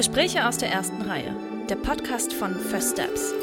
Gespräche 0.00 0.48
aus 0.48 0.56
der 0.56 0.70
ersten 0.70 1.02
Reihe. 1.02 1.36
Der 1.68 1.76
Podcast 1.76 2.32
von 2.32 2.54
First 2.54 2.92
Steps. 2.92 3.34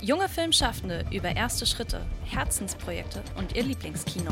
Junge 0.00 0.28
Filmschaffende 0.28 1.04
über 1.10 1.34
erste 1.34 1.66
Schritte, 1.66 2.06
Herzensprojekte 2.24 3.20
und 3.36 3.56
ihr 3.56 3.64
Lieblingskino. 3.64 4.30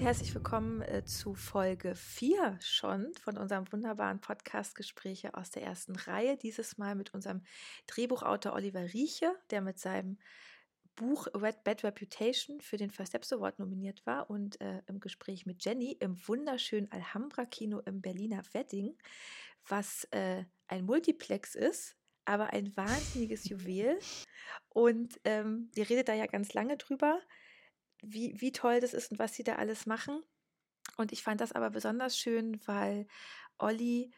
Und 0.00 0.06
herzlich 0.06 0.34
willkommen 0.34 0.80
äh, 0.80 1.04
zu 1.04 1.34
Folge 1.34 1.94
4 1.94 2.58
schon 2.62 3.12
von 3.20 3.36
unserem 3.36 3.70
wunderbaren 3.70 4.18
Podcast 4.18 4.74
Gespräche 4.74 5.34
aus 5.34 5.50
der 5.50 5.62
ersten 5.62 5.94
Reihe. 5.94 6.38
Dieses 6.38 6.78
Mal 6.78 6.94
mit 6.94 7.12
unserem 7.12 7.42
Drehbuchautor 7.86 8.54
Oliver 8.54 8.94
Rieche, 8.94 9.30
der 9.50 9.60
mit 9.60 9.78
seinem 9.78 10.16
Buch 10.96 11.26
Red 11.34 11.64
Bad 11.64 11.84
Reputation 11.84 12.62
für 12.62 12.78
den 12.78 12.90
First 12.90 13.10
Steps 13.10 13.30
Award 13.34 13.58
nominiert 13.58 14.06
war 14.06 14.30
und 14.30 14.58
äh, 14.62 14.80
im 14.86 15.00
Gespräch 15.00 15.44
mit 15.44 15.62
Jenny 15.62 15.98
im 16.00 16.16
wunderschönen 16.26 16.90
Alhambra 16.90 17.44
Kino 17.44 17.80
im 17.80 18.00
Berliner 18.00 18.42
Wedding, 18.52 18.96
was 19.68 20.04
äh, 20.12 20.44
ein 20.66 20.86
Multiplex 20.86 21.54
ist, 21.54 21.94
aber 22.24 22.54
ein 22.54 22.74
wahnsinniges 22.74 23.50
Juwel. 23.50 23.98
Und 24.70 25.20
ähm, 25.24 25.70
ihr 25.74 25.90
redet 25.90 26.08
da 26.08 26.14
ja 26.14 26.24
ganz 26.24 26.54
lange 26.54 26.78
drüber 26.78 27.20
wie, 28.02 28.40
wie 28.40 28.52
toll 28.52 28.80
das 28.80 28.94
ist 28.94 29.10
und 29.10 29.18
was 29.18 29.34
sie 29.34 29.44
da 29.44 29.56
alles 29.56 29.86
machen. 29.86 30.22
Und 30.96 31.12
ich 31.12 31.22
fand 31.22 31.40
das 31.40 31.52
aber 31.52 31.70
besonders 31.70 32.16
schön, 32.18 32.60
weil 32.66 33.06
Olli 33.58 34.12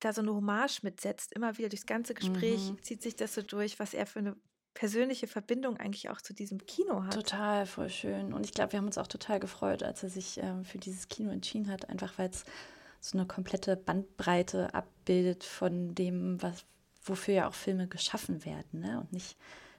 da 0.00 0.12
so 0.12 0.20
eine 0.20 0.34
Hommage 0.34 0.82
mitsetzt. 0.82 1.32
Immer 1.32 1.58
wieder 1.58 1.68
durchs 1.68 1.86
ganze 1.86 2.14
Gespräch 2.14 2.70
mhm. 2.70 2.82
zieht 2.82 3.02
sich 3.02 3.16
das 3.16 3.34
so 3.34 3.42
durch, 3.42 3.78
was 3.78 3.94
er 3.94 4.06
für 4.06 4.18
eine 4.18 4.36
persönliche 4.74 5.26
Verbindung 5.26 5.76
eigentlich 5.76 6.08
auch 6.08 6.20
zu 6.20 6.32
diesem 6.32 6.64
Kino 6.66 7.04
hat. 7.04 7.14
Total, 7.14 7.66
voll 7.66 7.90
schön. 7.90 8.32
Und 8.32 8.46
ich 8.46 8.52
glaube, 8.52 8.72
wir 8.72 8.78
haben 8.78 8.86
uns 8.86 8.98
auch 8.98 9.06
total 9.06 9.38
gefreut, 9.38 9.82
als 9.82 10.02
er 10.02 10.08
sich 10.08 10.38
ähm, 10.38 10.64
für 10.64 10.78
dieses 10.78 11.08
Kino 11.08 11.30
entschieden 11.30 11.70
hat, 11.70 11.88
einfach 11.88 12.18
weil 12.18 12.30
es 12.30 12.44
so 13.00 13.18
eine 13.18 13.26
komplette 13.26 13.76
Bandbreite 13.76 14.74
abbildet 14.74 15.44
von 15.44 15.94
dem, 15.94 16.40
was, 16.40 16.64
wofür 17.02 17.34
ja 17.34 17.48
auch 17.48 17.54
Filme 17.54 17.86
geschaffen 17.86 18.44
werden. 18.44 18.80
Ne? 18.80 19.00
Und 19.00 19.12
nicht, 19.12 19.36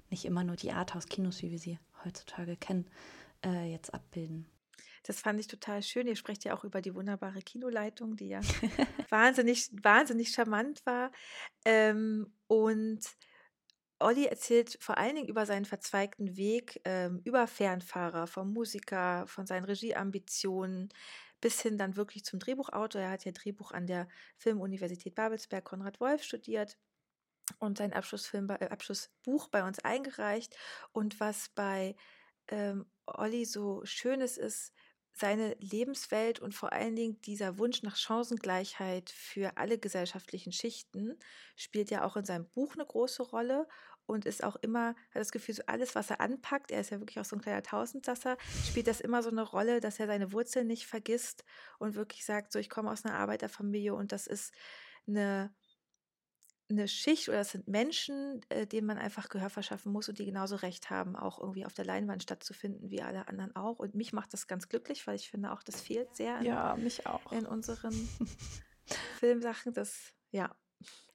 nicht 0.09 0.25
immer 0.25 0.43
nur 0.43 0.57
die 0.57 0.71
Arthouse-Kinos, 0.71 1.41
wie 1.41 1.51
wir 1.51 1.59
sie 1.59 1.79
heutzutage 2.03 2.55
kennen 2.55 2.85
äh, 3.45 3.71
jetzt 3.71 3.93
abbilden. 3.93 4.49
Das 5.03 5.19
fand 5.19 5.39
ich 5.39 5.47
total 5.47 5.83
schön. 5.83 6.07
Ihr 6.07 6.15
sprecht 6.15 6.45
ja 6.45 6.55
auch 6.55 6.63
über 6.63 6.81
die 6.81 6.95
wunderbare 6.95 7.41
Kinoleitung, 7.41 8.15
die 8.15 8.29
ja 8.29 8.39
wahnsinnig, 9.09 9.69
wahnsinnig 9.83 10.29
charmant 10.29 10.85
war. 10.85 11.11
Ähm, 11.65 12.33
und 12.47 13.01
Olli 13.99 14.25
erzählt 14.25 14.77
vor 14.79 14.97
allen 14.97 15.15
Dingen 15.15 15.27
über 15.27 15.45
seinen 15.45 15.65
verzweigten 15.65 16.37
Weg, 16.37 16.81
ähm, 16.85 17.21
über 17.25 17.47
Fernfahrer, 17.47 18.27
vom 18.27 18.53
Musiker, 18.53 19.27
von 19.27 19.45
seinen 19.45 19.65
Regieambitionen 19.65 20.89
bis 21.41 21.61
hin 21.61 21.77
dann 21.77 21.97
wirklich 21.97 22.23
zum 22.23 22.39
Drehbuchautor. 22.39 23.01
Er 23.01 23.11
hat 23.11 23.25
ja 23.25 23.33
Drehbuch 23.33 23.71
an 23.71 23.85
der 23.85 24.07
Filmuniversität 24.37 25.15
Babelsberg 25.15 25.65
Konrad 25.65 25.99
Wolf 25.99 26.23
studiert 26.23 26.77
und 27.59 27.77
sein 27.77 27.91
Abschlussfilm, 27.91 28.49
äh, 28.49 28.69
Abschlussbuch 28.69 29.49
bei 29.49 29.67
uns 29.67 29.79
eingereicht. 29.79 30.55
Und 30.93 31.19
was 31.19 31.49
bei 31.49 31.95
ähm, 32.47 32.85
Olli 33.05 33.45
so 33.45 33.81
Schönes 33.85 34.37
ist, 34.37 34.73
seine 35.15 35.55
Lebenswelt 35.59 36.39
und 36.39 36.55
vor 36.55 36.73
allen 36.73 36.95
Dingen 36.95 37.21
dieser 37.21 37.59
Wunsch 37.59 37.83
nach 37.83 37.95
Chancengleichheit 37.95 39.11
für 39.11 39.57
alle 39.57 39.77
gesellschaftlichen 39.77 40.51
Schichten 40.51 41.19
spielt 41.55 41.91
ja 41.91 42.03
auch 42.03 42.17
in 42.17 42.25
seinem 42.25 42.49
Buch 42.49 42.73
eine 42.73 42.85
große 42.85 43.21
Rolle 43.21 43.67
und 44.07 44.25
ist 44.25 44.43
auch 44.43 44.55
immer, 44.57 44.89
hat 44.89 45.15
das 45.15 45.31
Gefühl, 45.31 45.55
so 45.55 45.63
alles, 45.67 45.93
was 45.93 46.09
er 46.09 46.19
anpackt, 46.19 46.71
er 46.71 46.81
ist 46.81 46.89
ja 46.89 46.99
wirklich 46.99 47.19
auch 47.19 47.25
so 47.25 47.35
ein 47.35 47.41
kleiner 47.41 47.61
Tausendsasser, 47.61 48.37
spielt 48.67 48.87
das 48.87 49.01
immer 49.01 49.21
so 49.21 49.29
eine 49.29 49.43
Rolle, 49.43 49.79
dass 49.79 49.99
er 49.99 50.07
seine 50.07 50.33
Wurzeln 50.33 50.67
nicht 50.67 50.87
vergisst 50.87 51.45
und 51.77 51.93
wirklich 51.93 52.25
sagt, 52.25 52.51
so 52.51 52.57
ich 52.57 52.69
komme 52.69 52.91
aus 52.91 53.05
einer 53.05 53.15
Arbeiterfamilie 53.15 53.93
und 53.93 54.11
das 54.11 54.25
ist 54.25 54.51
eine 55.07 55.53
eine 56.69 56.87
Schicht 56.87 57.29
oder 57.29 57.39
das 57.39 57.51
sind 57.51 57.67
Menschen, 57.67 58.41
äh, 58.49 58.65
denen 58.65 58.87
man 58.87 58.97
einfach 58.97 59.29
Gehör 59.29 59.49
verschaffen 59.49 59.91
muss 59.91 60.09
und 60.09 60.19
die 60.19 60.25
genauso 60.25 60.55
Recht 60.55 60.89
haben, 60.89 61.15
auch 61.15 61.39
irgendwie 61.39 61.65
auf 61.65 61.73
der 61.73 61.85
Leinwand 61.85 62.23
stattzufinden 62.23 62.89
wie 62.89 63.01
alle 63.01 63.27
anderen 63.27 63.55
auch. 63.55 63.79
Und 63.79 63.95
mich 63.95 64.13
macht 64.13 64.33
das 64.33 64.47
ganz 64.47 64.69
glücklich, 64.69 65.05
weil 65.05 65.15
ich 65.15 65.29
finde 65.29 65.51
auch, 65.51 65.63
das 65.63 65.81
fehlt 65.81 66.15
sehr 66.15 66.39
in, 66.39 66.45
ja, 66.45 66.75
mich 66.75 67.05
auch. 67.05 67.31
in 67.31 67.45
unseren 67.45 67.93
Filmsachen. 69.19 69.73
Das, 69.73 70.13
ja, 70.31 70.55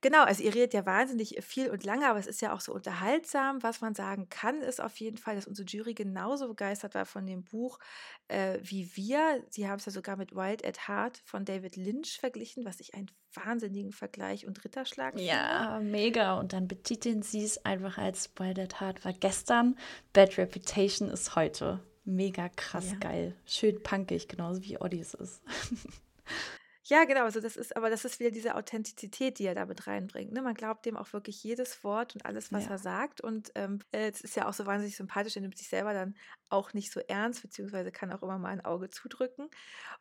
Genau, 0.00 0.22
also 0.22 0.44
ihr 0.44 0.54
redet 0.54 0.74
ja 0.74 0.86
wahnsinnig 0.86 1.36
viel 1.42 1.70
und 1.70 1.84
lange, 1.84 2.08
aber 2.08 2.20
es 2.20 2.28
ist 2.28 2.40
ja 2.40 2.52
auch 2.52 2.60
so 2.60 2.72
unterhaltsam. 2.72 3.62
Was 3.64 3.80
man 3.80 3.94
sagen 3.94 4.28
kann, 4.28 4.60
ist 4.60 4.80
auf 4.80 4.96
jeden 4.98 5.16
Fall, 5.16 5.34
dass 5.34 5.48
unsere 5.48 5.66
Jury 5.66 5.94
genauso 5.94 6.46
begeistert 6.46 6.94
war 6.94 7.04
von 7.04 7.26
dem 7.26 7.42
Buch 7.42 7.80
äh, 8.28 8.58
wie 8.62 8.94
wir. 8.94 9.42
Sie 9.50 9.68
haben 9.68 9.78
es 9.78 9.86
ja 9.86 9.92
sogar 9.92 10.16
mit 10.16 10.36
Wild 10.36 10.64
at 10.64 10.86
Heart 10.86 11.20
von 11.24 11.44
David 11.44 11.76
Lynch 11.76 12.18
verglichen, 12.20 12.64
was 12.64 12.78
ich 12.78 12.94
einen 12.94 13.10
wahnsinnigen 13.34 13.92
Vergleich 13.92 14.46
und 14.46 14.64
Ritterschlag 14.64 15.14
finde. 15.14 15.26
Ja, 15.26 15.80
mega. 15.82 16.38
Und 16.38 16.52
dann 16.52 16.68
betiteln 16.68 17.22
sie 17.22 17.44
es 17.44 17.64
einfach 17.64 17.98
als 17.98 18.30
Wild 18.36 18.60
at 18.60 18.80
Heart 18.80 19.04
war 19.04 19.12
gestern, 19.12 19.76
Bad 20.12 20.38
Reputation 20.38 21.08
ist 21.08 21.34
heute. 21.34 21.80
Mega 22.04 22.48
krass 22.48 22.92
ja. 22.92 22.98
geil. 22.98 23.34
Schön 23.44 23.82
punkig, 23.82 24.28
genauso 24.28 24.62
wie 24.62 24.80
Oddys 24.80 25.14
ist. 25.14 25.42
Ja, 26.90 27.04
genau. 27.04 27.24
Also 27.24 27.40
das 27.40 27.56
ist, 27.56 27.76
aber 27.76 27.90
das 27.90 28.06
ist 28.06 28.18
wieder 28.18 28.30
diese 28.30 28.54
Authentizität, 28.54 29.38
die 29.38 29.44
er 29.44 29.54
damit 29.54 29.86
reinbringt. 29.86 30.32
Ne? 30.32 30.40
Man 30.40 30.54
glaubt 30.54 30.86
dem 30.86 30.96
auch 30.96 31.12
wirklich 31.12 31.44
jedes 31.44 31.84
Wort 31.84 32.14
und 32.14 32.24
alles, 32.24 32.50
was 32.50 32.64
ja. 32.64 32.70
er 32.70 32.78
sagt. 32.78 33.20
Und 33.20 33.52
ähm, 33.56 33.80
es 33.92 34.22
ist 34.22 34.36
ja 34.36 34.48
auch 34.48 34.54
so 34.54 34.64
wahnsinnig 34.64 34.96
sympathisch, 34.96 35.36
er 35.36 35.42
nimmt 35.42 35.58
sich 35.58 35.68
selber 35.68 35.92
dann 35.92 36.16
auch 36.48 36.72
nicht 36.72 36.90
so 36.90 37.00
ernst, 37.00 37.42
beziehungsweise 37.42 37.92
kann 37.92 38.10
auch 38.10 38.22
immer 38.22 38.38
mal 38.38 38.48
ein 38.48 38.64
Auge 38.64 38.88
zudrücken. 38.88 39.50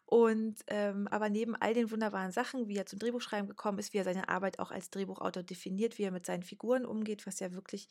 Und 0.05 0.63
ähm, 0.67 1.09
aber 1.09 1.29
neben 1.29 1.57
all 1.57 1.73
den 1.73 1.91
wunderbaren 1.91 2.31
Sachen, 2.31 2.69
wie 2.69 2.77
er 2.77 2.85
zum 2.85 2.99
Drehbuchschreiben 2.99 3.49
gekommen 3.49 3.79
ist, 3.79 3.91
wie 3.93 3.97
er 3.97 4.05
seine 4.05 4.29
Arbeit 4.29 4.59
auch 4.59 4.71
als 4.71 4.89
Drehbuchautor 4.89 5.43
definiert, 5.43 5.97
wie 5.97 6.03
er 6.03 6.11
mit 6.11 6.25
seinen 6.25 6.43
Figuren 6.43 6.85
umgeht, 6.85 7.27
was 7.27 7.41
ja 7.41 7.51
wirklich 7.51 7.89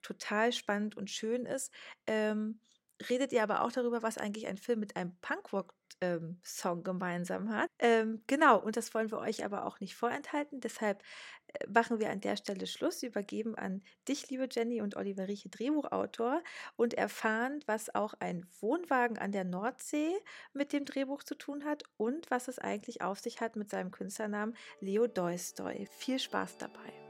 total 0.00 0.52
spannend 0.52 0.96
und 0.96 1.10
schön 1.10 1.44
ist. 1.44 1.72
Ähm, 2.06 2.60
redet 3.08 3.32
ihr 3.32 3.42
aber 3.42 3.62
auch 3.62 3.72
darüber, 3.72 4.02
was 4.02 4.18
eigentlich 4.18 4.46
ein 4.46 4.56
Film 4.56 4.80
mit 4.80 4.96
einem 4.96 5.16
Punkrock-Song 5.20 6.78
ähm, 6.78 6.84
gemeinsam 6.84 7.50
hat. 7.50 7.70
Ähm, 7.78 8.22
genau, 8.26 8.58
und 8.58 8.76
das 8.76 8.94
wollen 8.94 9.10
wir 9.10 9.18
euch 9.18 9.44
aber 9.44 9.66
auch 9.66 9.80
nicht 9.80 9.94
vorenthalten. 9.94 10.60
Deshalb 10.60 11.02
äh, 11.48 11.66
machen 11.68 12.00
wir 12.00 12.10
an 12.10 12.20
der 12.20 12.36
Stelle 12.36 12.66
Schluss, 12.66 13.02
übergeben 13.02 13.54
an 13.54 13.82
dich, 14.08 14.28
liebe 14.30 14.48
Jenny 14.50 14.80
und 14.80 14.96
Oliver 14.96 15.28
Rieche, 15.28 15.48
Drehbuchautor, 15.48 16.42
und 16.76 16.94
erfahren, 16.94 17.60
was 17.66 17.94
auch 17.94 18.14
ein 18.20 18.46
Wohnwagen 18.60 19.18
an 19.18 19.32
der 19.32 19.44
Nordsee 19.44 20.14
mit 20.52 20.72
dem 20.72 20.84
Drehbuch 20.84 21.22
zu 21.22 21.34
tun 21.36 21.64
hat 21.64 21.84
und 21.96 22.30
was 22.30 22.48
es 22.48 22.58
eigentlich 22.58 23.02
auf 23.02 23.18
sich 23.20 23.40
hat 23.40 23.56
mit 23.56 23.70
seinem 23.70 23.90
Künstlernamen 23.90 24.56
Leo 24.80 25.06
Doistoy. 25.06 25.86
Viel 25.98 26.18
Spaß 26.18 26.58
dabei. 26.58 27.07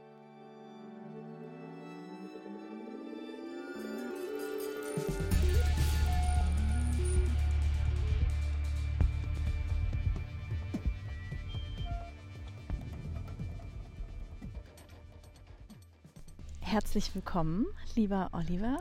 Herzlich 16.79 17.13
willkommen, 17.17 17.67
lieber 17.97 18.31
Oliver. 18.31 18.79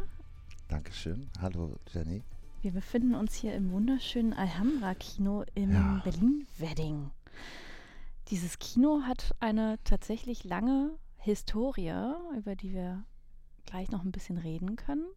Dankeschön. 0.68 1.32
Hallo, 1.42 1.80
Jenny. 1.92 2.22
Wir 2.62 2.70
befinden 2.70 3.16
uns 3.16 3.34
hier 3.34 3.56
im 3.56 3.72
wunderschönen 3.72 4.34
Alhambra-Kino 4.34 5.46
im 5.56 5.74
ja. 5.74 6.02
Berlin-Wedding. 6.04 7.10
Dieses 8.28 8.60
Kino 8.60 9.02
hat 9.08 9.34
eine 9.40 9.80
tatsächlich 9.84 10.44
lange 10.44 10.92
Historie, 11.18 12.14
über 12.38 12.56
die 12.56 12.72
wir 12.72 13.04
gleich 13.66 13.90
noch 13.90 14.06
ein 14.06 14.12
bisschen 14.12 14.38
reden 14.38 14.76
können. 14.76 15.08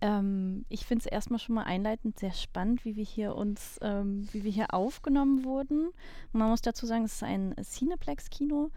Ähm, 0.00 0.64
ich 0.70 0.86
finde 0.86 1.04
es 1.04 1.12
erstmal 1.12 1.40
schon 1.40 1.56
mal 1.56 1.64
einleitend 1.64 2.18
sehr 2.18 2.32
spannend, 2.32 2.86
wie 2.86 2.96
wir 2.96 3.04
hier 3.04 3.34
uns, 3.34 3.78
ähm, 3.82 4.26
wie 4.32 4.44
wir 4.44 4.50
hier 4.50 4.72
aufgenommen 4.72 5.44
wurden. 5.44 5.90
Man 6.32 6.48
muss 6.48 6.62
dazu 6.62 6.86
sagen, 6.86 7.04
es 7.04 7.16
ist 7.16 7.22
ein 7.22 7.54
Cineplex-Kino 7.62 8.70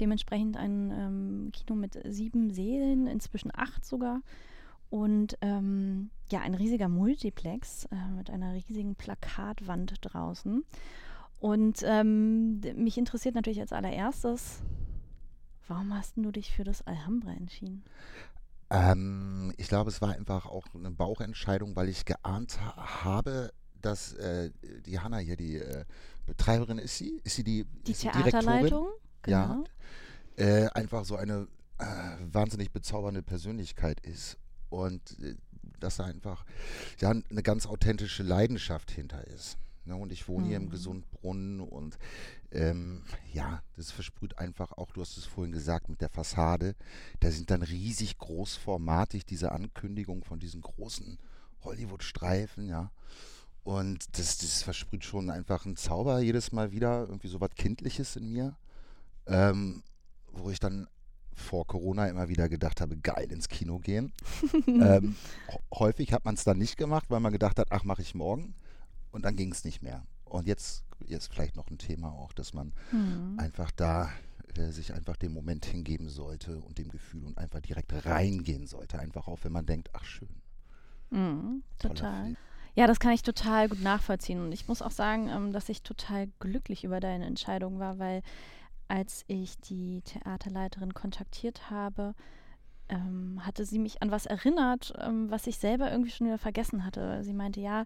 dementsprechend 0.00 0.56
ein 0.56 0.90
ähm, 0.90 1.52
Kino 1.52 1.74
mit 1.74 1.98
sieben 2.06 2.50
Sälen, 2.50 3.06
inzwischen 3.06 3.50
acht 3.54 3.84
sogar. 3.84 4.22
Und 4.90 5.36
ähm, 5.42 6.10
ja, 6.30 6.40
ein 6.40 6.54
riesiger 6.54 6.88
Multiplex 6.88 7.84
äh, 7.86 8.16
mit 8.16 8.30
einer 8.30 8.54
riesigen 8.54 8.94
Plakatwand 8.94 9.94
draußen. 10.00 10.64
Und 11.40 11.82
ähm, 11.84 12.60
mich 12.76 12.98
interessiert 12.98 13.34
natürlich 13.34 13.60
als 13.60 13.72
allererstes, 13.72 14.60
warum 15.68 15.94
hast 15.94 16.16
du 16.16 16.32
dich 16.32 16.52
für 16.52 16.64
das 16.64 16.86
Alhambra 16.86 17.32
entschieden? 17.32 17.84
Ähm, 18.70 19.52
ich 19.56 19.68
glaube, 19.68 19.90
es 19.90 20.02
war 20.02 20.14
einfach 20.14 20.46
auch 20.46 20.64
eine 20.74 20.90
Bauchentscheidung, 20.90 21.76
weil 21.76 21.88
ich 21.88 22.04
geahnt 22.04 22.60
ha 22.60 23.04
habe, 23.04 23.52
dass 23.80 24.14
äh, 24.14 24.50
die 24.84 24.98
Hanna 24.98 25.18
hier 25.18 25.36
die 25.36 25.56
äh, 25.56 25.84
Betreiberin 26.26 26.78
ist 26.78 26.98
sie? 26.98 27.20
Ist 27.24 27.36
sie 27.36 27.44
die, 27.44 27.64
die 27.86 27.92
Theaterleitung? 27.92 28.88
Genau. 29.22 29.64
Ja. 30.36 30.44
äh, 30.44 30.68
einfach 30.68 31.04
so 31.04 31.16
eine 31.16 31.48
äh, 31.78 31.84
wahnsinnig 32.32 32.70
bezaubernde 32.70 33.22
Persönlichkeit 33.22 34.00
ist 34.00 34.36
und 34.68 35.18
äh, 35.20 35.34
dass 35.80 35.96
da 35.96 36.04
einfach 36.04 36.44
ja 37.00 37.10
eine 37.10 37.42
ganz 37.42 37.66
authentische 37.66 38.22
Leidenschaft 38.22 38.90
hinter 38.90 39.24
ist. 39.28 39.58
Ne? 39.84 39.96
Und 39.96 40.12
ich 40.12 40.28
wohne 40.28 40.44
mhm. 40.44 40.48
hier 40.48 40.56
im 40.58 40.64
mhm. 40.64 40.70
Gesundbrunnen 40.70 41.60
und 41.60 41.98
ähm, 42.50 43.02
ja, 43.32 43.62
das 43.76 43.90
versprüht 43.90 44.38
einfach 44.38 44.72
auch, 44.72 44.92
du 44.92 45.00
hast 45.00 45.16
es 45.16 45.24
vorhin 45.24 45.52
gesagt, 45.52 45.88
mit 45.88 46.00
der 46.00 46.08
Fassade. 46.08 46.74
Da 47.20 47.30
sind 47.30 47.50
dann 47.50 47.62
riesig 47.62 48.18
großformatig 48.18 49.26
diese 49.26 49.52
Ankündigungen 49.52 50.22
von 50.22 50.38
diesen 50.38 50.60
großen 50.60 51.18
Hollywood-Streifen, 51.64 52.66
ja. 52.66 52.90
Und 53.64 54.18
das, 54.18 54.38
das 54.38 54.62
versprüht 54.62 55.04
schon 55.04 55.28
einfach 55.28 55.66
einen 55.66 55.76
Zauber 55.76 56.20
jedes 56.20 56.52
Mal 56.52 56.72
wieder, 56.72 57.00
irgendwie 57.06 57.28
so 57.28 57.40
was 57.40 57.50
Kindliches 57.54 58.16
in 58.16 58.32
mir, 58.32 58.56
ähm, 59.28 59.82
wo 60.32 60.50
ich 60.50 60.60
dann 60.60 60.88
vor 61.34 61.66
Corona 61.66 62.08
immer 62.08 62.28
wieder 62.28 62.48
gedacht 62.48 62.80
habe, 62.80 62.96
geil 62.96 63.30
ins 63.30 63.48
Kino 63.48 63.78
gehen. 63.78 64.12
ähm, 64.66 65.16
häufig 65.72 66.12
hat 66.12 66.24
man 66.24 66.34
es 66.34 66.44
dann 66.44 66.58
nicht 66.58 66.76
gemacht, 66.76 67.06
weil 67.08 67.20
man 67.20 67.32
gedacht 67.32 67.58
hat, 67.58 67.70
ach, 67.70 67.84
mache 67.84 68.02
ich 68.02 68.14
morgen. 68.14 68.54
Und 69.12 69.24
dann 69.24 69.36
ging 69.36 69.52
es 69.52 69.64
nicht 69.64 69.82
mehr. 69.82 70.04
Und 70.24 70.46
jetzt 70.46 70.84
ist 71.06 71.32
vielleicht 71.32 71.56
noch 71.56 71.70
ein 71.70 71.78
Thema 71.78 72.12
auch, 72.12 72.32
dass 72.32 72.52
man 72.52 72.72
mhm. 72.92 73.38
einfach 73.38 73.70
da 73.70 74.10
äh, 74.56 74.70
sich 74.70 74.92
einfach 74.92 75.16
dem 75.16 75.32
Moment 75.32 75.64
hingeben 75.64 76.08
sollte 76.08 76.58
und 76.58 76.78
dem 76.78 76.88
Gefühl 76.88 77.24
und 77.24 77.38
einfach 77.38 77.60
direkt 77.60 77.92
reingehen 78.04 78.66
sollte. 78.66 78.98
Einfach 78.98 79.28
auch, 79.28 79.38
wenn 79.42 79.52
man 79.52 79.64
denkt, 79.64 79.90
ach 79.92 80.04
schön. 80.04 80.42
Mhm, 81.10 81.62
total. 81.78 82.24
Film. 82.24 82.36
Ja, 82.74 82.86
das 82.86 83.00
kann 83.00 83.12
ich 83.12 83.22
total 83.22 83.68
gut 83.68 83.80
nachvollziehen. 83.80 84.40
Und 84.40 84.52
ich 84.52 84.68
muss 84.68 84.82
auch 84.82 84.90
sagen, 84.90 85.28
ähm, 85.28 85.52
dass 85.52 85.68
ich 85.68 85.82
total 85.82 86.28
glücklich 86.38 86.84
über 86.84 87.00
deine 87.00 87.26
Entscheidung 87.26 87.78
war, 87.78 87.98
weil 87.98 88.22
als 88.88 89.24
ich 89.28 89.58
die 89.60 90.02
Theaterleiterin 90.02 90.94
kontaktiert 90.94 91.70
habe, 91.70 92.14
ähm, 92.88 93.44
hatte 93.44 93.64
sie 93.64 93.78
mich 93.78 94.02
an 94.02 94.10
was 94.10 94.26
erinnert, 94.26 94.94
ähm, 94.98 95.30
was 95.30 95.46
ich 95.46 95.58
selber 95.58 95.90
irgendwie 95.90 96.10
schon 96.10 96.26
wieder 96.26 96.38
vergessen 96.38 96.84
hatte. 96.84 97.22
Sie 97.22 97.34
meinte, 97.34 97.60
ja, 97.60 97.84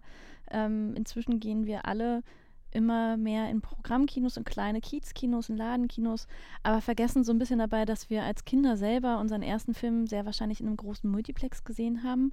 ähm, 0.49 0.95
inzwischen 0.95 1.39
gehen 1.39 1.65
wir 1.65 1.85
alle 1.85 2.23
immer 2.71 3.17
mehr 3.17 3.49
in 3.49 3.61
Programmkinos, 3.61 4.37
in 4.37 4.45
kleine 4.45 4.81
Kiezkinos, 4.81 5.49
in 5.49 5.57
Ladenkinos, 5.57 6.27
aber 6.63 6.81
vergessen 6.81 7.23
so 7.23 7.31
ein 7.31 7.37
bisschen 7.37 7.59
dabei, 7.59 7.85
dass 7.85 8.09
wir 8.09 8.23
als 8.23 8.45
Kinder 8.45 8.77
selber 8.77 9.19
unseren 9.19 9.43
ersten 9.43 9.73
Film 9.73 10.07
sehr 10.07 10.25
wahrscheinlich 10.25 10.59
in 10.59 10.67
einem 10.67 10.77
großen 10.77 11.09
Multiplex 11.09 11.63
gesehen 11.63 12.03
haben. 12.03 12.31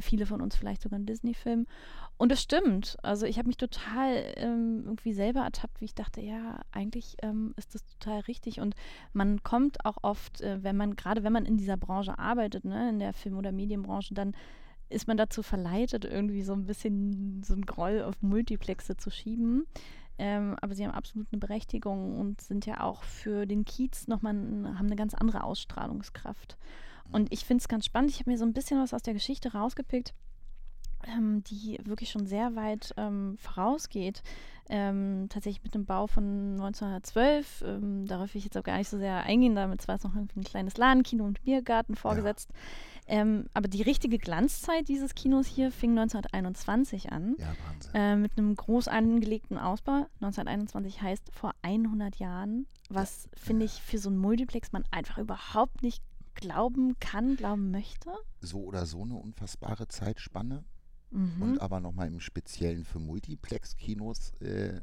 Viele 0.00 0.26
von 0.26 0.40
uns 0.40 0.56
vielleicht 0.56 0.82
sogar 0.82 0.96
einen 0.96 1.06
Disney-Film. 1.06 1.66
Und 2.18 2.32
es 2.32 2.42
stimmt. 2.42 2.96
Also 3.02 3.26
ich 3.26 3.38
habe 3.38 3.48
mich 3.48 3.56
total 3.56 4.32
ähm, 4.36 4.82
irgendwie 4.84 5.12
selber 5.12 5.40
ertappt, 5.40 5.80
wie 5.80 5.86
ich 5.86 5.94
dachte, 5.94 6.20
ja, 6.20 6.60
eigentlich 6.72 7.16
ähm, 7.22 7.52
ist 7.56 7.74
das 7.74 7.84
total 7.84 8.20
richtig. 8.20 8.60
Und 8.60 8.74
man 9.12 9.42
kommt 9.42 9.84
auch 9.84 9.98
oft, 10.02 10.40
äh, 10.40 10.62
wenn 10.62 10.76
man, 10.76 10.96
gerade 10.96 11.24
wenn 11.24 11.32
man 11.32 11.44
in 11.44 11.56
dieser 11.56 11.76
Branche 11.76 12.18
arbeitet, 12.18 12.64
ne, 12.64 12.88
in 12.88 12.98
der 12.98 13.12
Film- 13.12 13.36
oder 13.36 13.52
Medienbranche, 13.52 14.14
dann 14.14 14.34
ist 14.88 15.08
man 15.08 15.16
dazu 15.16 15.42
verleitet, 15.42 16.04
irgendwie 16.04 16.42
so 16.42 16.52
ein 16.52 16.66
bisschen 16.66 17.42
so 17.42 17.54
ein 17.54 17.66
Groll 17.66 18.02
auf 18.02 18.22
Multiplexe 18.22 18.96
zu 18.96 19.10
schieben. 19.10 19.66
Ähm, 20.18 20.56
aber 20.62 20.74
sie 20.74 20.86
haben 20.86 20.94
absolut 20.94 21.26
eine 21.30 21.40
Berechtigung 21.40 22.18
und 22.18 22.40
sind 22.40 22.64
ja 22.64 22.80
auch 22.80 23.02
für 23.02 23.46
den 23.46 23.64
Kiez 23.64 24.08
nochmal, 24.08 24.34
haben 24.34 24.86
eine 24.86 24.96
ganz 24.96 25.12
andere 25.14 25.44
Ausstrahlungskraft. 25.44 26.56
Und 27.12 27.32
ich 27.32 27.44
finde 27.44 27.62
es 27.62 27.68
ganz 27.68 27.84
spannend. 27.84 28.10
Ich 28.10 28.20
habe 28.20 28.30
mir 28.30 28.38
so 28.38 28.44
ein 28.44 28.52
bisschen 28.52 28.80
was 28.80 28.94
aus 28.94 29.02
der 29.02 29.14
Geschichte 29.14 29.52
rausgepickt, 29.52 30.14
ähm, 31.06 31.42
die 31.44 31.78
wirklich 31.84 32.10
schon 32.10 32.26
sehr 32.26 32.56
weit 32.56 32.94
ähm, 32.96 33.36
vorausgeht. 33.38 34.22
Ähm, 34.68 35.28
tatsächlich 35.28 35.62
mit 35.62 35.74
dem 35.74 35.84
Bau 35.84 36.08
von 36.08 36.54
1912. 36.54 37.62
Ähm, 37.66 38.06
darauf 38.06 38.34
will 38.34 38.38
ich 38.38 38.44
jetzt 38.44 38.58
auch 38.58 38.64
gar 38.64 38.78
nicht 38.78 38.88
so 38.88 38.98
sehr 38.98 39.22
eingehen. 39.22 39.54
Damit 39.54 39.86
war 39.86 39.94
es 39.94 40.02
noch 40.02 40.14
ein 40.14 40.28
kleines 40.44 40.76
Ladenkino 40.76 41.24
und 41.24 41.42
Biergarten 41.44 41.94
vorgesetzt. 41.94 42.50
Ja. 42.52 42.58
Ähm, 43.08 43.46
aber 43.54 43.68
die 43.68 43.82
richtige 43.82 44.18
Glanzzeit 44.18 44.88
dieses 44.88 45.14
Kinos 45.14 45.46
hier 45.46 45.70
fing 45.70 45.90
1921 45.90 47.12
an. 47.12 47.36
Ja, 47.38 47.54
Wahnsinn. 47.68 47.94
Äh, 47.94 48.16
mit 48.16 48.36
einem 48.36 48.56
groß 48.56 48.88
angelegten 48.88 49.58
Ausbau. 49.58 50.06
1921 50.20 51.00
heißt 51.00 51.30
vor 51.32 51.52
100 51.62 52.16
Jahren, 52.16 52.66
was 52.90 53.24
ja. 53.24 53.30
finde 53.40 53.66
ich 53.66 53.80
für 53.82 53.98
so 53.98 54.10
ein 54.10 54.18
Multiplex 54.18 54.72
man 54.72 54.82
einfach 54.90 55.18
überhaupt 55.18 55.82
nicht 55.84 56.02
glauben 56.36 56.98
kann, 57.00 57.36
glauben 57.36 57.70
möchte? 57.70 58.10
So 58.40 58.60
oder 58.64 58.86
so 58.86 59.02
eine 59.02 59.14
unfassbare 59.14 59.88
Zeitspanne. 59.88 60.64
Mhm. 61.10 61.42
Und 61.42 61.58
aber 61.60 61.80
nochmal 61.80 62.08
im 62.08 62.20
Speziellen 62.20 62.84
für 62.84 62.98
Multiplex-Kinos 62.98 64.32
äh, 64.40 64.80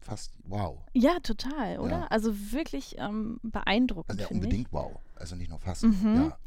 fast 0.00 0.32
wow. 0.44 0.78
Ja, 0.92 1.18
total, 1.20 1.78
oder? 1.78 1.98
Ja. 1.98 2.06
Also 2.06 2.52
wirklich 2.52 2.96
ähm, 2.98 3.40
beeindruckend. 3.42 4.20
Also 4.20 4.22
ja, 4.22 4.28
unbedingt 4.34 4.68
ich. 4.68 4.72
wow. 4.72 4.98
Also 5.14 5.36
nicht 5.36 5.50
nur 5.50 5.58
fast. 5.58 5.84
Mhm. 5.84 6.14
Ja, 6.14 6.22
ja. 6.22 6.38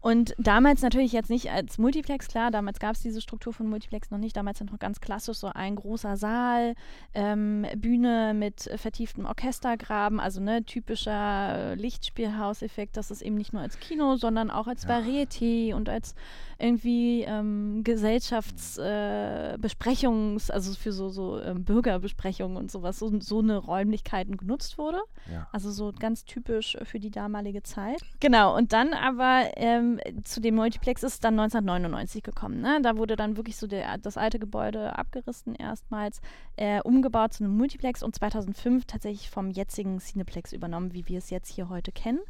Und 0.00 0.34
damals 0.38 0.82
natürlich 0.82 1.12
jetzt 1.12 1.30
nicht 1.30 1.50
als 1.50 1.78
Multiplex, 1.78 2.28
klar, 2.28 2.50
damals 2.50 2.78
gab 2.78 2.94
es 2.94 3.02
diese 3.02 3.20
Struktur 3.20 3.52
von 3.52 3.68
Multiplex 3.68 4.10
noch 4.10 4.18
nicht. 4.18 4.36
Damals 4.36 4.60
noch 4.60 4.78
ganz 4.78 5.00
klassisch 5.00 5.38
so 5.38 5.48
ein 5.48 5.76
großer 5.76 6.16
Saal, 6.16 6.74
ähm, 7.14 7.66
Bühne 7.76 8.34
mit 8.34 8.70
vertieftem 8.76 9.26
Orchestergraben, 9.26 10.20
also 10.20 10.40
ne, 10.40 10.64
typischer 10.64 11.76
Lichtspielhauseffekt, 11.76 12.96
dass 12.96 13.10
es 13.10 13.22
eben 13.22 13.36
nicht 13.36 13.52
nur 13.52 13.62
als 13.62 13.78
Kino, 13.80 14.16
sondern 14.16 14.50
auch 14.50 14.66
als 14.66 14.84
ja. 14.84 14.90
Varieté 14.90 15.74
und 15.74 15.88
als 15.88 16.14
irgendwie 16.58 17.22
ähm, 17.22 17.82
Gesellschaftsbesprechungs-, 17.84 20.50
äh, 20.50 20.52
also 20.52 20.74
für 20.74 20.92
so, 20.92 21.08
so 21.08 21.40
ähm, 21.40 21.64
Bürgerbesprechungen 21.64 22.56
und 22.56 22.70
sowas, 22.70 22.98
so, 22.98 23.20
so 23.20 23.38
eine 23.38 23.58
Räumlichkeiten 23.58 24.36
genutzt 24.36 24.76
wurde. 24.76 24.98
Ja. 25.30 25.48
Also 25.52 25.70
so 25.70 25.92
ganz 25.98 26.24
typisch 26.24 26.76
für 26.82 26.98
die 26.98 27.10
damalige 27.10 27.62
Zeit. 27.62 28.00
Genau, 28.20 28.56
und 28.56 28.72
dann 28.72 28.92
aber 28.92 29.50
ähm, 29.56 29.87
zu 30.24 30.40
dem 30.40 30.56
Multiplex 30.56 31.02
ist 31.02 31.24
dann 31.24 31.38
1999 31.38 32.22
gekommen. 32.22 32.60
Ne? 32.60 32.80
Da 32.82 32.96
wurde 32.96 33.16
dann 33.16 33.36
wirklich 33.36 33.56
so 33.56 33.66
der, 33.66 33.98
das 33.98 34.16
alte 34.16 34.38
Gebäude 34.38 34.98
abgerissen 34.98 35.54
erstmals, 35.54 36.20
äh, 36.56 36.80
umgebaut 36.82 37.32
zu 37.32 37.44
einem 37.44 37.56
Multiplex 37.56 38.02
und 38.02 38.14
2005 38.14 38.84
tatsächlich 38.84 39.30
vom 39.30 39.50
jetzigen 39.50 39.98
Cineplex 39.98 40.52
übernommen, 40.52 40.92
wie 40.92 41.08
wir 41.08 41.18
es 41.18 41.30
jetzt 41.30 41.52
hier 41.52 41.68
heute 41.68 41.92
kennen. 41.92 42.20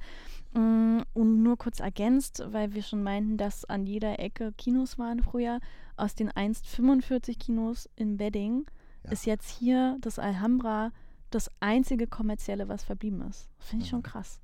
Mm, 0.53 1.01
und 1.15 1.43
nur 1.43 1.57
kurz 1.59 1.81
ergänzt, 1.81 2.43
weil 2.47 2.75
wir 2.75 2.83
schon 2.83 3.03
meinten, 3.03 3.37
dass 3.37 3.65
an 3.65 3.87
jeder 3.87 4.19
Ecke 4.19 4.53
Kinos 4.53 4.99
waren 4.99 5.23
früher. 5.23 5.61
Aus 5.97 6.15
den 6.15 6.31
einst 6.31 6.67
45 6.67 7.39
Kinos 7.39 7.89
in 7.97 8.19
Wedding 8.19 8.67
ja. 9.05 9.11
ist 9.11 9.27
jetzt 9.27 9.51
hier 9.51 9.97
das 10.01 10.19
Alhambra 10.19 10.93
das 11.31 11.51
einzige 11.61 12.07
kommerzielle, 12.07 12.69
was 12.69 12.85
verblieben 12.85 13.23
ist. 13.23 13.49
Finde 13.59 13.85
ich 13.85 13.93
mhm. 13.93 13.97
schon 13.97 14.03
krass. 14.03 14.41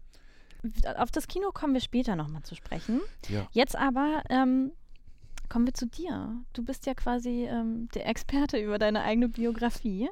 Auf 0.96 1.10
das 1.10 1.28
Kino 1.28 1.50
kommen 1.52 1.74
wir 1.74 1.80
später 1.80 2.16
nochmal 2.16 2.42
zu 2.42 2.54
sprechen. 2.54 3.00
Ja. 3.28 3.46
Jetzt 3.52 3.76
aber 3.76 4.22
ähm, 4.30 4.72
kommen 5.48 5.66
wir 5.66 5.74
zu 5.74 5.86
dir. 5.86 6.36
Du 6.52 6.64
bist 6.64 6.86
ja 6.86 6.94
quasi 6.94 7.46
ähm, 7.48 7.88
der 7.94 8.06
Experte 8.06 8.58
über 8.58 8.78
deine 8.78 9.02
eigene 9.02 9.28
Biografie. 9.28 10.10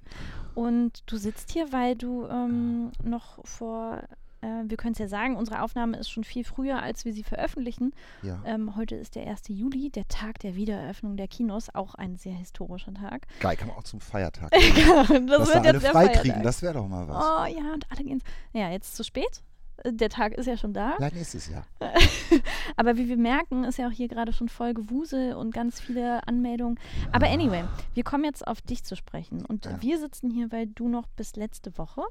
Und 0.55 1.03
du 1.07 1.17
sitzt 1.17 1.51
hier, 1.51 1.73
weil 1.73 1.97
du 1.97 2.27
ähm, 2.27 2.93
noch 3.03 3.45
vor 3.47 4.03
äh, 4.43 4.65
wir 4.65 4.77
können 4.77 4.93
es 4.93 4.99
ja 4.99 5.09
sagen, 5.09 5.37
unsere 5.37 5.63
Aufnahme 5.63 5.97
ist 5.97 6.11
schon 6.11 6.25
viel 6.25 6.45
früher, 6.45 6.83
als 6.83 7.05
wir 7.05 7.13
sie 7.13 7.23
veröffentlichen. 7.23 7.93
Ja. 8.23 8.43
Ähm, 8.45 8.77
heute 8.77 8.97
ist 8.97 9.15
der 9.15 9.27
1. 9.27 9.45
Juli, 9.49 9.91
der 9.91 10.07
Tag 10.09 10.41
der 10.41 10.55
Wiedereröffnung 10.57 11.17
der 11.17 11.29
Kinos, 11.29 11.75
auch 11.75 11.95
ein 11.95 12.17
sehr 12.17 12.35
historischer 12.35 12.93
Tag. 12.93 13.27
Geil, 13.41 13.57
kann 13.57 13.69
man 13.69 13.77
auch 13.77 13.85
zum 13.85 14.01
Feiertag. 14.01 14.51
das 14.51 15.09
Dass 15.09 15.09
wird 15.09 15.55
da 15.55 15.61
alle 15.61 15.81
frei 15.81 16.09
kriegen, 16.09 16.43
das 16.43 16.61
wäre 16.61 16.75
doch 16.75 16.89
mal 16.89 17.09
was. 17.09 17.25
Oh 17.25 17.57
ja, 17.57 17.73
und 17.73 17.91
alle 17.91 18.05
gehen. 18.05 18.23
Ja, 18.53 18.71
jetzt 18.71 18.97
zu 18.97 19.05
spät. 19.05 19.43
Der 19.85 20.09
Tag 20.09 20.35
ist 20.35 20.47
ja 20.47 20.57
schon 20.57 20.73
da. 20.73 20.95
Nein, 20.99 21.13
nächstes 21.15 21.49
Jahr. 21.49 21.67
Aber 22.77 22.97
wie 22.97 23.09
wir 23.09 23.17
merken, 23.17 23.65
ist 23.65 23.79
ja 23.79 23.89
auch 23.89 23.93
hier 23.93 24.09
gerade 24.09 24.33
schon 24.33 24.49
voll 24.49 24.75
Gewusel 24.75 25.35
und 25.35 25.53
ganz 25.53 25.81
viele 25.81 26.27
Anmeldungen. 26.27 26.79
Aber 27.13 27.27
ah. 27.27 27.33
anyway, 27.33 27.65
wir 27.95 28.05
kommen 28.05 28.25
jetzt 28.25 28.47
auf 28.47 28.61
dich 28.61 28.85
zu 28.85 28.97
sprechen. 28.97 29.45
Und 29.45 29.67
ja. 29.67 29.81
wir 29.81 29.99
sitzen 29.99 30.31
hier, 30.31 30.53
weil 30.53 30.67
du 30.67 30.89
noch 30.89 31.07
bis 31.09 31.37
letzte 31.37 31.77
Woche 31.79 32.03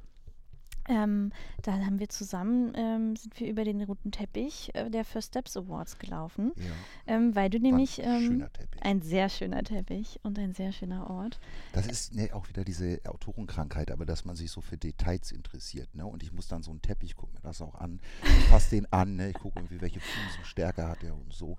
ähm, 0.88 1.32
da 1.62 1.74
haben 1.74 2.00
wir 2.00 2.10
zusammen, 2.10 2.74
ähm, 2.76 3.16
sind 3.16 3.40
wir 3.40 3.48
über 3.48 3.64
den 3.64 3.82
roten 3.84 4.12
Teppich 4.12 4.72
äh, 4.74 4.90
der 4.90 5.06
First 5.06 5.30
Steps 5.30 5.56
Awards 5.58 6.00
gelaufen, 6.00 6.52
ja. 6.56 7.16
ähm, 7.16 7.36
weil 7.36 7.50
du 7.50 7.60
nämlich 7.60 8.04
ein, 8.04 8.42
ähm, 8.42 8.48
ein 8.82 9.02
sehr 9.02 9.30
schöner 9.30 9.64
Teppich 9.64 10.20
und 10.24 10.40
ein 10.40 10.54
sehr 10.54 10.72
schöner 10.72 11.10
Ort. 11.10 11.40
Das 11.74 11.88
ist 11.88 12.16
ne, 12.16 12.30
auch 12.34 12.48
wieder 12.50 12.64
diese 12.64 13.00
Autorenkrankheit, 13.06 13.92
aber 13.92 14.06
dass 14.06 14.26
man 14.26 14.36
sich 14.36 14.52
so 14.52 14.62
für 14.62 14.78
Details 14.78 15.32
interessiert. 15.32 15.94
Ne? 15.96 16.06
Und 16.06 16.24
ich 16.24 16.32
muss 16.32 16.48
dann 16.48 16.64
so 16.64 16.72
einen 16.72 16.82
Teppich, 16.82 17.16
gucke 17.16 17.34
mir 17.34 17.42
das 17.42 17.62
auch 17.62 17.76
an, 17.76 18.00
ich 18.24 18.46
fasse 18.46 18.72
den 18.72 18.92
an, 18.92 19.16
ne? 19.16 19.30
ich 19.30 19.36
gucke 19.36 19.60
irgendwie, 19.60 19.82
welche 19.82 20.00
Fußstärke 20.00 20.88
hat 20.88 21.04
er 21.04 21.14
und 21.16 21.34
so. 21.34 21.58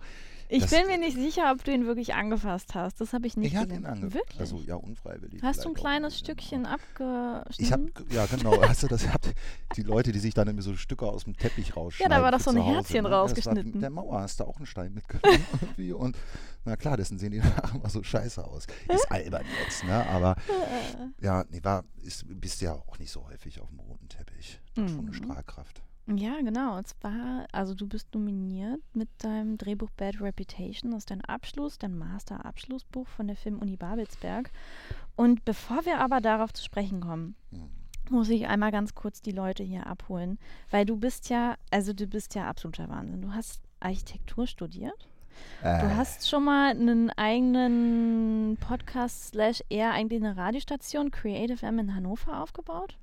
Ich 0.55 0.63
Das- 0.65 0.71
bin 0.71 0.87
mir 0.87 0.99
nicht 0.99 1.17
sicher, 1.17 1.51
ob 1.51 1.65
du 1.65 1.73
ihn 1.73 1.87
wirklich 1.87 2.13
angefasst 2.15 2.75
hast. 2.75 3.01
Das 3.01 3.13
habe 3.15 3.27
ich 3.27 3.37
nicht 3.39 3.53
Ich 3.53 3.57
habe 3.57 3.69
gesehen. 3.69 3.87
ihn. 3.97 4.13
Wirklich? 4.13 4.39
Also 4.41 4.57
ja, 4.59 4.75
unfreiwillig. 4.77 5.43
Hast 5.43 5.65
du 5.65 5.71
ein 5.71 5.75
kleines 5.75 6.19
Stückchen 6.19 6.67
aber- 6.67 7.45
abgeschnitten? 7.45 7.57
Ich 7.59 7.73
habe, 7.73 8.15
ja 8.15 8.27
genau, 8.27 8.61
hast 8.63 8.83
du 8.83 8.89
das 8.89 9.09
habt 9.13 9.33
die 9.77 9.83
Leute, 9.83 10.13
die 10.13 10.19
sich 10.19 10.35
dann 10.35 10.49
immer 10.49 10.61
so 10.63 10.77
Stücke 10.77 11.07
aus 11.07 11.25
dem 11.25 11.37
Teppich 11.37 11.75
rausschneiden. 11.77 12.23
war 12.23 12.31
doch 12.33 12.41
so 12.41 12.51
ein 12.51 12.57
zu 12.57 12.63
Hause, 12.65 12.75
Herzchen 12.77 13.03
ne? 13.05 13.11
Rausgeschnitten. 13.11 13.73
Mit 13.73 13.83
der 13.83 13.91
Mauer 13.91 14.21
hast 14.21 14.41
du 14.41 14.45
auch 14.45 14.57
einen 14.57 14.67
Stein 14.67 14.93
mitgenommen 14.93 15.45
irgendwie 15.63 15.93
und 15.93 16.17
na 16.65 16.77
klar, 16.77 16.97
dessen 16.97 17.19
sehen 17.19 17.33
die 17.33 17.39
nachher 17.39 17.75
immer 17.75 17.89
so 17.89 18.03
scheiße 18.03 18.45
aus. 18.45 18.67
Ist 18.89 19.11
albern 19.11 19.45
jetzt, 19.65 19.85
ne? 19.85 20.07
Aber 20.09 20.37
ja, 21.21 21.45
nee, 21.51 21.61
war, 21.65 21.85
ist, 22.03 22.25
bist 22.29 22.61
ja 22.61 22.75
auch 22.75 22.99
nicht 22.99 23.11
so 23.11 23.27
häufig 23.27 23.61
auf 23.61 23.69
dem 23.71 23.81
roten 23.81 24.09
Teppich. 24.09 24.61
Hat 24.77 24.89
Schon 24.91 24.99
eine 25.01 25.09
Mhm. 25.09 25.15
Strahlkraft. 25.15 25.83
Ja, 26.07 26.35
genau. 26.41 26.77
Und 26.79 26.89
zwar, 26.89 27.47
also 27.53 27.75
du 27.75 27.87
bist 27.87 28.13
nominiert 28.15 28.81
mit 28.93 29.09
deinem 29.19 29.57
Drehbuch 29.57 29.91
Bad 29.97 30.21
Reputation. 30.21 30.91
Das 30.91 31.01
ist 31.01 31.11
dein 31.11 31.25
Abschluss, 31.25 31.79
dein 31.79 31.97
Master-Abschlussbuch 31.97 33.07
von 33.07 33.29
der 33.29 33.37
Filmuni 33.37 33.77
Babelsberg. 33.77 34.51
Und 35.15 35.45
bevor 35.45 35.85
wir 35.87 36.01
aber 36.01 36.21
darauf 36.21 36.53
zu 36.53 36.65
sprechen 36.65 37.01
kommen, 37.01 37.37
Mhm. 37.53 37.69
muss 38.11 38.29
ich 38.31 38.49
einmal 38.49 38.73
ganz 38.73 38.95
kurz 38.97 39.23
die 39.23 39.31
Leute 39.31 39.63
hier 39.63 39.87
abholen. 39.87 40.39
Weil 40.71 40.85
du 40.87 40.97
bist 40.97 41.29
ja, 41.31 41.57
also 41.71 41.93
du 41.93 42.07
bist 42.09 42.35
ja 42.35 42.49
absoluter 42.49 42.89
Wahnsinn. 42.89 43.23
Du 43.23 43.33
hast 43.33 43.63
Architektur 43.79 44.47
studiert. 44.49 45.09
Du 45.63 45.69
Äh, 45.69 45.95
hast 45.97 46.29
schon 46.29 46.45
mal 46.45 46.71
einen 46.73 47.11
eigenen 47.11 48.57
Podcast 48.61 49.29
slash 49.29 49.63
eher 49.71 49.93
eigentlich 49.93 50.23
eine 50.23 50.37
Radiostation, 50.37 51.11
Creative 51.11 51.65
M 51.65 51.79
in 51.79 51.95
Hannover 51.95 52.43
aufgebaut. 52.43 52.99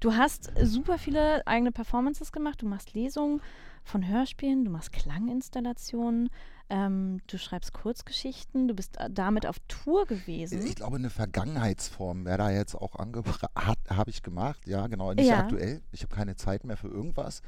Du 0.00 0.14
hast 0.14 0.50
super 0.62 0.98
viele 0.98 1.46
eigene 1.46 1.72
Performances 1.72 2.32
gemacht. 2.32 2.62
Du 2.62 2.66
machst 2.66 2.94
Lesungen 2.94 3.40
von 3.84 4.06
Hörspielen, 4.06 4.64
du 4.64 4.70
machst 4.70 4.92
Klanginstallationen, 4.92 6.30
ähm, 6.68 7.20
du 7.26 7.38
schreibst 7.38 7.72
Kurzgeschichten, 7.72 8.68
du 8.68 8.74
bist 8.74 8.98
äh, 8.98 9.08
damit 9.10 9.46
auf 9.46 9.56
Tour 9.68 10.06
gewesen. 10.06 10.64
Ich 10.64 10.76
glaube, 10.76 10.96
eine 10.96 11.10
Vergangenheitsform 11.10 12.24
wäre 12.24 12.38
da 12.38 12.50
jetzt 12.50 12.74
auch 12.74 12.96
angebracht. 12.96 13.42
Habe 13.88 14.10
ich 14.10 14.22
gemacht, 14.22 14.66
ja, 14.66 14.86
genau. 14.86 15.12
Nicht 15.12 15.28
Ja. 15.28 15.40
aktuell. 15.40 15.82
Ich 15.92 16.02
habe 16.02 16.14
keine 16.14 16.36
Zeit 16.36 16.64
mehr 16.64 16.76
für 16.76 16.88
irgendwas, 16.88 17.42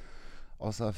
außer 0.59 0.95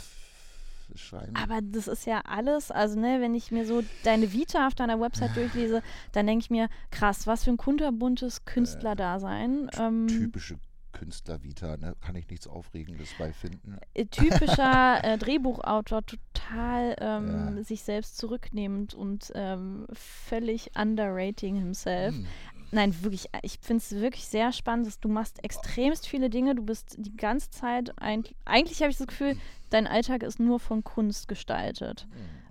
Schreiben. 0.94 1.34
Aber 1.36 1.60
das 1.62 1.88
ist 1.88 2.06
ja 2.06 2.20
alles, 2.20 2.70
also 2.70 2.98
ne, 2.98 3.20
wenn 3.20 3.34
ich 3.34 3.50
mir 3.50 3.66
so 3.66 3.82
deine 4.04 4.32
Vita 4.32 4.66
auf 4.66 4.74
deiner 4.74 5.00
Website 5.00 5.36
durchlese, 5.36 5.82
dann 6.12 6.26
denke 6.26 6.44
ich 6.44 6.50
mir, 6.50 6.68
krass, 6.90 7.26
was 7.26 7.44
für 7.44 7.50
ein 7.50 7.56
kunterbuntes 7.56 8.44
Künstlerdasein. 8.44 9.70
Ähm, 9.78 10.06
Typische 10.08 10.58
Künstler-Vita, 10.94 11.76
ne? 11.76 11.94
kann 12.00 12.16
ich 12.16 12.28
nichts 12.28 12.46
Aufregendes 12.46 13.10
bei 13.18 13.32
finden. 13.32 13.76
äh, 13.94 14.06
typischer 14.06 15.00
äh, 15.04 15.18
Drehbuchautor, 15.18 16.02
total 16.06 16.96
ähm, 17.00 17.56
Ja. 17.56 17.62
sich 17.64 17.82
selbst 17.82 18.16
zurücknehmend 18.16 18.94
und 18.94 19.30
ähm, 19.34 19.86
völlig 19.92 20.70
underrating 20.76 21.56
himself. 21.56 22.14
Hm. 22.14 22.26
Nein, 22.70 22.94
wirklich, 23.02 23.26
äh, 23.32 23.38
ich 23.42 23.58
finde 23.60 23.82
es 23.82 23.92
wirklich 23.92 24.26
sehr 24.26 24.50
spannend. 24.52 24.86
dass 24.86 24.98
Du 24.98 25.08
machst 25.08 25.42
extremst 25.44 26.08
viele 26.08 26.30
Dinge. 26.30 26.54
Du 26.54 26.62
bist 26.64 26.96
die 26.98 27.16
ganze 27.16 27.50
Zeit, 27.50 27.92
ein, 28.00 28.24
eigentlich 28.44 28.80
habe 28.80 28.90
ich 28.90 28.96
das 28.96 29.06
Gefühl, 29.06 29.36
dein 29.70 29.86
Alltag 29.86 30.22
ist 30.22 30.40
nur 30.40 30.58
von 30.60 30.82
Kunst 30.82 31.28
gestaltet. 31.28 32.06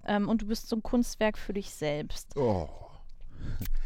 Ähm, 0.05 0.27
und 0.29 0.41
du 0.41 0.47
bist 0.47 0.67
so 0.69 0.75
ein 0.75 0.83
Kunstwerk 0.83 1.37
für 1.37 1.53
dich 1.53 1.71
selbst. 1.71 2.35
Oh. 2.37 2.67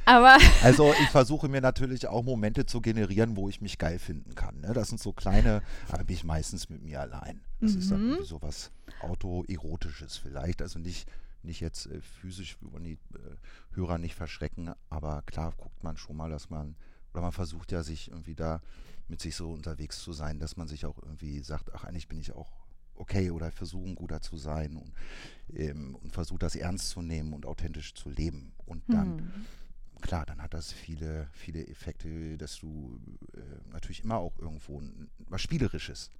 Aber 0.05 0.37
Also 0.63 0.93
ich 1.01 1.09
versuche 1.09 1.49
mir 1.49 1.61
natürlich 1.61 2.07
auch 2.07 2.23
Momente 2.23 2.65
zu 2.65 2.79
generieren, 2.81 3.35
wo 3.35 3.49
ich 3.49 3.59
mich 3.61 3.77
geil 3.77 3.99
finden 3.99 4.35
kann. 4.35 4.61
Ne? 4.61 4.73
Das 4.73 4.89
sind 4.89 5.01
so 5.01 5.11
kleine, 5.13 5.61
aber 5.89 6.03
bin 6.05 6.15
ich 6.15 6.23
meistens 6.23 6.69
mit 6.69 6.81
mir 6.81 7.01
allein. 7.01 7.41
Das 7.59 7.75
ist 7.75 7.91
dann 7.91 8.01
Mhm. 8.01 8.09
irgendwie 8.11 8.27
so 8.27 8.41
was 8.41 8.71
Autoerotisches 8.99 10.17
vielleicht. 10.17 10.61
Also 10.61 10.79
nicht, 10.79 11.09
nicht 11.43 11.59
jetzt 11.59 11.87
äh, 11.87 12.01
physisch, 12.01 12.57
wollen 12.61 12.83
die 12.83 12.93
äh, 12.93 13.75
Hörer 13.75 13.97
nicht 13.97 14.15
verschrecken, 14.15 14.73
aber 14.89 15.21
klar 15.23 15.53
guckt 15.57 15.83
man 15.83 15.97
schon 15.97 16.15
mal, 16.17 16.29
dass 16.29 16.49
man, 16.49 16.75
oder 17.13 17.21
man 17.21 17.31
versucht 17.31 17.71
ja 17.71 17.83
sich 17.83 18.09
irgendwie 18.09 18.35
da 18.35 18.61
mit 19.07 19.21
sich 19.21 19.35
so 19.35 19.51
unterwegs 19.51 20.01
zu 20.01 20.13
sein, 20.13 20.39
dass 20.39 20.57
man 20.57 20.67
sich 20.67 20.85
auch 20.85 20.97
irgendwie 21.01 21.39
sagt, 21.41 21.73
ach 21.73 21.83
eigentlich 21.85 22.07
bin 22.07 22.19
ich 22.19 22.33
auch 22.33 22.51
okay 22.97 23.31
oder 23.31 23.51
versuche 23.51 23.87
ein 23.89 23.95
guter 23.95 24.21
zu 24.21 24.37
sein 24.37 24.75
und, 24.77 24.93
ähm, 25.53 25.95
und 25.95 26.11
versuche 26.13 26.39
das 26.39 26.55
ernst 26.55 26.89
zu 26.89 27.01
nehmen 27.01 27.33
und 27.33 27.45
authentisch 27.45 27.93
zu 27.93 28.09
leben. 28.09 28.53
Und 28.65 28.83
dann 28.89 29.15
hm, 29.17 29.45
klar, 30.01 30.25
dann 30.25 30.41
hat 30.41 30.53
das 30.53 30.71
viele, 30.71 31.27
viele 31.31 31.67
Effekte, 31.67 32.37
dass 32.37 32.57
du 32.59 32.99
äh, 33.33 33.39
natürlich 33.71 34.03
immer 34.03 34.17
auch 34.17 34.37
irgendwo 34.39 34.79
n- 34.79 35.09
was 35.27 35.41
Spielerisches 35.41 36.11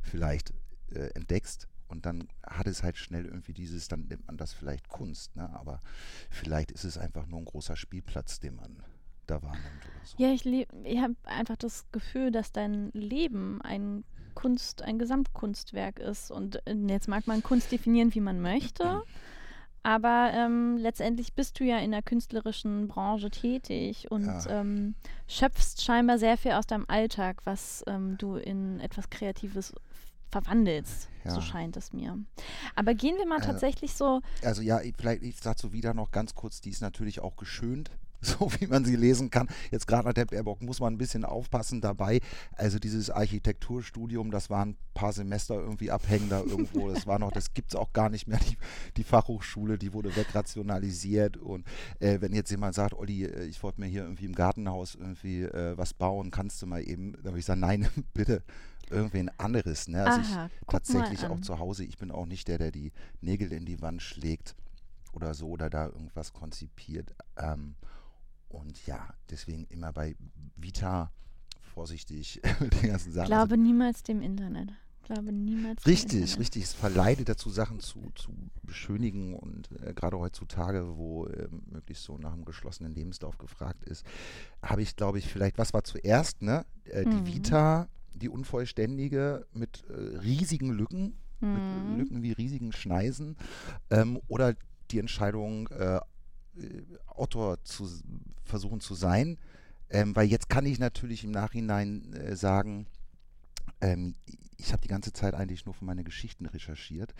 vielleicht 0.00 0.52
äh, 0.90 1.08
entdeckst. 1.14 1.68
Und 1.88 2.06
dann 2.06 2.28
hat 2.44 2.66
es 2.66 2.82
halt 2.82 2.96
schnell 2.96 3.26
irgendwie 3.26 3.52
dieses, 3.52 3.88
dann 3.88 4.06
nennt 4.06 4.26
man 4.26 4.36
das 4.36 4.52
vielleicht 4.52 4.88
Kunst, 4.88 5.36
ne? 5.36 5.48
aber 5.54 5.82
vielleicht 6.30 6.70
ist 6.72 6.84
es 6.84 6.98
einfach 6.98 7.26
nur 7.26 7.40
ein 7.40 7.44
großer 7.44 7.76
Spielplatz, 7.76 8.40
den 8.40 8.56
man 8.56 8.82
da 9.26 9.42
wahrnimmt 9.42 9.86
oder 9.86 10.00
so. 10.04 10.18
ja, 10.18 10.32
ich, 10.32 10.44
ich 10.46 10.98
habe 11.00 11.14
einfach 11.24 11.56
das 11.56 11.90
Gefühl, 11.92 12.30
dass 12.30 12.52
dein 12.52 12.90
Leben 12.92 13.60
ein 13.62 14.04
Kunst, 14.34 14.82
ein 14.82 14.98
Gesamtkunstwerk 14.98 15.98
ist. 15.98 16.30
Und 16.30 16.56
äh, 16.66 16.74
jetzt 16.88 17.08
mag 17.08 17.26
man 17.26 17.42
Kunst 17.42 17.70
definieren, 17.72 18.14
wie 18.14 18.20
man 18.20 18.40
möchte. 18.40 19.02
Aber 19.82 20.30
ähm, 20.32 20.78
letztendlich 20.78 21.34
bist 21.34 21.60
du 21.60 21.64
ja 21.64 21.78
in 21.78 21.90
der 21.90 22.02
künstlerischen 22.02 22.88
Branche 22.88 23.28
tätig 23.30 24.10
und 24.10 24.24
Ja. 24.24 24.46
ähm, 24.60 24.94
schöpfst 25.28 25.82
scheinbar 25.84 26.18
sehr 26.18 26.38
viel 26.38 26.52
aus 26.52 26.66
deinem 26.66 26.86
Alltag, 26.88 27.42
was 27.44 27.84
ähm, 27.86 28.16
du 28.16 28.36
in 28.36 28.80
etwas 28.80 29.10
Kreatives 29.10 29.74
verwandelst. 30.30 31.08
So 31.26 31.36
Ja. 31.36 31.42
scheint 31.42 31.76
es 31.76 31.92
mir. 31.92 32.18
Aber 32.74 32.94
gehen 32.94 33.16
wir 33.18 33.26
mal 33.26 33.38
Äh, 33.38 33.44
tatsächlich 33.46 33.92
so. 33.94 34.20
Also 34.42 34.62
ja, 34.62 34.80
ich- 34.80 34.94
vielleicht, 34.96 35.22
ich 35.22 35.38
dazu 35.40 35.72
wieder 35.72 35.92
noch 35.94 36.10
ganz 36.10 36.34
kurz, 36.34 36.60
die 36.62 36.70
ist 36.70 36.80
natürlich 36.80 37.20
auch 37.20 37.36
geschönt, 37.36 37.90
so 38.38 38.50
wie 38.58 38.66
man 38.66 38.84
sie 38.84 38.96
lesen 38.96 39.30
kann. 39.30 39.48
Jetzt 39.70 39.86
gerade 39.86 40.06
nach 40.06 40.14
der 40.14 40.24
Baerbock 40.24 40.62
muss 40.62 40.80
man 40.80 40.94
ein 40.94 40.98
bisschen 40.98 41.24
aufpassen 41.24 41.80
dabei. 41.80 42.20
Also 42.56 42.78
dieses 42.78 43.10
Architekturstudium, 43.10 44.30
das 44.30 44.50
waren 44.50 44.70
ein 44.70 44.76
paar 44.94 45.12
Semester 45.12 45.54
irgendwie 45.54 45.90
abhängen 45.90 46.28
da 46.28 46.40
irgendwo. 46.40 46.84
Das 46.94 47.06
war 47.08 47.18
noch, 47.18 47.32
das 47.32 47.54
gibt 47.54 47.72
es 47.72 47.76
auch 47.76 47.92
gar 47.92 48.08
nicht 48.08 48.28
mehr. 48.28 48.38
Die, 48.38 48.56
die 48.96 49.04
Fachhochschule, 49.04 49.78
die 49.78 49.92
wurde 49.92 50.14
wegrationalisiert. 50.14 51.36
Und 51.36 51.66
äh, 51.98 52.20
wenn 52.20 52.32
jetzt 52.32 52.50
jemand 52.50 52.74
sagt, 52.74 52.94
Olli, 52.94 53.24
äh, 53.24 53.44
ich 53.46 53.62
wollte 53.62 53.80
mir 53.80 53.88
hier 53.88 54.02
irgendwie 54.02 54.26
im 54.26 54.34
Gartenhaus 54.34 54.94
irgendwie 54.94 55.42
äh, 55.42 55.76
was 55.76 55.92
bauen, 55.92 56.30
kannst 56.30 56.62
du 56.62 56.66
mal 56.66 56.86
eben, 56.86 57.12
dann 57.14 57.24
würde 57.24 57.40
ich 57.40 57.44
sagen, 57.44 57.60
nein, 57.60 57.88
bitte. 58.14 58.42
Irgendwen 58.90 59.30
anderes. 59.38 59.88
Ne? 59.88 60.04
Also 60.04 60.20
ich, 60.20 60.36
Aha, 60.36 60.50
guck 60.60 60.70
tatsächlich 60.70 61.24
auch 61.24 61.40
zu 61.40 61.58
Hause. 61.58 61.84
Ich 61.84 61.96
bin 61.96 62.10
auch 62.10 62.26
nicht 62.26 62.48
der, 62.48 62.58
der 62.58 62.70
die 62.70 62.92
Nägel 63.22 63.50
in 63.50 63.64
die 63.64 63.80
Wand 63.80 64.02
schlägt 64.02 64.54
oder 65.14 65.34
so 65.34 65.48
oder 65.48 65.70
da 65.70 65.86
irgendwas 65.86 66.32
konzipiert. 66.32 67.14
Ähm, 67.36 67.76
und 68.54 68.86
ja, 68.86 69.08
deswegen 69.30 69.64
immer 69.68 69.92
bei 69.92 70.16
Vita 70.56 71.10
vorsichtig 71.74 72.40
mit 72.60 72.80
den 72.82 72.90
ganzen 72.90 73.12
Sachen. 73.12 73.26
Glaube 73.26 73.58
niemals 73.58 74.02
dem 74.02 74.22
Internet. 74.22 74.70
Glaube 75.02 75.32
niemals 75.32 75.78
also, 75.78 75.84
dem 75.84 75.90
richtig, 75.92 76.20
Internet. 76.20 76.38
richtig. 76.38 76.62
Es 76.64 76.72
verleitet 76.72 77.28
dazu, 77.28 77.50
Sachen 77.50 77.80
zu, 77.80 78.10
zu 78.14 78.32
beschönigen 78.62 79.34
und 79.34 79.70
äh, 79.82 79.92
gerade 79.92 80.18
heutzutage, 80.18 80.96
wo 80.96 81.26
äh, 81.26 81.48
möglichst 81.70 82.04
so 82.04 82.16
nach 82.16 82.32
einem 82.32 82.44
geschlossenen 82.46 82.94
Lebenslauf 82.94 83.36
gefragt 83.36 83.84
ist, 83.84 84.06
habe 84.62 84.80
ich, 84.82 84.96
glaube 84.96 85.18
ich, 85.18 85.26
vielleicht, 85.26 85.58
was 85.58 85.74
war 85.74 85.84
zuerst, 85.84 86.40
ne? 86.42 86.64
Äh, 86.84 87.04
die 87.04 87.20
Mhm. 87.20 87.26
Vita, 87.26 87.88
die 88.14 88.28
unvollständige 88.30 89.46
mit 89.52 89.84
äh, 89.90 89.92
riesigen 90.18 90.70
Lücken, 90.72 91.18
mit 91.40 91.62
Mhm. 91.70 91.96
Lücken 91.98 92.22
wie 92.22 92.32
riesigen 92.32 92.72
Schneisen 92.72 93.36
ähm, 93.90 94.18
oder 94.28 94.54
die 94.90 94.98
Entscheidung, 95.00 95.68
äh, 95.68 96.00
Autor 97.06 97.62
zu 97.64 97.88
versuchen 98.44 98.80
zu 98.80 98.94
sein. 98.94 99.38
Ähm, 99.90 100.16
weil 100.16 100.26
jetzt 100.28 100.48
kann 100.48 100.66
ich 100.66 100.78
natürlich 100.78 101.24
im 101.24 101.30
Nachhinein 101.30 102.12
äh, 102.14 102.34
sagen, 102.36 102.86
ähm, 103.80 104.14
ich 104.56 104.72
habe 104.72 104.80
die 104.80 104.88
ganze 104.88 105.12
Zeit 105.12 105.34
eigentlich 105.34 105.66
nur 105.66 105.74
für 105.74 105.84
meine 105.84 106.04
Geschichten 106.04 106.46
recherchiert 106.46 107.12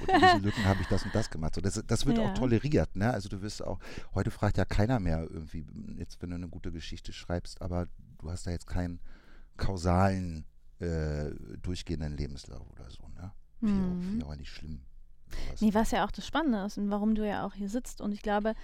und 0.00 0.08
in 0.08 0.20
diese 0.20 0.38
Lücken 0.44 0.64
habe 0.64 0.80
ich 0.82 0.88
das 0.88 1.04
und 1.04 1.14
das 1.14 1.30
gemacht. 1.30 1.54
So, 1.54 1.60
das, 1.60 1.80
das 1.86 2.06
wird 2.06 2.18
Ja. 2.18 2.24
auch 2.24 2.34
toleriert. 2.34 2.96
Ne? 2.96 3.12
Also 3.12 3.28
du 3.28 3.40
wirst 3.40 3.62
auch, 3.62 3.78
heute 4.14 4.30
fragt 4.30 4.56
ja 4.58 4.64
keiner 4.64 4.98
mehr 4.98 5.20
irgendwie, 5.30 5.64
jetzt 5.96 6.20
wenn 6.20 6.30
du 6.30 6.36
eine 6.36 6.48
gute 6.48 6.72
Geschichte 6.72 7.12
schreibst, 7.12 7.62
aber 7.62 7.86
du 8.18 8.30
hast 8.30 8.46
da 8.46 8.50
jetzt 8.50 8.66
keinen 8.66 9.00
kausalen, 9.56 10.44
äh, 10.80 11.30
durchgehenden 11.62 12.16
Lebenslauf 12.16 12.68
oder 12.70 12.90
so. 12.90 13.06
Ne? 13.08 13.32
Auch- 13.32 13.62
Mhm. 13.62 14.00
finde 14.00 14.18
ich 14.18 14.24
auch 14.24 14.36
nicht 14.36 14.50
schlimm. 14.50 14.80
Sowas. 15.30 15.60
Nee, 15.60 15.74
was 15.74 15.90
ja 15.90 16.04
auch 16.04 16.10
das 16.10 16.26
Spannende 16.26 16.64
ist 16.64 16.78
und 16.78 16.90
warum 16.90 17.14
du 17.14 17.26
ja 17.26 17.46
auch 17.46 17.54
hier 17.54 17.68
sitzt. 17.68 18.00
Und 18.00 18.12
ich 18.12 18.22
glaube, 18.22 18.54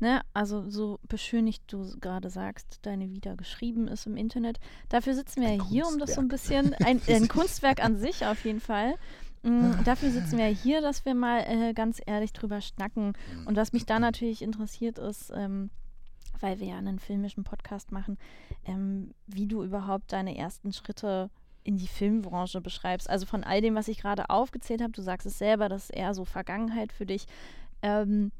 ne, 0.00 0.22
also 0.34 0.68
so 0.68 0.98
beschönigt 1.08 1.62
du 1.68 1.98
gerade 2.00 2.30
sagst, 2.30 2.78
deine 2.82 3.10
Vita 3.10 3.34
geschrieben 3.34 3.88
ist 3.88 4.06
im 4.06 4.16
Internet. 4.16 4.58
Dafür 4.88 5.14
sitzen 5.14 5.42
wir 5.42 5.48
Ein 5.48 5.58
ja 5.58 5.64
hier, 5.68 5.86
um 5.86 5.98
das 5.98 6.14
so 6.14 6.20
ein 6.20 6.28
Kunstwerk. 6.28 6.70
bisschen, 6.70 6.86
ein, 6.86 7.00
ein. 7.08 7.28
Kunstwerk 7.28 7.84
an 7.84 7.96
sich 7.98 8.26
auf 8.26 8.44
jeden 8.44 8.60
Fall. 8.60 8.94
Mm, 9.42 9.84
Dafür 9.84 10.10
sitzen 10.10 10.38
wir 10.38 10.46
hier, 10.46 10.80
dass 10.80 11.04
wir 11.04 11.14
mal 11.14 11.40
äh, 11.40 11.72
ganz 11.72 12.00
ehrlich 12.04 12.32
drüber 12.32 12.60
schnacken. 12.60 13.12
Mhm. 13.34 13.46
Und 13.46 13.56
was 13.56 13.72
mich 13.72 13.86
da 13.86 13.98
natürlich 13.98 14.42
interessiert 14.42 14.98
ist, 14.98 15.32
ähm, 15.34 15.70
weil 16.40 16.60
wir 16.60 16.68
ja 16.68 16.78
einen 16.78 16.98
filmischen 16.98 17.44
Podcast 17.44 17.92
machen, 17.92 18.18
ähm, 18.64 19.12
wie 19.26 19.46
du 19.46 19.62
überhaupt 19.62 20.12
deine 20.12 20.36
ersten 20.36 20.72
Schritte 20.72 21.30
in 21.68 21.76
die 21.76 21.86
Filmbranche 21.86 22.62
beschreibst. 22.62 23.10
Also 23.10 23.26
von 23.26 23.44
all 23.44 23.60
dem, 23.60 23.74
was 23.74 23.88
ich 23.88 23.98
gerade 24.00 24.30
aufgezählt 24.30 24.80
habe, 24.80 24.92
du 24.92 25.02
sagst 25.02 25.26
es 25.26 25.36
selber, 25.36 25.68
das 25.68 25.84
ist 25.84 25.90
eher 25.90 26.14
so 26.14 26.24
Vergangenheit 26.24 26.94
für 26.94 27.04
dich. 27.04 27.26
Ähm, 27.82 28.32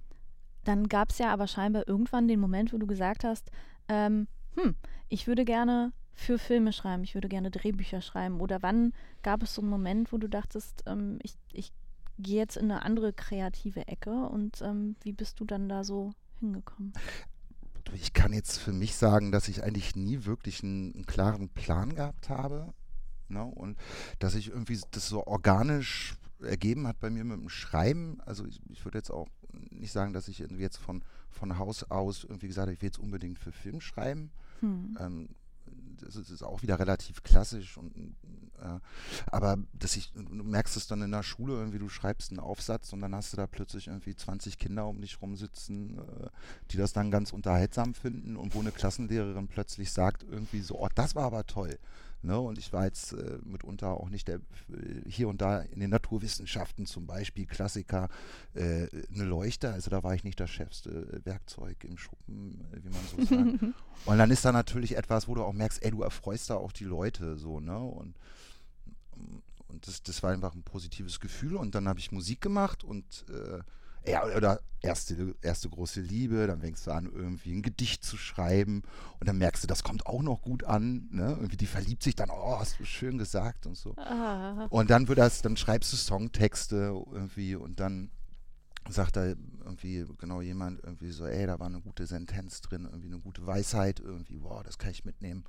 dann 0.65 0.89
gab 0.89 1.11
es 1.11 1.19
ja 1.19 1.31
aber 1.31 1.47
scheinbar 1.47 1.87
irgendwann 1.87 2.27
den 2.27 2.41
Moment, 2.41 2.73
wo 2.73 2.79
du 2.79 2.87
gesagt 2.87 3.25
hast, 3.25 3.51
ähm, 3.89 4.29
hm, 4.57 4.75
ich 5.11 5.27
würde 5.27 5.45
gerne 5.45 5.93
für 6.15 6.39
Filme 6.39 6.73
schreiben, 6.73 7.05
ich 7.05 7.15
würde 7.15 7.29
gerne 7.29 7.51
Drehbücher 7.51 8.01
schreiben. 8.01 8.41
Oder 8.41 8.63
wann 8.63 8.95
gab 9.23 9.43
es 9.43 9.55
so 9.55 9.61
einen 9.61 9.71
Moment, 9.71 10.11
wo 10.11 10.17
du 10.17 10.27
dachtest, 10.27 10.85
ähm, 10.87 11.19
ich, 11.23 11.35
ich 11.53 11.71
gehe 12.19 12.39
jetzt 12.39 12.57
in 12.57 12.71
eine 12.71 12.81
andere 12.83 13.13
kreative 13.13 13.89
Ecke 13.89 14.27
und 14.27 14.63
ähm, 14.63 14.97
wie 15.03 15.13
bist 15.13 15.39
du 15.39 15.45
dann 15.45 15.69
da 15.69 15.85
so 15.85 16.13
hingekommen? 16.41 16.95
Ich 17.93 18.15
kann 18.15 18.33
jetzt 18.33 18.57
für 18.57 18.73
mich 18.73 18.97
sagen, 18.97 19.33
dass 19.33 19.49
ich 19.49 19.63
eigentlich 19.63 19.97
nie 19.97 20.25
wirklich 20.25 20.63
einen, 20.63 20.95
einen 20.95 21.07
klaren 21.07 21.51
Plan 21.51 21.95
gehabt 21.95 22.31
habe. 22.31 22.73
Ne? 23.31 23.45
Und 23.45 23.77
dass 24.19 24.35
ich 24.35 24.49
irgendwie 24.49 24.81
das 24.91 25.09
so 25.09 25.27
organisch 25.27 26.17
ergeben 26.41 26.87
hat 26.87 27.01
bei 27.01 27.11
mir 27.11 27.25
mit 27.25 27.41
dem 27.41 27.49
Schreiben. 27.49 28.21
Also 28.25 28.47
ich, 28.47 28.61
ich 28.71 28.85
würde 28.85 28.99
jetzt 28.99 29.11
auch 29.11 29.29
nicht 29.71 29.93
sagen, 29.93 30.13
dass 30.13 30.29
ich 30.29 30.41
irgendwie 30.41 30.63
jetzt 30.63 30.77
von, 30.77 31.03
von 31.31 31.59
Haus 31.59 31.91
aus 31.91 32.25
irgendwie 32.25 32.49
gesagt 32.49 32.67
habe, 32.67 32.75
ich 32.75 32.83
will 32.83 32.89
jetzt 32.89 32.99
unbedingt 32.99 33.39
für 33.39 33.53
Film 33.53 33.81
schreiben. 33.81 34.31
Hm. 34.61 34.97
Ähm, 35.01 35.29
das 36.01 36.17
ist 36.17 36.43
auch 36.43 36.63
wieder 36.63 36.79
relativ 36.79 37.23
klassisch 37.23 37.77
und 37.77 38.15
äh, 38.61 38.79
aber 39.27 39.59
dass 39.73 39.97
ich, 39.97 40.13
du 40.13 40.21
merkst 40.23 40.77
es 40.77 40.87
dann 40.87 41.03
in 41.03 41.11
der 41.11 41.23
Schule 41.23 41.55
irgendwie, 41.55 41.79
du 41.79 41.89
schreibst 41.89 42.31
einen 42.31 42.41
Aufsatz 42.41 42.93
und 42.93 43.01
dann 43.01 43.15
hast 43.15 43.33
du 43.33 43.37
da 43.37 43.47
plötzlich 43.47 43.89
irgendwie 43.89 44.15
20 44.15 44.59
Kinder 44.59 44.87
um 44.87 45.01
dich 45.01 45.21
rumsitzen, 45.21 45.99
äh, 45.99 46.29
die 46.71 46.77
das 46.77 46.93
dann 46.93 47.11
ganz 47.11 47.33
unterhaltsam 47.33 47.95
finden 47.95 48.37
und 48.37 48.55
wo 48.55 48.61
eine 48.61 48.73
Klassenlehrerin 48.73 49.49
plötzlich 49.49 49.93
sagt 49.93 50.25
irgendwie 50.25 50.61
so, 50.61 50.79
oh, 50.81 50.89
das 50.95 51.15
war 51.15 51.25
aber 51.25 51.47
toll. 51.47 51.79
Ne? 52.23 52.39
Und 52.39 52.59
ich 52.59 52.73
war 52.73 52.85
jetzt 52.85 53.13
äh, 53.13 53.39
mitunter 53.45 53.91
auch 53.91 54.09
nicht 54.09 54.27
der, 54.27 54.37
äh, 54.37 55.09
hier 55.09 55.29
und 55.29 55.41
da 55.41 55.61
in 55.61 55.81
den 55.81 55.91
Naturwissenschaften 55.91 56.85
zum 56.85 57.07
Beispiel, 57.07 57.47
Klassiker, 57.47 58.09
äh, 58.55 58.89
eine 59.15 59.25
Leuchte, 59.25 59.73
also 59.73 59.91
da 59.91 60.03
war 60.03 60.15
ich 60.15 60.25
nicht 60.25 60.41
das 60.41 60.51
schärfste 60.51 61.21
Werkzeug 61.25 61.85
im 61.85 61.97
Schuppen, 61.97 62.61
äh, 62.73 62.83
wie 62.83 62.89
man 62.89 63.01
so 63.07 63.25
sagt. 63.25 63.75
und 64.07 64.19
dann 64.19 64.31
ist 64.31 64.45
da 64.45 64.51
natürlich 64.51 64.97
etwas, 64.97 65.29
wo 65.29 65.35
du 65.35 65.45
auch 65.45 65.53
merkst, 65.53 65.83
ey, 65.83 65.93
du 65.93 66.03
erfreust 66.03 66.51
da 66.51 66.57
auch 66.57 66.73
die 66.73 66.85
Leute 66.85 67.37
so, 67.37 67.61
ne? 67.61 67.79
Und, 67.79 68.17
und 69.69 69.87
das, 69.87 70.03
das 70.03 70.23
war 70.23 70.33
einfach 70.33 70.55
ein 70.55 70.63
positives 70.63 71.21
Gefühl. 71.21 71.57
Und 71.57 71.75
dann 71.75 71.87
habe 71.87 72.01
ich 72.01 72.11
Musik 72.11 72.41
gemacht 72.41 72.83
und 72.83 73.25
äh, 73.29 73.61
ja, 74.07 74.25
oder 74.25 74.61
erste, 74.81 75.35
erste 75.43 75.69
große 75.69 76.01
Liebe, 76.01 76.47
dann 76.47 76.61
fängst 76.61 76.87
du 76.87 76.93
an, 76.93 77.07
irgendwie 77.07 77.53
ein 77.53 77.63
Gedicht 77.63 78.05
zu 78.05 78.17
schreiben 78.17 78.83
und 79.19 79.29
dann 79.29 79.39
merkst 79.39 79.63
du, 79.63 79.67
das 79.67 79.83
kommt 79.83 80.07
auch 80.07 80.23
noch 80.23 80.43
gut 80.43 80.65
an. 80.65 81.09
Ne? 81.11 81.31
Irgendwie 81.31 81.57
die 81.57 81.67
verliebt 81.67 82.03
sich 82.03 82.15
dann, 82.15 82.31
oh, 82.31 82.59
hast 82.59 82.79
du 82.79 82.85
schön 82.85 83.19
gesagt 83.19 83.67
und 83.67 83.77
so. 83.77 83.95
Ah. 83.97 84.67
Und 84.71 84.91
dann 84.91 85.09
wird 85.09 85.19
das, 85.19 85.43
dann 85.43 85.57
schreibst 85.57 85.93
du 85.93 85.97
Songtexte 85.97 86.95
irgendwie 87.13 87.57
und 87.57 87.81
dann 87.81 88.11
sagt 88.89 89.17
da 89.17 89.25
irgendwie 89.27 90.07
genau 90.17 90.41
jemand 90.41 90.83
irgendwie 90.83 91.11
so, 91.11 91.27
ey, 91.27 91.47
da 91.47 91.59
war 91.59 91.67
eine 91.67 91.81
gute 91.81 92.07
Sentenz 92.07 92.63
drin, 92.63 92.85
irgendwie 92.85 93.09
eine 93.09 93.21
gute 93.21 93.47
Weisheit, 93.47 94.01
irgendwie, 94.01 94.43
wow, 94.43 94.63
das 94.63 94.79
kann 94.79 94.91
ich 94.91 95.05
mitnehmen. 95.05 95.45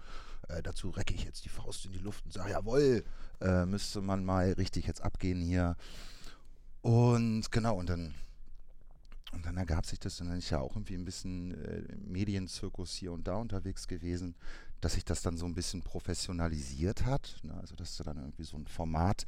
Äh, 0.49 0.61
dazu 0.61 0.89
recke 0.89 1.13
ich 1.13 1.23
jetzt 1.23 1.45
die 1.45 1.49
Faust 1.49 1.85
in 1.85 1.93
die 1.93 1.99
Luft 1.99 2.25
und 2.25 2.33
sage, 2.33 2.51
jawohl, 2.51 3.03
äh, 3.39 3.65
müsste 3.65 4.01
man 4.01 4.25
mal 4.25 4.53
richtig 4.53 4.87
jetzt 4.87 5.01
abgehen 5.01 5.41
hier. 5.41 5.77
Und 6.81 7.51
genau, 7.51 7.77
und 7.77 7.89
dann 7.89 8.13
und 9.31 9.45
dann 9.45 9.57
ergab 9.57 9.85
sich 9.85 9.99
das, 9.99 10.19
und 10.21 10.27
dann 10.29 10.37
ist 10.37 10.49
ja 10.49 10.59
auch 10.59 10.75
irgendwie 10.75 10.95
ein 10.95 11.05
bisschen 11.05 11.53
äh, 11.63 11.83
Medienzirkus 11.97 12.93
hier 12.93 13.11
und 13.11 13.27
da 13.27 13.35
unterwegs 13.35 13.87
gewesen, 13.87 14.35
dass 14.81 14.93
sich 14.93 15.05
das 15.05 15.21
dann 15.21 15.37
so 15.37 15.45
ein 15.45 15.53
bisschen 15.53 15.83
professionalisiert 15.83 17.05
hat. 17.05 17.37
Ne? 17.43 17.53
Also, 17.55 17.75
dass 17.75 17.95
du 17.97 18.03
dann 18.03 18.17
irgendwie 18.17 18.43
so 18.43 18.57
ein 18.57 18.67
Format 18.67 19.25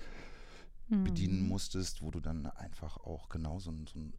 mhm. 0.89 1.03
bedienen 1.03 1.48
musstest, 1.48 2.01
wo 2.01 2.10
du 2.10 2.20
dann 2.20 2.48
einfach 2.48 2.98
auch 2.98 3.29
genau 3.29 3.60
so 3.60 3.72
ein, 3.72 3.86
so 3.88 4.00
ein, 4.00 4.13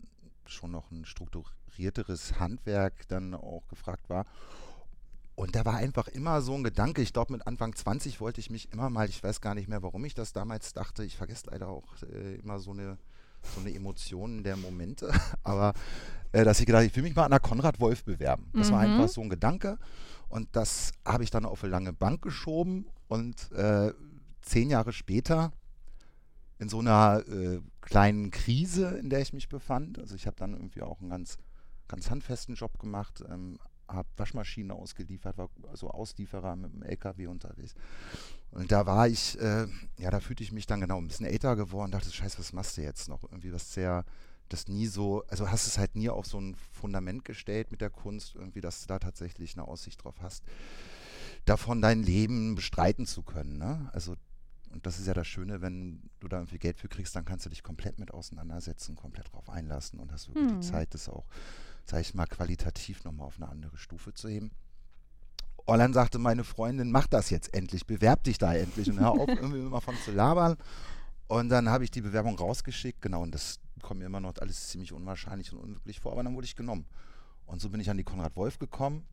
schon 0.46 0.70
noch 0.70 0.90
ein 0.90 1.04
strukturierteres 1.04 2.38
Handwerk 2.38 3.08
dann 3.08 3.34
auch 3.34 3.66
gefragt 3.68 4.08
war. 4.08 4.26
Und 5.34 5.56
da 5.56 5.64
war 5.64 5.76
einfach 5.76 6.08
immer 6.08 6.42
so 6.42 6.54
ein 6.54 6.62
Gedanke, 6.62 7.00
ich 7.00 7.12
glaube 7.12 7.32
mit 7.32 7.46
Anfang 7.46 7.74
20 7.74 8.20
wollte 8.20 8.40
ich 8.40 8.50
mich 8.50 8.70
immer 8.72 8.90
mal, 8.90 9.08
ich 9.08 9.22
weiß 9.22 9.40
gar 9.40 9.54
nicht 9.54 9.66
mehr, 9.66 9.82
warum 9.82 10.04
ich 10.04 10.14
das 10.14 10.32
damals 10.32 10.74
dachte, 10.74 11.04
ich 11.04 11.16
vergesse 11.16 11.50
leider 11.50 11.68
auch 11.68 12.02
äh, 12.02 12.34
immer 12.36 12.58
so 12.58 12.72
eine 12.72 12.98
so 13.54 13.60
eine 13.60 13.74
Emotion 13.74 14.42
der 14.42 14.56
Momente. 14.56 15.12
Aber 15.42 15.74
äh, 16.32 16.44
dass 16.44 16.60
ich 16.60 16.66
gedacht 16.66 16.84
ich 16.84 16.94
will 16.96 17.02
mich 17.02 17.14
mal 17.14 17.24
an 17.24 17.30
der 17.30 17.40
Konrad 17.40 17.80
Wolf 17.80 18.04
bewerben. 18.04 18.50
Das 18.54 18.68
mhm. 18.68 18.72
war 18.72 18.80
einfach 18.80 19.08
so 19.08 19.20
ein 19.20 19.28
Gedanke. 19.28 19.78
Und 20.28 20.48
das 20.52 20.92
habe 21.04 21.24
ich 21.24 21.30
dann 21.30 21.44
auf 21.44 21.62
eine 21.62 21.70
lange 21.70 21.92
Bank 21.92 22.22
geschoben. 22.22 22.86
Und 23.08 23.52
äh, 23.52 23.92
zehn 24.40 24.70
Jahre 24.70 24.92
später 24.92 25.52
in 26.58 26.68
so 26.68 26.78
einer 26.78 27.22
äh, 27.28 27.60
kleinen 27.80 28.30
Krise, 28.30 28.96
in 28.98 29.10
der 29.10 29.20
ich 29.20 29.32
mich 29.32 29.48
befand. 29.48 29.98
Also 29.98 30.14
ich 30.14 30.26
habe 30.26 30.36
dann 30.36 30.52
irgendwie 30.52 30.82
auch 30.82 31.00
einen 31.00 31.10
ganz, 31.10 31.36
ganz 31.88 32.08
handfesten 32.08 32.54
Job 32.54 32.78
gemacht, 32.78 33.22
ähm, 33.28 33.58
habe 33.92 34.08
Waschmaschinen 34.16 34.70
ausgeliefert, 34.70 35.38
war 35.38 35.50
also 35.70 35.90
Auslieferer 35.90 36.56
mit 36.56 36.72
dem 36.72 36.82
LKW 36.82 37.26
unterwegs. 37.26 37.74
Und 38.50 38.70
da 38.70 38.86
war 38.86 39.08
ich, 39.08 39.38
äh, 39.40 39.66
ja, 39.98 40.10
da 40.10 40.20
fühlte 40.20 40.42
ich 40.42 40.52
mich 40.52 40.66
dann 40.66 40.80
genau 40.80 40.98
ein 40.98 41.08
bisschen 41.08 41.26
älter 41.26 41.56
geworden, 41.56 41.90
dachte, 41.90 42.10
scheiße, 42.10 42.38
was 42.38 42.52
machst 42.52 42.76
du 42.76 42.82
jetzt 42.82 43.08
noch? 43.08 43.22
Irgendwie 43.24 43.52
was 43.52 43.72
sehr, 43.72 44.04
das 44.48 44.68
nie 44.68 44.86
so, 44.86 45.24
also 45.28 45.50
hast 45.50 45.66
es 45.66 45.78
halt 45.78 45.96
nie 45.96 46.10
auf 46.10 46.26
so 46.26 46.38
ein 46.38 46.54
Fundament 46.72 47.24
gestellt 47.24 47.70
mit 47.70 47.80
der 47.80 47.90
Kunst, 47.90 48.34
irgendwie, 48.34 48.60
dass 48.60 48.82
du 48.82 48.88
da 48.88 48.98
tatsächlich 48.98 49.54
eine 49.54 49.66
Aussicht 49.66 50.04
drauf 50.04 50.16
hast, 50.20 50.44
davon 51.44 51.80
dein 51.80 52.02
Leben 52.02 52.54
bestreiten 52.54 53.06
zu 53.06 53.22
können. 53.22 53.58
Ne? 53.58 53.90
Also, 53.92 54.16
und 54.70 54.86
das 54.86 54.98
ist 54.98 55.06
ja 55.06 55.14
das 55.14 55.26
Schöne, 55.26 55.60
wenn 55.60 56.10
du 56.20 56.28
da 56.28 56.38
irgendwie 56.38 56.58
Geld 56.58 56.78
für 56.78 56.88
kriegst, 56.88 57.14
dann 57.16 57.24
kannst 57.24 57.46
du 57.46 57.50
dich 57.50 57.62
komplett 57.62 57.98
mit 57.98 58.12
auseinandersetzen, 58.12 58.96
komplett 58.96 59.32
drauf 59.32 59.48
einlassen 59.50 59.98
und 59.98 60.12
hast 60.12 60.28
wirklich 60.28 60.50
hm. 60.50 60.60
die 60.60 60.66
Zeit, 60.66 60.94
das 60.94 61.08
auch, 61.08 61.26
sag 61.84 62.00
ich 62.00 62.14
mal, 62.14 62.26
qualitativ 62.26 63.04
nochmal 63.04 63.26
auf 63.26 63.36
eine 63.36 63.48
andere 63.48 63.76
Stufe 63.76 64.14
zu 64.14 64.28
heben. 64.28 64.50
Dann 65.66 65.92
sagte 65.92 66.18
meine 66.18 66.44
Freundin, 66.44 66.90
mach 66.90 67.06
das 67.06 67.30
jetzt 67.30 67.54
endlich, 67.54 67.86
bewerb 67.86 68.24
dich 68.24 68.38
da 68.38 68.54
endlich 68.54 68.90
und 68.90 69.00
hör 69.00 69.12
auf, 69.12 69.28
irgendwie 69.28 69.60
immer 69.60 69.80
von 69.80 69.96
zu 69.96 70.12
labern. 70.12 70.56
Und 71.28 71.48
dann 71.48 71.68
habe 71.68 71.84
ich 71.84 71.90
die 71.90 72.02
Bewerbung 72.02 72.36
rausgeschickt, 72.36 73.00
genau, 73.00 73.22
und 73.22 73.34
das 73.34 73.58
kommt 73.80 74.00
mir 74.00 74.06
immer 74.06 74.20
noch 74.20 74.34
alles 74.38 74.68
ziemlich 74.68 74.92
unwahrscheinlich 74.92 75.52
und 75.52 75.58
unwirklich 75.58 76.00
vor, 76.00 76.12
aber 76.12 76.22
dann 76.22 76.34
wurde 76.34 76.46
ich 76.46 76.56
genommen. 76.56 76.86
Und 77.46 77.60
so 77.60 77.70
bin 77.70 77.80
ich 77.80 77.90
an 77.90 77.96
die 77.96 78.04
Konrad 78.04 78.36
Wolf 78.36 78.58
gekommen 78.58 79.06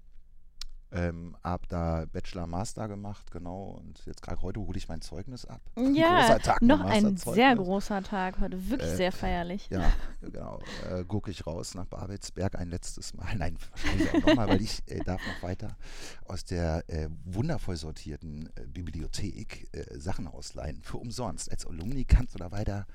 ähm, 0.92 1.36
hab 1.44 1.68
da 1.70 2.06
Bachelor, 2.12 2.48
Master 2.48 2.88
gemacht, 2.88 3.32
genau. 3.32 3.80
Und 3.80 4.04
jetzt 4.06 4.22
gerade 4.22 4.42
heute 4.42 4.60
hole 4.60 4.78
ich 4.78 4.88
mein 4.88 5.02
Zeugnis 5.02 5.46
ab. 5.46 5.62
Ja, 5.94 6.40
Tag, 6.40 6.62
noch 6.62 6.82
ein 6.82 7.16
sehr 7.18 7.56
großer 7.56 8.02
Tag 8.02 8.40
heute, 8.40 8.70
wirklich 8.70 8.92
äh, 8.92 8.96
sehr 8.96 9.12
feierlich. 9.12 9.70
Ja, 9.70 9.92
genau. 10.22 10.60
Äh, 10.90 11.04
gucke 11.04 11.30
ich 11.30 11.46
raus 11.46 11.76
nach 11.76 11.86
Babelsberg 11.86 12.56
ein 12.56 12.70
letztes 12.70 13.14
Mal. 13.14 13.36
Nein, 13.38 13.58
wahrscheinlich 13.72 14.10
auch 14.10 14.28
nochmal, 14.28 14.50
weil 14.50 14.62
ich 14.62 14.82
äh, 14.88 15.00
darf 15.00 15.22
noch 15.26 15.48
weiter 15.48 15.78
aus 16.26 16.44
der 16.44 16.84
äh, 16.88 17.10
wundervoll 17.24 17.76
sortierten 17.76 18.50
äh, 18.56 18.66
Bibliothek 18.66 19.70
äh, 19.72 20.00
Sachen 20.00 20.28
ausleihen. 20.28 20.82
Für 20.82 20.98
umsonst. 20.98 21.52
Als 21.52 21.66
Alumni 21.68 22.06
kannst 22.06 22.34
du 22.34 22.40
da 22.40 22.52
weiter 22.52 22.88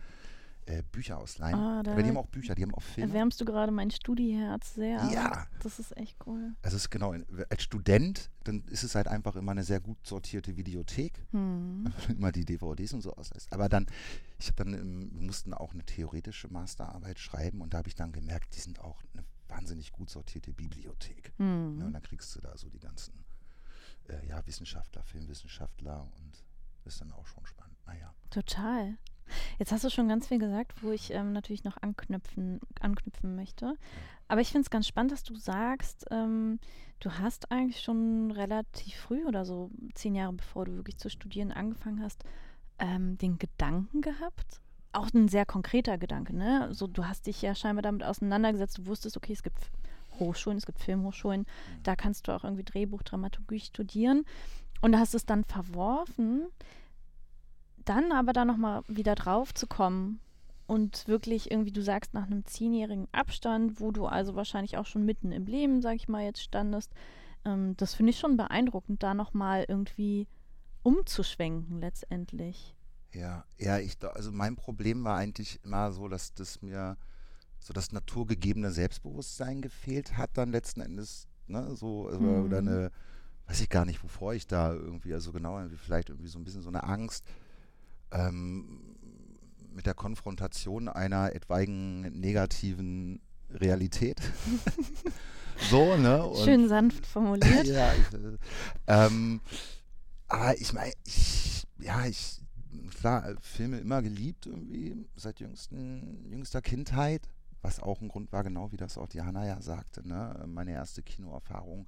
äh, 0.67 0.83
Bücher 0.83 1.19
ausleihen. 1.19 1.55
Ah, 1.55 1.81
Aber 1.81 2.03
die 2.03 2.09
haben 2.09 2.17
auch 2.17 2.27
Bücher, 2.27 2.55
die 2.55 2.63
haben 2.63 2.75
auch 2.75 2.83
Filme. 2.83 3.11
Erwärmst 3.11 3.41
du 3.41 3.45
gerade 3.45 3.73
mein 3.73 3.91
Studieherz 3.91 4.75
sehr. 4.75 5.03
Ja. 5.13 5.47
Das 5.63 5.79
ist 5.79 5.97
echt 5.97 6.17
cool. 6.27 6.55
Also 6.63 6.77
es 6.77 6.85
ist 6.85 6.91
genau, 6.91 7.15
als 7.51 7.63
Student, 7.63 8.31
dann 8.45 8.63
ist 8.69 8.83
es 8.83 8.95
halt 8.95 9.09
einfach 9.09 9.37
immer 9.37 9.53
eine 9.53 9.65
sehr 9.65 9.81
gut 9.81 9.99
sortierte 10.07 10.57
Videothek. 10.57 11.23
Hm. 11.33 11.93
immer 12.09 12.33
die 12.33 12.45
DVDs 12.45 12.93
und 12.93 13.03
so 13.03 13.15
auslässt. 13.15 13.53
Aber 13.53 13.69
dann, 13.69 13.87
ich 14.39 14.47
habe 14.49 14.65
dann, 14.65 14.75
im, 14.75 15.13
wir 15.15 15.27
mussten 15.27 15.55
auch 15.55 15.73
eine 15.73 15.85
theoretische 15.85 16.49
Masterarbeit 16.49 17.19
schreiben 17.19 17.61
und 17.61 17.75
da 17.75 17.79
habe 17.79 17.89
ich 17.89 17.95
dann 17.95 18.13
gemerkt, 18.13 18.55
die 18.55 18.61
sind 18.61 18.81
auch 18.81 19.03
eine 19.13 19.25
wahnsinnig 19.49 19.93
gut 19.93 20.11
sortierte 20.11 20.53
Bibliothek. 20.53 21.33
Hm. 21.37 21.79
Ja, 21.79 21.87
und 21.87 21.93
dann 21.93 22.03
kriegst 22.03 22.35
du 22.37 22.41
da 22.41 22.57
so 22.57 22.69
die 22.69 22.81
ganzen 22.81 23.25
äh, 24.09 24.27
ja, 24.27 24.45
Wissenschaftler, 24.47 25.03
Filmwissenschaftler 25.03 26.09
und 26.19 26.45
ist 26.85 27.01
dann 27.01 27.13
auch 27.13 27.27
schon 27.27 27.45
spannend. 27.47 27.77
Naja. 27.87 28.15
Total. 28.31 28.97
Jetzt 29.59 29.73
hast 29.73 29.85
du 29.85 29.91
schon 29.91 30.09
ganz 30.09 30.29
viel 30.29 30.39
gesagt, 30.39 30.83
wo 30.83 30.91
ich 30.91 31.13
ähm, 31.13 31.33
natürlich 31.33 31.65
noch 31.65 31.77
anknüpfen, 31.81 32.61
anknüpfen 32.81 33.35
möchte. 33.37 33.75
Aber 34.29 34.41
ich 34.41 34.49
finde 34.49 34.63
es 34.63 34.71
ganz 34.71 34.87
spannend, 34.87 35.13
dass 35.13 35.23
du 35.23 35.35
sagst, 35.37 36.07
ähm, 36.11 36.59
du 37.01 37.11
hast 37.11 37.51
eigentlich 37.51 37.83
schon 37.83 38.31
relativ 38.31 38.97
früh 38.97 39.25
oder 39.27 39.45
so 39.45 39.71
zehn 39.95 40.15
Jahre 40.15 40.33
bevor 40.33 40.65
du 40.65 40.77
wirklich 40.77 40.97
zu 40.97 41.11
studieren 41.11 41.53
angefangen 41.53 42.03
hast, 42.03 42.25
ähm, 42.79 43.19
den 43.19 43.39
Gedanken 43.39 44.01
gehabt. 44.01 44.61
Auch 44.93 45.13
ein 45.13 45.29
sehr 45.29 45.45
konkreter 45.45 45.99
Gedanke, 45.99 46.35
ne? 46.35 46.69
So, 46.73 46.87
du 46.87 47.05
hast 47.07 47.27
dich 47.27 47.43
ja 47.43 47.55
scheinbar 47.55 47.83
damit 47.83 48.05
auseinandergesetzt, 48.05 48.79
du 48.79 48.87
wusstest, 48.87 49.17
okay, 49.17 49.33
es 49.33 49.43
gibt 49.43 49.59
Hochschulen, 50.21 50.59
es 50.59 50.67
gibt 50.67 50.79
Filmhochschulen, 50.79 51.47
da 51.83 51.97
kannst 51.97 52.29
du 52.29 52.33
auch 52.33 52.45
irgendwie 52.45 52.63
Drehbuch, 52.63 53.03
Dramaturgie 53.03 53.61
studieren 53.61 54.25
und 54.81 54.97
hast 54.99 55.15
es 55.15 55.27
dann 55.27 55.45
verworfen 55.45 56.47
dann 57.85 58.13
aber 58.13 58.33
da 58.33 58.45
nochmal 58.45 58.83
wieder 58.89 59.15
drauf 59.15 59.55
zu 59.55 59.67
kommen 59.67 60.21
und 60.67 61.07
wirklich 61.07 61.51
irgendwie, 61.51 61.73
du 61.73 61.83
sagst, 61.83 62.15
nach 62.15 62.27
einem 62.27 62.45
zehnjährigen 62.47 63.09
Abstand, 63.13 63.81
wo 63.81 63.91
du 63.91 64.07
also 64.07 64.35
wahrscheinlich 64.35 64.77
auch 64.77 64.87
schon 64.87 65.05
mitten 65.05 65.33
im 65.33 65.47
Leben, 65.47 65.83
sag 65.83 65.97
ich 65.97 66.09
mal, 66.09 66.25
jetzt 66.25 66.43
standest, 66.43 66.91
ähm, 67.45 67.77
das 67.77 67.95
finde 67.95 68.11
ich 68.11 68.19
schon 68.19 68.37
beeindruckend, 68.37 69.03
da 69.03 69.15
nochmal 69.15 69.65
irgendwie 69.69 70.27
umzuschwenken 70.83 71.81
letztendlich. 71.81 72.75
Ja, 73.13 73.45
ja, 73.59 73.79
ich, 73.79 73.97
also 74.03 74.33
mein 74.33 74.57
Problem 74.57 75.05
war 75.05 75.17
eigentlich 75.17 75.61
immer 75.65 75.93
so, 75.93 76.09
dass 76.09 76.35
das 76.35 76.63
mir 76.63 76.97
so 77.61 77.73
das 77.73 77.93
naturgegebene 77.93 78.71
Selbstbewusstsein 78.71 79.63
gefehlt 79.63 80.17
hat, 80.17 80.37
dann 80.37 80.51
letzten 80.51 80.81
Endes, 80.81 81.29
ne, 81.47 81.75
so, 81.77 82.09
also, 82.09 82.21
mhm. 82.21 82.45
oder 82.45 82.59
eine, 82.59 82.91
weiß 83.47 83.61
ich 83.61 83.69
gar 83.69 83.85
nicht, 83.85 84.03
wovor 84.03 84.35
ich 84.35 84.47
da 84.47 84.73
irgendwie, 84.73 85.15
also 85.15 85.33
genau, 85.33 85.61
vielleicht 85.77 86.09
irgendwie 86.09 86.29
so 86.29 86.39
ein 86.39 86.45
bisschen 86.45 86.63
so 86.63 86.69
eine 86.69 86.85
Angst, 86.85 87.25
ähm, 88.15 88.81
mit 89.75 89.87
der 89.87 89.95
Konfrontation 89.95 90.89
einer 90.89 91.35
etwaigen 91.35 92.03
negativen 92.21 93.21
Realität. 93.51 94.21
so, 95.71 95.97
ne? 95.97 96.25
Und, 96.25 96.45
Schön 96.45 96.69
sanft 96.69 97.07
formuliert. 97.07 97.65
ja, 97.67 97.93
ich, 97.93 98.15
äh, 98.15 98.37
ähm, 98.87 99.41
aber 100.29 100.61
ich 100.61 100.73
meine, 100.73 100.93
ich, 101.05 101.67
ja, 101.79 102.07
ich, 102.07 102.41
klar, 102.99 103.35
Filme 103.41 103.79
immer 103.79 104.01
geliebt 104.03 104.47
irgendwie, 104.47 104.97
seit 105.17 105.41
jüngsten, 105.41 106.25
jüngster 106.31 106.63
Kindheit, 106.63 107.29
was 107.63 107.81
auch 107.81 108.01
ein 108.01 108.09
Grund 108.09 108.31
war, 108.33 108.45
genau 108.45 108.73
wie 108.73 108.77
das 108.77 108.99
auch 108.99 109.09
Diana 109.09 109.47
ja 109.47 109.61
sagte, 109.61 110.07
ne? 110.07 110.45
Meine 110.47 110.73
erste 110.73 111.03
Kinoerfahrung 111.03 111.87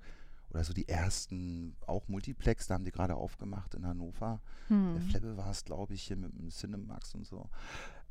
oder 0.57 0.65
so 0.65 0.73
die 0.73 0.89
ersten, 0.89 1.77
auch 1.87 2.09
Multiplex, 2.09 2.67
da 2.67 2.75
haben 2.75 2.85
die 2.85 2.91
gerade 2.91 3.15
aufgemacht 3.15 3.75
in 3.75 3.87
Hannover. 3.87 4.41
Hm. 4.69 4.95
Der 4.95 5.03
Flebbe 5.03 5.37
war 5.37 5.51
es, 5.51 5.65
glaube 5.65 5.95
ich, 5.95 6.03
hier 6.03 6.17
mit 6.17 6.37
dem 6.37 6.51
Cinemax 6.51 7.15
und 7.15 7.27
so. 7.27 7.49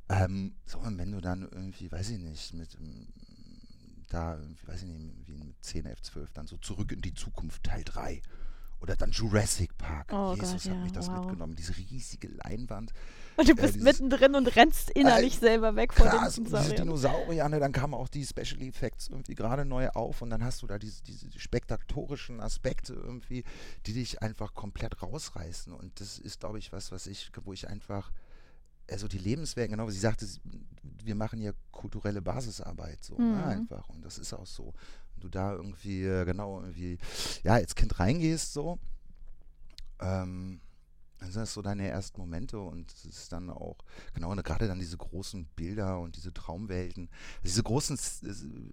Ähm, 0.09 0.53
so, 0.65 0.77
und 0.79 0.97
wenn 0.99 1.11
du 1.11 1.21
dann 1.21 1.41
irgendwie, 1.41 1.91
weiß 1.91 2.11
ich 2.11 2.19
nicht, 2.19 2.53
mit 2.53 2.77
da, 4.09 4.39
weiß 4.65 4.83
ich 4.83 4.89
nicht, 4.89 5.27
wie 5.27 5.37
mit 5.43 5.63
10, 5.63 5.85
11, 5.85 6.01
12, 6.03 6.33
dann 6.33 6.47
so 6.47 6.57
zurück 6.57 6.91
in 6.91 7.01
die 7.01 7.13
Zukunft 7.13 7.63
Teil 7.63 7.83
3. 7.83 8.21
Oder 8.81 8.95
dann 8.95 9.11
Jurassic 9.11 9.77
Park. 9.77 10.11
Oh 10.11 10.33
Jesus 10.33 10.51
Gott, 10.51 10.59
hat 10.59 10.65
ja, 10.65 10.83
mich 10.83 10.91
das 10.91 11.07
wow. 11.07 11.19
mitgenommen. 11.19 11.55
Diese 11.55 11.75
riesige 11.75 12.27
Leinwand. 12.27 12.91
Und 13.37 13.47
du 13.47 13.53
äh, 13.53 13.55
bist 13.55 13.77
äh, 13.77 13.83
mittendrin 13.83 14.35
und 14.35 14.55
rennst 14.55 14.91
innerlich 14.91 15.35
äh, 15.37 15.39
selber 15.39 15.75
weg 15.75 15.93
vor 15.93 16.05
krass, 16.05 16.35
den 16.35 16.45
Dinosauriern. 16.45 16.71
Diese 16.71 16.83
Dinosaurier, 16.83 17.49
ne, 17.49 17.59
dann 17.59 17.71
kamen 17.73 17.93
auch 17.93 18.07
die 18.07 18.25
Special 18.25 18.61
Effects 18.61 19.09
irgendwie 19.09 19.35
gerade 19.35 19.65
neu 19.65 19.89
auf 19.89 20.21
und 20.21 20.29
dann 20.29 20.43
hast 20.43 20.61
du 20.61 20.67
da 20.67 20.79
diese, 20.79 21.03
diese 21.03 21.27
spektatorischen 21.37 22.39
Aspekte 22.39 22.93
irgendwie, 22.93 23.43
die 23.87 23.93
dich 23.93 24.21
einfach 24.21 24.53
komplett 24.53 25.01
rausreißen. 25.01 25.73
Und 25.73 25.99
das 25.99 26.17
ist, 26.17 26.39
glaube 26.39 26.59
ich, 26.59 26.71
was, 26.71 26.93
was 26.93 27.07
ich, 27.07 27.29
wo 27.43 27.51
ich 27.51 27.67
einfach 27.67 28.11
also 28.89 29.07
die 29.07 29.17
Lebenswerke, 29.17 29.71
genau, 29.71 29.87
wie 29.87 29.91
sie 29.91 29.99
sagte, 29.99 30.27
wir 30.83 31.15
machen 31.15 31.41
ja 31.41 31.51
kulturelle 31.71 32.21
Basisarbeit, 32.21 33.03
so, 33.03 33.15
ne, 33.15 33.23
mhm. 33.23 33.31
ne, 33.31 33.45
einfach. 33.45 33.89
Und 33.89 34.03
das 34.03 34.17
ist 34.17 34.33
auch 34.33 34.45
so. 34.45 34.73
Und 35.15 35.23
du 35.23 35.29
da 35.29 35.53
irgendwie, 35.53 36.03
äh, 36.03 36.25
genau, 36.25 36.61
irgendwie, 36.61 36.97
ja, 37.43 37.53
als 37.53 37.75
Kind 37.75 37.99
reingehst, 37.99 38.53
so, 38.53 38.79
ähm, 39.99 40.61
dann 41.19 41.31
sind 41.31 41.41
das 41.41 41.53
so 41.53 41.61
deine 41.61 41.87
ersten 41.87 42.19
Momente 42.19 42.59
und 42.59 42.91
es 42.91 43.05
ist 43.05 43.31
dann 43.31 43.49
auch, 43.49 43.77
genau, 44.13 44.31
und 44.31 44.43
gerade 44.43 44.67
dann 44.67 44.79
diese 44.79 44.97
großen 44.97 45.45
Bilder 45.55 45.99
und 45.99 46.15
diese 46.17 46.33
Traumwelten, 46.33 47.09
diese 47.43 47.63
großen 47.63 47.97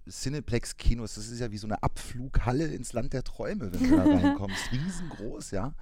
Cineplex-Kinos, 0.09 1.15
das 1.15 1.29
ist 1.29 1.39
ja 1.39 1.51
wie 1.51 1.57
so 1.57 1.67
eine 1.67 1.81
Abflughalle 1.81 2.67
ins 2.67 2.93
Land 2.93 3.13
der 3.13 3.23
Träume, 3.23 3.71
wenn 3.73 3.89
du 3.89 3.95
da 3.95 4.03
reinkommst. 4.03 4.71
Riesengroß, 4.71 5.51
ja. 5.51 5.73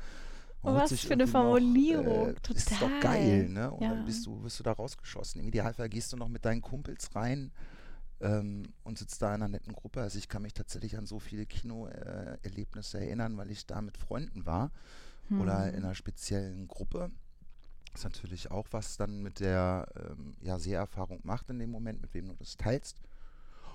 Oh, 0.64 0.76
was 0.76 0.94
für 0.94 1.14
eine 1.14 1.26
Formulierung. 1.26 2.06
Noch, 2.06 2.28
äh, 2.28 2.34
Total. 2.36 2.58
Ist 2.58 2.82
doch 2.82 3.00
geil, 3.02 3.50
ne? 3.50 3.72
Und 3.72 3.82
ja. 3.82 3.90
dann 3.90 4.06
bist 4.06 4.28
du, 4.28 4.44
wirst 4.44 4.60
du 4.60 4.64
da 4.64 4.74
rausgeschossen. 4.74 5.42
Im 5.42 5.48
Idealfall 5.48 5.90
gehst 5.90 6.14
du 6.14 6.18
noch 6.18 6.28
mit 6.28 6.46
deinen 6.46 6.62
Kumpels 6.62 7.16
rein 7.16 7.52
ähm, 8.22 8.64
und 8.84 8.98
sitzt 8.98 9.22
da 9.22 9.30
in 9.30 9.42
einer 9.42 9.48
netten 9.48 9.74
Gruppe. 9.74 10.02
Also 10.02 10.18
ich 10.18 10.30
kann 10.30 10.42
mich 10.42 10.54
tatsächlich 10.54 10.98
an 10.98 11.06
so 11.06 11.20
viele 11.20 11.46
Kinoerlebnisse 11.46 13.00
äh, 13.00 13.06
erinnern, 13.06 13.38
weil 13.38 13.52
ich 13.52 13.66
da 13.66 13.82
mit 13.82 13.98
Freunden 13.98 14.46
war 14.46 14.72
hm. 15.28 15.42
oder 15.42 15.70
in 15.74 15.84
einer 15.84 15.96
speziellen 15.96 16.68
Gruppe. 16.68 17.12
Das 17.92 18.02
ist 18.02 18.06
natürlich 18.06 18.52
auch 18.52 18.68
was 18.72 18.98
dann 18.98 19.22
mit 19.22 19.40
der 19.40 19.88
ähm, 19.96 20.36
ja, 20.42 20.60
Seherfahrung 20.60 21.20
macht 21.24 21.50
in 21.50 21.60
dem 21.60 21.72
Moment, 21.72 22.02
mit 22.02 22.14
wem 22.14 22.28
du 22.28 22.36
das 22.36 22.56
teilst. 22.56 23.02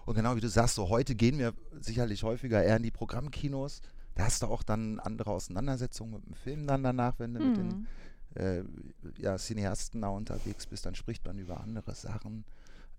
Und 0.06 0.14
genau 0.14 0.36
wie 0.36 0.40
du 0.40 0.48
sagst, 0.48 0.76
so 0.76 0.88
heute 0.88 1.14
gehen 1.14 1.38
wir 1.38 1.52
sicherlich 1.80 2.22
häufiger 2.22 2.62
eher 2.62 2.76
in 2.76 2.82
die 2.82 2.92
Programmkinos 2.92 3.82
da 4.16 4.24
hast 4.24 4.42
du 4.42 4.46
auch 4.46 4.62
dann 4.62 4.98
andere 4.98 5.30
Auseinandersetzungen 5.30 6.14
mit 6.14 6.26
dem 6.26 6.34
Film 6.34 6.66
dann 6.66 6.82
danach, 6.82 7.18
wenn 7.18 7.34
du 7.34 7.40
mhm. 7.40 7.48
mit 7.48 7.56
den 7.58 7.68
mhm. 7.68 7.86
äh, 8.34 9.22
ja, 9.22 9.36
Cineasten 9.36 10.00
da 10.00 10.08
unterwegs 10.08 10.66
bist, 10.66 10.86
dann 10.86 10.94
spricht 10.94 11.24
man 11.26 11.38
über 11.38 11.60
andere 11.60 11.94
Sachen, 11.94 12.44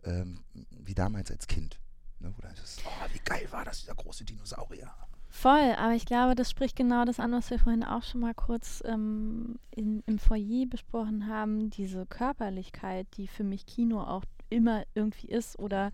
ähm, 0.04 0.44
wie 0.72 0.94
damals 0.94 1.32
als 1.32 1.48
Kind. 1.48 1.80
Ne, 2.20 2.34
wo 2.36 2.42
dann 2.42 2.54
ist, 2.54 2.82
oh, 2.86 3.14
wie 3.14 3.20
geil 3.20 3.48
war 3.52 3.64
das, 3.64 3.82
dieser 3.82 3.94
große 3.94 4.26
Dinosaurier. 4.26 4.92
Voll, 5.30 5.74
aber 5.78 5.94
ich 5.94 6.06
glaube, 6.06 6.34
das 6.34 6.50
spricht 6.50 6.76
genau 6.76 7.06
das 7.06 7.20
an, 7.20 7.32
was 7.32 7.50
wir 7.52 7.60
vorhin 7.60 7.84
auch 7.84 8.02
schon 8.02 8.22
mal 8.22 8.34
kurz 8.34 8.82
ähm, 8.86 9.60
in, 9.70 10.02
im 10.08 10.18
Foyer 10.18 10.66
besprochen 10.66 11.28
haben, 11.28 11.70
diese 11.70 12.06
Körperlichkeit, 12.08 13.06
die 13.18 13.28
für 13.28 13.44
mich 13.44 13.66
Kino 13.68 14.02
auch 14.02 14.24
immer 14.50 14.84
irgendwie 14.94 15.28
ist, 15.28 15.60
oder, 15.60 15.92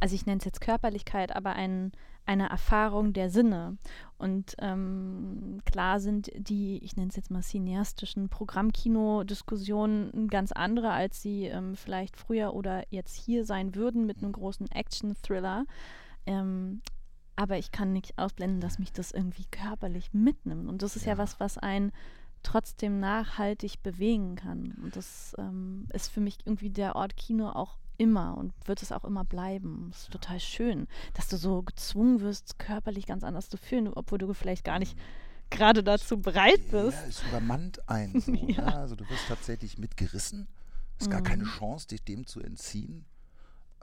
also 0.00 0.14
ich 0.14 0.26
nenne 0.26 0.38
es 0.38 0.44
jetzt 0.44 0.60
Körperlichkeit, 0.60 1.34
aber 1.34 1.54
ein, 1.54 1.92
eine 2.26 2.48
Erfahrung 2.48 3.12
der 3.12 3.30
Sinne. 3.30 3.76
Und 4.18 4.54
ähm, 4.58 5.60
klar 5.64 6.00
sind 6.00 6.30
die, 6.36 6.78
ich 6.82 6.96
nenne 6.96 7.10
es 7.10 7.16
jetzt 7.16 7.30
mal 7.30 7.42
cineastischen 7.42 8.28
Programmkino-Diskussionen 8.28 10.28
ganz 10.28 10.52
andere, 10.52 10.90
als 10.90 11.20
sie 11.20 11.46
ähm, 11.46 11.76
vielleicht 11.76 12.16
früher 12.16 12.54
oder 12.54 12.84
jetzt 12.90 13.16
hier 13.16 13.44
sein 13.44 13.74
würden 13.74 14.06
mit 14.06 14.18
einem 14.18 14.32
großen 14.32 14.70
Action-Thriller. 14.70 15.66
Ähm, 16.26 16.80
aber 17.36 17.58
ich 17.58 17.72
kann 17.72 17.92
nicht 17.92 18.18
ausblenden, 18.18 18.60
dass 18.60 18.78
mich 18.78 18.92
das 18.92 19.10
irgendwie 19.10 19.46
körperlich 19.50 20.14
mitnimmt. 20.14 20.68
Und 20.68 20.82
das 20.82 20.96
ist 20.96 21.04
ja, 21.04 21.12
ja 21.12 21.18
was, 21.18 21.40
was 21.40 21.58
einen 21.58 21.92
trotzdem 22.42 23.00
nachhaltig 23.00 23.82
bewegen 23.82 24.36
kann. 24.36 24.76
Und 24.82 24.96
das 24.96 25.34
ähm, 25.38 25.86
ist 25.92 26.12
für 26.12 26.20
mich 26.20 26.38
irgendwie 26.44 26.70
der 26.70 26.94
Ort 26.94 27.16
Kino 27.16 27.48
auch 27.48 27.78
immer 27.96 28.36
und 28.36 28.52
wird 28.66 28.82
es 28.82 28.92
auch 28.92 29.04
immer 29.04 29.24
bleiben. 29.24 29.88
Das 29.90 30.02
ist 30.02 30.12
total 30.12 30.40
schön, 30.40 30.86
dass 31.14 31.28
du 31.28 31.36
so 31.36 31.62
gezwungen 31.62 32.20
wirst, 32.20 32.58
körperlich 32.58 33.06
ganz 33.06 33.24
anders 33.24 33.48
zu 33.48 33.56
fühlen, 33.56 33.88
obwohl 33.88 34.18
du 34.18 34.32
vielleicht 34.34 34.64
gar 34.64 34.78
nicht 34.78 34.96
gerade 35.50 35.82
dazu 35.84 36.18
bereit 36.20 36.70
bist. 36.70 36.98
Ja, 36.98 37.06
es 37.08 37.22
übermannt 37.28 37.88
einen 37.88 38.20
so. 38.20 38.32
ja. 38.32 38.64
Ne? 38.64 38.76
Also 38.76 38.96
du 38.96 39.08
wirst 39.08 39.28
tatsächlich 39.28 39.78
mitgerissen. 39.78 40.48
Es 40.98 41.02
ist 41.02 41.08
mhm. 41.08 41.12
gar 41.12 41.22
keine 41.22 41.44
mhm. 41.44 41.48
Chance, 41.48 41.88
dich 41.88 42.02
dem 42.04 42.26
zu 42.26 42.40
entziehen. 42.40 43.04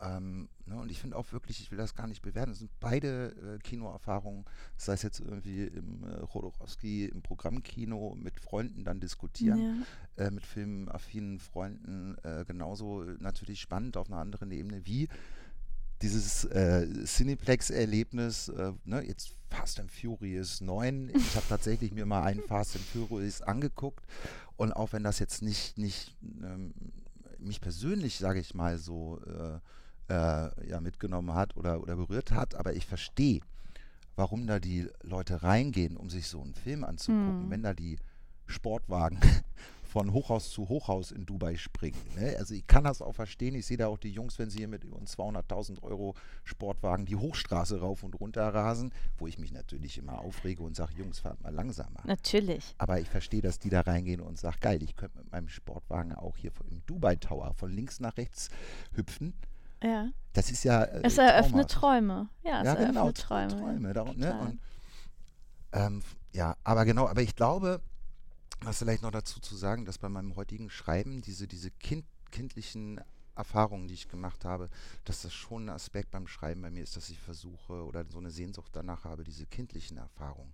Ähm, 0.02 0.50
ne, 0.66 0.80
und 0.80 0.90
ich 0.90 1.00
finde 1.00 1.16
auch 1.16 1.32
wirklich, 1.32 1.60
ich 1.62 1.70
will 1.70 1.78
das 1.78 1.94
gar 1.94 2.08
nicht 2.08 2.22
bewerten, 2.22 2.52
es 2.52 2.60
sind 2.60 2.72
beide 2.80 3.36
äh, 3.56 3.60
Kinoerfahrungen, 3.60 4.46
sei 4.76 4.94
es 4.94 5.04
jetzt 5.04 5.20
irgendwie 5.20 5.66
im 5.66 6.04
äh, 6.04 6.26
Chodorowski, 6.26 7.06
im 7.06 7.22
Programmkino 7.22 8.16
mit 8.16 8.40
Freunden 8.40 8.84
dann 8.84 9.00
diskutieren, 9.00 9.86
ja. 10.18 10.26
äh, 10.26 10.32
mit 10.32 10.46
filmaffinen 10.46 11.38
Freunden, 11.40 12.18
äh, 12.24 12.44
genauso 12.46 13.04
natürlich 13.20 13.62
spannend 13.62 13.96
auf 13.96 14.08
einer 14.08 14.20
anderen 14.20 14.52
Ebene 14.52 14.86
wie 14.86 15.08
dieses 16.02 16.46
äh, 16.46 16.88
Cineplex-Erlebnis, 17.06 18.50
äh, 18.50 18.74
ne, 18.86 19.06
jetzt 19.06 19.34
Fast 19.50 19.80
and 19.80 19.92
Furious 19.92 20.62
9. 20.62 21.12
Ich 21.14 21.36
habe 21.36 21.46
tatsächlich 21.48 21.92
mir 21.92 22.08
mal 22.08 22.24
einen 22.24 22.42
Fast 22.48 22.76
and 22.76 22.86
Furious 22.86 23.42
angeguckt 23.44 24.04
und 24.58 24.72
auch 24.72 24.94
wenn 24.94 25.04
das 25.04 25.20
jetzt 25.20 25.44
nicht, 25.44 25.78
nicht 25.78 26.18
ähm, 26.42 26.74
mich 27.38 27.62
persönlich, 27.62 28.18
sage 28.18 28.40
ich 28.40 28.56
mal, 28.56 28.78
so 28.78 29.20
äh, 29.28 29.60
äh, 30.10 30.70
ja, 30.70 30.80
mitgenommen 30.82 31.34
hat 31.34 31.56
oder, 31.58 31.82
oder 31.82 31.96
berührt 31.96 32.32
hat, 32.32 32.56
aber 32.56 32.74
ich 32.74 32.86
verstehe, 32.86 33.42
warum 34.16 34.48
da 34.48 34.60
die 34.60 34.88
Leute 35.02 35.44
reingehen, 35.44 35.98
um 35.98 36.10
sich 36.10 36.28
so 36.28 36.42
einen 36.42 36.54
Film 36.54 36.84
anzugucken, 36.84 37.44
hm. 37.44 37.50
wenn 37.50 37.64
da 37.64 37.74
die 37.74 37.98
Sportwagen 38.46 39.20
von 39.92 40.14
Hochhaus 40.14 40.52
zu 40.52 40.70
Hochhaus 40.70 41.12
in 41.12 41.26
Dubai 41.26 41.58
springen. 41.58 42.00
Ne? 42.16 42.36
Also 42.38 42.54
ich 42.54 42.66
kann 42.66 42.86
das 42.86 43.02
auch 43.02 43.14
verstehen. 43.14 43.56
Ich 43.56 43.66
sehe 43.66 43.76
da 43.76 43.88
auch 43.88 43.98
die 43.98 44.12
Jungs, 44.12 44.40
wenn 44.40 44.50
sie 44.50 44.60
hier 44.60 44.70
mit 44.70 44.86
über 44.86 44.98
200.000 44.98 45.84
Euro 45.84 46.16
Sportwagen 46.46 47.06
die 47.06 47.18
Hochstraße 47.18 47.82
rauf 47.82 48.04
und 48.04 48.18
runter 48.20 48.54
rasen, 48.54 48.94
wo 49.18 49.28
ich 49.28 49.38
mich 49.38 49.52
natürlich 49.52 49.98
immer 49.98 50.20
aufrege 50.20 50.64
und 50.64 50.78
sage, 50.78 50.94
Jungs, 50.98 51.20
fahrt 51.20 51.42
mal 51.42 51.54
langsamer. 51.54 52.04
Natürlich. 52.06 52.74
Aber 52.78 53.02
ich 53.02 53.10
verstehe, 53.10 53.42
dass 53.42 53.60
die 53.60 53.70
da 53.70 53.82
reingehen 53.82 54.22
und 54.22 54.38
sagen, 54.38 54.58
geil, 54.62 54.82
ich 54.82 54.96
könnte 54.96 55.18
mit 55.18 55.32
meinem 55.32 55.50
Sportwagen 55.50 56.14
auch 56.14 56.38
hier 56.38 56.52
im 56.70 56.82
Dubai 56.86 57.18
Tower 57.18 57.54
von 57.54 57.72
links 57.72 58.00
nach 58.00 58.16
rechts 58.16 58.50
hüpfen. 58.94 59.34
Ja. 59.84 60.10
Das 60.34 60.52
ist 60.52 60.64
ja. 60.64 60.84
Äh, 60.84 61.02
es 61.04 61.18
eröffnet 61.18 61.70
Träume. 61.70 62.30
Ja, 62.44 62.62
es 62.62 62.68
ja, 62.68 62.76
genau, 62.76 63.04
eröffnet 63.04 63.18
Träume. 63.18 63.48
Träume 63.48 63.94
darum, 63.94 64.18
ne? 64.18 64.40
Und, 64.40 64.60
ähm, 65.74 66.02
ja, 66.34 66.56
aber 66.64 66.86
genau, 66.86 67.08
aber 67.08 67.22
ich 67.22 67.36
glaube, 67.36 67.82
was 68.62 68.80
vielleicht 68.80 69.02
noch 69.02 69.12
dazu 69.12 69.40
zu 69.40 69.56
sagen, 69.56 69.86
dass 69.86 69.98
bei 69.98 70.10
meinem 70.10 70.36
heutigen 70.36 70.70
Schreiben 70.70 71.22
diese, 71.22 71.48
diese 71.48 71.72
kind, 71.72 72.06
kindlichen 72.32 73.02
Erfahrungen, 73.36 73.88
die 73.88 73.94
ich 73.94 74.08
gemacht 74.08 74.46
habe, 74.46 74.70
dass 75.06 75.24
das 75.24 75.34
schon 75.34 75.66
ein 75.66 75.70
Aspekt 75.70 76.12
beim 76.12 76.28
Schreiben 76.28 76.62
bei 76.62 76.70
mir 76.70 76.84
ist, 76.84 76.96
dass 76.96 77.10
ich 77.10 77.20
versuche 77.20 77.86
oder 77.86 78.06
so 78.06 78.20
eine 78.20 78.30
Sehnsucht 78.30 78.72
danach 78.74 79.04
habe, 79.04 79.24
diese 79.24 79.46
kindlichen 79.46 79.98
Erfahrungen, 79.98 80.54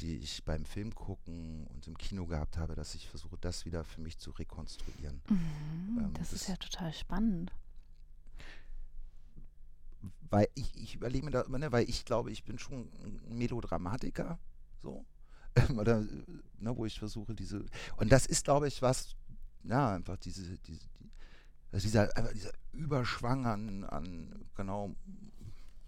die 0.00 0.16
ich 0.16 0.44
beim 0.44 0.64
Film 0.64 0.94
gucken 0.94 1.66
und 1.74 1.86
im 1.86 1.98
Kino 1.98 2.26
gehabt 2.26 2.56
habe, 2.56 2.74
dass 2.74 2.94
ich 2.94 3.08
versuche, 3.08 3.36
das 3.40 3.64
wieder 3.64 3.84
für 3.84 4.00
mich 4.00 4.18
zu 4.18 4.30
rekonstruieren. 4.30 5.20
Mhm, 5.28 5.98
ähm, 5.98 6.12
das, 6.14 6.30
das 6.30 6.42
ist 6.42 6.48
ja 6.48 6.56
total 6.56 6.92
spannend 6.92 7.52
weil 10.34 10.48
ich, 10.56 10.74
ich 10.74 10.96
überlege 10.96 11.24
mir 11.24 11.30
da 11.30 11.42
immer, 11.42 11.58
ne, 11.60 11.70
weil 11.70 11.88
ich 11.88 12.04
glaube, 12.04 12.32
ich 12.32 12.42
bin 12.42 12.58
schon 12.58 12.90
ein 13.04 13.38
Melodramatiker, 13.38 14.40
so. 14.82 15.04
Oder, 15.78 16.04
ne, 16.58 16.76
wo 16.76 16.84
ich 16.86 16.98
versuche, 16.98 17.36
diese. 17.36 17.64
Und 17.98 18.10
das 18.10 18.26
ist, 18.26 18.42
glaube 18.42 18.66
ich, 18.66 18.82
was, 18.82 19.14
ja, 19.62 19.94
einfach 19.94 20.16
diese, 20.16 20.42
diese 20.58 20.58
die, 20.58 21.10
also 21.70 21.84
dieser, 21.84 22.08
dieser 22.32 22.50
Überschwang 22.72 23.46
an, 23.46 23.84
an 23.84 24.44
genau 24.56 24.96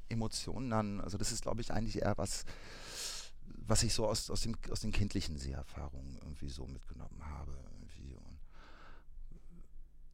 Emotionen 0.08 0.72
an, 0.72 1.00
also 1.00 1.18
das 1.18 1.32
ist, 1.32 1.42
glaube 1.42 1.60
ich, 1.60 1.72
eigentlich 1.72 2.02
eher 2.02 2.16
was, 2.16 2.44
was 3.66 3.82
ich 3.82 3.94
so 3.94 4.06
aus, 4.06 4.30
aus, 4.30 4.42
dem, 4.42 4.54
aus 4.70 4.78
den 4.78 4.92
kindlichen 4.92 5.38
Seherfahrungen 5.38 6.18
irgendwie 6.22 6.50
so 6.50 6.68
mitgenommen 6.68 7.20
habe. 7.24 7.50
Irgendwie. 7.72 8.14
Und, 8.14 8.38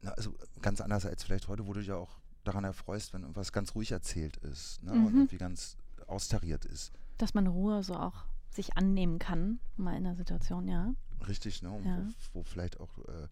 na, 0.00 0.12
also 0.12 0.34
ganz 0.62 0.80
anders 0.80 1.04
als 1.04 1.22
vielleicht 1.22 1.48
heute, 1.48 1.66
wo 1.66 1.74
du 1.74 1.80
ja 1.80 1.96
auch 1.96 2.21
daran 2.44 2.64
erfreust, 2.64 3.12
wenn 3.12 3.22
irgendwas 3.22 3.52
ganz 3.52 3.74
ruhig 3.74 3.92
erzählt 3.92 4.36
ist 4.38 4.82
ne? 4.82 4.92
mhm. 4.92 5.06
und 5.06 5.14
irgendwie 5.14 5.38
ganz 5.38 5.76
austariert 6.06 6.64
ist. 6.64 6.92
Dass 7.18 7.34
man 7.34 7.46
Ruhe 7.46 7.82
so 7.82 7.94
auch 7.94 8.24
sich 8.50 8.76
annehmen 8.76 9.18
kann, 9.18 9.60
mal 9.76 9.96
in 9.96 10.04
der 10.04 10.14
Situation, 10.14 10.68
ja. 10.68 10.94
Richtig, 11.26 11.62
ne? 11.62 11.80
Ja. 11.84 11.98
Wo, 12.32 12.40
wo, 12.40 12.42
vielleicht 12.42 12.80
auch 12.80 12.98
äh, 12.98 13.28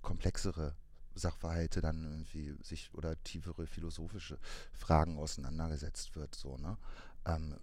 komplexere 0.00 0.74
Sachverhalte 1.14 1.80
dann 1.80 2.04
irgendwie 2.04 2.56
sich 2.62 2.94
oder 2.94 3.22
tiefere 3.22 3.66
philosophische 3.66 4.38
Fragen 4.72 5.18
auseinandergesetzt 5.18 6.14
wird, 6.16 6.34
so, 6.34 6.56
ne? 6.56 6.78
Ähm, 7.26 7.56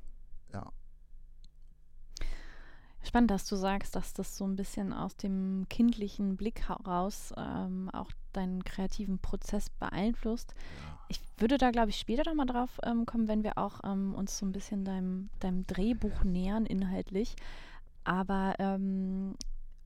ja. 0.54 0.72
Spannend, 3.02 3.32
dass 3.32 3.48
du 3.48 3.56
sagst, 3.56 3.96
dass 3.96 4.14
das 4.14 4.36
so 4.36 4.46
ein 4.46 4.56
bisschen 4.56 4.92
aus 4.92 5.16
dem 5.16 5.66
kindlichen 5.70 6.36
Blick 6.36 6.68
heraus 6.68 7.34
ähm, 7.38 7.90
auch 7.92 8.12
deinen 8.34 8.64
kreativen 8.64 9.20
Prozess 9.20 9.70
beeinflusst. 9.70 10.54
Ja. 10.54 11.00
Ich 11.08 11.22
würde 11.38 11.58
da, 11.58 11.72
glaube 11.72 11.90
ich, 11.90 11.98
später 11.98 12.24
nochmal 12.26 12.46
drauf 12.46 12.70
ähm, 12.84 13.06
kommen, 13.06 13.28
wenn 13.28 13.44
wir 13.44 13.58
auch 13.58 13.80
ähm, 13.84 14.14
uns 14.14 14.38
so 14.38 14.46
ein 14.46 14.52
bisschen 14.52 14.84
deinem, 14.84 15.30
deinem 15.40 15.66
Drehbuch 15.66 16.24
nähern, 16.24 16.66
inhaltlich. 16.66 17.36
Aber 18.04 18.56
ähm, 18.60 19.36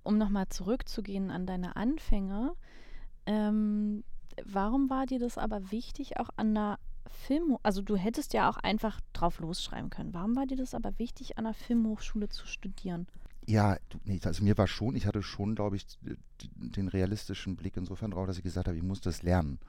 um 0.04 0.17
nochmal 0.17 0.49
zurückzugehen 0.49 1.32
an 1.32 1.45
deine 1.45 1.76
Anfänge, 1.76 2.54
ähm, 3.26 4.04
warum 4.43 4.89
war 4.89 5.06
dir 5.06 5.19
das 5.19 5.38
aber 5.38 5.71
wichtig, 5.71 6.19
auch 6.19 6.30
an 6.36 6.56
der 6.56 6.80
Film, 7.09 7.57
also 7.63 7.81
du 7.81 7.95
hättest 7.95 8.33
ja 8.33 8.49
auch 8.49 8.57
einfach 8.57 8.99
drauf 9.13 9.39
losschreiben 9.39 9.89
können. 9.89 10.13
Warum 10.13 10.35
war 10.35 10.45
dir 10.45 10.57
das 10.57 10.73
aber 10.73 10.97
wichtig, 10.99 11.37
an 11.37 11.45
der 11.45 11.53
Filmhochschule 11.53 12.29
zu 12.29 12.47
studieren? 12.47 13.07
Ja, 13.45 13.77
nee, 14.05 14.19
also 14.23 14.43
mir 14.43 14.57
war 14.57 14.67
schon, 14.67 14.95
ich 14.95 15.05
hatte 15.05 15.21
schon, 15.21 15.55
glaube 15.55 15.75
ich, 15.75 15.85
den 16.55 16.87
realistischen 16.87 17.55
Blick 17.55 17.75
insofern 17.75 18.11
drauf, 18.11 18.27
dass 18.27 18.37
ich 18.37 18.43
gesagt 18.43 18.67
habe, 18.67 18.77
ich 18.77 18.83
muss 18.83 19.01
das 19.01 19.21
lernen. 19.21 19.59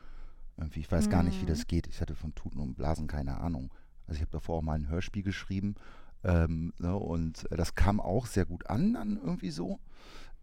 Irgendwie, 0.57 0.81
ich 0.81 0.91
weiß 0.91 1.07
mhm. 1.07 1.11
gar 1.11 1.23
nicht, 1.25 1.41
wie 1.43 1.47
das 1.47 1.61
mhm. 1.61 1.69
geht. 1.69 1.87
Ich 1.89 2.01
hatte 2.01 2.15
von 2.15 2.35
Tuten 2.35 2.61
und 2.61 2.75
Blasen 2.75 3.09
keine 3.09 3.39
Ahnung. 3.39 3.73
Also 4.07 4.17
ich 4.17 4.23
habe 4.23 4.31
davor 4.31 4.59
auch 4.59 4.63
mal 4.63 4.75
ein 4.75 4.89
Hörspiel 4.89 5.23
geschrieben 5.23 5.75
ähm, 6.23 6.73
ne, 6.79 6.95
und 6.97 7.47
das 7.51 7.75
kam 7.75 8.01
auch 8.01 8.27
sehr 8.27 8.47
gut 8.47 8.69
an, 8.69 8.95
dann 8.95 9.17
irgendwie 9.17 9.51
so. 9.51 9.81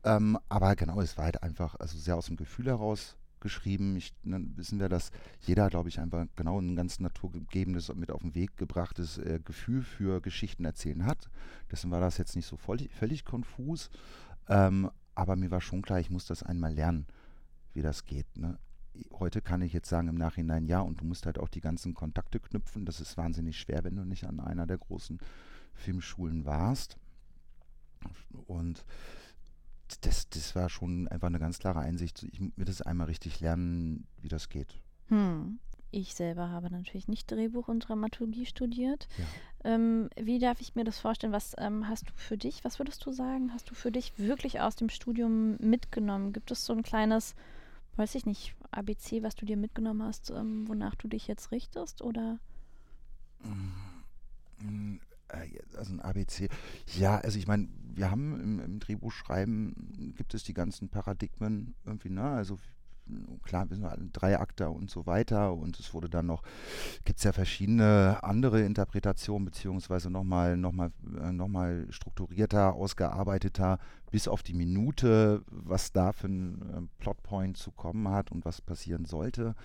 Ähm, 0.04 0.38
aber 0.50 0.76
genau, 0.76 1.00
es 1.00 1.18
war 1.18 1.26
halt 1.26 1.44
einfach, 1.44 1.76
also 1.80 1.98
sehr 1.98 2.18
aus 2.18 2.26
dem 2.26 2.36
Gefühl 2.36 2.66
heraus 2.66 3.16
geschrieben. 3.42 3.96
Ich, 3.96 4.14
dann 4.24 4.56
wissen 4.56 4.80
wir, 4.80 4.90
dass 4.90 5.12
jeder, 5.42 5.70
glaube 5.70 5.90
ich, 5.90 6.00
einfach 6.00 6.26
genau 6.36 6.60
ein 6.60 6.76
ganz 6.76 7.00
naturgegebenes, 7.00 7.94
mit 7.96 8.12
auf 8.12 8.22
den 8.22 8.36
Weg 8.36 8.58
gebrachtes 8.58 9.18
äh, 9.18 9.40
Gefühl 9.44 9.84
für 9.84 10.22
Geschichten 10.22 10.66
erzählen 10.66 11.06
hat. 11.06 11.30
Deswegen 11.70 11.92
war 11.92 12.02
das 12.02 12.18
jetzt 12.18 12.36
nicht 12.36 12.46
so 12.46 12.58
voll, 12.58 12.80
völlig 12.90 13.26
konfus. 13.26 13.90
Ähm, 14.48 14.90
aber 15.16 15.36
mir 15.36 15.52
war 15.52 15.62
schon 15.62 15.82
klar, 15.82 16.00
ich 16.00 16.10
muss 16.10 16.26
das 16.26 16.44
einmal 16.44 16.74
lernen, 16.74 17.06
wie 17.74 17.82
das 17.82 18.06
geht. 18.06 18.38
Ne? 18.38 18.58
Heute 19.14 19.42
kann 19.42 19.62
ich 19.62 19.74
jetzt 19.74 19.90
sagen 19.90 20.08
im 20.08 20.16
Nachhinein 20.16 20.66
ja, 20.66 20.80
und 20.82 21.02
du 21.02 21.06
musst 21.06 21.26
halt 21.26 21.40
auch 21.40 21.50
die 21.50 21.62
ganzen 21.62 21.94
Kontakte 21.94 22.40
knüpfen. 22.40 22.86
Das 22.86 23.00
ist 23.00 23.18
wahnsinnig 23.18 23.60
schwer, 23.60 23.84
wenn 23.84 23.96
du 23.96 24.04
nicht 24.04 24.26
an 24.26 24.40
einer 24.40 24.68
der 24.68 24.78
großen 24.78 25.20
Filmschulen 25.74 26.46
warst. 26.46 26.98
Und 28.48 28.86
das, 30.00 30.30
das 30.30 30.56
war 30.56 30.70
schon 30.70 31.08
einfach 31.08 31.28
eine 31.28 31.40
ganz 31.40 31.60
klare 31.60 31.80
Einsicht. 31.80 32.24
Ich 32.32 32.40
will 32.40 32.66
das 32.66 32.82
einmal 32.82 33.08
richtig 33.08 33.40
lernen, 33.40 34.08
wie 34.22 34.30
das 34.30 34.50
geht. 34.50 34.80
Hm. 35.08 35.60
Ich 35.94 36.16
selber 36.16 36.50
habe 36.50 36.72
natürlich 36.72 37.10
nicht 37.10 37.30
Drehbuch 37.30 37.68
und 37.68 37.82
Dramaturgie 37.82 38.46
studiert. 38.46 39.10
Ja. 39.18 39.74
Ähm, 39.74 40.10
wie 40.16 40.40
darf 40.40 40.62
ich 40.62 40.74
mir 40.74 40.86
das 40.86 41.00
vorstellen? 41.00 41.34
Was 41.34 41.54
ähm, 41.58 41.90
hast 41.90 42.10
du 42.10 42.14
für 42.16 42.38
dich, 42.38 42.64
was 42.64 42.80
würdest 42.80 43.06
du 43.06 43.12
sagen, 43.12 43.52
hast 43.54 43.70
du 43.70 43.76
für 43.76 43.92
dich 43.92 44.18
wirklich 44.18 44.62
aus 44.62 44.78
dem 44.78 44.88
Studium 44.88 45.58
mitgenommen? 45.58 46.32
Gibt 46.32 46.50
es 46.50 46.66
so 46.66 46.72
ein 46.72 46.82
kleines, 46.82 47.36
weiß 47.98 48.16
ich 48.16 48.26
nicht, 48.26 48.56
ABC, 48.72 49.22
was 49.22 49.36
du 49.36 49.46
dir 49.46 49.58
mitgenommen 49.58 50.04
hast, 50.04 50.30
ähm, 50.30 50.66
wonach 50.70 50.96
du 50.96 51.10
dich 51.10 51.28
jetzt 51.28 51.52
richtest? 51.52 52.02
Oder? 52.02 52.40
Äh, 55.32 55.60
also 55.78 55.94
ein 55.94 56.00
ABC. 56.00 56.50
Ja, 56.98 57.18
also 57.18 57.38
ich 57.40 57.48
meine, 57.48 57.68
wir 57.94 58.12
haben 58.12 58.40
im, 58.40 58.60
im 58.60 58.80
Drehbuchschreiben 58.80 60.14
gibt 60.16 60.34
es 60.34 60.44
die 60.44 60.54
ganzen 60.54 60.90
Paradigmen 60.90 61.76
irgendwie, 61.86 62.10
ne? 62.10 62.24
Also 62.24 62.58
klar, 63.44 63.70
wir 63.70 63.76
sind 63.76 63.86
alle 63.86 64.06
drei 64.12 64.40
Akter 64.40 64.72
und 64.72 64.90
so 64.90 65.06
weiter 65.06 65.54
und 65.54 65.80
es 65.80 65.94
wurde 65.94 66.10
dann 66.10 66.28
noch, 66.28 66.44
gibt 67.04 67.18
es 67.18 67.24
ja 67.24 67.32
verschiedene 67.32 68.20
andere 68.24 68.62
Interpretationen, 68.62 69.46
beziehungsweise 69.46 70.10
nochmal 70.10 70.58
noch 70.58 70.72
mal, 70.72 70.92
äh, 71.20 71.32
noch 71.32 71.48
mal 71.48 71.88
strukturierter, 71.90 72.74
ausgearbeiteter, 72.74 73.80
bis 74.12 74.28
auf 74.28 74.44
die 74.44 74.54
Minute, 74.54 75.44
was 75.48 75.92
da 75.92 76.12
für 76.12 76.28
ein 76.28 76.62
äh, 76.62 77.02
Plotpoint 77.02 77.58
zu 77.58 77.72
kommen 77.72 78.08
hat 78.10 78.32
und 78.32 78.46
was 78.46 78.62
passieren 78.62 79.06
sollte. 79.06 79.56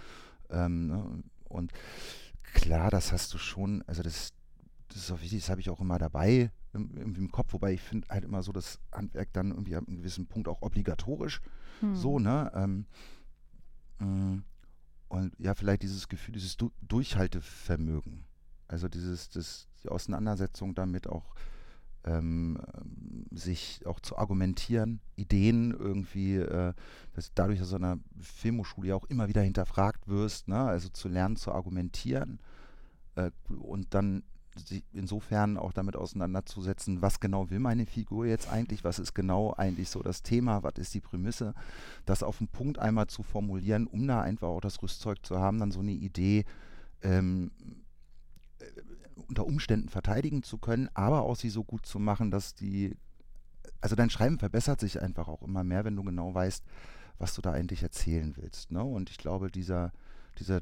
Ähm, 0.50 0.86
ne? 0.86 1.22
Und 1.44 1.72
klar, 2.54 2.90
das 2.90 3.12
hast 3.12 3.32
du 3.34 3.38
schon, 3.38 3.82
also 3.86 4.02
das, 4.02 4.32
das 4.88 4.98
ist 4.98 5.10
auch 5.10 5.20
wichtig, 5.20 5.40
das 5.40 5.50
habe 5.50 5.60
ich 5.60 5.70
auch 5.70 5.80
immer 5.80 5.98
dabei 5.98 6.50
im, 6.76 7.14
im 7.16 7.30
Kopf, 7.30 7.52
wobei 7.52 7.72
ich 7.72 7.80
finde 7.80 8.08
halt 8.08 8.24
immer 8.24 8.42
so 8.42 8.52
das 8.52 8.78
Handwerk 8.92 9.32
dann 9.32 9.50
irgendwie 9.50 9.76
an 9.76 9.86
einem 9.86 9.98
gewissen 9.98 10.26
Punkt 10.26 10.48
auch 10.48 10.62
obligatorisch. 10.62 11.40
Hm. 11.80 11.96
So, 11.96 12.18
ne? 12.18 12.52
Ähm, 12.54 12.86
äh, 14.00 14.42
und 15.08 15.32
ja, 15.38 15.54
vielleicht 15.54 15.82
dieses 15.82 16.08
Gefühl, 16.08 16.34
dieses 16.34 16.56
du 16.56 16.72
Durchhaltevermögen. 16.82 18.24
Also 18.68 18.88
dieses, 18.88 19.28
das, 19.28 19.68
die 19.82 19.88
Auseinandersetzung 19.88 20.74
damit 20.74 21.06
auch 21.06 21.34
ähm, 22.04 22.58
sich 23.30 23.84
auch 23.86 24.00
zu 24.00 24.16
argumentieren, 24.16 25.00
Ideen 25.16 25.72
irgendwie, 25.72 26.36
äh, 26.36 26.72
dass 27.14 27.32
dadurch, 27.34 27.58
dass 27.58 27.70
du 27.70 27.76
an 27.76 27.84
einer 27.84 28.00
Filmhochschule 28.20 28.88
ja 28.88 28.94
auch 28.94 29.06
immer 29.06 29.28
wieder 29.28 29.42
hinterfragt 29.42 30.08
wirst, 30.08 30.48
ne? 30.48 30.58
also 30.58 30.88
zu 30.88 31.08
lernen 31.08 31.36
zu 31.36 31.52
argumentieren 31.52 32.40
äh, 33.16 33.30
und 33.48 33.94
dann 33.94 34.22
sich 34.58 34.82
insofern 34.92 35.56
auch 35.56 35.72
damit 35.72 35.96
auseinanderzusetzen, 35.96 37.02
was 37.02 37.20
genau 37.20 37.50
will 37.50 37.58
meine 37.58 37.86
Figur 37.86 38.26
jetzt 38.26 38.50
eigentlich, 38.50 38.84
was 38.84 38.98
ist 38.98 39.14
genau 39.14 39.52
eigentlich 39.54 39.90
so 39.90 40.02
das 40.02 40.22
Thema, 40.22 40.62
was 40.62 40.74
ist 40.76 40.94
die 40.94 41.00
Prämisse, 41.00 41.54
das 42.04 42.22
auf 42.22 42.38
den 42.38 42.48
Punkt 42.48 42.78
einmal 42.78 43.06
zu 43.06 43.22
formulieren, 43.22 43.86
um 43.86 44.06
da 44.06 44.20
einfach 44.22 44.48
auch 44.48 44.60
das 44.60 44.82
Rüstzeug 44.82 45.24
zu 45.24 45.38
haben, 45.38 45.58
dann 45.58 45.70
so 45.70 45.80
eine 45.80 45.92
Idee 45.92 46.44
ähm, 47.02 47.50
äh, 48.58 48.64
unter 49.28 49.46
Umständen 49.46 49.88
verteidigen 49.88 50.42
zu 50.42 50.58
können, 50.58 50.88
aber 50.94 51.22
auch 51.22 51.36
sie 51.36 51.50
so 51.50 51.64
gut 51.64 51.86
zu 51.86 51.98
machen, 51.98 52.30
dass 52.30 52.54
die, 52.54 52.96
also 53.80 53.96
dein 53.96 54.10
Schreiben 54.10 54.38
verbessert 54.38 54.80
sich 54.80 55.00
einfach 55.02 55.28
auch 55.28 55.42
immer 55.42 55.64
mehr, 55.64 55.84
wenn 55.84 55.96
du 55.96 56.04
genau 56.04 56.34
weißt, 56.34 56.64
was 57.18 57.34
du 57.34 57.42
da 57.42 57.52
eigentlich 57.52 57.82
erzählen 57.82 58.34
willst. 58.36 58.70
Ne? 58.70 58.82
Und 58.82 59.10
ich 59.10 59.18
glaube, 59.18 59.50
dieser, 59.50 59.92
dieser 60.38 60.60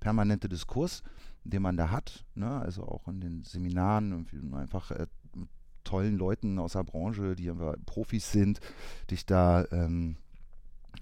permanente 0.00 0.48
Diskurs, 0.48 1.02
den 1.44 1.62
man 1.62 1.76
da 1.76 1.90
hat, 1.90 2.24
ne? 2.34 2.60
also 2.60 2.84
auch 2.84 3.08
in 3.08 3.20
den 3.20 3.44
Seminaren, 3.44 4.26
einfach 4.54 4.90
äh, 4.90 5.06
tollen 5.84 6.16
Leuten 6.16 6.58
aus 6.58 6.72
der 6.72 6.84
Branche, 6.84 7.34
die 7.34 7.50
Profis 7.86 8.30
sind, 8.30 8.60
dich 9.10 9.26
da 9.26 9.64
ähm, 9.72 10.16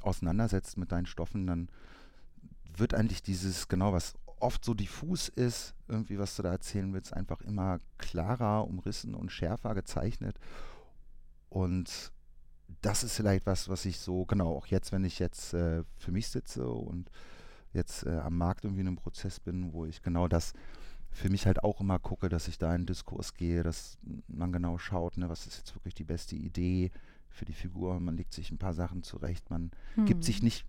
auseinandersetzt 0.02 0.78
mit 0.78 0.92
deinen 0.92 1.06
Stoffen, 1.06 1.46
dann 1.46 1.68
wird 2.76 2.94
eigentlich 2.94 3.22
dieses, 3.22 3.68
genau 3.68 3.92
was 3.92 4.14
oft 4.38 4.64
so 4.64 4.74
diffus 4.74 5.28
ist, 5.28 5.74
irgendwie 5.86 6.18
was 6.18 6.36
du 6.36 6.42
da 6.42 6.50
erzählen 6.50 6.92
willst, 6.94 7.12
einfach 7.12 7.42
immer 7.42 7.78
klarer, 7.98 8.66
umrissen 8.66 9.14
und 9.14 9.30
schärfer 9.30 9.74
gezeichnet. 9.74 10.38
Und 11.50 12.12
das 12.80 13.04
ist 13.04 13.16
vielleicht 13.16 13.46
was, 13.46 13.68
was 13.68 13.84
ich 13.84 13.98
so, 13.98 14.24
genau, 14.24 14.56
auch 14.56 14.66
jetzt, 14.66 14.92
wenn 14.92 15.04
ich 15.04 15.18
jetzt 15.18 15.52
äh, 15.52 15.84
für 15.98 16.12
mich 16.12 16.28
sitze 16.28 16.66
und 16.66 17.10
jetzt 17.72 18.06
äh, 18.06 18.18
am 18.18 18.36
Markt 18.36 18.64
irgendwie 18.64 18.82
in 18.82 18.88
einem 18.88 18.96
Prozess 18.96 19.40
bin, 19.40 19.72
wo 19.72 19.84
ich 19.84 20.02
genau 20.02 20.28
das 20.28 20.52
für 21.12 21.28
mich 21.28 21.46
halt 21.46 21.62
auch 21.64 21.80
immer 21.80 21.98
gucke, 21.98 22.28
dass 22.28 22.48
ich 22.48 22.58
da 22.58 22.74
in 22.74 22.86
Diskurs 22.86 23.34
gehe, 23.34 23.62
dass 23.62 23.98
man 24.28 24.52
genau 24.52 24.78
schaut, 24.78 25.16
ne, 25.16 25.28
was 25.28 25.46
ist 25.46 25.58
jetzt 25.58 25.74
wirklich 25.74 25.94
die 25.94 26.04
beste 26.04 26.36
Idee 26.36 26.90
für 27.28 27.44
die 27.44 27.52
Figur. 27.52 27.98
Man 28.00 28.16
legt 28.16 28.32
sich 28.32 28.50
ein 28.50 28.58
paar 28.58 28.74
Sachen 28.74 29.02
zurecht, 29.02 29.50
man 29.50 29.70
hm. 29.94 30.06
gibt 30.06 30.24
sich 30.24 30.42
nicht 30.42 30.66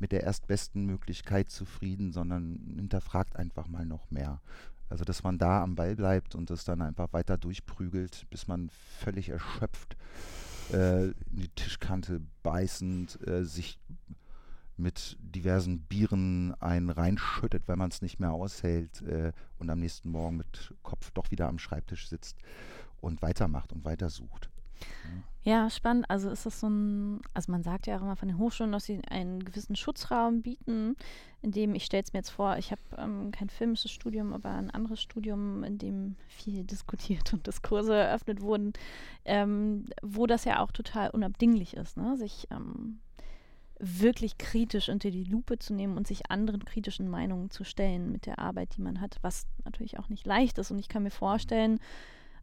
mit 0.00 0.12
der 0.12 0.24
erstbesten 0.24 0.84
Möglichkeit 0.84 1.50
zufrieden, 1.50 2.12
sondern 2.12 2.74
hinterfragt 2.76 3.36
einfach 3.36 3.68
mal 3.68 3.86
noch 3.86 4.10
mehr. 4.10 4.40
Also, 4.88 5.04
dass 5.04 5.22
man 5.22 5.38
da 5.38 5.62
am 5.62 5.76
Ball 5.76 5.96
bleibt 5.96 6.34
und 6.34 6.50
das 6.50 6.64
dann 6.64 6.82
einfach 6.82 7.12
weiter 7.12 7.38
durchprügelt, 7.38 8.26
bis 8.30 8.48
man 8.48 8.70
völlig 8.98 9.30
erschöpft 9.30 9.96
äh, 10.72 11.06
in 11.06 11.14
die 11.30 11.48
Tischkante 11.48 12.20
beißend 12.42 13.26
äh, 13.26 13.44
sich 13.44 13.78
mit 14.76 15.16
diversen 15.20 15.80
Bieren 15.80 16.54
einen 16.60 16.90
reinschüttet, 16.90 17.68
weil 17.68 17.76
man 17.76 17.90
es 17.90 18.02
nicht 18.02 18.20
mehr 18.20 18.32
aushält 18.32 19.02
äh, 19.02 19.32
und 19.58 19.70
am 19.70 19.80
nächsten 19.80 20.10
Morgen 20.10 20.38
mit 20.38 20.74
Kopf 20.82 21.10
doch 21.12 21.30
wieder 21.30 21.48
am 21.48 21.58
Schreibtisch 21.58 22.08
sitzt 22.08 22.36
und 23.00 23.22
weitermacht 23.22 23.72
und 23.72 23.84
weitersucht. 23.84 24.50
Ja, 25.42 25.68
spannend. 25.68 26.08
Also 26.08 26.30
ist 26.30 26.46
das 26.46 26.60
so 26.60 26.68
ein, 26.68 27.20
also 27.34 27.52
man 27.52 27.62
sagt 27.62 27.86
ja 27.86 27.98
auch 27.98 28.02
immer 28.02 28.16
von 28.16 28.28
den 28.28 28.38
Hochschulen, 28.38 28.72
dass 28.72 28.86
sie 28.86 29.02
einen 29.08 29.44
gewissen 29.44 29.76
Schutzraum 29.76 30.40
bieten, 30.40 30.96
in 31.42 31.52
dem, 31.52 31.74
ich 31.74 31.84
stelle 31.84 32.02
es 32.02 32.14
mir 32.14 32.20
jetzt 32.20 32.30
vor, 32.30 32.56
ich 32.56 32.70
habe 32.70 32.80
ähm, 32.96 33.30
kein 33.30 33.50
filmisches 33.50 33.90
Studium, 33.90 34.32
aber 34.32 34.50
ein 34.50 34.70
anderes 34.70 35.02
Studium, 35.02 35.62
in 35.62 35.76
dem 35.76 36.16
viel 36.28 36.64
diskutiert 36.64 37.34
und 37.34 37.46
Diskurse 37.46 37.94
eröffnet 37.94 38.40
wurden, 38.40 38.72
ähm, 39.26 39.84
wo 40.02 40.26
das 40.26 40.46
ja 40.46 40.60
auch 40.60 40.72
total 40.72 41.10
unabdinglich 41.10 41.74
ist, 41.76 41.98
ne? 41.98 42.16
sich 42.16 42.48
ähm, 42.50 43.00
wirklich 43.78 44.38
kritisch 44.38 44.88
unter 44.88 45.10
die 45.10 45.24
Lupe 45.24 45.58
zu 45.58 45.74
nehmen 45.74 45.96
und 45.96 46.06
sich 46.06 46.30
anderen 46.30 46.64
kritischen 46.64 47.08
Meinungen 47.08 47.50
zu 47.50 47.64
stellen 47.64 48.12
mit 48.12 48.26
der 48.26 48.38
Arbeit, 48.38 48.76
die 48.76 48.82
man 48.82 49.00
hat, 49.00 49.18
was 49.22 49.46
natürlich 49.64 49.98
auch 49.98 50.08
nicht 50.08 50.26
leicht 50.26 50.58
ist. 50.58 50.70
Und 50.70 50.78
ich 50.78 50.88
kann 50.88 51.02
mir 51.02 51.10
vorstellen, 51.10 51.80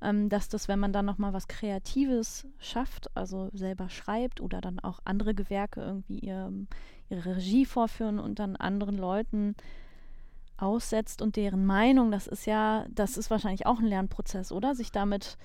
ähm, 0.02 0.30
dass 0.30 0.50
das, 0.50 0.68
wenn 0.68 0.80
man 0.80 0.94
dann 0.94 1.06
nochmal 1.06 1.34
was 1.34 1.48
Kreatives 1.48 2.48
schafft, 2.60 3.16
also 3.16 3.50
selber 3.54 3.90
schreibt 3.90 4.42
oder 4.42 4.60
dann 4.60 4.80
auch 4.80 5.00
andere 5.06 5.34
Gewerke 5.34 5.82
irgendwie 5.82 6.20
ihr, 6.20 6.52
ihre 7.10 7.36
Regie 7.38 7.66
vorführen 7.66 8.20
und 8.20 8.40
dann 8.40 8.56
anderen 8.56 8.98
Leuten 8.98 9.56
aussetzt 10.58 11.22
und 11.22 11.38
deren 11.38 11.66
Meinung, 11.66 12.12
das 12.12 12.28
ist 12.28 12.46
ja, 12.46 12.86
das 12.90 13.18
ist 13.18 13.32
wahrscheinlich 13.32 13.66
auch 13.66 13.80
ein 13.80 13.86
Lernprozess, 13.86 14.52
oder? 14.52 14.76
Sich 14.76 14.92
damit 14.92 15.38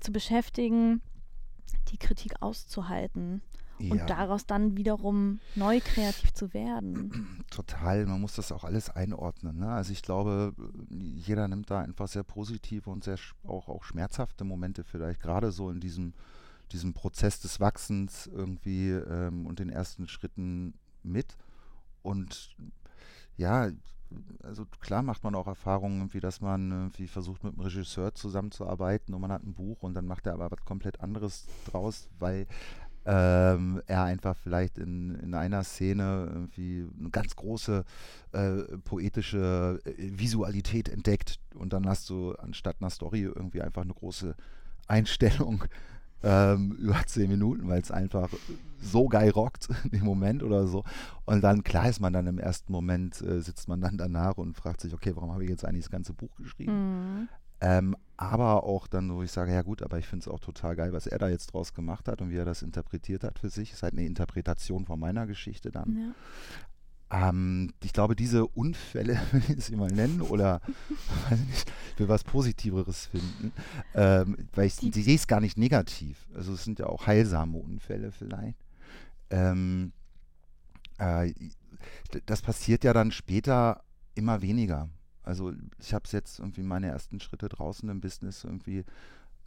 zu 0.00 0.12
beschäftigen, 0.12 1.02
die 1.90 1.98
Kritik 1.98 2.40
auszuhalten 2.40 3.42
ja. 3.78 3.92
und 3.92 4.10
daraus 4.10 4.46
dann 4.46 4.76
wiederum 4.76 5.40
neu 5.54 5.80
kreativ 5.80 6.32
zu 6.32 6.52
werden. 6.54 7.44
Total, 7.50 8.06
man 8.06 8.20
muss 8.20 8.34
das 8.34 8.52
auch 8.52 8.64
alles 8.64 8.90
einordnen. 8.90 9.58
Ne? 9.58 9.68
Also 9.68 9.92
ich 9.92 10.02
glaube, 10.02 10.54
jeder 10.90 11.48
nimmt 11.48 11.70
da 11.70 11.80
einfach 11.80 12.08
sehr 12.08 12.22
positive 12.22 12.90
und 12.90 13.04
sehr 13.04 13.18
auch, 13.46 13.68
auch 13.68 13.84
schmerzhafte 13.84 14.44
Momente 14.44 14.84
vielleicht, 14.84 15.20
gerade 15.20 15.52
so 15.52 15.70
in 15.70 15.80
diesem, 15.80 16.14
diesem 16.72 16.94
Prozess 16.94 17.40
des 17.40 17.60
Wachsens 17.60 18.26
irgendwie 18.26 18.90
ähm, 18.90 19.46
und 19.46 19.58
den 19.58 19.70
ersten 19.70 20.08
Schritten 20.08 20.74
mit. 21.02 21.36
Und 22.02 22.56
ja, 23.36 23.70
also 24.42 24.64
klar 24.80 25.02
macht 25.02 25.24
man 25.24 25.34
auch 25.34 25.46
Erfahrungen, 25.46 26.12
wie 26.12 26.20
dass 26.20 26.40
man 26.40 26.70
irgendwie 26.70 27.08
versucht, 27.08 27.44
mit 27.44 27.54
einem 27.54 27.62
Regisseur 27.62 28.14
zusammenzuarbeiten 28.14 29.14
und 29.14 29.20
man 29.20 29.32
hat 29.32 29.42
ein 29.42 29.54
Buch 29.54 29.82
und 29.82 29.94
dann 29.94 30.06
macht 30.06 30.26
er 30.26 30.34
aber 30.34 30.50
was 30.50 30.64
komplett 30.64 31.00
anderes 31.00 31.46
draus, 31.66 32.08
weil 32.18 32.46
ähm, 33.08 33.80
er 33.86 34.04
einfach 34.04 34.36
vielleicht 34.36 34.76
in, 34.76 35.14
in 35.14 35.32
einer 35.32 35.64
Szene 35.64 36.28
irgendwie 36.30 36.86
eine 37.00 37.08
ganz 37.08 37.34
große 37.36 37.82
äh, 38.32 38.76
poetische 38.84 39.80
äh, 39.86 39.92
Visualität 39.96 40.90
entdeckt 40.90 41.40
und 41.54 41.72
dann 41.72 41.88
hast 41.88 42.10
du 42.10 42.32
anstatt 42.34 42.76
einer 42.80 42.90
Story 42.90 43.22
irgendwie 43.22 43.62
einfach 43.62 43.80
eine 43.80 43.94
große 43.94 44.34
Einstellung 44.88 45.64
ähm, 46.22 46.72
über 46.72 47.00
zehn 47.06 47.30
Minuten, 47.30 47.66
weil 47.66 47.80
es 47.80 47.90
einfach 47.90 48.28
so 48.78 49.08
geil 49.08 49.30
rockt 49.30 49.68
im 49.90 50.04
Moment 50.04 50.42
oder 50.42 50.66
so. 50.66 50.84
Und 51.24 51.42
dann, 51.42 51.64
klar 51.64 51.88
ist 51.88 52.00
man 52.00 52.12
dann 52.12 52.26
im 52.26 52.38
ersten 52.38 52.70
Moment, 52.70 53.22
äh, 53.22 53.40
sitzt 53.40 53.68
man 53.68 53.80
dann 53.80 53.96
danach 53.96 54.36
und 54.36 54.54
fragt 54.54 54.82
sich, 54.82 54.92
okay, 54.92 55.16
warum 55.16 55.32
habe 55.32 55.44
ich 55.44 55.50
jetzt 55.50 55.64
eigentlich 55.64 55.84
das 55.84 55.90
ganze 55.90 56.12
Buch 56.12 56.36
geschrieben? 56.36 56.72
Mhm. 56.72 57.28
Ähm, 57.60 57.96
aber 58.16 58.64
auch 58.64 58.88
dann, 58.88 59.14
wo 59.14 59.22
ich 59.22 59.30
sage, 59.30 59.52
ja 59.52 59.62
gut, 59.62 59.82
aber 59.82 59.98
ich 59.98 60.06
finde 60.06 60.24
es 60.24 60.28
auch 60.28 60.40
total 60.40 60.74
geil, 60.74 60.92
was 60.92 61.06
er 61.06 61.18
da 61.18 61.28
jetzt 61.28 61.52
draus 61.52 61.72
gemacht 61.72 62.08
hat 62.08 62.20
und 62.20 62.30
wie 62.30 62.36
er 62.36 62.44
das 62.44 62.62
interpretiert 62.62 63.22
hat 63.24 63.38
für 63.38 63.48
sich. 63.48 63.72
Ist 63.72 63.82
halt 63.82 63.94
eine 63.94 64.06
Interpretation 64.06 64.86
von 64.86 64.98
meiner 64.98 65.26
Geschichte 65.26 65.70
dann. 65.70 65.96
Ja. 65.96 67.28
Ähm, 67.30 67.72
ich 67.82 67.92
glaube, 67.92 68.16
diese 68.16 68.46
Unfälle, 68.46 69.20
wenn 69.32 69.58
ich 69.58 69.64
sie 69.64 69.76
mal 69.76 69.90
nennen, 69.90 70.20
oder 70.20 70.60
weiß 71.30 71.38
nicht, 71.38 71.72
ich 71.92 71.98
will 72.00 72.08
was 72.08 72.24
Positiveres 72.24 73.06
finden, 73.06 73.52
ähm, 73.94 74.36
weil 74.54 74.66
ich 74.66 74.74
sehe 74.74 75.14
es 75.14 75.26
gar 75.26 75.40
nicht 75.40 75.56
negativ. 75.56 76.28
Also 76.34 76.52
es 76.52 76.64
sind 76.64 76.78
ja 76.78 76.86
auch 76.86 77.06
heilsame 77.06 77.58
Unfälle 77.58 78.10
vielleicht. 78.12 78.58
Ähm, 79.30 79.92
äh, 80.98 81.32
das 82.26 82.42
passiert 82.42 82.84
ja 82.84 82.92
dann 82.92 83.12
später 83.12 83.82
immer 84.14 84.42
weniger. 84.42 84.88
Also 85.28 85.52
ich 85.78 85.92
habe 85.92 86.06
es 86.06 86.12
jetzt 86.12 86.38
irgendwie 86.38 86.62
meine 86.62 86.86
ersten 86.86 87.20
Schritte 87.20 87.50
draußen 87.50 87.86
im 87.90 88.00
Business 88.00 88.44
irgendwie 88.44 88.86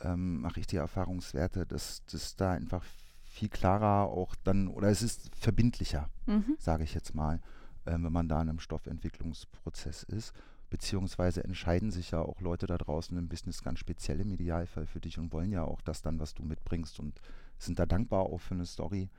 ähm, 0.01 0.41
mache 0.41 0.59
ich 0.59 0.67
die 0.67 0.75
Erfahrungswerte, 0.75 1.65
dass 1.65 2.03
das 2.05 2.35
da 2.35 2.51
einfach 2.51 2.83
viel 3.23 3.49
klarer 3.49 4.07
auch 4.09 4.35
dann 4.43 4.67
oder 4.67 4.89
es 4.89 5.01
ist 5.01 5.35
verbindlicher, 5.35 6.07
mhm. 6.27 6.55
sage 6.59 6.83
ich 6.83 6.93
jetzt 6.93 7.15
mal, 7.15 7.39
äh, 7.85 7.93
wenn 7.93 8.11
man 8.11 8.29
da 8.29 8.39
in 8.43 8.49
einem 8.49 8.59
Stoffentwicklungsprozess 8.59 10.03
ist. 10.03 10.33
Beziehungsweise 10.69 11.43
entscheiden 11.43 11.89
sich 11.89 12.11
ja 12.11 12.21
auch 12.21 12.39
Leute 12.41 12.67
da 12.67 12.77
draußen 12.77 13.17
im 13.17 13.27
Business 13.27 13.63
ganz 13.63 13.79
speziell 13.79 14.21
im 14.21 14.31
Idealfall 14.31 14.85
für 14.85 14.99
dich 14.99 15.17
und 15.17 15.33
wollen 15.33 15.51
ja 15.51 15.63
auch 15.63 15.81
das 15.81 16.03
dann, 16.03 16.19
was 16.19 16.35
du 16.35 16.43
mitbringst 16.43 16.99
und 16.99 17.19
sind 17.57 17.79
da 17.79 17.87
dankbar 17.87 18.21
auch 18.21 18.39
für 18.39 18.53
eine 18.53 18.67
Story 18.67 19.09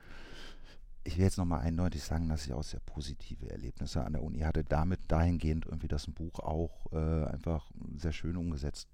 ich 1.03 1.17
will 1.17 1.25
jetzt 1.25 1.37
nochmal 1.37 1.61
eindeutig 1.61 2.03
sagen, 2.03 2.29
dass 2.29 2.45
ich 2.45 2.53
auch 2.53 2.63
sehr 2.63 2.79
positive 2.79 3.49
Erlebnisse 3.49 4.03
an 4.03 4.13
der 4.13 4.23
Uni 4.23 4.39
hatte. 4.39 4.63
Damit 4.63 4.99
dahingehend 5.07 5.65
irgendwie, 5.65 5.87
dass 5.87 6.07
ein 6.07 6.13
Buch 6.13 6.39
auch 6.39 6.91
äh, 6.91 7.25
einfach 7.25 7.69
sehr 7.97 8.13
schön 8.13 8.37
umgesetzt 8.37 8.87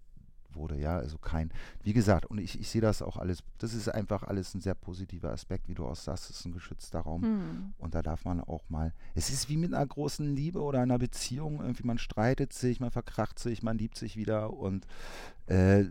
wurde. 0.53 0.79
Ja, 0.79 0.97
also 0.97 1.17
kein, 1.17 1.51
wie 1.83 1.93
gesagt, 1.93 2.25
und 2.25 2.39
ich, 2.39 2.59
ich 2.59 2.69
sehe 2.69 2.81
das 2.81 3.01
auch 3.01 3.17
alles, 3.17 3.43
das 3.59 3.73
ist 3.73 3.89
einfach 3.89 4.23
alles 4.23 4.53
ein 4.55 4.61
sehr 4.61 4.75
positiver 4.75 5.31
Aspekt, 5.31 5.67
wie 5.67 5.75
du 5.75 5.85
auch 5.85 5.95
sagst, 5.95 6.29
es 6.29 6.39
ist 6.39 6.45
ein 6.45 6.51
geschützter 6.51 7.01
Raum. 7.01 7.21
Hm. 7.21 7.73
Und 7.77 7.95
da 7.95 8.01
darf 8.01 8.25
man 8.25 8.41
auch 8.41 8.67
mal, 8.69 8.93
es 9.15 9.29
ist 9.29 9.49
wie 9.49 9.57
mit 9.57 9.73
einer 9.73 9.85
großen 9.85 10.35
Liebe 10.35 10.61
oder 10.61 10.81
einer 10.81 10.97
Beziehung, 10.97 11.61
irgendwie 11.61 11.85
man 11.85 11.97
streitet 11.97 12.53
sich, 12.53 12.79
man 12.79 12.91
verkracht 12.91 13.39
sich, 13.39 13.63
man 13.63 13.77
liebt 13.77 13.97
sich 13.97 14.17
wieder 14.17 14.53
und 14.53 14.87
äh, 15.47 15.81
es 15.81 15.89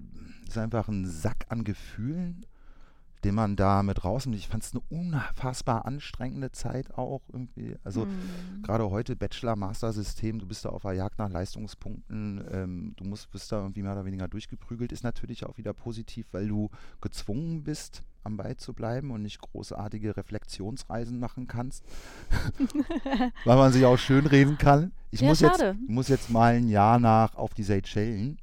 ist 0.48 0.59
einfach 0.59 0.88
ein 0.88 1.07
Sack 1.07 1.46
an 1.48 1.64
Gefühlen 1.64 2.44
den 3.24 3.35
man 3.35 3.57
da 3.57 3.83
mit 3.83 4.04
rausnimmt. 4.04 4.38
Ich 4.38 4.48
fand 4.48 4.62
es 4.62 4.72
eine 4.72 4.83
unfassbar 4.90 5.87
anstrengende 5.87 6.52
Zeit 6.52 6.96
auch 6.96 7.22
irgendwie. 7.33 7.76
Also 7.83 8.04
mhm. 8.04 8.62
gerade 8.62 8.88
heute 8.90 9.16
Bachelor-Master-System, 9.16 10.38
du 10.38 10.46
bist 10.46 10.64
da 10.64 10.70
auf 10.70 10.83
der 10.83 10.92
Jagd 10.92 11.18
nach 11.18 11.28
Leistungspunkten, 11.28 12.44
ähm, 12.50 12.92
du 12.96 13.04
musst, 13.04 13.31
bist 13.31 13.50
da 13.50 13.61
irgendwie 13.61 13.83
mehr 13.83 13.92
oder 13.92 14.04
weniger 14.04 14.28
durchgeprügelt, 14.28 14.92
ist 14.92 15.02
natürlich 15.02 15.44
auch 15.44 15.59
wieder 15.59 15.72
positiv, 15.72 16.26
weil 16.33 16.48
du 16.48 16.70
gezwungen 17.00 17.64
bist, 17.64 18.02
am 18.22 18.37
Ball 18.37 18.57
zu 18.57 18.74
bleiben 18.74 19.11
und 19.11 19.22
nicht 19.22 19.40
großartige 19.40 20.16
Reflexionsreisen 20.16 21.18
machen 21.18 21.46
kannst, 21.46 21.85
weil 23.44 23.57
man 23.57 23.72
sich 23.72 23.85
auch 23.85 23.96
schön 23.96 24.26
reden 24.26 24.59
kann. 24.59 24.92
Ich 25.11 25.20
ja, 25.20 25.28
muss, 25.28 25.40
jetzt, 25.40 25.64
muss 25.87 26.09
jetzt 26.09 26.31
mal 26.31 26.54
ein 26.54 26.68
Jahr 26.68 27.00
nach 27.00 27.35
auf 27.37 27.54
die 27.54 27.62
Seychellen, 27.62 28.38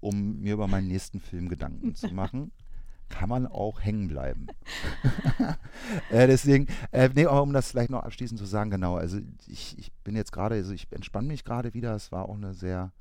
um 0.00 0.40
mir 0.40 0.54
über 0.54 0.68
meinen 0.68 0.88
nächsten 0.88 1.20
Film 1.20 1.48
Gedanken 1.48 1.94
zu 1.94 2.08
machen 2.14 2.52
kann 3.08 3.28
man 3.28 3.46
auch 3.46 3.80
hängen 3.80 4.08
bleiben. 4.08 4.46
äh, 6.10 6.26
deswegen, 6.26 6.66
äh, 6.92 7.08
nee, 7.14 7.26
aber 7.26 7.42
um 7.42 7.52
das 7.52 7.70
vielleicht 7.70 7.90
noch 7.90 8.02
abschließend 8.02 8.38
zu 8.38 8.46
sagen, 8.46 8.70
genau, 8.70 8.96
also 8.96 9.18
ich, 9.46 9.78
ich 9.78 9.92
bin 10.04 10.16
jetzt 10.16 10.32
gerade, 10.32 10.56
also 10.56 10.72
ich 10.72 10.86
entspanne 10.92 11.28
mich 11.28 11.44
gerade 11.44 11.74
wieder. 11.74 11.94
Es 11.94 12.12
war 12.12 12.28
auch 12.28 12.36
eine 12.36 12.54
sehr 12.54 12.92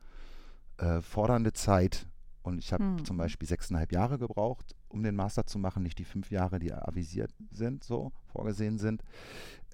äh, 0.78 1.02
fordernde 1.02 1.54
Zeit 1.54 2.08
und 2.48 2.60
ich 2.60 2.72
habe 2.72 2.84
hm. 2.84 3.04
zum 3.06 3.17
Beispiel 3.17 3.48
sechseinhalb 3.48 3.91
Jahre 3.91 4.17
gebraucht, 4.17 4.74
um 4.88 5.04
den 5.04 5.15
Master 5.15 5.46
zu 5.46 5.60
machen, 5.60 5.84
nicht 5.84 6.00
die 6.00 6.06
fünf 6.06 6.32
Jahre, 6.32 6.60
die 6.60 6.74
avisiert 6.74 7.34
sind, 7.52 7.84
so 7.84 8.13
vorgesehen 8.28 8.78
sind. 8.78 9.04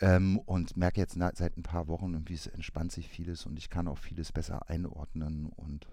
Ähm, 0.02 0.40
und 0.40 0.76
merke 0.76 1.00
jetzt 1.00 1.16
na, 1.16 1.32
seit 1.36 1.56
ein 1.56 1.64
paar 1.64 1.88
Wochen, 1.88 2.14
irgendwie 2.14 2.34
es 2.34 2.48
entspannt 2.48 2.92
sich 2.92 3.08
vieles 3.08 3.46
und 3.46 3.58
ich 3.58 3.70
kann 3.70 3.88
auch 3.88 4.00
vieles 4.00 4.32
besser 4.32 4.70
einordnen 4.70 5.46
und 5.56 5.88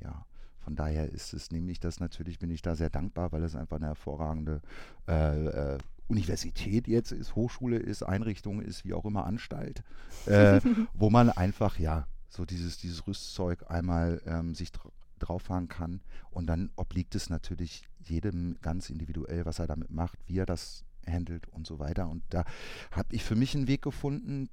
ja. 0.00 0.24
Von 0.64 0.76
daher 0.76 1.10
ist 1.10 1.34
es 1.34 1.50
nämlich 1.50 1.78
das 1.78 2.00
natürlich, 2.00 2.38
bin 2.38 2.50
ich 2.50 2.62
da 2.62 2.74
sehr 2.74 2.90
dankbar, 2.90 3.32
weil 3.32 3.44
es 3.44 3.54
einfach 3.54 3.76
eine 3.76 3.86
hervorragende 3.86 4.62
äh, 5.06 5.74
äh, 5.74 5.78
Universität 6.08 6.88
jetzt 6.88 7.12
ist, 7.12 7.34
Hochschule 7.34 7.76
ist, 7.76 8.02
Einrichtung 8.02 8.60
ist, 8.60 8.84
wie 8.84 8.94
auch 8.94 9.04
immer 9.04 9.26
Anstalt, 9.26 9.82
äh, 10.26 10.60
wo 10.94 11.10
man 11.10 11.30
einfach, 11.30 11.78
ja, 11.78 12.06
so 12.28 12.44
dieses, 12.44 12.78
dieses 12.78 13.06
Rüstzeug 13.06 13.70
einmal 13.70 14.20
ähm, 14.26 14.54
sich 14.54 14.72
dr 14.72 14.90
drauf 15.20 15.42
fahren 15.42 15.68
kann. 15.68 16.00
Und 16.30 16.46
dann 16.46 16.70
obliegt 16.76 17.14
es 17.14 17.30
natürlich 17.30 17.88
jedem 18.00 18.56
ganz 18.60 18.90
individuell, 18.90 19.46
was 19.46 19.58
er 19.58 19.66
damit 19.66 19.90
macht, 19.90 20.18
wie 20.26 20.38
er 20.38 20.44
das 20.44 20.84
handelt 21.06 21.48
und 21.48 21.66
so 21.66 21.78
weiter. 21.78 22.08
Und 22.08 22.22
da 22.30 22.44
habe 22.90 23.14
ich 23.14 23.24
für 23.24 23.36
mich 23.36 23.54
einen 23.54 23.68
Weg 23.68 23.82
gefunden. 23.82 24.50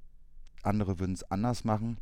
Andere 0.62 0.98
würden 0.98 1.14
es 1.14 1.30
anders 1.30 1.64
machen. 1.64 1.98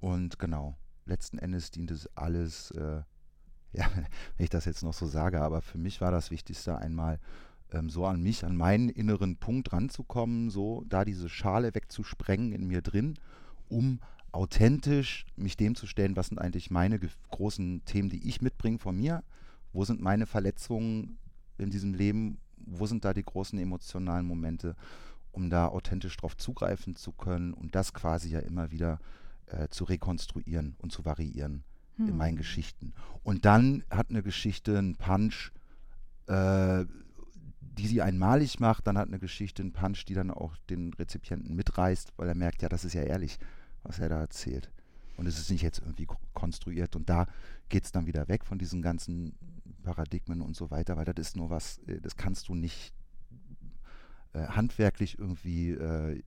Und 0.00 0.38
genau, 0.38 0.76
letzten 1.06 1.38
Endes 1.38 1.70
dient 1.70 1.90
es 1.90 2.08
alles, 2.16 2.70
äh, 2.72 3.02
ja, 3.72 3.88
wenn 3.94 4.44
ich 4.44 4.50
das 4.50 4.64
jetzt 4.66 4.82
noch 4.82 4.92
so 4.92 5.06
sage, 5.06 5.40
aber 5.40 5.62
für 5.62 5.78
mich 5.78 6.00
war 6.00 6.10
das 6.10 6.30
Wichtigste 6.30 6.76
einmal 6.76 7.18
ähm, 7.72 7.88
so 7.88 8.04
an 8.04 8.22
mich, 8.22 8.44
an 8.44 8.56
meinen 8.56 8.88
inneren 8.88 9.36
Punkt 9.36 9.72
ranzukommen, 9.72 10.50
so 10.50 10.84
da 10.88 11.04
diese 11.04 11.28
Schale 11.28 11.74
wegzusprengen 11.74 12.52
in 12.52 12.66
mir 12.66 12.82
drin, 12.82 13.14
um 13.68 14.00
authentisch 14.30 15.26
mich 15.36 15.56
dem 15.56 15.74
zu 15.74 15.86
stellen, 15.86 16.16
was 16.16 16.28
sind 16.28 16.38
eigentlich 16.38 16.70
meine 16.70 16.98
großen 17.30 17.84
Themen, 17.84 18.08
die 18.08 18.28
ich 18.28 18.40
mitbringe 18.40 18.78
von 18.78 18.96
mir, 18.96 19.22
wo 19.72 19.84
sind 19.84 20.00
meine 20.00 20.26
Verletzungen 20.26 21.18
in 21.58 21.70
diesem 21.70 21.94
Leben, 21.94 22.38
wo 22.56 22.86
sind 22.86 23.04
da 23.04 23.14
die 23.14 23.24
großen 23.24 23.58
emotionalen 23.58 24.26
Momente, 24.26 24.76
um 25.32 25.48
da 25.48 25.68
authentisch 25.68 26.16
drauf 26.16 26.36
zugreifen 26.36 26.94
zu 26.94 27.12
können 27.12 27.54
und 27.54 27.74
das 27.74 27.94
quasi 27.94 28.30
ja 28.30 28.40
immer 28.40 28.70
wieder 28.70 28.94
äh, 28.94 29.21
zu 29.68 29.84
rekonstruieren 29.84 30.76
und 30.78 30.92
zu 30.92 31.04
variieren 31.04 31.64
hm. 31.96 32.08
in 32.08 32.16
meinen 32.16 32.36
Geschichten. 32.36 32.94
Und 33.22 33.44
dann 33.44 33.84
hat 33.90 34.10
eine 34.10 34.22
Geschichte 34.22 34.78
einen 34.78 34.96
Punch, 34.96 35.52
äh, 36.28 36.80
äh, 36.80 36.86
die 37.78 37.86
sie 37.86 38.02
einmalig 38.02 38.60
macht, 38.60 38.86
dann 38.86 38.98
hat 38.98 39.08
eine 39.08 39.18
Geschichte 39.18 39.62
einen 39.62 39.72
Punch, 39.72 40.04
die 40.04 40.12
dann 40.12 40.30
auch 40.30 40.56
den 40.68 40.92
Rezipienten 40.92 41.56
mitreißt, 41.56 42.12
weil 42.18 42.28
er 42.28 42.34
merkt, 42.34 42.60
ja, 42.60 42.68
das 42.68 42.84
ist 42.84 42.92
ja 42.92 43.02
ehrlich, 43.02 43.38
was 43.82 43.98
er 43.98 44.10
da 44.10 44.20
erzählt. 44.20 44.70
Und 45.16 45.26
es 45.26 45.38
ist 45.38 45.50
nicht 45.50 45.62
jetzt 45.62 45.78
irgendwie 45.78 46.06
konstruiert. 46.34 46.96
Und 46.96 47.08
da 47.08 47.26
geht 47.70 47.84
es 47.84 47.92
dann 47.92 48.06
wieder 48.06 48.28
weg 48.28 48.44
von 48.44 48.58
diesen 48.58 48.82
ganzen 48.82 49.38
Paradigmen 49.82 50.42
und 50.42 50.54
so 50.54 50.70
weiter, 50.70 50.98
weil 50.98 51.06
das 51.06 51.16
ist 51.18 51.36
nur 51.36 51.48
was, 51.48 51.78
äh, 51.86 52.00
das 52.00 52.16
kannst 52.16 52.48
du 52.48 52.54
nicht 52.54 52.90
äh, 52.90 53.01
handwerklich 54.38 55.18
irgendwie 55.18 55.70
äh, 55.70 56.22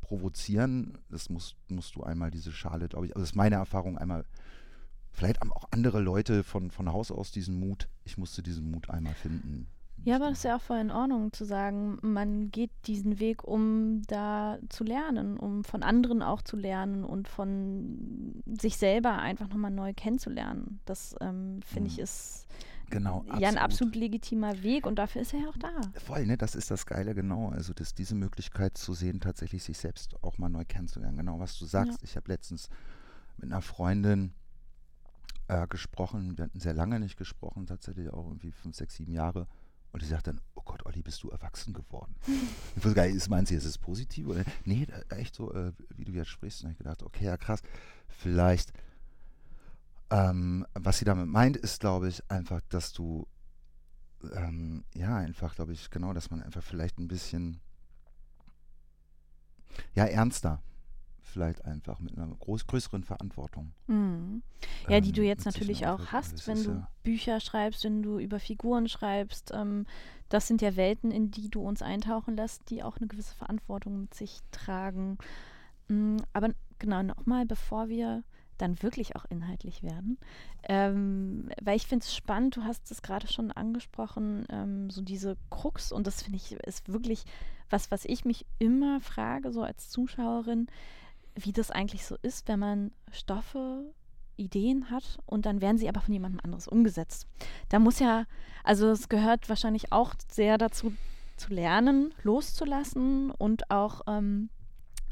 provozieren. 0.00 0.98
Das 1.10 1.28
musst, 1.28 1.56
musst 1.68 1.96
du 1.96 2.02
einmal 2.02 2.30
diese 2.30 2.52
Schale, 2.52 2.88
glaube 2.88 3.06
ich, 3.06 3.12
also 3.12 3.22
das 3.22 3.30
ist 3.30 3.36
meine 3.36 3.56
Erfahrung, 3.56 3.98
einmal, 3.98 4.24
vielleicht 5.10 5.40
haben 5.40 5.52
auch 5.52 5.64
andere 5.70 6.00
Leute 6.00 6.44
von, 6.44 6.70
von 6.70 6.92
Haus 6.92 7.10
aus 7.10 7.32
diesen 7.32 7.58
Mut. 7.58 7.88
Ich 8.04 8.18
musste 8.18 8.42
diesen 8.42 8.70
Mut 8.70 8.90
einmal 8.90 9.14
finden. 9.14 9.66
Ja, 10.04 10.16
aber 10.16 10.28
das 10.28 10.38
ist 10.38 10.44
ja 10.44 10.56
auch 10.56 10.60
voll 10.60 10.78
in 10.78 10.90
Ordnung 10.90 11.32
zu 11.32 11.44
sagen, 11.44 11.98
man 12.02 12.50
geht 12.50 12.70
diesen 12.86 13.18
Weg, 13.18 13.44
um 13.44 14.02
da 14.06 14.58
zu 14.68 14.84
lernen, 14.84 15.36
um 15.36 15.64
von 15.64 15.82
anderen 15.82 16.22
auch 16.22 16.42
zu 16.42 16.56
lernen 16.56 17.04
und 17.04 17.28
von 17.28 18.42
sich 18.46 18.76
selber 18.76 19.18
einfach 19.18 19.48
nochmal 19.48 19.72
neu 19.72 19.92
kennenzulernen. 19.94 20.80
Das 20.84 21.16
ähm, 21.20 21.60
finde 21.64 21.88
ich 21.88 21.96
mhm. 21.96 22.04
ist 22.04 22.46
genau, 22.90 23.24
ja 23.38 23.48
ein 23.48 23.58
absolut 23.58 23.94
legitimer 23.94 24.62
Weg 24.62 24.86
und 24.86 24.96
dafür 24.96 25.22
ist 25.22 25.34
er 25.34 25.40
ja 25.40 25.48
auch 25.48 25.56
da. 25.56 25.70
Voll, 26.00 26.26
ne? 26.26 26.36
Das 26.36 26.54
ist 26.54 26.70
das 26.70 26.86
Geile, 26.86 27.14
genau. 27.14 27.48
Also 27.50 27.72
das, 27.72 27.94
diese 27.94 28.14
Möglichkeit 28.14 28.76
zu 28.78 28.94
sehen, 28.94 29.20
tatsächlich 29.20 29.62
sich 29.62 29.78
selbst 29.78 30.22
auch 30.22 30.38
mal 30.38 30.48
neu 30.48 30.64
kennenzulernen. 30.64 31.16
Genau, 31.16 31.38
was 31.38 31.58
du 31.58 31.66
sagst. 31.66 32.00
Ja. 32.00 32.04
Ich 32.04 32.16
habe 32.16 32.30
letztens 32.30 32.68
mit 33.36 33.50
einer 33.50 33.62
Freundin 33.62 34.32
äh, 35.48 35.66
gesprochen, 35.66 36.36
wir 36.36 36.44
hatten 36.44 36.60
sehr 36.60 36.74
lange 36.74 37.00
nicht 37.00 37.16
gesprochen, 37.16 37.66
tatsächlich 37.66 38.10
auch 38.10 38.26
irgendwie 38.26 38.52
fünf, 38.52 38.76
sechs, 38.76 38.96
sieben 38.96 39.12
Jahre. 39.12 39.46
Und 39.92 40.02
die 40.02 40.06
sagt 40.06 40.26
dann, 40.26 40.40
oh 40.54 40.62
Gott, 40.64 40.84
Olli, 40.84 41.00
bist 41.00 41.22
du 41.22 41.30
erwachsen 41.30 41.72
geworden? 41.72 42.14
ich 42.76 42.84
wusste 42.84 42.94
gar 42.94 43.06
nicht, 43.06 43.28
meinst 43.30 43.50
du, 43.50 43.56
ist 43.56 43.64
es 43.64 43.78
positiv? 43.78 44.28
Oder? 44.28 44.44
Nee, 44.64 44.86
echt 45.08 45.34
so, 45.34 45.52
äh, 45.54 45.72
wie 45.96 46.04
du 46.04 46.12
jetzt 46.12 46.28
sprichst. 46.28 46.64
Und 46.64 46.72
ich 46.72 46.78
gedacht, 46.78 47.02
okay, 47.02 47.24
ja 47.24 47.36
krass, 47.36 47.62
vielleicht, 48.08 48.72
ähm, 50.10 50.66
was 50.74 50.98
sie 50.98 51.04
damit 51.04 51.28
meint, 51.28 51.56
ist, 51.56 51.80
glaube 51.80 52.08
ich, 52.08 52.22
einfach, 52.30 52.60
dass 52.68 52.92
du, 52.92 53.26
ähm, 54.32 54.84
ja, 54.94 55.16
einfach, 55.16 55.54
glaube 55.54 55.72
ich, 55.72 55.90
genau, 55.90 56.12
dass 56.12 56.30
man 56.30 56.42
einfach 56.42 56.62
vielleicht 56.62 56.98
ein 56.98 57.08
bisschen, 57.08 57.60
ja, 59.94 60.04
ernster 60.04 60.62
vielleicht 61.22 61.64
einfach 61.64 62.00
mit 62.00 62.16
einer 62.16 62.26
groß, 62.26 62.66
größeren 62.66 63.04
Verantwortung. 63.04 63.72
Mhm. 63.86 64.42
Ja, 64.84 64.96
ähm, 64.96 65.04
die 65.04 65.12
du 65.12 65.22
jetzt 65.22 65.44
natürlich 65.44 65.86
auch 65.86 66.06
hast, 66.06 66.46
wenn 66.48 66.64
du 66.64 66.70
ja 66.70 66.88
Bücher 67.08 67.40
schreibst, 67.40 67.84
wenn 67.84 68.02
du 68.02 68.18
über 68.18 68.40
Figuren 68.40 68.88
schreibst. 68.88 69.52
Ähm, 69.54 69.86
das 70.28 70.46
sind 70.46 70.60
ja 70.60 70.76
Welten, 70.76 71.10
in 71.10 71.30
die 71.30 71.48
du 71.48 71.62
uns 71.62 71.80
eintauchen 71.80 72.36
lässt, 72.36 72.68
die 72.70 72.82
auch 72.82 72.98
eine 72.98 73.06
gewisse 73.06 73.34
Verantwortung 73.34 74.00
mit 74.02 74.14
sich 74.14 74.40
tragen. 74.50 75.16
Mhm, 75.88 76.18
aber 76.32 76.50
genau, 76.78 77.02
nochmal, 77.02 77.46
bevor 77.46 77.88
wir 77.88 78.24
dann 78.58 78.82
wirklich 78.82 79.16
auch 79.16 79.24
inhaltlich 79.26 79.82
werden. 79.82 80.18
Ähm, 80.64 81.48
weil 81.62 81.76
ich 81.76 81.86
finde 81.86 82.04
es 82.04 82.14
spannend, 82.14 82.56
du 82.56 82.64
hast 82.64 82.90
es 82.90 83.02
gerade 83.02 83.26
schon 83.26 83.50
angesprochen, 83.50 84.46
ähm, 84.50 84.90
so 84.90 85.02
diese 85.02 85.36
Krux, 85.50 85.92
und 85.92 86.06
das 86.06 86.22
finde 86.22 86.36
ich 86.36 86.52
ist 86.52 86.92
wirklich 86.92 87.24
was, 87.70 87.90
was 87.90 88.04
ich 88.04 88.24
mich 88.24 88.46
immer 88.58 89.00
frage, 89.00 89.52
so 89.52 89.62
als 89.62 89.90
Zuschauerin, 89.90 90.68
wie 91.34 91.52
das 91.52 91.70
eigentlich 91.70 92.04
so 92.04 92.16
ist, 92.22 92.48
wenn 92.48 92.58
man 92.58 92.90
Stoffe, 93.12 93.92
Ideen 94.36 94.90
hat 94.90 95.18
und 95.26 95.46
dann 95.46 95.60
werden 95.60 95.78
sie 95.78 95.88
aber 95.88 96.00
von 96.00 96.14
jemandem 96.14 96.40
anderes 96.44 96.68
umgesetzt. 96.68 97.26
Da 97.68 97.78
muss 97.78 97.98
ja, 97.98 98.24
also 98.64 98.88
es 98.88 99.08
gehört 99.08 99.48
wahrscheinlich 99.48 99.92
auch 99.92 100.14
sehr 100.28 100.58
dazu 100.58 100.92
zu 101.36 101.52
lernen, 101.52 102.14
loszulassen 102.22 103.30
und 103.30 103.70
auch 103.70 104.02
ähm, 104.06 104.48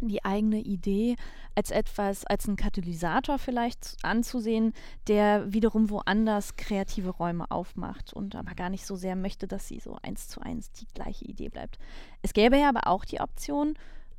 die 0.01 0.25
eigene 0.25 0.61
Idee 0.61 1.17
als 1.55 1.71
etwas, 1.71 2.25
als 2.25 2.47
einen 2.47 2.57
Katalysator 2.57 3.39
vielleicht 3.39 3.97
anzusehen, 4.03 4.73
der 5.09 5.53
wiederum 5.53 5.91
woanders 5.91 6.57
kreative 6.57 7.11
Räume 7.11 7.51
aufmacht 7.51 8.13
und 8.13 8.35
aber 8.37 8.55
gar 8.55 8.71
nicht 8.71 8.87
so 8.87 8.97
sehr 8.97 9.17
möchte, 9.17 9.47
dass 9.47 9.69
sie 9.69 9.81
so 9.81 9.97
eins 10.03 10.29
zu 10.29 10.41
eins 10.41 10.71
die 10.73 10.87
gleiche 10.95 11.25
Idee 11.25 11.49
bleibt. 11.49 11.79
Es 12.23 12.33
gäbe 12.33 12.59
ja 12.59 12.69
aber 12.69 12.87
auch 12.87 13.05
die 13.05 13.21
Option, 13.21 13.75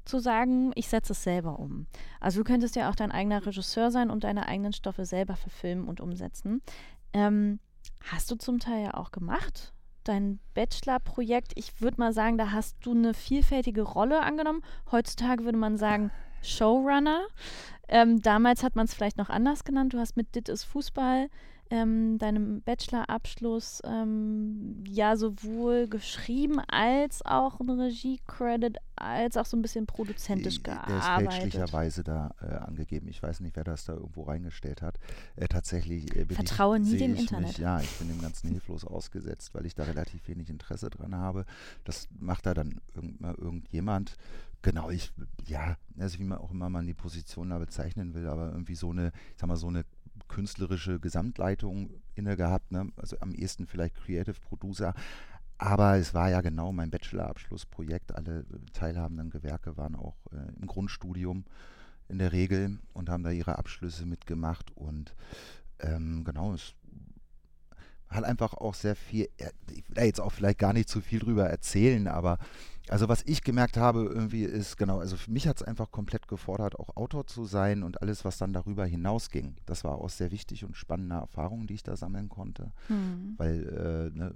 zu 0.08 0.20
sagen, 0.20 0.72
ich 0.76 0.88
setze 0.88 1.14
es 1.14 1.24
selber 1.24 1.60
um. 1.60 1.86
Also 2.20 2.40
du 2.40 2.44
könntest 2.46 2.76
ja 2.76 2.90
auch 2.90 2.96
dein 2.96 3.12
eigener 3.12 3.46
Regisseur 3.46 3.92
sein 3.92 4.10
und 4.10 4.24
deine 4.24 4.48
eigenen 4.48 4.74
Stoffe 4.74 5.06
selber 5.06 5.36
verfilmen 5.36 5.88
und 5.88 6.02
umsetzen. 6.02 6.62
Ähm, 7.14 7.60
hast 8.12 8.32
du 8.32 8.36
zum 8.36 8.60
Teil 8.60 8.86
ja 8.86 8.94
auch 8.94 9.12
gemacht. 9.12 9.74
Dein 10.08 10.40
Bachelor-Projekt, 10.54 11.52
ich 11.56 11.82
würde 11.82 12.00
mal 12.00 12.14
sagen, 12.14 12.38
da 12.38 12.52
hast 12.52 12.78
du 12.82 12.92
eine 12.92 13.14
vielfältige 13.14 13.82
Rolle 13.82 14.22
angenommen. 14.22 14.64
Heutzutage 14.92 15.44
würde 15.44 15.58
man 15.58 15.78
sagen 15.78 16.12
Showrunner. 16.42 17.28
Ähm, 17.90 18.22
damals 18.22 18.64
hat 18.64 18.76
man 18.76 18.86
es 18.86 18.94
vielleicht 18.94 19.18
noch 19.18 19.30
anders 19.30 19.64
genannt. 19.64 19.94
Du 19.94 20.00
hast 20.00 20.16
mit 20.16 20.36
Dit 20.36 20.50
ist 20.50 20.64
Fußball 20.64 21.30
ähm, 21.70 22.18
deinem 22.18 22.62
Bachelorabschluss 22.62 23.82
ähm, 23.86 24.84
ja 24.88 25.16
sowohl 25.16 25.88
geschrieben 25.88 26.60
als 26.68 27.26
auch 27.26 27.60
ein 27.60 27.70
Regie-Credit, 27.70 28.78
als 28.96 29.38
auch 29.38 29.46
so 29.46 29.58
ein 29.58 29.62
bisschen 29.62 29.86
produzentisch 29.86 30.64
gearbeitet. 30.64 30.90
Der 30.90 30.98
ist 30.98 31.34
fälschlicherweise 31.34 32.04
da 32.04 32.32
äh, 32.42 32.56
angegeben. 32.56 33.08
Ich 33.08 33.22
weiß 33.22 33.40
nicht, 33.42 33.56
wer 33.56 33.64
das 33.64 33.86
da 33.86 33.94
irgendwo 33.94 34.24
reingestellt 34.24 34.82
hat. 34.82 35.00
Äh, 35.36 35.48
tatsächlich 35.48 36.16
äh, 36.16 36.26
Vertraue 36.26 36.78
ich, 36.80 36.84
nie 36.84 36.98
dem 36.98 37.16
Internet. 37.16 37.48
Mich, 37.48 37.58
ja, 37.58 37.80
ich 37.80 37.92
bin 37.98 38.08
dem 38.08 38.22
Ganzen 38.22 38.50
hilflos 38.50 38.86
ausgesetzt, 38.86 39.54
weil 39.54 39.66
ich 39.66 39.76
da 39.76 39.84
relativ 39.84 40.28
wenig 40.28 40.50
Interesse 40.50 40.90
dran 40.90 41.16
habe. 41.16 41.46
Das 41.84 42.08
macht 42.20 42.46
da 42.46 42.54
dann 42.54 42.82
irgend, 42.96 43.22
mal 43.22 43.36
irgendjemand. 43.36 44.16
Genau, 44.64 44.90
ich, 44.90 45.12
ja, 45.46 45.78
also 46.00 46.20
wie 46.20 46.24
man 46.24 46.40
auch 46.40 46.52
immer 46.52 46.70
man 46.70 46.88
die 46.88 46.94
Position 46.94 47.52
da 47.52 47.60
bezeichnen 47.60 48.14
will, 48.14 48.28
aber 48.28 48.52
irgendwie 48.52 48.76
so 48.76 48.90
eine, 48.90 49.12
ich 49.34 49.40
sag 49.40 49.48
mal, 49.48 49.56
so 49.56 49.68
eine 49.68 49.86
künstlerische 50.28 51.00
Gesamtleitung 51.00 51.90
inne 52.16 52.36
gehabt, 52.36 52.72
ne? 52.72 52.92
also 52.96 53.18
am 53.20 53.34
ehesten 53.34 53.68
vielleicht 53.68 53.96
Creative 53.96 54.40
Producer. 54.40 54.94
Aber 55.58 55.98
es 55.98 56.14
war 56.14 56.30
ja 56.30 56.42
genau 56.42 56.72
mein 56.72 56.92
Bachelorabschlussprojekt. 56.92 58.14
Alle 58.14 58.46
teilhabenden 58.74 59.32
Gewerke 59.32 59.76
waren 59.76 59.96
auch 59.96 60.18
äh, 60.32 60.60
im 60.60 60.68
Grundstudium 60.68 61.46
in 62.10 62.20
der 62.20 62.32
Regel 62.32 62.80
und 62.94 63.10
haben 63.10 63.24
da 63.24 63.32
ihre 63.32 63.58
Abschlüsse 63.58 64.06
mitgemacht. 64.06 64.72
Und 64.76 65.16
ähm, 65.80 66.24
genau, 66.24 66.54
es 66.54 66.74
hat 68.10 68.24
einfach 68.24 68.54
auch 68.54 68.74
sehr 68.74 68.96
viel, 68.96 69.30
ich 69.70 69.88
will 69.88 69.96
da 69.96 70.04
jetzt 70.04 70.22
auch 70.22 70.32
vielleicht 70.32 70.60
gar 70.60 70.74
nicht 70.74 70.90
zu 70.90 71.02
viel 71.02 71.20
drüber 71.20 71.48
erzählen, 71.50 72.08
aber 72.08 72.38
also 72.90 73.10
was 73.10 73.24
ich 73.26 73.44
gemerkt 73.44 73.76
habe 73.76 74.06
irgendwie 74.06 74.44
ist, 74.44 74.78
genau, 74.78 75.00
also 75.00 75.18
für 75.18 75.30
mich 75.30 75.48
hat 75.48 75.58
es 75.58 75.64
einfach 75.64 75.92
komplett 75.92 76.28
gefordert, 76.28 76.80
auch 76.80 76.96
Autor 76.96 77.28
zu 77.28 77.44
sein 77.44 77.84
und 77.84 78.02
alles, 78.02 78.24
was 78.24 78.38
dann 78.38 78.54
darüber 78.54 78.86
hinausging. 78.86 79.56
Das 79.66 79.84
war 79.84 79.96
auch 79.96 80.10
sehr 80.10 80.32
wichtig 80.32 80.64
und 80.64 80.78
spannende 80.78 81.16
Erfahrungen, 81.16 81.68
die 81.68 81.74
ich 81.74 81.84
da 81.84 81.98
sammeln 81.98 82.30
konnte. 82.30 82.72
Mhm. 82.88 83.34
Weil 83.38 84.12
äh, 84.14 84.18
ne, 84.18 84.34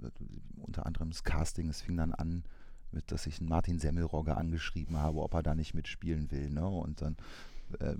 unter 0.60 0.84
anderem 0.84 1.10
das 1.10 1.24
Casting, 1.24 1.70
es 1.70 1.80
fing 1.80 1.96
dann 1.96 2.12
an, 2.12 2.44
mit, 2.90 3.10
dass 3.10 3.26
ich 3.26 3.40
einen 3.40 3.48
Martin 3.48 3.78
Semmelrogge 3.78 4.36
angeschrieben 4.36 4.98
habe, 4.98 5.22
ob 5.22 5.32
er 5.32 5.42
da 5.42 5.54
nicht 5.54 5.72
mitspielen 5.72 6.30
will. 6.30 6.50
Ne? 6.50 6.66
Und 6.66 7.00
dann 7.00 7.16
äh, 7.80 7.94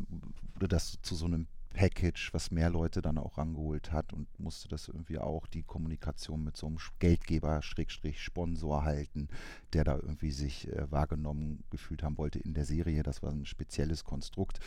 wurde 0.55 0.69
das 0.69 0.99
zu 1.01 1.15
so 1.15 1.25
einem 1.25 1.47
Package, 1.73 2.31
was 2.33 2.51
mehr 2.51 2.71
Leute 2.71 3.03
dann 3.03 3.19
auch 3.19 3.39
rangeholt 3.39 3.93
hat 3.93 4.13
und 4.13 4.29
musste 4.39 4.69
das 4.69 4.89
irgendwie 4.89 5.19
auch 5.19 5.47
die 5.47 5.63
Kommunikation 5.63 6.45
mit 6.45 6.57
so 6.57 6.67
einem 6.67 6.79
Geldgeber, 6.99 7.63
Schrägstrich, 7.63 8.23
Sponsor 8.23 8.85
halten, 8.85 9.29
der 9.73 9.85
da 9.85 9.97
irgendwie 9.97 10.33
sich 10.33 10.69
äh, 10.69 10.91
wahrgenommen 10.91 11.65
gefühlt 11.71 12.03
haben 12.03 12.19
wollte 12.19 12.39
in 12.39 12.55
der 12.55 12.65
Serie. 12.65 13.03
Das 13.03 13.23
war 13.23 13.31
ein 13.31 13.47
spezielles 13.47 14.05
Konstrukt. 14.05 14.61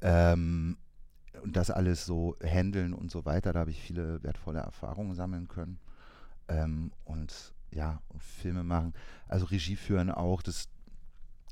Ähm, 0.00 0.76
und 1.42 1.56
das 1.56 1.70
alles 1.70 2.06
so 2.06 2.36
handeln 2.42 2.94
und 2.94 3.10
so 3.10 3.24
weiter, 3.24 3.52
da 3.52 3.60
habe 3.60 3.70
ich 3.70 3.80
viele 3.80 4.22
wertvolle 4.22 4.60
Erfahrungen 4.60 5.14
sammeln 5.14 5.48
können. 5.48 5.78
Ähm, 6.48 6.92
und 7.04 7.52
ja, 7.70 8.00
Filme 8.18 8.64
machen, 8.64 8.94
also 9.28 9.46
Regie 9.46 9.76
führen 9.76 10.10
auch, 10.10 10.42
das, 10.42 10.68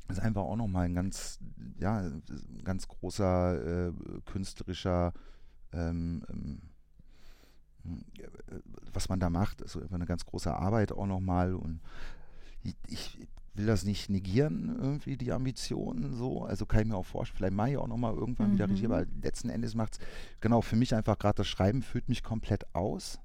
ist 0.09 0.21
einfach 0.21 0.43
auch 0.43 0.57
nochmal 0.57 0.87
ein 0.87 0.95
ganz, 0.95 1.39
ja, 1.79 2.11
ganz 2.63 2.89
großer 2.89 3.89
äh, 3.89 3.93
künstlerischer, 4.27 5.13
ähm, 5.73 6.23
ähm, 6.31 6.61
was 8.93 9.09
man 9.09 9.21
da 9.21 9.31
macht, 9.31 9.63
also 9.63 9.81
eine 9.91 10.07
ganz 10.07 10.25
große 10.25 10.55
Arbeit 10.55 10.93
auch 10.93 11.07
nochmal 11.07 11.55
und 11.55 11.81
ich, 12.63 12.77
ich, 12.89 13.29
will 13.57 13.67
das 13.67 13.85
nicht 13.85 14.11
negieren, 14.11 14.77
irgendwie 14.81 15.17
die 15.17 15.31
Ambitionen 15.31 16.13
so, 16.13 16.43
also 16.43 16.67
kann 16.67 16.81
ich 16.81 16.89
mir 16.89 16.97
auch 16.97 17.07
vorstellen, 17.07 17.37
vielleicht 17.37 17.55
mache 17.55 17.71
ich 17.71 17.77
auch 17.77 17.87
nochmal 17.87 18.15
irgendwann 18.15 18.51
mhm. 18.51 18.55
wieder 18.55 18.69
Regie, 18.69 18.87
aber 18.87 19.07
letzten 19.23 19.49
Endes 19.49 19.77
macht 19.77 19.95
es, 19.95 19.99
genau, 20.41 20.61
für 20.61 20.77
mich 20.77 20.95
einfach 20.95 21.19
gerade 21.19 21.37
das 21.37 21.47
Schreiben 21.47 21.83
fühlt 21.83 22.09
mich 22.09 22.25
komplett 22.25 22.75
aus, 22.75 23.21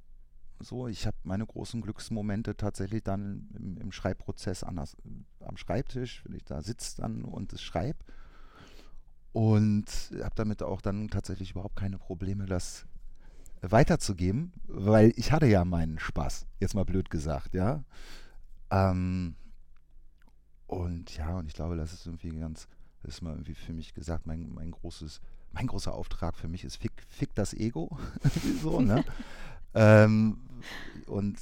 so, 0.62 0.88
ich 0.88 1.08
habe 1.08 1.18
meine 1.24 1.46
großen 1.46 1.82
Glücksmomente 1.82 2.56
tatsächlich 2.56 3.04
dann 3.04 3.50
im, 3.56 3.78
im 3.78 3.92
Schreibprozess 3.92 4.64
anders 4.64 4.98
am 5.40 5.58
Schreibtisch, 5.58 6.24
wenn 6.26 6.36
ich 6.36 6.44
da 6.44 6.62
sitze 6.62 7.02
dann 7.02 7.24
und 7.24 7.54
es 7.54 7.62
schreibe. 7.62 8.00
Und 9.32 9.86
habe 10.22 10.36
damit 10.36 10.64
auch 10.64 10.82
dann 10.82 11.08
tatsächlich 11.08 11.52
überhaupt 11.52 11.76
keine 11.76 11.98
Probleme, 11.98 12.46
das 12.46 12.86
weiterzugeben, 13.62 14.54
weil 14.68 15.14
ich 15.16 15.32
hatte 15.32 15.46
ja 15.46 15.66
meinen 15.66 16.00
Spaß, 16.00 16.46
jetzt 16.60 16.76
mal 16.76 16.86
blöd 16.86 17.10
gesagt, 17.10 17.54
ja. 17.54 17.84
Ähm, 18.72 19.36
und 20.68 21.16
ja, 21.18 21.38
und 21.38 21.48
ich 21.48 21.54
glaube, 21.54 21.76
das 21.76 21.94
ist 21.94 22.06
irgendwie 22.06 22.38
ganz, 22.38 22.68
das 23.02 23.16
ist 23.16 23.22
mal 23.22 23.32
irgendwie 23.32 23.56
für 23.56 23.74
mich 23.74 23.94
gesagt, 23.94 24.26
mein, 24.26 24.54
mein 24.54 24.72
großes, 24.72 25.22
mein 25.52 25.68
großer 25.68 25.94
Auftrag 25.94 26.36
für 26.36 26.48
mich 26.48 26.64
ist, 26.64 26.78
fick, 26.78 26.92
fick 27.08 27.34
das 27.36 27.54
Ego. 27.54 27.98
so, 28.62 28.80
ne? 28.80 29.04
ähm, 29.74 30.38
und 31.08 31.38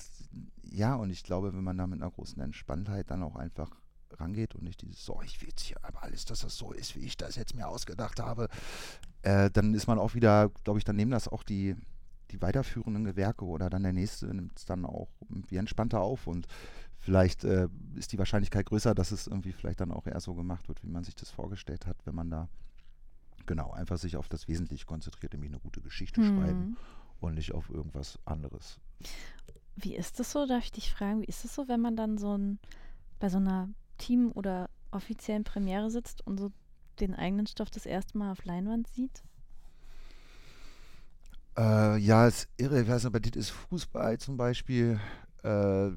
ja, 0.63 0.95
und 0.95 1.09
ich 1.09 1.23
glaube, 1.23 1.53
wenn 1.53 1.63
man 1.63 1.77
da 1.77 1.87
mit 1.87 2.01
einer 2.01 2.11
großen 2.11 2.41
Entspanntheit 2.41 3.09
dann 3.09 3.23
auch 3.23 3.35
einfach 3.35 3.71
rangeht 4.13 4.55
und 4.55 4.63
nicht 4.63 4.81
dieses, 4.81 5.05
so, 5.05 5.21
ich 5.23 5.41
will 5.41 5.49
jetzt 5.49 5.63
hier 5.63 5.77
aber 5.83 6.03
alles, 6.03 6.25
dass 6.25 6.39
das 6.39 6.57
so 6.57 6.71
ist, 6.71 6.95
wie 6.95 7.05
ich 7.05 7.17
das 7.17 7.35
jetzt 7.35 7.55
mir 7.55 7.67
ausgedacht 7.67 8.19
habe, 8.19 8.47
äh, 9.21 9.49
dann 9.51 9.73
ist 9.73 9.87
man 9.87 9.99
auch 9.99 10.15
wieder, 10.15 10.49
glaube 10.63 10.79
ich, 10.79 10.85
dann 10.85 10.95
nehmen 10.95 11.11
das 11.11 11.27
auch 11.27 11.43
die, 11.43 11.75
die 12.31 12.41
weiterführenden 12.41 13.03
Gewerke 13.05 13.45
oder 13.45 13.69
dann 13.69 13.83
der 13.83 13.93
nächste 13.93 14.27
nimmt 14.27 14.57
es 14.57 14.65
dann 14.65 14.85
auch 14.85 15.09
irgendwie 15.29 15.57
entspannter 15.57 16.01
auf 16.01 16.27
und 16.27 16.47
vielleicht 16.99 17.43
äh, 17.43 17.67
ist 17.95 18.11
die 18.11 18.17
Wahrscheinlichkeit 18.17 18.65
größer, 18.65 18.95
dass 18.95 19.11
es 19.11 19.27
irgendwie 19.27 19.51
vielleicht 19.51 19.79
dann 19.79 19.91
auch 19.91 20.07
eher 20.07 20.19
so 20.19 20.33
gemacht 20.33 20.67
wird, 20.67 20.83
wie 20.83 20.89
man 20.89 21.03
sich 21.03 21.15
das 21.15 21.29
vorgestellt 21.29 21.85
hat, 21.85 21.97
wenn 22.05 22.15
man 22.15 22.29
da 22.29 22.49
genau 23.45 23.71
einfach 23.71 23.97
sich 23.97 24.17
auf 24.17 24.27
das 24.27 24.47
Wesentliche 24.47 24.85
konzentriert, 24.85 25.33
nämlich 25.33 25.51
eine 25.51 25.59
gute 25.59 25.81
Geschichte 25.81 26.21
mhm. 26.21 26.25
schreiben 26.25 26.77
und 27.19 27.35
nicht 27.35 27.53
auf 27.53 27.69
irgendwas 27.69 28.19
anderes. 28.25 28.79
Wie 29.75 29.95
ist 29.95 30.19
es 30.19 30.31
so, 30.31 30.45
darf 30.45 30.63
ich 30.63 30.71
dich 30.71 30.91
fragen, 30.91 31.21
wie 31.21 31.27
ist 31.27 31.45
es 31.45 31.53
so, 31.53 31.67
wenn 31.67 31.81
man 31.81 31.95
dann 31.95 32.17
so 32.17 32.37
ein, 32.37 32.59
bei 33.19 33.29
so 33.29 33.37
einer 33.37 33.69
Team- 33.97 34.31
oder 34.31 34.69
offiziellen 34.91 35.43
Premiere 35.43 35.91
sitzt 35.91 36.25
und 36.25 36.37
so 36.39 36.51
den 36.99 37.13
eigenen 37.13 37.47
Stoff 37.47 37.69
das 37.69 37.85
erste 37.85 38.17
Mal 38.17 38.31
auf 38.31 38.43
Leinwand 38.45 38.87
sieht? 38.87 39.23
Äh, 41.57 41.97
ja, 41.97 42.27
ist 42.27 42.47
irre. 42.57 42.81
Ich 42.81 42.87
weiß 42.87 43.03
nicht, 43.03 43.13
bei 43.13 43.19
dir 43.19 43.35
ist 43.35 43.49
Fußball 43.49 44.17
zum 44.19 44.37
Beispiel. 44.37 44.99
Äh, 45.43 45.91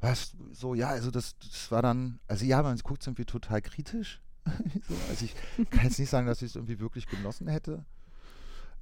was, 0.00 0.34
so, 0.52 0.74
ja, 0.74 0.88
also 0.88 1.10
das, 1.10 1.36
das 1.38 1.70
war 1.70 1.82
dann, 1.82 2.18
also 2.26 2.44
ja, 2.46 2.62
man 2.62 2.78
guckt 2.78 3.06
irgendwie 3.06 3.26
total 3.26 3.60
kritisch. 3.60 4.22
so, 4.88 4.94
also 5.08 5.26
ich 5.26 5.34
kann 5.70 5.84
jetzt 5.84 5.98
nicht 5.98 6.08
sagen, 6.08 6.26
dass 6.26 6.40
ich 6.40 6.50
es 6.50 6.56
irgendwie 6.56 6.80
wirklich 6.80 7.06
genossen 7.06 7.48
hätte. 7.48 7.84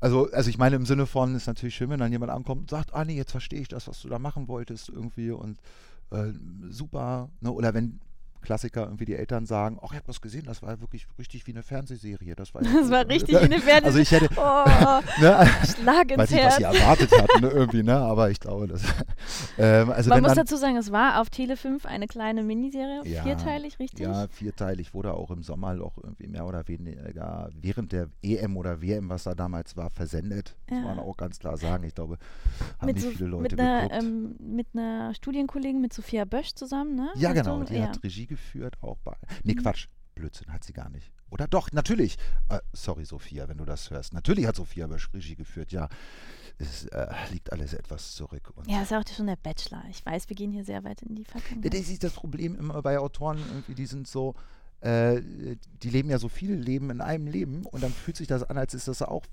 Also, 0.01 0.30
also 0.30 0.49
ich 0.49 0.59
meine 0.59 0.76
im 0.76 0.86
Sinne 0.86 1.07
von, 1.07 1.34
ist 1.34 1.46
natürlich 1.46 1.74
schön, 1.74 1.90
wenn 1.90 1.99
dann 1.99 2.12
jemand 2.12 2.30
ankommt 2.30 2.62
und 2.62 2.70
sagt, 2.70 2.94
ah 2.94 3.05
nee, 3.05 3.16
jetzt 3.16 3.32
verstehe 3.32 3.61
ich 3.61 3.68
das, 3.68 3.88
was 3.88 4.01
du 4.03 4.09
da 4.09 4.18
machen 4.18 4.46
wolltest 4.46 4.88
irgendwie 4.88 5.30
und 5.32 5.59
äh, 6.11 6.32
super. 6.68 7.28
Ne? 7.40 7.51
Oder 7.51 7.74
wenn 7.74 8.01
Klassiker 8.41 8.84
irgendwie 8.84 9.05
die 9.05 9.14
Eltern 9.14 9.47
sagen, 9.47 9.78
ach, 9.80 9.91
ich 9.91 9.97
habe 9.97 10.07
das 10.07 10.20
gesehen, 10.20 10.45
das 10.47 10.62
war 10.62 10.80
wirklich 10.80 11.07
richtig 11.18 11.47
wie 11.47 11.53
eine 11.53 11.62
Fernsehserie. 11.62 12.34
Das 12.34 12.55
war, 12.55 12.62
das 12.62 12.91
war 12.91 13.09
richtig 13.09 13.34
wie 13.34 13.45
eine 13.45 13.59
Fernsehserie. 13.61 13.84
Also 13.84 13.99
ich 13.99 14.11
hätte, 14.11 14.28
oh, 14.36 15.20
ne, 15.20 15.47
Schlag 15.66 16.11
ins 16.11 16.18
weiß 16.18 16.30
nicht, 16.30 16.45
was 16.45 16.57
sie 16.57 16.62
erwartet 16.62 17.12
hatten 17.12 17.43
ne, 17.43 17.51
irgendwie, 17.51 17.82
ne, 17.82 17.97
aber 17.97 18.30
ich 18.30 18.41
glaube, 18.41 18.68
das. 18.68 18.82
Ähm, 19.59 19.91
also 19.91 20.11
Man 20.11 20.22
muss 20.22 20.34
dann, 20.34 20.45
dazu 20.45 20.57
sagen, 20.57 20.76
es 20.76 20.93
war 20.93 21.20
auf 21.20 21.30
Tele 21.30 21.57
5 21.57 21.86
eine 21.86 22.07
kleine 22.07 22.43
Miniserie, 22.43 23.03
ja, 23.05 23.22
vierteilig, 23.22 23.78
richtig? 23.78 24.01
Ja, 24.01 24.28
vierteilig, 24.28 24.95
wurde 24.95 25.14
auch 25.14 25.30
im 25.30 25.43
Sommerloch 25.43 25.99
irgendwie 26.03 26.28
mehr 26.28 26.47
oder 26.47 26.66
weniger 26.68 27.51
während 27.61 27.93
der 27.93 28.09
EM 28.22 28.57
oder 28.57 28.80
WM, 28.80 29.09
was 29.09 29.24
da 29.24 29.34
damals 29.34 29.76
war, 29.76 29.91
versendet. 29.91 30.57
Ja. 30.70 30.76
Muss 30.76 30.84
man 30.84 30.99
auch 30.99 31.16
ganz 31.16 31.39
klar 31.39 31.57
sagen. 31.57 31.84
Ich 31.84 31.95
glaube, 31.95 32.18
haben 32.78 32.86
mit 32.86 32.97
nicht 32.97 33.05
so, 33.05 33.11
viele 33.11 33.30
Leute 33.30 33.43
mit 33.43 33.61
einer, 33.61 33.93
ähm, 33.93 34.36
mit 34.39 34.68
einer 34.74 35.14
Studienkollegin, 35.14 35.80
mit 35.80 35.93
Sophia 35.93 36.24
Bösch 36.24 36.55
zusammen, 36.55 36.95
ne? 36.95 37.09
Ja, 37.16 37.32
genau, 37.32 37.62
die 37.62 37.74
ja. 37.74 37.89
hat 37.89 38.03
Regie 38.03 38.26
geführt, 38.26 38.38
auch 38.80 38.99
bei. 38.99 39.16
Nee, 39.45 39.55
mhm. 39.55 39.62
Quatsch. 39.62 39.89
Blödsinn 40.14 40.53
hat 40.53 40.64
sie 40.64 40.72
gar 40.72 40.91
nicht. 40.91 41.12
Oder 41.30 41.47
doch, 41.47 41.70
natürlich. 41.72 42.16
Äh, 42.49 42.61
sorry, 42.72 43.05
Sophia, 43.05 43.49
wenn 43.49 43.59
du 43.59 43.64
das 43.64 43.91
hörst. 43.91 44.12
Natürlich 44.14 44.47
hat 44.47 44.57
Sophia 44.57 44.86
Regie 44.86 45.36
geführt, 45.36 45.72
ja. 45.72 45.89
Es 46.59 46.86
äh, 46.86 47.07
liegt 47.30 47.53
alles 47.53 47.72
etwas 47.72 48.14
zurück. 48.14 48.53
ja, 48.66 48.82
ist 48.82 48.93
auch 48.93 49.05
schon 49.14 49.28
der 49.28 49.36
Bachelor. 49.36 49.84
Ich 49.91 50.05
weiß, 50.05 50.28
wir 50.28 50.34
gehen 50.34 50.51
hier 50.51 50.64
sehr 50.64 50.82
weit 50.82 51.03
in 51.03 51.14
die 51.14 51.24
Vergangenheit. 51.24 51.72
Das 51.72 51.89
ist 51.89 52.03
das 52.03 52.14
Problem 52.14 52.57
immer 52.57 52.82
bei 52.82 52.99
Autoren, 52.99 53.39
irgendwie, 53.39 53.74
die 53.74 53.86
sind 53.86 54.09
so, 54.09 54.34
äh, 54.80 55.22
die 55.82 55.91
leben 55.91 56.11
ja 56.11 56.18
so 56.18 56.28
viele 56.28 56.57
Leben 56.57 56.91
in 56.91 57.01
einem 57.01 57.28
Leben 57.28 57.64
und 57.64 57.82
dann 57.82 57.93
fühlt 57.93 58.16
sich 58.16 58.26
das 58.26 58.43
an, 58.43 58.59
als 58.59 58.74
ist 58.74 58.89
das 58.89 59.03
auch 59.03 59.24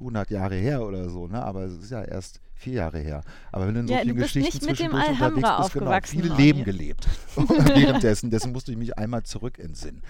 100 0.00 0.30
Jahre 0.30 0.56
her 0.56 0.82
oder 0.82 1.08
so, 1.08 1.26
ne? 1.26 1.42
aber 1.42 1.62
es 1.64 1.74
ist 1.74 1.90
ja 1.90 2.02
erst 2.02 2.40
vier 2.54 2.74
Jahre 2.74 2.98
her. 2.98 3.22
Aber 3.50 3.66
wenn 3.66 3.74
du 3.74 3.80
in 3.80 3.88
so 3.88 3.94
ja, 3.94 4.00
vielen 4.00 4.16
Geschichten 4.16 4.74
dem 4.74 4.94
Alhambra 4.94 5.62
bist, 5.62 5.72
genau, 5.72 5.98
viele 6.04 6.34
Leben 6.34 6.64
gelebt 6.64 7.08
währenddessen. 7.36 8.30
Dessen 8.30 8.52
musste 8.52 8.72
ich 8.72 8.78
mich 8.78 8.96
einmal 8.98 9.22
zurück 9.24 9.58
entsinnen. 9.58 10.02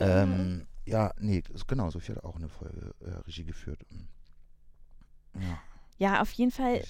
Ähm, 0.00 0.66
ja, 0.84 1.12
nee, 1.18 1.42
genau, 1.66 1.90
Sophie 1.90 2.12
hat 2.12 2.24
auch 2.24 2.36
eine 2.36 2.48
Folge 2.48 2.94
äh, 3.00 3.10
Regie 3.26 3.44
geführt. 3.44 3.80
Ja. 5.34 5.58
ja, 5.98 6.22
auf 6.22 6.30
jeden 6.32 6.50
Fall. 6.50 6.82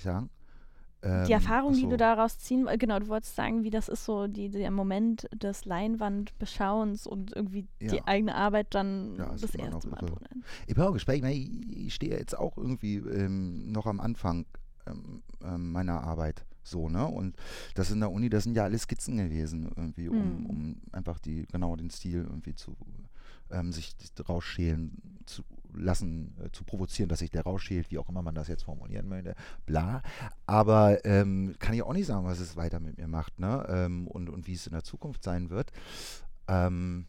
Ähm, 1.02 1.26
die 1.26 1.32
Erfahrung, 1.32 1.74
so. 1.74 1.80
die 1.80 1.88
du 1.88 1.96
daraus 1.96 2.38
ziehen, 2.38 2.68
genau, 2.78 2.98
du 2.98 3.08
wolltest 3.08 3.36
sagen, 3.36 3.62
wie 3.62 3.70
das 3.70 3.88
ist 3.88 4.04
so, 4.04 4.26
die, 4.26 4.48
der 4.48 4.70
Moment 4.70 5.28
des 5.32 5.64
Leinwandbeschauens 5.64 7.06
und 7.06 7.34
irgendwie 7.36 7.66
ja. 7.80 7.92
die 7.92 8.02
eigene 8.02 8.34
Arbeit 8.34 8.74
dann 8.74 9.16
ja, 9.16 9.26
das, 9.26 9.42
das 9.42 9.54
erste 9.54 9.88
Mal. 9.88 10.02
Irre. 10.02 10.18
Ich 10.66 10.74
bin 10.74 10.84
auch 10.84 10.92
gespannt, 10.92 11.24
ich, 11.24 11.86
ich 11.86 11.94
stehe 11.94 12.16
jetzt 12.16 12.36
auch 12.36 12.56
irgendwie 12.56 12.96
ähm, 12.96 13.70
noch 13.70 13.86
am 13.86 14.00
Anfang 14.00 14.46
ähm, 14.86 15.22
ähm, 15.44 15.70
meiner 15.70 16.02
Arbeit 16.02 16.44
so, 16.64 16.88
ne? 16.88 17.06
Und 17.06 17.36
das 17.74 17.90
in 17.90 18.00
der 18.00 18.10
Uni, 18.10 18.28
das 18.28 18.44
sind 18.44 18.56
ja 18.56 18.64
alles 18.64 18.82
Skizzen 18.82 19.16
gewesen, 19.16 19.70
irgendwie, 19.76 20.08
um, 20.08 20.40
mhm. 20.40 20.46
um 20.46 20.76
einfach 20.92 21.18
die, 21.18 21.46
genau 21.50 21.76
den 21.76 21.90
Stil 21.90 22.24
irgendwie 22.28 22.54
zu 22.54 22.76
ähm, 23.50 23.72
sich 23.72 23.94
rausschälen 24.28 25.22
zu 25.26 25.42
lassen, 25.74 26.36
äh, 26.42 26.50
zu 26.50 26.64
provozieren, 26.64 27.08
dass 27.08 27.20
sich 27.20 27.30
der 27.30 27.42
rausschält, 27.42 27.90
wie 27.90 27.98
auch 27.98 28.08
immer 28.08 28.22
man 28.22 28.34
das 28.34 28.48
jetzt 28.48 28.64
formulieren 28.64 29.08
möchte, 29.08 29.34
bla. 29.66 30.02
Aber 30.46 31.04
ähm, 31.04 31.54
kann 31.58 31.74
ich 31.74 31.82
auch 31.82 31.92
nicht 31.92 32.06
sagen, 32.06 32.24
was 32.24 32.40
es 32.40 32.56
weiter 32.56 32.80
mit 32.80 32.98
mir 32.98 33.08
macht, 33.08 33.38
ne? 33.38 33.66
Ähm, 33.68 34.06
und, 34.06 34.28
und 34.28 34.46
wie 34.46 34.54
es 34.54 34.66
in 34.66 34.72
der 34.72 34.84
Zukunft 34.84 35.22
sein 35.24 35.50
wird. 35.50 35.72
Ähm, 36.48 37.06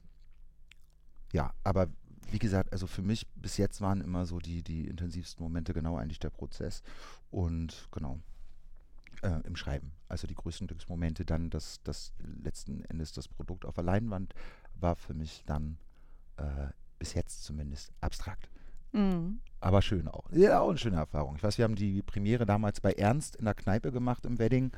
ja, 1.31 1.53
aber 1.63 1.87
wie 2.31 2.39
gesagt, 2.39 2.71
also 2.71 2.87
für 2.87 3.01
mich 3.01 3.27
bis 3.35 3.57
jetzt 3.57 3.81
waren 3.81 4.01
immer 4.01 4.25
so 4.25 4.39
die, 4.39 4.61
die 4.61 4.87
intensivsten 4.87 5.43
Momente 5.43 5.73
genau 5.73 5.97
eigentlich 5.97 6.19
der 6.19 6.29
Prozess 6.29 6.83
und 7.31 7.87
genau 7.91 8.19
äh, 9.21 9.41
im 9.45 9.55
Schreiben. 9.55 9.91
Also 10.07 10.27
die 10.27 10.35
größten 10.35 10.67
Glücksmomente 10.67 11.25
dann, 11.25 11.49
dass 11.49 11.81
das 11.83 12.13
letzten 12.43 12.83
Endes 12.85 13.13
das 13.13 13.27
Produkt 13.27 13.65
auf 13.65 13.75
der 13.75 13.83
Leinwand 13.83 14.33
war 14.75 14.95
für 14.95 15.13
mich 15.13 15.43
dann 15.45 15.77
äh, 16.37 16.67
bis 16.99 17.13
jetzt 17.13 17.43
zumindest 17.43 17.91
abstrakt. 18.01 18.49
Mhm. 18.91 19.39
Aber 19.61 19.81
schön 19.81 20.07
auch. 20.07 20.31
Ja, 20.31 20.61
auch 20.61 20.69
eine 20.69 20.77
schöne 20.77 20.97
Erfahrung. 20.97 21.35
Ich 21.35 21.43
weiß, 21.43 21.57
wir 21.57 21.65
haben 21.65 21.75
die 21.75 22.01
Premiere 22.01 22.45
damals 22.45 22.79
bei 22.81 22.93
Ernst 22.93 23.35
in 23.35 23.45
der 23.45 23.53
Kneipe 23.53 23.91
gemacht 23.91 24.25
im 24.25 24.39
Wedding. 24.39 24.71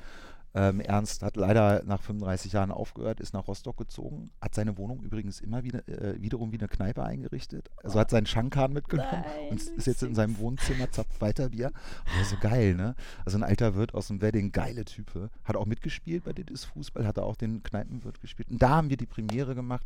Ähm, 0.54 0.82
Ernst 0.82 1.24
hat 1.24 1.38
leider 1.38 1.84
nach 1.86 2.02
35 2.02 2.52
Jahren 2.52 2.72
aufgehört, 2.72 3.20
ist 3.20 3.34
nach 3.34 3.47
Rostock 3.47 3.78
gezogen, 3.78 4.32
hat 4.41 4.54
seine 4.54 4.78
Wohnung 4.78 5.02
übrigens 5.02 5.39
immer 5.39 5.64
wieder, 5.64 5.88
äh, 5.88 6.22
wiederum 6.22 6.52
wie 6.52 6.58
eine 6.58 6.68
Kneipe 6.68 7.04
eingerichtet. 7.04 7.70
Also 7.82 7.99
hat 7.99 8.10
seinen 8.10 8.26
Schankan 8.26 8.74
mitgenommen 8.74 9.10
Nein, 9.12 9.49
und 9.49 9.62
ist 9.62 9.88
jetzt 9.88 10.04
in 10.04 10.14
seinem 10.14 10.38
Wohnzimmer, 10.39 10.91
zapft 10.91 11.22
weiter 11.22 11.49
Bier. 11.49 11.72
Aber 12.16 12.26
so 12.26 12.36
geil, 12.41 12.76
ne? 12.76 12.95
Also 13.24 13.38
ein 13.38 13.43
alter 13.43 13.76
Wirt 13.76 13.93
aus 13.93 14.08
dem 14.08 14.22
Wedding, 14.22 14.52
geile 14.52 14.84
Type. 14.84 15.30
Hat 15.45 15.56
auch 15.56 15.66
mitgespielt 15.66 16.26
bei 16.26 16.34
Dit 16.34 16.52
Fußball, 16.60 17.08
hat 17.08 17.18
auch 17.18 17.38
den 17.38 17.64
Kneipenwirt 17.64 18.20
gespielt. 18.20 18.52
Und 18.52 18.62
da 18.62 18.70
haben 18.70 18.89
wir 18.89 18.97
die 18.97 19.06
Premiere 19.06 19.56
gemacht. 19.56 19.86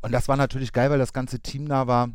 Und 0.00 0.12
das 0.12 0.26
war 0.26 0.36
natürlich 0.36 0.72
geil, 0.72 0.90
weil 0.90 0.98
das 0.98 1.12
ganze 1.12 1.38
Team 1.38 1.68
da 1.68 1.86
war. 1.86 2.10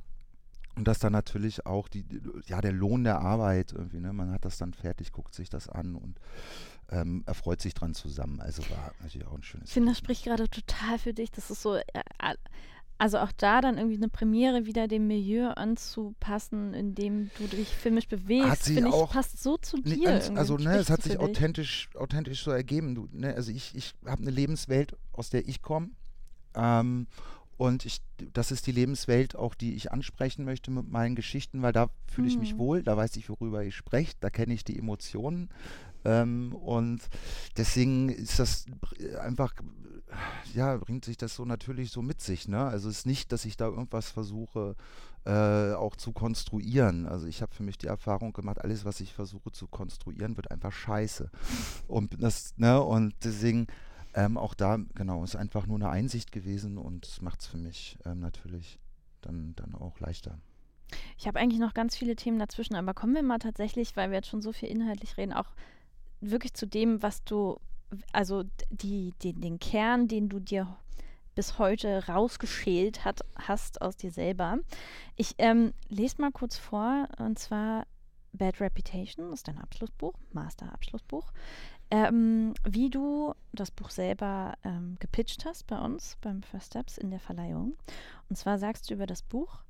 Und 0.78 0.88
dass 0.88 1.00
dann 1.00 1.12
natürlich 1.12 1.66
auch 1.66 1.88
die, 1.88 2.06
ja, 2.46 2.62
der 2.62 2.72
Lohn 2.72 3.04
der 3.04 3.20
Arbeit 3.20 3.74
irgendwie, 3.74 4.00
ne? 4.00 4.14
Man 4.14 4.32
hat 4.32 4.46
das 4.46 4.58
dann 4.58 4.74
fertig, 4.74 5.12
guckt 5.12 5.34
sich 5.34 5.50
das 5.50 5.68
an 5.68 5.96
und 5.96 6.20
ähm, 6.90 7.24
erfreut 7.26 7.62
sich 7.62 7.74
dran 7.74 7.94
zusammen. 7.94 8.40
Also 8.40 8.62
war 8.70 8.94
natürlich 9.02 9.28
auch 9.28 9.34
ein 9.34 9.44
schönes. 9.44 9.70
Ich 9.70 9.74
finde, 9.74 9.90
das 9.90 9.98
spricht 9.98 10.24
gerade 10.24 10.48
total 10.50 11.00
für 11.00 11.14
dich. 11.14 11.32
Das 11.32 11.50
ist 11.50 11.62
so, 11.64 11.76
äh, 11.76 11.84
also 13.00 13.20
auch 13.20 13.32
da 13.32 13.62
dann 13.62 13.78
irgendwie 13.78 13.98
eine 13.98 14.10
Premiere 14.10 14.66
wieder 14.66 14.88
dem 14.88 15.08
Milieu 15.08 15.50
anzupassen, 15.50 16.74
in 16.74 16.96
dem 16.96 17.30
du 17.38 17.48
dich 17.48 17.70
filmisch 17.70 18.08
bewegst, 18.08 18.64
finde 18.64 18.90
ich, 18.90 19.10
passt 19.10 19.42
so 19.42 19.58
zu 19.58 19.82
dir. 19.82 20.10
Ans, 20.10 20.30
also 20.32 20.58
ne, 20.58 20.78
es 20.78 20.90
hat 20.90 21.04
sich 21.04 21.20
authentisch, 21.20 21.90
authentisch 21.96 22.44
so 22.44 22.52
ergeben. 22.52 22.96
Du, 22.96 23.08
ne, 23.12 23.36
also 23.36 23.52
ich, 23.52 23.76
ich 23.76 23.94
habe 24.06 24.22
eine 24.22 24.32
Lebenswelt, 24.32 24.96
aus 25.12 25.30
der 25.30 25.48
ich 25.48 25.62
komme. 25.62 25.90
Ähm, 26.56 27.08
und 27.58 27.86
ich, 27.86 28.02
das 28.34 28.52
ist 28.52 28.68
die 28.68 28.72
Lebenswelt 28.72 29.36
auch, 29.36 29.56
die 29.56 29.74
ich 29.74 29.92
ansprechen 29.92 30.46
möchte 30.46 30.70
mit 30.70 30.90
meinen 30.90 31.16
Geschichten, 31.16 31.64
weil 31.64 31.74
da 31.74 31.90
fühle 32.06 32.28
ich 32.28 32.36
mhm. 32.36 32.42
mich 32.42 32.58
wohl, 32.58 32.84
da 32.84 32.96
weiß 32.96 33.16
ich, 33.18 33.30
worüber 33.30 33.64
ich 33.64 33.76
spreche, 33.76 34.14
da 34.20 34.30
kenne 34.30 34.54
ich 34.54 34.64
die 34.64 34.78
Emotionen. 34.78 35.50
Ähm, 36.06 36.54
und 36.54 37.02
deswegen 37.58 38.10
ist 38.10 38.38
das 38.38 38.66
einfach, 39.20 39.54
ja, 40.54 40.78
bringt 40.78 41.04
sich 41.04 41.18
das 41.18 41.36
so 41.36 41.46
natürlich 41.46 41.92
so 41.92 42.04
mit 42.04 42.22
sich. 42.22 42.48
Ne? 42.48 42.64
Also 42.64 42.90
es 42.90 43.00
ist 43.00 43.06
nicht, 43.08 43.32
dass 43.32 43.46
ich 43.46 43.58
da 43.58 43.66
irgendwas 43.66 44.12
versuche 44.12 44.76
äh, 45.26 45.74
auch 45.74 45.96
zu 45.96 46.14
konstruieren. 46.14 47.08
Also 47.08 47.26
ich 47.26 47.42
habe 47.42 47.54
für 47.54 47.64
mich 47.64 47.78
die 47.78 47.88
Erfahrung 47.88 48.34
gemacht, 48.34 48.62
alles, 48.62 48.86
was 48.86 49.02
ich 49.02 49.14
versuche 49.14 49.52
zu 49.52 49.68
konstruieren, 49.68 50.38
wird 50.38 50.52
einfach 50.52 50.72
scheiße. 50.72 51.30
Und, 51.88 52.22
das, 52.22 52.54
ne? 52.58 52.82
und 52.82 53.16
deswegen 53.24 53.68
ähm, 54.18 54.36
auch 54.36 54.56
da, 54.56 54.80
genau, 54.96 55.24
ist 55.24 55.36
einfach 55.36 55.68
nur 55.68 55.78
eine 55.78 55.90
Einsicht 55.90 56.32
gewesen 56.32 56.80
und 56.80 57.22
macht 57.22 57.42
es 57.42 57.48
für 57.48 57.58
mich 57.58 58.00
ähm, 58.04 58.20
natürlich 58.20 58.80
dann, 59.22 59.54
dann 59.56 59.76
auch 59.76 60.00
leichter. 60.00 60.40
Ich 61.20 61.28
habe 61.28 61.40
eigentlich 61.40 61.60
noch 61.60 61.76
ganz 61.76 61.96
viele 61.96 62.16
Themen 62.16 62.40
dazwischen, 62.40 62.76
aber 62.76 62.96
kommen 62.96 63.14
wir 63.14 63.22
mal 63.22 63.38
tatsächlich, 63.38 63.96
weil 63.96 64.10
wir 64.10 64.18
jetzt 64.18 64.30
schon 64.30 64.42
so 64.42 64.52
viel 64.54 64.70
inhaltlich 64.70 65.18
reden, 65.18 65.34
auch 65.34 65.54
wirklich 66.20 66.56
zu 66.56 66.66
dem, 66.66 67.04
was 67.04 67.24
du, 67.26 67.60
also 68.12 68.44
die, 68.72 69.14
die, 69.22 69.34
den 69.34 69.60
Kern, 69.60 70.08
den 70.08 70.30
du 70.30 70.40
dir 70.40 70.76
bis 71.36 71.60
heute 71.60 72.08
rausgeschält 72.08 73.06
hat, 73.06 73.22
hast 73.36 73.84
aus 73.84 73.98
dir 73.98 74.10
selber. 74.10 74.58
Ich 75.16 75.36
ähm, 75.38 75.74
lese 75.90 76.20
mal 76.20 76.32
kurz 76.32 76.58
vor, 76.58 77.08
und 77.20 77.38
zwar 77.38 77.86
Bad 78.34 78.60
Reputation 78.62 79.32
ist 79.34 79.48
dein 79.48 79.58
Abschlussbuch, 79.58 80.14
Master-Abschlussbuch. 80.32 81.32
Ähm, 81.90 82.54
wie 82.66 82.90
du 82.90 83.34
das 83.54 83.72
Buch 83.72 83.90
selber 83.90 84.56
ähm, 84.64 84.98
gepitcht 85.00 85.46
hast 85.46 85.68
bei 85.68 85.80
uns 85.80 86.18
beim 86.22 86.44
First 86.44 86.68
Steps 86.68 86.98
in 86.98 87.12
der 87.12 87.20
Verleihung. 87.20 87.78
Und 88.30 88.36
zwar 88.36 88.58
sagst 88.58 88.90
du 88.90 88.94
über 88.94 89.06
das 89.06 89.22
Buch, 89.22 89.62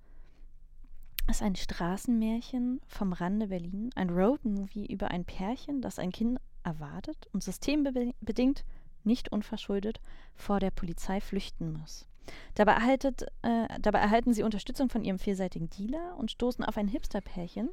es 1.27 1.37
ist 1.37 1.41
ein 1.43 1.55
Straßenmärchen 1.55 2.81
vom 2.87 3.13
Rande 3.13 3.47
Berlin, 3.47 3.91
ein 3.95 4.09
Roadmovie 4.09 4.85
über 4.85 5.11
ein 5.11 5.25
Pärchen, 5.25 5.81
das 5.81 5.99
ein 5.99 6.11
Kind 6.11 6.39
erwartet 6.63 7.27
und 7.33 7.43
systembedingt, 7.43 8.63
nicht 9.03 9.31
unverschuldet, 9.31 9.99
vor 10.35 10.59
der 10.59 10.71
Polizei 10.71 11.21
flüchten 11.21 11.73
muss. 11.73 12.07
Dabei, 12.55 12.73
erhaltet, 12.73 13.23
äh, 13.41 13.67
dabei 13.79 13.99
erhalten 13.99 14.33
sie 14.33 14.43
Unterstützung 14.43 14.89
von 14.89 15.03
ihrem 15.03 15.19
vielseitigen 15.19 15.69
Dealer 15.69 16.17
und 16.17 16.31
stoßen 16.31 16.63
auf 16.63 16.77
ein 16.77 16.87
Hipsterpärchen, 16.87 17.69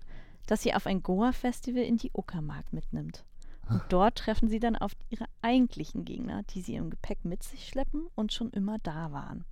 das 0.46 0.62
sie 0.62 0.74
auf 0.74 0.86
ein 0.86 1.02
Goa-Festival 1.02 1.82
in 1.82 1.96
die 1.96 2.10
Uckermark 2.12 2.72
mitnimmt. 2.72 3.24
Und 3.68 3.82
dort 3.88 4.18
treffen 4.18 4.48
sie 4.48 4.60
dann 4.60 4.76
auf 4.76 4.92
ihre 5.10 5.26
eigentlichen 5.42 6.04
Gegner, 6.04 6.42
die 6.50 6.60
sie 6.60 6.74
im 6.74 6.90
Gepäck 6.90 7.24
mit 7.24 7.42
sich 7.42 7.68
schleppen 7.68 8.08
und 8.14 8.32
schon 8.32 8.50
immer 8.50 8.78
da 8.78 9.12
waren. 9.12 9.44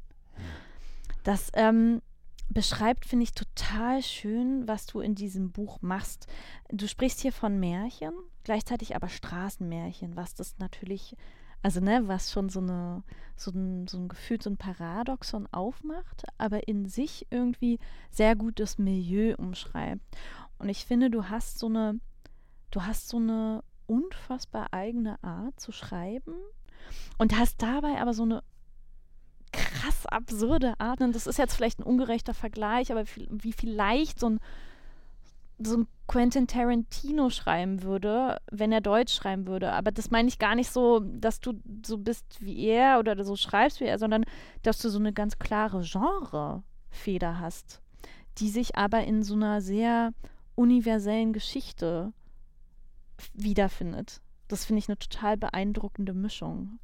Das 1.25 1.51
ähm, 1.55 2.03
beschreibt, 2.49 3.07
finde 3.07 3.25
ich, 3.25 3.33
total 3.33 4.03
schön, 4.03 4.67
was 4.69 4.87
du 4.87 5.01
in 5.01 5.15
diesem 5.15 5.51
Buch 5.51 5.79
machst. 5.81 6.27
Du 6.71 6.87
sprichst 6.87 7.21
hier 7.21 7.33
von 7.33 7.59
Märchen, 7.59 8.13
gleichzeitig 8.45 8.95
aber 8.95 9.09
Straßenmärchen, 9.09 10.17
was 10.17 10.35
das 10.35 10.59
natürlich, 10.59 11.17
also 11.63 11.81
ne, 11.81 12.03
was 12.07 12.31
schon 12.31 12.49
so 12.49 12.61
eine, 12.61 13.03
so 13.37 13.51
ein, 13.53 13.87
so 13.87 13.99
ein 13.99 14.09
Gefühl, 14.09 14.43
so 14.43 14.51
ein 14.51 14.57
Paradoxon 14.57 15.49
aufmacht, 15.53 16.25
aber 16.39 16.69
in 16.69 16.87
sich 16.87 17.27
irgendwie 17.31 17.79
sehr 18.11 18.37
gut 18.37 18.61
das 18.61 18.79
Milieu 18.79 19.35
umschreibt. 19.37 20.03
Und 20.59 20.69
ich 20.69 20.85
finde, 20.85 21.11
du 21.11 21.29
hast 21.29 21.59
so 21.59 21.67
eine, 21.67 21.99
du 22.71 22.83
hast 22.83 23.09
so 23.09 23.17
eine 23.17 23.63
unfassbar 23.87 24.69
eigene 24.73 25.23
Art 25.23 25.59
zu 25.61 25.73
schreiben 25.73 26.35
und 27.19 27.37
hast 27.39 27.63
dabei 27.63 28.01
aber 28.01 28.15
so 28.15 28.23
eine 28.23 28.43
krass 29.53 30.07
absurde 30.07 30.75
Art. 30.79 31.01
Und 31.01 31.15
das 31.15 31.27
ist 31.27 31.39
jetzt 31.39 31.55
vielleicht 31.55 31.79
ein 31.79 31.85
ungerechter 31.85 32.35
Vergleich, 32.35 32.91
aber 32.91 33.05
wie 33.31 33.53
vielleicht 33.53 34.19
so 34.19 34.31
ein, 34.31 34.41
so 35.59 35.79
ein 35.79 35.87
Quentin 36.09 36.47
Tarantino 36.47 37.31
schreiben 37.31 37.83
würde, 37.83 38.39
wenn 38.51 38.73
er 38.73 38.81
Deutsch 38.81 39.15
schreiben 39.15 39.47
würde. 39.47 39.73
Aber 39.73 39.93
das 39.93 40.11
meine 40.11 40.29
ich 40.29 40.39
gar 40.39 40.55
nicht 40.55 40.71
so, 40.71 41.01
dass 41.01 41.41
du 41.41 41.55
so 41.85 41.99
bist 41.99 42.25
wie 42.41 42.67
er 42.67 42.99
oder 42.99 43.23
so 43.25 43.37
schreibst 43.37 43.81
wie 43.81 43.85
er, 43.85 43.99
sondern 43.99 44.25
dass 44.63 44.79
du 44.79 44.89
so 44.89 44.99
eine 44.99 45.13
ganz 45.13 45.39
klare 45.39 45.83
Genrefeder 45.83 47.39
hast, 47.39 47.81
die 48.39 48.49
sich 48.49 48.77
aber 48.77 49.05
in 49.05 49.23
so 49.23 49.35
einer 49.35 49.61
sehr 49.61 50.13
universellen 50.55 51.33
Geschichte 51.33 52.13
wiederfindet. 53.35 54.21
Das 54.49 54.65
finde 54.65 54.81
ich 54.81 54.89
eine 54.89 54.99
total 54.99 55.37
beeindruckende 55.37 56.13
Mischung. 56.13 56.79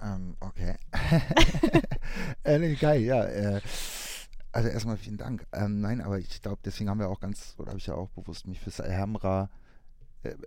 Ähm, 0.00 0.36
okay. 0.40 0.76
äh, 2.42 2.74
geil, 2.74 3.02
ja. 3.02 3.24
Äh, 3.24 3.60
also 4.50 4.68
erstmal 4.68 4.96
vielen 4.96 5.16
Dank. 5.16 5.46
Ähm, 5.52 5.80
nein, 5.80 6.00
aber 6.00 6.18
ich 6.18 6.42
glaube, 6.42 6.60
deswegen 6.64 6.90
haben 6.90 6.98
wir 6.98 7.08
auch 7.08 7.20
ganz, 7.20 7.54
oder 7.58 7.68
habe 7.68 7.78
ich 7.78 7.86
ja 7.86 7.94
auch 7.94 8.10
bewusst 8.10 8.46
mich 8.46 8.60
fürs 8.60 8.80
äh, 8.80 8.92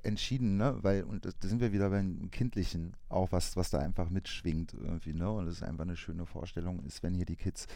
entschieden, 0.03 0.57
ne? 0.57 0.77
Weil, 0.81 1.03
und 1.03 1.25
da 1.25 1.31
sind 1.41 1.59
wir 1.59 1.73
wieder 1.73 1.89
beim 1.89 2.29
Kindlichen, 2.31 2.93
auch 3.09 3.31
was, 3.31 3.55
was 3.55 3.69
da 3.69 3.79
einfach 3.79 4.09
mitschwingt 4.09 4.73
irgendwie, 4.73 5.13
ne? 5.13 5.29
Und 5.29 5.45
das 5.45 5.55
ist 5.55 5.63
einfach 5.63 5.83
eine 5.83 5.97
schöne 5.97 6.25
Vorstellung, 6.25 6.83
ist, 6.83 7.03
wenn 7.03 7.13
hier 7.13 7.25
die 7.25 7.35
Kids 7.35 7.67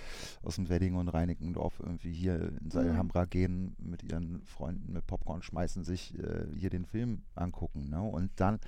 aus 0.44 0.56
dem 0.56 0.70
Wedding 0.70 0.96
und 0.96 1.10
Reinickendorf 1.10 1.80
irgendwie 1.80 2.14
hier 2.14 2.54
in 2.62 2.72
Alhambra 2.74 3.26
mhm. 3.26 3.30
gehen, 3.30 3.76
mit 3.80 4.04
ihren 4.04 4.42
Freunden 4.46 4.94
mit 4.94 5.06
Popcorn 5.08 5.42
schmeißen, 5.42 5.84
sich 5.84 6.18
äh, 6.18 6.46
hier 6.56 6.70
den 6.70 6.86
Film 6.86 7.24
angucken, 7.36 7.90
ne? 7.90 8.02
Und 8.02 8.32
dann 8.38 8.60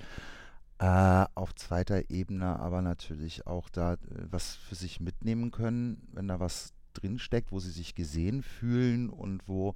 äh, 0.78 1.26
auf 1.34 1.54
zweiter 1.54 2.10
Ebene 2.10 2.58
aber 2.58 2.82
natürlich 2.82 3.46
auch 3.46 3.68
da 3.68 3.94
äh, 3.94 3.98
was 4.30 4.56
für 4.56 4.74
sich 4.74 5.00
mitnehmen 5.00 5.50
können, 5.50 6.08
wenn 6.12 6.28
da 6.28 6.40
was 6.40 6.74
drinsteckt, 6.94 7.52
wo 7.52 7.60
sie 7.60 7.70
sich 7.70 7.94
gesehen 7.94 8.42
fühlen 8.42 9.08
und 9.08 9.46
wo 9.48 9.74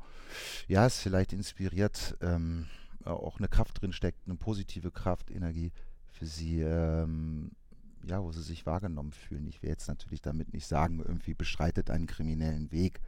ja 0.68 0.86
es 0.86 1.00
vielleicht 1.00 1.32
inspiriert 1.32 2.16
ähm, 2.20 2.66
äh, 2.66 2.85
auch 3.12 3.38
eine 3.38 3.48
Kraft 3.48 3.80
drin 3.80 3.92
steckt, 3.92 4.26
eine 4.26 4.36
positive 4.36 4.90
Kraft, 4.90 5.30
Energie 5.30 5.72
für 6.06 6.26
sie, 6.26 6.60
ähm, 6.60 7.52
ja, 8.04 8.22
wo 8.22 8.32
sie 8.32 8.42
sich 8.42 8.66
wahrgenommen 8.66 9.12
fühlen. 9.12 9.46
Ich 9.46 9.62
will 9.62 9.70
jetzt 9.70 9.88
natürlich 9.88 10.22
damit 10.22 10.52
nicht 10.52 10.66
sagen, 10.66 11.00
irgendwie 11.00 11.34
beschreitet 11.34 11.90
einen 11.90 12.06
kriminellen 12.06 12.70
Weg. 12.72 13.00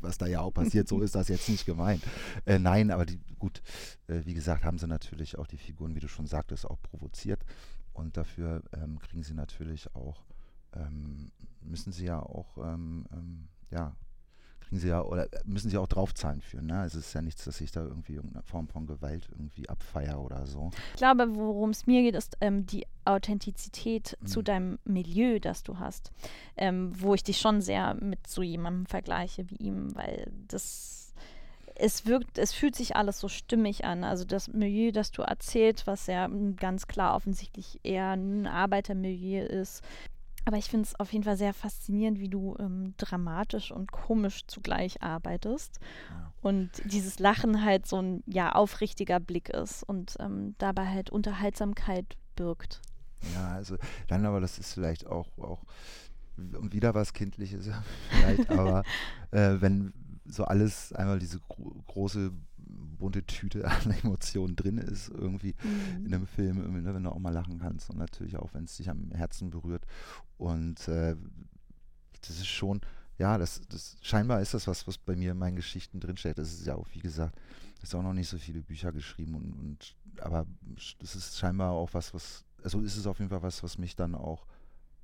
Was 0.00 0.18
da 0.18 0.26
ja 0.26 0.40
auch 0.40 0.52
passiert, 0.52 0.88
so 0.88 1.00
ist 1.02 1.14
das 1.14 1.28
jetzt 1.28 1.48
nicht 1.48 1.66
gemeint. 1.66 2.02
Äh, 2.44 2.58
nein, 2.58 2.90
aber 2.90 3.06
die, 3.06 3.20
gut, 3.38 3.62
äh, 4.06 4.20
wie 4.24 4.34
gesagt, 4.34 4.64
haben 4.64 4.78
sie 4.78 4.86
natürlich 4.86 5.38
auch 5.38 5.46
die 5.46 5.58
Figuren, 5.58 5.94
wie 5.94 6.00
du 6.00 6.08
schon 6.08 6.26
sagtest, 6.26 6.66
auch 6.66 6.80
provoziert. 6.80 7.44
Und 7.92 8.16
dafür 8.16 8.62
ähm, 8.72 8.98
kriegen 8.98 9.22
sie 9.22 9.34
natürlich 9.34 9.94
auch, 9.94 10.24
ähm, 10.74 11.30
müssen 11.60 11.92
sie 11.92 12.06
ja 12.06 12.20
auch, 12.20 12.58
ähm, 12.58 13.06
ähm 13.12 13.48
ja, 13.70 13.96
kriegen 14.64 14.80
sie 14.80 14.88
ja 14.88 15.02
oder 15.02 15.28
müssen 15.44 15.70
sie 15.70 15.78
auch 15.78 15.86
draufzahlen 15.86 16.40
für. 16.40 16.62
Ne? 16.62 16.84
Es 16.84 16.94
ist 16.94 17.12
ja 17.14 17.22
nichts, 17.22 17.44
dass 17.44 17.60
ich 17.60 17.70
da 17.70 17.82
irgendwie 17.82 18.14
irgendeine 18.14 18.42
Form 18.42 18.68
von 18.68 18.86
Gewalt 18.86 19.28
irgendwie 19.30 19.68
abfeier 19.68 20.20
oder 20.20 20.46
so. 20.46 20.70
Ich 20.92 20.98
glaube, 20.98 21.34
worum 21.34 21.70
es 21.70 21.86
mir 21.86 22.02
geht, 22.02 22.14
ist 22.14 22.36
ähm, 22.40 22.66
die 22.66 22.86
Authentizität 23.04 24.16
mhm. 24.20 24.26
zu 24.26 24.42
deinem 24.42 24.78
Milieu, 24.84 25.38
das 25.38 25.62
du 25.62 25.78
hast. 25.78 26.12
Ähm, 26.56 26.92
wo 26.94 27.14
ich 27.14 27.22
dich 27.22 27.38
schon 27.38 27.60
sehr 27.60 27.94
mit 27.94 28.26
so 28.26 28.42
jemandem 28.42 28.86
vergleiche 28.86 29.48
wie 29.50 29.56
ihm, 29.56 29.94
weil 29.94 30.30
das 30.48 31.04
es 31.76 32.06
wirkt, 32.06 32.38
es 32.38 32.52
fühlt 32.52 32.76
sich 32.76 32.96
alles 32.96 33.18
so 33.18 33.28
stimmig 33.28 33.84
an. 33.84 34.04
Also 34.04 34.24
das 34.24 34.48
Milieu, 34.48 34.92
das 34.92 35.10
du 35.10 35.22
erzählst, 35.22 35.86
was 35.86 36.06
ja 36.06 36.28
ganz 36.56 36.86
klar 36.86 37.16
offensichtlich 37.16 37.80
eher 37.82 38.12
ein 38.12 38.46
Arbeitermilieu 38.46 39.44
ist, 39.44 39.82
aber 40.44 40.58
ich 40.58 40.66
finde 40.66 40.86
es 40.86 40.98
auf 40.98 41.12
jeden 41.12 41.24
Fall 41.24 41.36
sehr 41.36 41.54
faszinierend, 41.54 42.20
wie 42.20 42.28
du 42.28 42.56
ähm, 42.58 42.94
dramatisch 42.96 43.72
und 43.72 43.92
komisch 43.92 44.46
zugleich 44.46 45.02
arbeitest. 45.02 45.80
Ja. 46.10 46.32
Und 46.42 46.70
dieses 46.84 47.18
Lachen 47.18 47.64
halt 47.64 47.86
so 47.86 48.00
ein 48.00 48.22
ja 48.26 48.52
aufrichtiger 48.52 49.20
Blick 49.20 49.48
ist 49.48 49.82
und 49.82 50.16
ähm, 50.20 50.54
dabei 50.58 50.86
halt 50.86 51.10
Unterhaltsamkeit 51.10 52.16
birgt. 52.36 52.82
Ja, 53.34 53.52
also 53.52 53.76
dann 54.08 54.26
aber 54.26 54.40
das 54.40 54.58
ist 54.58 54.74
vielleicht 54.74 55.06
auch, 55.06 55.38
auch 55.38 55.62
wieder 56.36 56.94
was 56.94 57.12
Kindliches, 57.12 57.70
vielleicht, 58.10 58.50
aber 58.50 58.82
äh, 59.30 59.56
wenn 59.60 59.92
so 60.26 60.44
alles 60.44 60.92
einmal 60.92 61.18
diese 61.18 61.38
gro 61.40 61.74
große 61.86 62.32
bunte 62.98 63.24
Tüte 63.24 63.68
an 63.70 63.90
Emotionen 64.02 64.56
drin 64.56 64.78
ist, 64.78 65.08
irgendwie 65.08 65.54
mhm. 65.62 66.06
in 66.06 66.14
einem 66.14 66.26
Film, 66.26 66.82
ne, 66.82 66.94
wenn 66.94 67.04
du 67.04 67.10
auch 67.10 67.18
mal 67.18 67.32
lachen 67.32 67.58
kannst 67.58 67.90
und 67.90 67.98
natürlich 67.98 68.36
auch, 68.36 68.54
wenn 68.54 68.64
es 68.64 68.76
dich 68.76 68.90
am 68.90 69.10
Herzen 69.12 69.50
berührt. 69.50 69.84
Und 70.38 70.88
äh, 70.88 71.16
das 72.20 72.30
ist 72.30 72.48
schon, 72.48 72.80
ja, 73.18 73.38
das, 73.38 73.60
das 73.68 73.96
scheinbar 74.00 74.40
ist 74.40 74.54
das 74.54 74.66
was, 74.66 74.86
was 74.86 74.98
bei 74.98 75.16
mir 75.16 75.32
in 75.32 75.38
meinen 75.38 75.56
Geschichten 75.56 76.00
drinsteht. 76.00 76.38
Das 76.38 76.52
ist 76.52 76.66
ja 76.66 76.74
auch, 76.74 76.86
wie 76.92 77.00
gesagt, 77.00 77.38
es 77.78 77.90
ist 77.90 77.94
auch 77.94 78.02
noch 78.02 78.14
nicht 78.14 78.28
so 78.28 78.38
viele 78.38 78.62
Bücher 78.62 78.92
geschrieben 78.92 79.34
und, 79.34 79.52
und 79.52 79.96
aber 80.20 80.46
das 81.00 81.16
ist 81.16 81.38
scheinbar 81.38 81.72
auch 81.72 81.92
was, 81.92 82.14
was, 82.14 82.44
also 82.62 82.80
ist 82.80 82.96
es 82.96 83.06
auf 83.06 83.18
jeden 83.18 83.30
Fall 83.30 83.42
was, 83.42 83.62
was 83.62 83.78
mich 83.78 83.96
dann 83.96 84.14
auch 84.14 84.46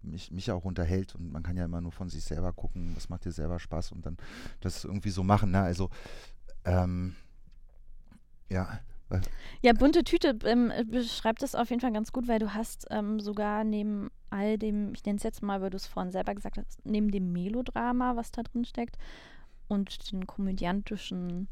mich, 0.03 0.31
mich 0.31 0.51
auch 0.51 0.65
unterhält 0.65 1.15
und 1.15 1.31
man 1.31 1.43
kann 1.43 1.57
ja 1.57 1.65
immer 1.65 1.81
nur 1.81 1.93
von 1.93 2.09
sich 2.09 2.25
selber 2.25 2.53
gucken, 2.53 2.93
was 2.97 3.09
macht 3.09 3.25
dir 3.25 3.33
selber 3.33 3.59
Spaß 3.59 3.93
und 3.93 4.07
dann 4.07 4.17
das 4.61 4.85
irgendwie 4.85 5.11
so 5.11 5.23
machen. 5.23 5.51
Ne? 5.51 5.61
Also 5.61 5.91
ähm, 6.65 7.17
ja. 8.51 8.81
Ja, 9.61 9.73
bunte 9.73 10.05
Tüte 10.05 10.39
ähm, 10.45 10.73
beschreibt 10.87 11.43
das 11.43 11.57
auf 11.57 11.71
jeden 11.71 11.81
Fall 11.81 11.93
ganz 11.93 12.13
gut, 12.13 12.29
weil 12.29 12.39
du 12.39 12.55
hast 12.55 12.87
ähm, 12.91 13.19
sogar 13.19 13.65
neben 13.65 14.11
all 14.31 14.57
dem, 14.57 14.93
ich 14.95 15.05
nenne 15.05 15.17
es 15.17 15.25
jetzt 15.25 15.43
mal, 15.43 15.61
weil 15.61 15.71
du 15.71 15.77
es 15.77 15.87
vorhin 15.87 16.13
selber 16.13 16.35
gesagt 16.35 16.59
hast, 16.59 16.79
neben 16.85 17.11
dem 17.11 17.33
Melodrama, 17.33 18.15
was 18.15 18.31
da 18.31 18.43
drin 18.43 18.65
steckt, 18.65 18.97
und 19.69 20.11
den 20.13 20.27
komödiantischen 20.27 21.49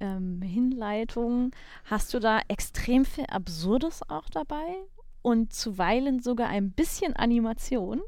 ähm, 0.00 0.42
Hinleitungen, 0.42 1.52
hast 1.84 2.14
du 2.14 2.18
da 2.18 2.40
extrem 2.48 3.04
viel 3.04 3.26
Absurdes 3.26 4.08
auch 4.08 4.28
dabei 4.30 4.76
und 5.22 5.52
zuweilen 5.52 6.20
sogar 6.20 6.48
ein 6.48 6.70
bisschen 6.70 7.14
Animation. 7.14 8.00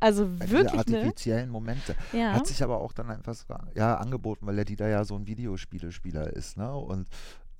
Also 0.00 0.38
wirklich. 0.38 0.82
Diese 0.82 0.90
ne? 0.92 0.98
artifiziellen 0.98 1.46
ne? 1.46 1.52
Momente. 1.52 1.96
Ja. 2.12 2.32
Hat 2.32 2.46
sich 2.46 2.62
aber 2.62 2.80
auch 2.80 2.92
dann 2.92 3.10
einfach 3.10 3.34
ja, 3.74 3.96
angeboten, 3.96 4.46
weil 4.46 4.56
der 4.56 4.64
Dieter 4.64 4.88
ja 4.88 5.04
so 5.04 5.16
ein 5.16 5.26
Videospielespieler 5.26 6.32
ist, 6.34 6.56
ne? 6.56 6.72
Und 6.72 7.08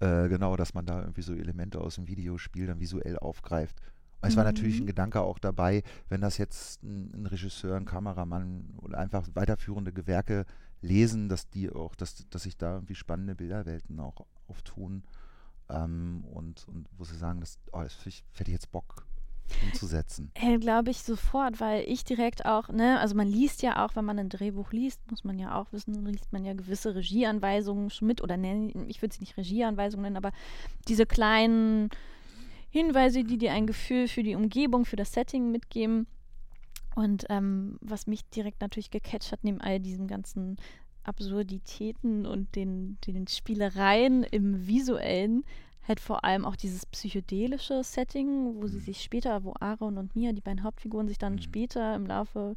äh, 0.01 0.29
genau, 0.29 0.57
dass 0.57 0.75
man 0.75 0.87
da 0.87 1.01
irgendwie 1.01 1.23
so 1.23 1.35
Elemente 1.35 1.81
aus 1.81 1.97
dem 1.97 2.07
Videospiel 2.07 2.67
dann 2.67 2.81
visuell 2.81 3.19
aufgreift. 3.19 3.81
Und 4.21 4.31
es 4.31 4.37
war 4.37 4.45
natürlich 4.45 4.79
ein 4.79 4.83
mhm. 4.83 4.89
Gedanke 4.89 5.21
auch 5.21 5.39
dabei, 5.39 5.83
wenn 6.09 6.21
das 6.21 6.39
jetzt 6.39 6.83
ein, 6.83 7.13
ein, 7.15 7.27
Regisseur, 7.27 7.77
ein 7.77 7.85
Kameramann 7.85 8.75
oder 8.79 8.99
einfach 8.99 9.29
weiterführende 9.35 9.93
Gewerke 9.93 10.45
lesen, 10.81 11.29
dass 11.29 11.49
die 11.49 11.71
auch, 11.71 11.95
dass, 11.95 12.29
dass 12.29 12.43
sich 12.43 12.57
da 12.57 12.75
irgendwie 12.75 12.97
spannende 12.97 13.35
Bilderwelten 13.35 14.01
auch 14.01 14.27
auftun. 14.49 15.05
Ähm, 15.69 16.25
und, 16.33 16.67
und 16.69 16.89
wo 16.97 17.05
sie 17.05 17.17
sagen, 17.17 17.41
das, 17.41 17.59
oh, 17.73 17.83
das 17.83 17.97
hätte 18.05 18.51
ich 18.51 18.55
jetzt 18.55 18.73
Bock 18.73 19.08
umzusetzen. 19.65 20.31
Äh, 20.35 20.59
Glaube 20.59 20.91
ich 20.91 21.03
sofort, 21.03 21.61
weil 21.61 21.85
ich 21.89 22.05
direkt 22.05 22.47
auch, 22.47 22.69
ne, 22.69 22.99
also 23.01 23.15
man 23.15 23.29
liest 23.29 23.63
ja 23.63 23.85
auch, 23.85 23.97
wenn 23.97 24.05
man 24.05 24.19
ein 24.19 24.29
Drehbuch 24.29 24.73
liest, 24.73 25.01
muss 25.11 25.25
man 25.25 25.39
ja 25.39 25.59
auch 25.61 25.73
wissen, 25.73 26.05
liest 26.07 26.33
man 26.33 26.45
ja 26.45 26.55
gewisse 26.55 26.95
Regieanweisungen 26.95 27.91
schon 27.91 28.09
mit 28.09 28.23
oder 28.23 28.37
ne, 28.37 28.73
ich 28.89 29.03
würde 29.03 29.13
es 29.13 29.21
nicht 29.21 29.37
Regieanweisungen 29.37 30.05
nennen, 30.05 30.17
aber 30.17 30.33
diese 30.87 31.07
kleinen 31.07 31.91
Hinweise, 32.71 33.25
die 33.25 33.39
dir 33.39 33.53
ein 33.53 33.67
Gefühl 33.67 34.09
für 34.09 34.23
die 34.23 34.35
Umgebung, 34.35 34.85
für 34.85 34.97
das 34.97 35.13
Setting 35.13 35.51
mitgeben. 35.51 36.07
Und 36.95 37.27
ähm, 37.29 37.79
was 37.81 38.07
mich 38.07 38.29
direkt 38.31 38.61
natürlich 38.61 38.91
gecatcht 38.91 39.33
hat, 39.33 39.45
neben 39.45 39.61
all 39.61 39.81
diesen 39.81 40.09
ganzen 40.09 40.57
Absurditäten 41.05 42.27
und 42.27 42.55
den, 42.55 42.99
den 43.07 43.27
Spielereien 43.27 44.25
im 44.25 44.67
visuellen, 44.67 45.45
halt 45.89 46.01
vor 46.01 46.25
allem 46.25 46.45
auch 46.45 46.57
dieses 46.57 46.87
psychedelische 46.87 47.83
Setting, 47.83 48.61
wo 48.61 48.67
sie 48.67 48.79
mhm. 48.79 48.83
sich 48.83 49.03
später, 49.03 49.45
wo 49.45 49.55
Aaron 49.59 49.99
und 49.99 50.15
Mia, 50.15 50.33
die 50.33 50.41
beiden 50.41 50.63
Hauptfiguren, 50.63 51.09
sich 51.09 51.19
dann 51.19 51.35
mhm. 51.35 51.43
später 51.43 51.95
im 51.95 52.07
Laufe 52.07 52.55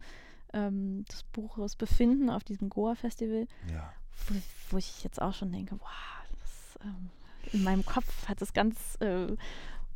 ähm, 0.53 1.05
des 1.05 1.23
Buches 1.23 1.75
befinden 1.75 2.29
auf 2.29 2.43
diesem 2.43 2.69
Goa-Festival, 2.69 3.47
ja. 3.71 3.93
wo, 4.27 4.35
wo, 4.71 4.77
ich 4.77 5.03
jetzt 5.03 5.21
auch 5.21 5.33
schon 5.33 5.51
denke, 5.51 5.79
wow, 5.79 6.39
das, 6.41 6.79
ähm, 6.85 7.09
in 7.53 7.63
meinem 7.63 7.85
Kopf 7.85 8.27
hat 8.27 8.41
das 8.41 8.53
ganz 8.53 8.97
äh, 8.99 9.27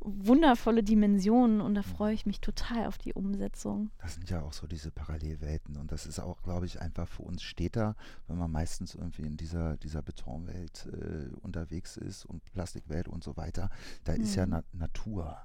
wundervolle 0.05 0.83
Dimensionen 0.83 1.61
und 1.61 1.75
da 1.75 1.81
freue 1.81 2.13
ich 2.13 2.25
mich 2.25 2.39
total 2.39 2.87
auf 2.87 2.97
die 2.97 3.13
Umsetzung. 3.13 3.91
Das 3.99 4.15
sind 4.15 4.29
ja 4.29 4.41
auch 4.41 4.53
so 4.53 4.67
diese 4.67 4.91
Parallelwelten 4.91 5.77
und 5.77 5.91
das 5.91 6.05
ist 6.05 6.19
auch, 6.19 6.41
glaube 6.43 6.65
ich, 6.65 6.81
einfach 6.81 7.07
für 7.07 7.23
uns 7.23 7.43
Städter, 7.43 7.95
wenn 8.27 8.37
man 8.37 8.51
meistens 8.51 8.95
irgendwie 8.95 9.23
in 9.23 9.37
dieser, 9.37 9.77
dieser 9.77 10.01
Betonwelt 10.01 10.87
äh, 10.91 11.35
unterwegs 11.41 11.97
ist 11.97 12.25
und 12.25 12.43
Plastikwelt 12.45 13.07
und 13.07 13.23
so 13.23 13.35
weiter, 13.37 13.69
da 14.03 14.13
mhm. 14.13 14.21
ist 14.21 14.35
ja 14.35 14.45
mhm. 14.45 14.51
Na 14.51 14.63
Natur. 14.73 15.37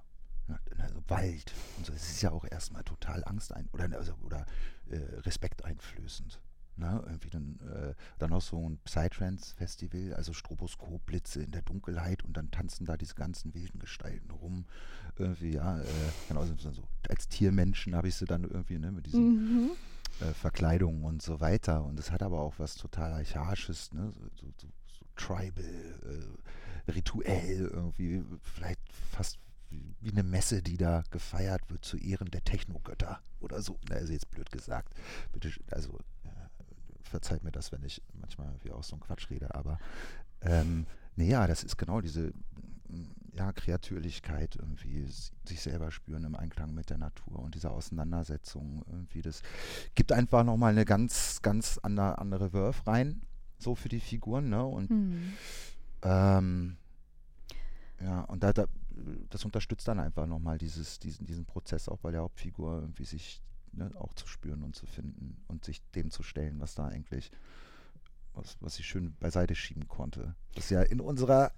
Also 0.79 1.01
Wald 1.07 1.53
und 1.79 1.87
so, 1.87 1.93
es 1.93 2.11
ist 2.11 2.23
ja 2.23 2.33
auch 2.33 2.45
erstmal 2.45 2.83
total 2.83 3.23
Angst 3.25 3.55
ein 3.55 3.69
oder, 3.73 3.89
also, 3.97 4.15
oder 4.25 4.45
äh, 4.89 4.97
Respekt 5.21 5.65
einflößend. 5.65 6.41
Ne, 6.81 7.03
irgendwie 7.05 7.29
dann, 7.29 7.61
äh, 7.61 7.95
dann 8.19 8.31
noch 8.31 8.41
so 8.41 8.67
ein 8.67 8.79
Psytrance-Festival, 8.85 10.15
also 10.15 10.33
Stroboskopblitze 10.33 11.43
in 11.43 11.51
der 11.51 11.61
Dunkelheit 11.61 12.25
und 12.25 12.39
dann 12.39 12.51
tanzen 12.51 12.87
da 12.87 12.97
diese 12.97 13.15
ganzen 13.15 13.53
wilden 13.53 13.79
Gestalten 13.79 14.31
rum. 14.31 14.65
Irgendwie, 15.19 15.53
ja, 15.53 15.79
äh, 15.79 15.85
genau, 16.27 16.47
so, 16.47 16.83
als 17.11 17.29
Tiermenschen 17.29 17.95
habe 17.95 18.09
ich 18.09 18.15
sie 18.15 18.25
dann 18.25 18.45
irgendwie 18.45 18.79
ne, 18.79 18.93
mit 18.93 19.05
diesen 19.05 19.67
mhm. 19.67 19.71
äh, 20.21 20.33
Verkleidungen 20.33 21.05
und 21.05 21.21
so 21.21 21.39
weiter. 21.41 21.85
Und 21.85 21.99
es 21.99 22.11
hat 22.11 22.23
aber 22.23 22.41
auch 22.41 22.55
was 22.57 22.77
total 22.77 23.13
Archaisches, 23.13 23.93
ne, 23.93 24.11
so, 24.13 24.47
so, 24.57 24.67
so 24.87 25.05
tribal, 25.17 25.63
äh, 25.67 26.91
rituell 26.91 27.69
irgendwie, 27.71 28.25
vielleicht 28.43 28.81
fast 29.11 29.39
wie 30.01 30.11
eine 30.11 30.23
Messe, 30.23 30.63
die 30.63 30.77
da 30.77 31.03
gefeiert 31.11 31.71
wird 31.71 31.85
zu 31.85 31.97
Ehren 31.99 32.31
der 32.31 32.43
Technogötter 32.43 33.21
oder 33.41 33.61
so. 33.63 33.79
Also 33.91 34.13
jetzt 34.13 34.31
blöd 34.31 34.51
gesagt. 34.51 34.95
Bitte, 35.33 35.53
also 35.71 35.99
verzeiht 37.03 37.45
mir 37.45 37.53
das, 37.53 37.73
wenn 37.73 37.83
ich 37.83 38.03
manchmal 38.15 38.55
wie 38.63 38.73
auch 38.73 38.83
so 38.83 38.97
ein 38.97 39.01
Quatsch 39.01 39.31
rede, 39.31 39.55
aber 39.55 39.79
ähm, 40.43 40.87
naja, 41.17 41.47
das 41.47 41.65
ist 41.65 41.77
genau 41.77 42.01
diese 42.01 42.33
ja, 43.37 43.53
Kreatürlichkeit, 43.53 44.57
irgendwie 44.57 45.07
sich 45.07 45.61
selber 45.61 45.91
spüren 45.91 46.25
im 46.25 46.35
Einklang 46.35 46.75
mit 46.75 46.91
der 46.91 46.99
Natur 46.99 47.39
und 47.39 47.55
diese 47.55 47.71
Auseinandersetzung 47.71 48.85
irgendwie. 48.91 49.23
Das 49.23 49.43
gibt 49.95 50.13
einfach 50.13 50.45
nochmal 50.45 50.73
eine 50.73 50.85
ganz, 50.85 51.41
ganz 51.43 51.79
andere, 51.79 52.19
andere 52.19 52.53
Wurf 52.53 52.87
rein, 52.87 53.23
so 53.59 53.75
für 53.75 53.89
die 53.89 54.01
Figuren, 54.01 54.49
ne? 54.49 54.65
Und 54.65 54.91
hm. 54.91 55.33
ähm, 56.03 56.77
ja, 58.01 58.23
und 58.23 58.43
da, 58.43 58.53
da, 58.53 58.67
das 59.29 59.45
unterstützt 59.45 59.87
dann 59.87 60.01
einfach 60.01 60.27
nochmal 60.27 60.59
dieses, 60.59 60.99
diesen, 60.99 61.27
diesen 61.27 61.45
Prozess 61.45 61.89
auch 61.89 61.99
bei 61.99 62.11
der 62.11 62.23
Hauptfigur, 62.23 62.81
irgendwie 62.81 63.05
sich 63.05 63.43
ne, 63.81 63.91
auch 63.99 64.15
zu 64.15 64.27
spüren 64.27 64.63
und 64.63 64.77
zu 64.77 64.87
finden 64.87 65.43
und 65.49 65.65
sich 65.65 65.83
dem 65.93 66.11
zu 66.11 66.23
stellen, 66.23 66.61
was 66.61 66.75
da 66.75 66.87
eigentlich, 66.87 67.31
was, 68.35 68.57
was 68.61 68.79
ich 68.79 68.87
schön 68.87 69.15
beiseite 69.19 69.55
schieben 69.55 69.89
konnte. 69.89 70.35
Das 70.55 70.71
ja 70.71 70.83
in 70.83 71.01
unserer 71.01 71.53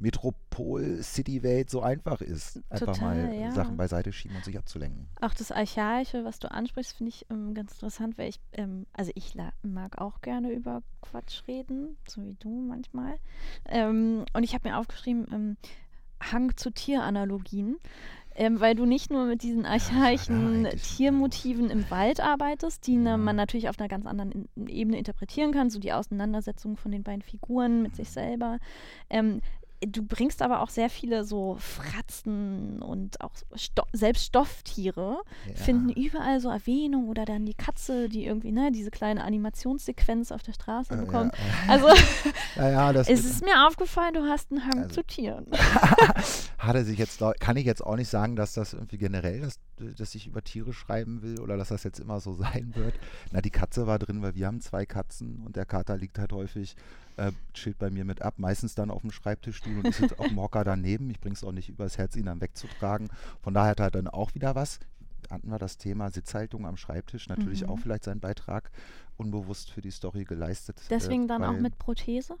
Metropol-City-Welt 0.00 1.70
so 1.70 1.80
einfach 1.80 2.20
ist, 2.20 2.60
einfach 2.68 2.94
Total, 2.94 3.26
mal 3.26 3.34
ja. 3.34 3.52
Sachen 3.52 3.76
beiseite 3.76 4.12
schieben 4.12 4.36
und 4.36 4.44
sich 4.44 4.58
abzulenken. 4.58 5.08
Auch 5.20 5.34
das 5.34 5.52
Archaische, 5.52 6.24
was 6.24 6.38
du 6.38 6.50
ansprichst, 6.50 6.96
finde 6.96 7.10
ich 7.10 7.26
ähm, 7.30 7.54
ganz 7.54 7.72
interessant, 7.72 8.18
weil 8.18 8.28
ich, 8.28 8.40
ähm, 8.52 8.86
also 8.92 9.12
ich 9.14 9.34
mag 9.62 9.98
auch 9.98 10.20
gerne 10.20 10.50
über 10.50 10.82
Quatsch 11.00 11.46
reden, 11.46 11.96
so 12.08 12.22
wie 12.22 12.34
du 12.34 12.50
manchmal. 12.50 13.18
Ähm, 13.66 14.24
und 14.32 14.42
ich 14.42 14.54
habe 14.54 14.68
mir 14.68 14.78
aufgeschrieben, 14.78 15.26
ähm, 15.32 15.56
Hang 16.20 16.56
zu 16.56 16.70
Tieranalogien 16.70 17.76
ähm, 18.34 18.60
weil 18.60 18.74
du 18.74 18.84
nicht 18.84 19.10
nur 19.10 19.26
mit 19.26 19.42
diesen 19.42 19.66
archaischen 19.66 20.64
ja, 20.64 20.70
Tiermotiven 20.70 21.70
im 21.70 21.90
Wald 21.90 22.20
arbeitest, 22.20 22.86
die 22.86 22.94
ja. 22.94 23.16
man 23.16 23.36
natürlich 23.36 23.68
auf 23.68 23.78
einer 23.78 23.88
ganz 23.88 24.06
anderen 24.06 24.48
Ebene 24.66 24.98
interpretieren 24.98 25.52
kann, 25.52 25.70
so 25.70 25.78
die 25.78 25.92
Auseinandersetzung 25.92 26.76
von 26.76 26.92
den 26.92 27.02
beiden 27.02 27.22
Figuren 27.22 27.82
mit 27.82 27.96
sich 27.96 28.10
selber. 28.10 28.58
Ähm, 29.10 29.40
du 29.86 30.02
bringst 30.02 30.42
aber 30.42 30.60
auch 30.60 30.68
sehr 30.68 30.90
viele 30.90 31.24
so 31.24 31.56
Fratzen 31.58 32.82
und 32.82 33.20
auch 33.20 33.32
Sto 33.54 33.84
selbst 33.92 34.24
Stofftiere 34.24 35.18
ja. 35.48 35.54
finden 35.54 35.90
überall 35.90 36.40
so 36.40 36.48
Erwähnung 36.48 37.08
oder 37.08 37.24
dann 37.24 37.46
die 37.46 37.54
Katze, 37.54 38.08
die 38.08 38.26
irgendwie, 38.26 38.52
ne, 38.52 38.70
diese 38.72 38.90
kleine 38.90 39.24
Animationssequenz 39.24 40.32
auf 40.32 40.42
der 40.42 40.52
Straße 40.52 40.94
äh, 40.94 40.96
bekommt. 40.98 41.34
Ja. 41.54 41.72
Also 41.72 41.88
ja, 42.56 42.92
es 42.92 43.08
ist 43.24 43.44
mir 43.44 43.66
aufgefallen, 43.66 44.14
du 44.14 44.22
hast 44.22 44.50
einen 44.50 44.64
Hang 44.64 44.84
also, 44.84 44.96
zu 44.96 45.04
Tieren. 45.04 45.46
Hat 46.58 46.74
er 46.74 46.84
sich 46.84 46.98
jetzt, 46.98 47.22
kann 47.40 47.56
ich 47.56 47.64
jetzt 47.64 47.84
auch 47.84 47.96
nicht 47.96 48.08
sagen, 48.08 48.36
dass 48.36 48.54
das 48.54 48.72
irgendwie 48.72 48.98
generell, 48.98 49.40
dass, 49.40 49.58
dass 49.96 50.14
ich 50.14 50.26
über 50.26 50.42
Tiere 50.42 50.72
schreiben 50.72 51.22
will 51.22 51.40
oder 51.40 51.56
dass 51.56 51.68
das 51.68 51.84
jetzt 51.84 52.00
immer 52.00 52.20
so 52.20 52.32
sein 52.32 52.72
wird. 52.74 52.94
Na, 53.32 53.40
die 53.40 53.50
Katze 53.50 53.86
war 53.86 53.98
drin, 53.98 54.22
weil 54.22 54.34
wir 54.34 54.46
haben 54.46 54.60
zwei 54.60 54.86
Katzen 54.86 55.42
und 55.44 55.56
der 55.56 55.66
Kater 55.66 55.96
liegt 55.96 56.18
halt 56.18 56.32
häufig 56.32 56.76
äh, 57.16 57.32
chillt 57.52 57.78
bei 57.78 57.90
mir 57.90 58.04
mit 58.04 58.22
ab, 58.22 58.34
meistens 58.38 58.74
dann 58.74 58.90
auf 58.90 59.02
dem 59.02 59.10
Schreibtischstuhl 59.10 59.78
und 59.84 59.94
sitze 59.94 60.18
auf 60.18 60.28
dem 60.28 60.40
Hocker 60.40 60.64
daneben. 60.64 61.10
Ich 61.10 61.20
bringe 61.20 61.34
es 61.34 61.44
auch 61.44 61.52
nicht 61.52 61.68
übers 61.68 61.98
Herz, 61.98 62.16
ihn 62.16 62.26
dann 62.26 62.40
wegzutragen. 62.40 63.08
Von 63.42 63.54
daher 63.54 63.70
hat 63.70 63.80
er 63.80 63.90
dann 63.90 64.08
auch 64.08 64.34
wieder 64.34 64.54
was. 64.54 64.80
Hatten 65.30 65.48
wir 65.48 65.58
das 65.58 65.78
Thema 65.78 66.10
Sitzhaltung 66.10 66.66
am 66.66 66.76
Schreibtisch, 66.76 67.28
natürlich 67.28 67.62
mhm. 67.62 67.70
auch 67.70 67.78
vielleicht 67.78 68.04
seinen 68.04 68.20
Beitrag 68.20 68.70
unbewusst 69.16 69.70
für 69.70 69.80
die 69.80 69.90
Story 69.90 70.24
geleistet. 70.24 70.80
Deswegen 70.90 71.24
äh, 71.24 71.28
dann 71.28 71.44
auch 71.44 71.58
mit 71.58 71.78
Prothese? 71.78 72.36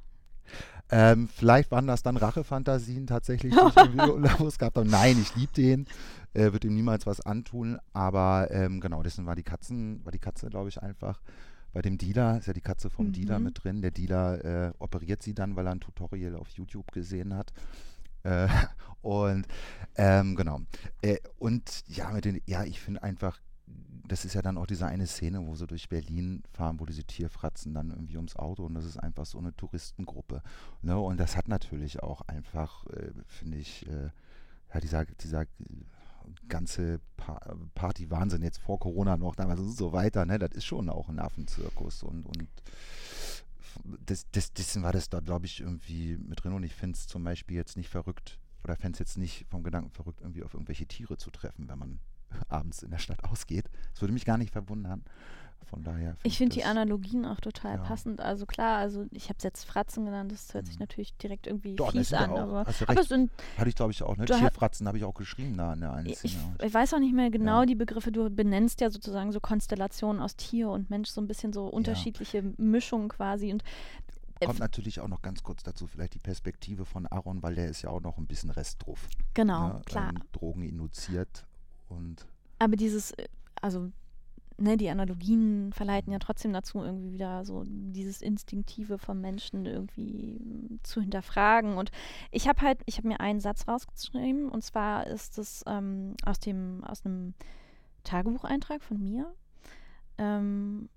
Ähm, 0.90 1.28
vielleicht 1.28 1.70
waren 1.70 1.86
das 1.86 2.02
dann 2.02 2.16
Rachefantasien 2.16 3.06
tatsächlich, 3.06 3.54
die 3.54 3.68
ich 3.68 3.76
irgendwie 3.98 4.58
gehabt 4.58 4.76
habe. 4.76 4.84
Nein, 4.84 5.18
ich 5.20 5.34
liebe 5.34 5.52
den, 5.52 5.86
äh, 6.34 6.52
würde 6.52 6.68
ihm 6.68 6.74
niemals 6.74 7.06
was 7.06 7.20
antun, 7.20 7.78
aber 7.92 8.48
ähm, 8.50 8.80
genau, 8.80 9.02
deswegen 9.02 9.26
war 9.26 9.36
die 9.36 9.42
Katzen, 9.42 10.04
war 10.04 10.12
die 10.12 10.18
Katze, 10.18 10.50
glaube 10.50 10.68
ich, 10.68 10.82
einfach 10.82 11.20
bei 11.74 11.82
dem 11.82 11.98
Dealer, 11.98 12.38
ist 12.38 12.46
ja 12.46 12.52
die 12.52 12.60
Katze 12.60 12.88
vom 12.88 13.08
mhm. 13.08 13.12
Dealer 13.12 13.38
mit 13.40 13.62
drin. 13.62 13.82
Der 13.82 13.90
Dealer 13.90 14.44
äh, 14.44 14.72
operiert 14.78 15.22
sie 15.22 15.34
dann, 15.34 15.56
weil 15.56 15.66
er 15.66 15.72
ein 15.72 15.80
Tutorial 15.80 16.36
auf 16.36 16.48
YouTube 16.50 16.90
gesehen 16.92 17.34
hat. 17.34 17.52
Äh, 18.22 18.48
und 19.02 19.46
ähm, 19.96 20.36
genau. 20.36 20.60
Äh, 21.02 21.18
und 21.38 21.82
ja, 21.88 22.10
mit 22.12 22.24
den, 22.24 22.40
ja, 22.46 22.64
ich 22.64 22.80
finde 22.80 23.02
einfach, 23.02 23.40
das 24.06 24.24
ist 24.24 24.34
ja 24.34 24.42
dann 24.42 24.56
auch 24.56 24.66
diese 24.66 24.86
eine 24.86 25.06
Szene, 25.06 25.44
wo 25.46 25.56
sie 25.56 25.66
durch 25.66 25.88
Berlin 25.88 26.44
fahren, 26.52 26.78
wo 26.78 26.86
diese 26.86 27.04
Tierfratzen 27.04 27.74
dann 27.74 27.90
irgendwie 27.90 28.16
ums 28.16 28.36
Auto 28.36 28.64
und 28.64 28.74
das 28.74 28.84
ist 28.84 28.98
einfach 28.98 29.26
so 29.26 29.38
eine 29.38 29.54
Touristengruppe. 29.56 30.42
Ne? 30.80 30.96
Und 30.98 31.18
das 31.18 31.36
hat 31.36 31.48
natürlich 31.48 32.02
auch 32.02 32.20
einfach, 32.22 32.86
äh, 32.86 33.10
finde 33.26 33.58
ich, 33.58 33.86
äh, 33.88 34.10
ja, 34.72 34.80
dieser, 34.80 35.06
dieser 35.06 35.46
ganze 36.48 37.00
pa 37.16 37.56
Party-Wahnsinn 37.74 38.42
jetzt 38.42 38.58
vor 38.58 38.78
Corona 38.78 39.16
noch 39.16 39.34
damals 39.34 39.60
und 39.60 39.76
so 39.76 39.92
weiter, 39.92 40.26
ne, 40.26 40.38
das 40.38 40.52
ist 40.52 40.64
schon 40.64 40.88
auch 40.88 41.08
ein 41.08 41.18
Affenzirkus 41.18 42.02
und, 42.02 42.26
und 42.26 42.48
das, 44.06 44.26
das, 44.30 44.52
dessen 44.52 44.82
war 44.82 44.92
das 44.92 45.08
da, 45.08 45.20
glaube 45.20 45.46
ich, 45.46 45.60
irgendwie 45.60 46.16
mit 46.16 46.42
drin 46.42 46.52
und 46.52 46.62
ich 46.62 46.74
finde 46.74 46.96
es 46.96 47.06
zum 47.06 47.24
Beispiel 47.24 47.56
jetzt 47.56 47.76
nicht 47.76 47.88
verrückt 47.88 48.38
oder 48.62 48.76
fände 48.76 48.94
es 48.94 48.98
jetzt 48.98 49.18
nicht 49.18 49.46
vom 49.48 49.62
Gedanken 49.62 49.90
verrückt, 49.90 50.20
irgendwie 50.20 50.42
auf 50.42 50.54
irgendwelche 50.54 50.86
Tiere 50.86 51.16
zu 51.16 51.30
treffen, 51.30 51.68
wenn 51.68 51.78
man 51.78 52.00
abends 52.48 52.82
in 52.82 52.90
der 52.90 52.98
Stadt 52.98 53.24
ausgeht. 53.24 53.70
Das 53.92 54.00
würde 54.00 54.14
mich 54.14 54.24
gar 54.24 54.38
nicht 54.38 54.52
verwundern. 54.52 55.04
Von 55.74 55.82
daher. 55.82 56.10
Find 56.10 56.20
ich 56.22 56.38
finde 56.38 56.54
die 56.54 56.64
Analogien 56.64 57.24
auch 57.24 57.40
total 57.40 57.76
ja. 57.76 57.82
passend. 57.82 58.20
Also 58.20 58.46
klar, 58.46 58.78
also 58.78 59.06
ich 59.10 59.24
habe 59.24 59.38
es 59.38 59.44
jetzt 59.44 59.64
Fratzen 59.64 60.04
genannt, 60.04 60.30
das 60.30 60.54
hört 60.54 60.66
sich 60.66 60.76
mhm. 60.76 60.82
natürlich 60.82 61.16
direkt 61.16 61.46
irgendwie 61.46 61.74
Doch, 61.74 61.90
fies 61.90 62.12
an, 62.12 62.30
aber, 62.30 62.66
aber 62.86 63.02
sind. 63.02 63.32
Hatte 63.56 63.68
ich 63.68 63.74
glaube 63.74 63.90
ich 63.90 64.02
auch, 64.02 64.16
ne? 64.16 64.26
Tierfratzen 64.26 64.86
habe 64.86 64.98
ich 64.98 65.04
auch 65.04 65.14
geschrieben 65.14 65.56
da 65.56 65.72
in 65.72 65.80
der 65.80 65.92
einen 65.92 66.06
ich, 66.06 66.22
ich, 66.22 66.36
weiß 66.74 66.94
auch 66.94 67.00
nicht 67.00 67.14
mehr 67.14 67.30
genau 67.30 67.60
ja. 67.60 67.66
die 67.66 67.74
Begriffe. 67.74 68.12
Du 68.12 68.30
benennst 68.30 68.80
ja 68.80 68.90
sozusagen 68.90 69.32
so 69.32 69.40
Konstellationen 69.40 70.22
aus 70.22 70.36
Tier 70.36 70.70
und 70.70 70.90
Mensch, 70.90 71.08
so 71.08 71.20
ein 71.20 71.26
bisschen 71.26 71.52
so 71.52 71.66
unterschiedliche 71.66 72.38
ja. 72.38 72.52
Mischungen 72.56 73.08
quasi. 73.08 73.52
Und 73.52 73.64
äh, 74.40 74.46
Kommt 74.46 74.60
natürlich 74.60 75.00
auch 75.00 75.08
noch 75.08 75.22
ganz 75.22 75.42
kurz 75.42 75.62
dazu, 75.62 75.86
vielleicht 75.86 76.14
die 76.14 76.18
Perspektive 76.18 76.84
von 76.84 77.06
Aaron, 77.06 77.42
weil 77.42 77.54
der 77.54 77.68
ist 77.68 77.82
ja 77.82 77.90
auch 77.90 78.00
noch 78.00 78.18
ein 78.18 78.26
bisschen 78.26 78.50
Rest 78.50 78.84
drauf. 78.86 79.08
Genau, 79.34 79.68
ne? 79.68 79.82
klar. 79.86 80.10
Ähm, 80.10 80.20
Drogen 80.32 80.62
induziert 80.62 81.44
und. 81.88 82.26
Aber 82.58 82.76
dieses, 82.76 83.10
äh, 83.12 83.26
also 83.60 83.90
ne, 84.58 84.76
die 84.76 84.90
Analogien 84.90 85.72
verleiten 85.72 86.12
ja 86.12 86.18
trotzdem 86.18 86.52
dazu, 86.52 86.82
irgendwie 86.82 87.12
wieder 87.12 87.44
so 87.44 87.64
dieses 87.66 88.22
Instinktive 88.22 88.98
vom 88.98 89.20
Menschen 89.20 89.66
irgendwie 89.66 90.38
mm, 90.38 90.80
zu 90.82 91.00
hinterfragen. 91.00 91.76
Und 91.76 91.90
ich 92.30 92.48
habe 92.48 92.60
halt, 92.60 92.80
ich 92.86 92.98
habe 92.98 93.08
mir 93.08 93.20
einen 93.20 93.40
Satz 93.40 93.66
rausgeschrieben 93.66 94.48
und 94.48 94.62
zwar 94.62 95.06
ist 95.06 95.38
es 95.38 95.64
ähm, 95.66 96.14
aus 96.24 96.38
dem, 96.38 96.84
aus 96.84 97.04
einem 97.04 97.34
Tagebucheintrag 98.04 98.82
von 98.82 99.02
mir. 99.02 99.34
Ähm, 100.18 100.88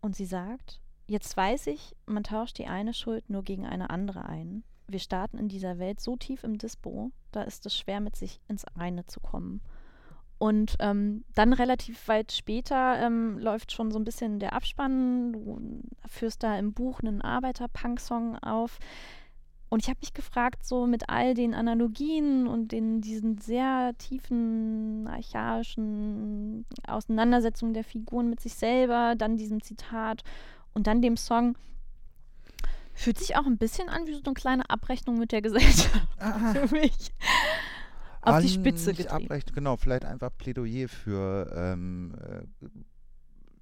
und 0.00 0.14
sie 0.14 0.26
sagt, 0.26 0.80
jetzt 1.06 1.36
weiß 1.36 1.66
ich, 1.68 1.96
man 2.06 2.22
tauscht 2.22 2.58
die 2.58 2.66
eine 2.66 2.94
Schuld 2.94 3.28
nur 3.28 3.42
gegen 3.42 3.66
eine 3.66 3.90
andere 3.90 4.24
ein. 4.26 4.62
Wir 4.88 5.00
starten 5.00 5.38
in 5.38 5.48
dieser 5.48 5.78
Welt 5.78 6.00
so 6.00 6.16
tief 6.16 6.44
im 6.44 6.58
Dispo, 6.58 7.10
da 7.32 7.42
ist 7.42 7.66
es 7.66 7.76
schwer, 7.76 8.00
mit 8.00 8.14
sich 8.14 8.40
ins 8.46 8.64
Reine 8.76 9.04
zu 9.06 9.18
kommen. 9.18 9.60
Und 10.38 10.76
ähm, 10.80 11.24
dann 11.34 11.52
relativ 11.54 12.08
weit 12.08 12.30
später 12.32 12.98
ähm, 13.00 13.38
läuft 13.38 13.72
schon 13.72 13.90
so 13.90 13.98
ein 13.98 14.04
bisschen 14.04 14.38
der 14.38 14.52
Abspann. 14.52 15.32
Du 15.32 15.82
führst 16.06 16.42
da 16.42 16.58
im 16.58 16.74
Buch 16.74 17.00
einen 17.00 17.22
Arbeiter-Punk-Song 17.22 18.36
auf. 18.38 18.78
Und 19.68 19.82
ich 19.82 19.88
habe 19.88 19.98
mich 20.00 20.14
gefragt, 20.14 20.64
so 20.64 20.86
mit 20.86 21.08
all 21.08 21.34
den 21.34 21.54
Analogien 21.54 22.46
und 22.46 22.70
den, 22.70 23.00
diesen 23.00 23.38
sehr 23.38 23.92
tiefen, 23.98 25.08
archaischen 25.08 26.66
Auseinandersetzungen 26.86 27.74
der 27.74 27.82
Figuren 27.82 28.30
mit 28.30 28.40
sich 28.40 28.54
selber, 28.54 29.14
dann 29.16 29.36
diesem 29.36 29.62
Zitat 29.62 30.22
und 30.72 30.86
dann 30.86 31.02
dem 31.02 31.16
Song, 31.16 31.56
fühlt 32.96 33.18
sich 33.18 33.36
auch 33.36 33.46
ein 33.46 33.58
bisschen 33.58 33.88
an 33.88 34.06
wie 34.06 34.14
so 34.14 34.22
eine 34.24 34.34
kleine 34.34 34.68
Abrechnung 34.70 35.18
mit 35.18 35.30
der 35.30 35.42
Gesellschaft 35.42 36.06
Ah. 36.18 36.54
für 36.54 36.74
mich 36.74 37.12
auf 38.26 38.40
die 38.40 38.48
Spitze 38.48 38.92
getrieben. 38.92 39.24
abrechnen, 39.24 39.54
genau, 39.54 39.76
vielleicht 39.76 40.04
einfach 40.04 40.30
Plädoyer 40.36 40.88
für 40.88 41.52
ähm, 41.54 42.14
äh, 42.20 42.68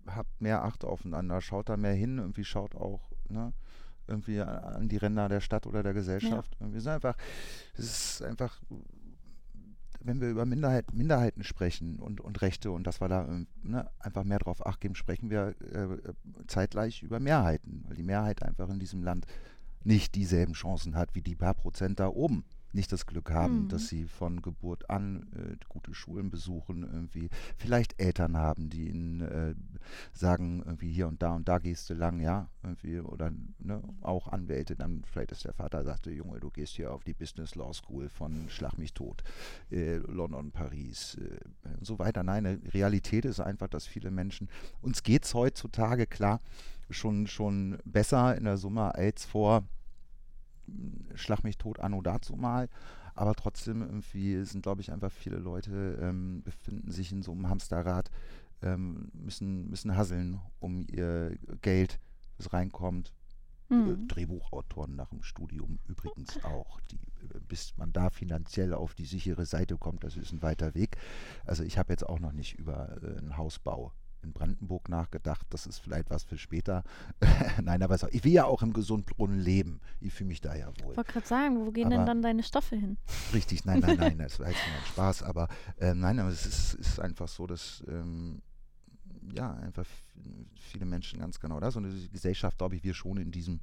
habt 0.06 0.40
mehr 0.40 0.64
Acht 0.64 0.84
aufeinander, 0.84 1.40
schaut 1.40 1.68
da 1.68 1.76
mehr 1.76 1.94
hin, 1.94 2.18
irgendwie 2.18 2.44
schaut 2.44 2.74
auch, 2.74 3.10
ne, 3.28 3.52
irgendwie 4.06 4.40
an 4.40 4.88
die 4.88 4.96
Ränder 4.96 5.28
der 5.28 5.40
Stadt 5.40 5.66
oder 5.66 5.82
der 5.82 5.94
Gesellschaft. 5.94 6.54
Irgendwie 6.60 6.78
ist 6.78 6.86
einfach, 6.86 7.16
es 7.74 7.84
ist 7.84 8.22
einfach, 8.22 8.60
wenn 10.00 10.20
wir 10.20 10.28
über 10.28 10.44
Minderheit, 10.44 10.92
Minderheiten 10.92 11.42
sprechen 11.42 11.98
und, 11.98 12.20
und 12.20 12.42
Rechte 12.42 12.70
und 12.70 12.86
dass 12.86 13.00
wir 13.00 13.08
da 13.08 13.26
ähm, 13.26 13.46
ne, 13.62 13.90
einfach 13.98 14.24
mehr 14.24 14.38
drauf 14.38 14.66
acht 14.66 14.80
geben, 14.80 14.94
sprechen 14.94 15.30
wir 15.30 15.54
äh, 15.72 16.12
zeitgleich 16.46 17.02
über 17.02 17.18
Mehrheiten, 17.20 17.84
weil 17.86 17.96
die 17.96 18.02
Mehrheit 18.02 18.42
einfach 18.42 18.68
in 18.68 18.78
diesem 18.78 19.02
Land 19.02 19.26
nicht 19.84 20.14
dieselben 20.14 20.54
Chancen 20.54 20.96
hat 20.96 21.14
wie 21.14 21.22
die 21.22 21.36
paar 21.36 21.54
Prozent 21.54 22.00
da 22.00 22.08
oben. 22.08 22.44
Nicht 22.74 22.92
das 22.92 23.06
Glück 23.06 23.30
haben, 23.30 23.62
Mhm. 23.62 23.68
dass 23.68 23.88
sie 23.88 24.04
von 24.06 24.42
Geburt 24.42 24.90
an 24.90 25.26
äh, 25.36 25.56
gute 25.68 25.94
Schulen 25.94 26.30
besuchen, 26.30 26.82
irgendwie 26.82 27.30
vielleicht 27.56 28.00
Eltern 28.00 28.36
haben, 28.36 28.68
die 28.68 28.88
ihnen 28.88 29.20
äh, 29.20 29.54
sagen, 30.12 30.62
irgendwie 30.64 30.92
hier 30.92 31.06
und 31.08 31.22
da 31.22 31.34
und 31.34 31.48
da 31.48 31.58
gehst 31.58 31.88
du 31.88 31.94
lang, 31.94 32.20
ja, 32.20 32.48
irgendwie, 32.62 32.98
oder 33.00 33.30
ne, 33.58 33.80
auch 34.00 34.28
Anwälte, 34.28 34.74
dann 34.76 35.02
vielleicht 35.04 35.32
ist 35.32 35.44
der 35.44 35.54
Vater 35.54 35.84
sagte, 35.84 36.10
Junge, 36.10 36.40
du 36.40 36.50
gehst 36.50 36.74
hier 36.74 36.92
auf 36.92 37.04
die 37.04 37.14
Business 37.14 37.54
Law 37.54 37.72
School 37.72 38.08
von 38.08 38.48
Schlag 38.48 38.76
mich 38.76 38.92
tot, 38.92 39.22
äh, 39.70 39.96
London, 39.96 40.50
Paris 40.50 41.16
äh, 41.16 41.38
und 41.78 41.86
so 41.86 41.98
weiter. 41.98 42.22
Nein, 42.24 42.60
die 42.60 42.68
Realität 42.68 43.24
ist 43.24 43.40
einfach, 43.40 43.68
dass 43.68 43.86
viele 43.86 44.10
Menschen, 44.10 44.48
uns 44.80 45.02
geht 45.02 45.24
es 45.24 45.34
heutzutage, 45.34 46.06
klar, 46.06 46.40
schon, 46.90 47.26
schon 47.28 47.78
besser 47.84 48.36
in 48.36 48.44
der 48.44 48.56
Summe 48.56 48.94
als 48.94 49.24
vor 49.24 49.62
Schlag 51.14 51.44
mich 51.44 51.58
tot 51.58 51.80
anno 51.80 52.00
dazu 52.00 52.36
mal. 52.36 52.68
Aber 53.14 53.34
trotzdem 53.34 53.82
irgendwie 53.82 54.44
sind, 54.44 54.62
glaube 54.62 54.80
ich, 54.80 54.90
einfach 54.90 55.12
viele 55.12 55.36
Leute 55.38 55.98
ähm, 56.00 56.42
befinden 56.42 56.90
sich 56.90 57.12
in 57.12 57.22
so 57.22 57.32
einem 57.32 57.48
Hamsterrad, 57.48 58.10
ähm, 58.62 59.08
müssen, 59.12 59.70
müssen 59.70 59.96
hasseln 59.96 60.40
um 60.58 60.84
ihr 60.90 61.36
Geld, 61.62 62.00
das 62.38 62.52
reinkommt. 62.52 63.12
Äh, 63.70 63.74
Hm. 63.74 64.08
Drehbuchautoren 64.08 64.94
nach 64.94 65.08
dem 65.08 65.22
Studium 65.22 65.78
übrigens 65.86 66.42
auch. 66.44 66.80
Die, 66.90 66.96
äh, 66.96 67.40
bis 67.48 67.76
man 67.78 67.92
da 67.92 68.10
finanziell 68.10 68.74
auf 68.74 68.94
die 68.94 69.06
sichere 69.06 69.46
Seite 69.46 69.78
kommt, 69.78 70.04
das 70.04 70.16
ist 70.16 70.32
ein 70.32 70.42
weiter 70.42 70.74
Weg. 70.74 70.96
Also 71.46 71.62
ich 71.62 71.78
habe 71.78 71.92
jetzt 71.92 72.06
auch 72.06 72.18
noch 72.18 72.32
nicht 72.32 72.58
über 72.58 73.02
äh, 73.02 73.18
einen 73.18 73.36
Hausbau 73.38 73.92
in 74.24 74.32
Brandenburg 74.32 74.88
nachgedacht. 74.88 75.46
Das 75.50 75.66
ist 75.66 75.78
vielleicht 75.78 76.10
was 76.10 76.24
für 76.24 76.38
später. 76.38 76.82
Nein, 77.62 77.82
aber 77.82 77.96
ich 78.12 78.24
will 78.24 78.32
ja 78.32 78.44
auch 78.46 78.62
im 78.62 78.72
Gesundbrunnen 78.72 79.38
leben. 79.38 79.80
Ich 80.00 80.12
fühle 80.12 80.28
mich 80.28 80.40
da 80.40 80.54
ja 80.54 80.66
wohl. 80.82 80.92
Ich 80.92 80.96
wollte 80.96 81.12
gerade 81.12 81.26
sagen, 81.26 81.64
wo 81.64 81.70
gehen 81.70 81.90
denn 81.90 82.00
Aber- 82.00 82.06
dann 82.06 82.22
deine 82.22 82.42
Stoffe 82.42 82.76
hin? 82.76 82.96
Richtig, 83.32 83.64
nein, 83.64 83.80
nein, 83.80 83.96
nein, 83.96 84.18
das 84.18 84.38
war 84.40 84.48
jetzt 84.48 84.60
nur 84.66 84.76
ein 84.78 84.86
Spaß, 84.86 85.22
aber 85.22 85.48
ähm, 85.78 86.00
nein, 86.00 86.18
aber 86.18 86.30
es 86.30 86.46
ist, 86.46 86.74
ist 86.74 87.00
einfach 87.00 87.28
so, 87.28 87.46
dass 87.46 87.84
ähm, 87.88 88.42
ja 89.34 89.52
einfach 89.54 89.86
viele 90.56 90.84
Menschen 90.84 91.20
ganz 91.20 91.38
genau 91.40 91.60
das 91.60 91.76
und 91.76 91.84
die 91.84 92.10
Gesellschaft, 92.10 92.58
glaube 92.58 92.76
ich, 92.76 92.84
wir 92.84 92.94
schon 92.94 93.16
in 93.18 93.30
diesem, 93.30 93.60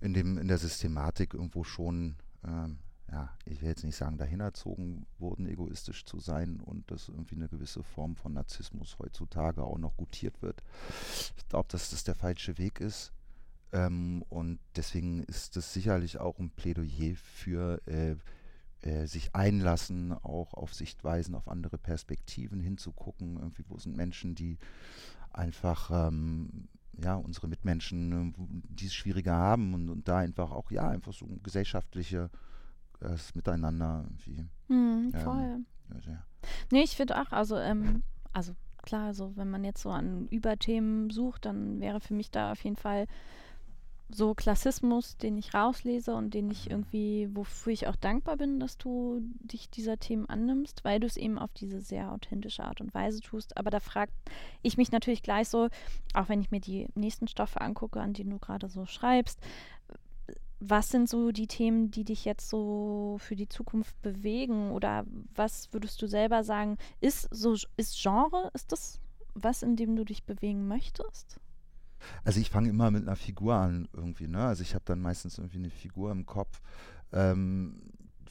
in 0.00 0.14
dem, 0.14 0.38
in 0.38 0.48
der 0.48 0.58
Systematik 0.58 1.34
irgendwo 1.34 1.64
schon, 1.64 2.16
ähm, 2.46 2.78
ja, 3.10 3.30
ich 3.44 3.60
will 3.60 3.68
jetzt 3.68 3.84
nicht 3.84 3.96
sagen, 3.96 4.16
dahin 4.16 4.40
erzogen 4.40 5.06
wurden, 5.18 5.46
egoistisch 5.46 6.04
zu 6.04 6.18
sein 6.18 6.60
und 6.60 6.90
dass 6.90 7.08
irgendwie 7.08 7.36
eine 7.36 7.48
gewisse 7.48 7.82
Form 7.82 8.16
von 8.16 8.32
Narzissmus 8.32 8.98
heutzutage 8.98 9.62
auch 9.62 9.78
noch 9.78 9.96
gutiert 9.96 10.40
wird. 10.40 10.62
Ich 11.36 11.48
glaube, 11.48 11.68
dass 11.70 11.90
das 11.90 12.04
der 12.04 12.14
falsche 12.14 12.58
Weg 12.58 12.80
ist. 12.80 13.12
Ähm, 13.72 14.22
und 14.28 14.60
deswegen 14.76 15.22
ist 15.24 15.56
das 15.56 15.72
sicherlich 15.72 16.18
auch 16.18 16.38
ein 16.38 16.50
Plädoyer 16.50 17.14
für 17.16 17.80
äh, 17.86 18.16
äh, 18.82 19.06
sich 19.06 19.34
einlassen, 19.34 20.12
auch 20.12 20.54
auf 20.54 20.74
Sichtweisen, 20.74 21.34
auf 21.34 21.48
andere 21.48 21.78
Perspektiven 21.78 22.60
hinzugucken. 22.60 23.36
Irgendwie, 23.36 23.64
wo 23.68 23.78
sind 23.78 23.96
Menschen, 23.96 24.34
die 24.34 24.58
einfach 25.30 25.90
ähm, 26.08 26.68
ja, 26.98 27.14
unsere 27.14 27.48
Mitmenschen, 27.48 28.30
äh, 28.30 28.32
die 28.68 28.86
es 28.86 28.94
schwieriger 28.94 29.34
haben 29.34 29.74
und, 29.74 29.88
und 29.88 30.08
da 30.08 30.18
einfach 30.18 30.50
auch, 30.50 30.70
ja, 30.70 30.88
einfach 30.88 31.12
so 31.12 31.26
gesellschaftliche 31.42 32.30
das 33.02 33.34
Miteinander 33.34 34.04
irgendwie. 34.04 34.44
Hm, 34.68 35.12
Ähm, 35.14 35.20
voll. 35.20 35.58
Ja, 35.94 36.00
sehr. 36.00 36.26
Nee, 36.70 36.82
ich 36.82 36.96
finde 36.96 37.20
auch, 37.20 37.32
also, 37.32 37.56
ähm, 37.56 38.02
also 38.32 38.54
klar, 38.82 39.14
so 39.14 39.36
wenn 39.36 39.50
man 39.50 39.64
jetzt 39.64 39.82
so 39.82 39.90
an 39.90 40.26
Überthemen 40.28 41.10
sucht, 41.10 41.44
dann 41.46 41.80
wäre 41.80 42.00
für 42.00 42.14
mich 42.14 42.30
da 42.30 42.52
auf 42.52 42.62
jeden 42.64 42.76
Fall 42.76 43.06
so 44.14 44.34
Klassismus, 44.34 45.16
den 45.16 45.38
ich 45.38 45.54
rauslese 45.54 46.14
und 46.14 46.34
den 46.34 46.50
ich 46.50 46.70
irgendwie, 46.70 47.30
wofür 47.32 47.72
ich 47.72 47.86
auch 47.86 47.96
dankbar 47.96 48.36
bin, 48.36 48.60
dass 48.60 48.76
du 48.76 49.20
dich 49.40 49.70
dieser 49.70 49.98
Themen 49.98 50.26
annimmst, 50.28 50.84
weil 50.84 51.00
du 51.00 51.06
es 51.06 51.16
eben 51.16 51.38
auf 51.38 51.50
diese 51.54 51.80
sehr 51.80 52.12
authentische 52.12 52.62
Art 52.64 52.82
und 52.82 52.92
Weise 52.92 53.20
tust. 53.20 53.56
Aber 53.56 53.70
da 53.70 53.80
fragt 53.80 54.12
ich 54.60 54.76
mich 54.76 54.92
natürlich 54.92 55.22
gleich 55.22 55.48
so, 55.48 55.68
auch 56.12 56.28
wenn 56.28 56.42
ich 56.42 56.50
mir 56.50 56.60
die 56.60 56.88
nächsten 56.94 57.26
Stoffe 57.26 57.60
angucke, 57.62 58.00
an 58.00 58.12
denen 58.12 58.30
du 58.30 58.38
gerade 58.38 58.68
so 58.68 58.84
schreibst, 58.84 59.40
was 60.64 60.90
sind 60.90 61.08
so 61.08 61.32
die 61.32 61.48
Themen, 61.48 61.90
die 61.90 62.04
dich 62.04 62.24
jetzt 62.24 62.48
so 62.48 63.16
für 63.18 63.34
die 63.34 63.48
Zukunft 63.48 64.00
bewegen? 64.00 64.70
Oder 64.70 65.04
was 65.34 65.72
würdest 65.72 66.00
du 66.00 66.06
selber 66.06 66.44
sagen, 66.44 66.78
ist 67.00 67.28
so 67.32 67.56
ist 67.76 68.00
Genre, 68.00 68.50
ist 68.54 68.70
das 68.70 69.00
was, 69.34 69.62
in 69.62 69.76
dem 69.76 69.96
du 69.96 70.04
dich 70.04 70.24
bewegen 70.24 70.68
möchtest? 70.68 71.40
Also 72.24 72.40
ich 72.40 72.50
fange 72.50 72.68
immer 72.68 72.90
mit 72.90 73.02
einer 73.02 73.16
Figur 73.16 73.54
an 73.54 73.88
irgendwie, 73.92 74.28
ne? 74.28 74.44
Also 74.44 74.62
ich 74.62 74.74
habe 74.74 74.84
dann 74.84 75.00
meistens 75.00 75.38
irgendwie 75.38 75.58
eine 75.58 75.70
Figur 75.70 76.12
im 76.12 76.26
Kopf, 76.26 76.60
ähm, 77.12 77.80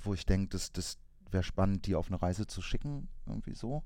wo 0.04 0.14
ich 0.14 0.26
denke, 0.26 0.50
das, 0.50 0.72
das 0.72 1.00
wäre 1.32 1.44
spannend, 1.44 1.86
die 1.86 1.96
auf 1.96 2.08
eine 2.08 2.22
Reise 2.22 2.48
zu 2.48 2.62
schicken, 2.62 3.08
irgendwie 3.26 3.56
so. 3.56 3.84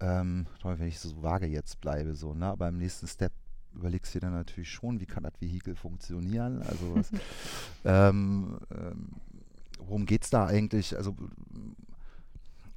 Ähm, 0.00 0.46
wenn 0.62 0.88
ich 0.88 0.98
so 0.98 1.22
vage 1.22 1.46
jetzt 1.46 1.80
bleibe, 1.80 2.14
so, 2.14 2.34
ne? 2.34 2.46
Aber 2.46 2.68
im 2.68 2.78
nächsten 2.78 3.06
Step 3.06 3.32
überlegst 3.76 4.14
du 4.14 4.18
dir 4.18 4.26
dann 4.26 4.34
natürlich 4.34 4.70
schon, 4.70 5.00
wie 5.00 5.06
kann 5.06 5.22
das 5.22 5.40
Vehikel 5.40 5.76
funktionieren? 5.76 6.62
Also 6.62 6.96
was, 6.96 7.10
ähm, 7.84 8.58
ähm, 8.70 9.08
worum 9.78 10.06
geht 10.06 10.24
es 10.24 10.30
da 10.30 10.46
eigentlich? 10.46 10.96
Also 10.96 11.14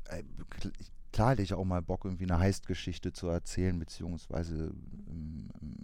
äh, 0.06 0.24
kl- 0.60 0.74
klar 1.12 1.32
hätte 1.32 1.42
ich 1.42 1.54
auch 1.54 1.66
mal 1.66 1.82
Bock, 1.82 2.06
irgendwie 2.06 2.26
eine 2.26 2.40
Heist-Geschichte 2.40 3.14
zu 3.14 3.28
erzählen, 3.28 3.78
beziehungsweise 3.80 4.74
ähm, 5.10 5.50
ähm, 5.62 5.76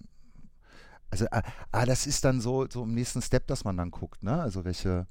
also 1.11 1.27
ah, 1.31 1.43
ah, 1.71 1.85
das 1.85 2.07
ist 2.07 2.25
dann 2.25 2.41
so, 2.41 2.67
so 2.69 2.83
im 2.83 2.93
nächsten 2.93 3.21
Step, 3.21 3.47
dass 3.47 3.63
man 3.63 3.77
dann 3.77 3.91
guckt, 3.91 4.23
ne? 4.23 4.41
Also 4.41 4.65
welche, 4.65 5.07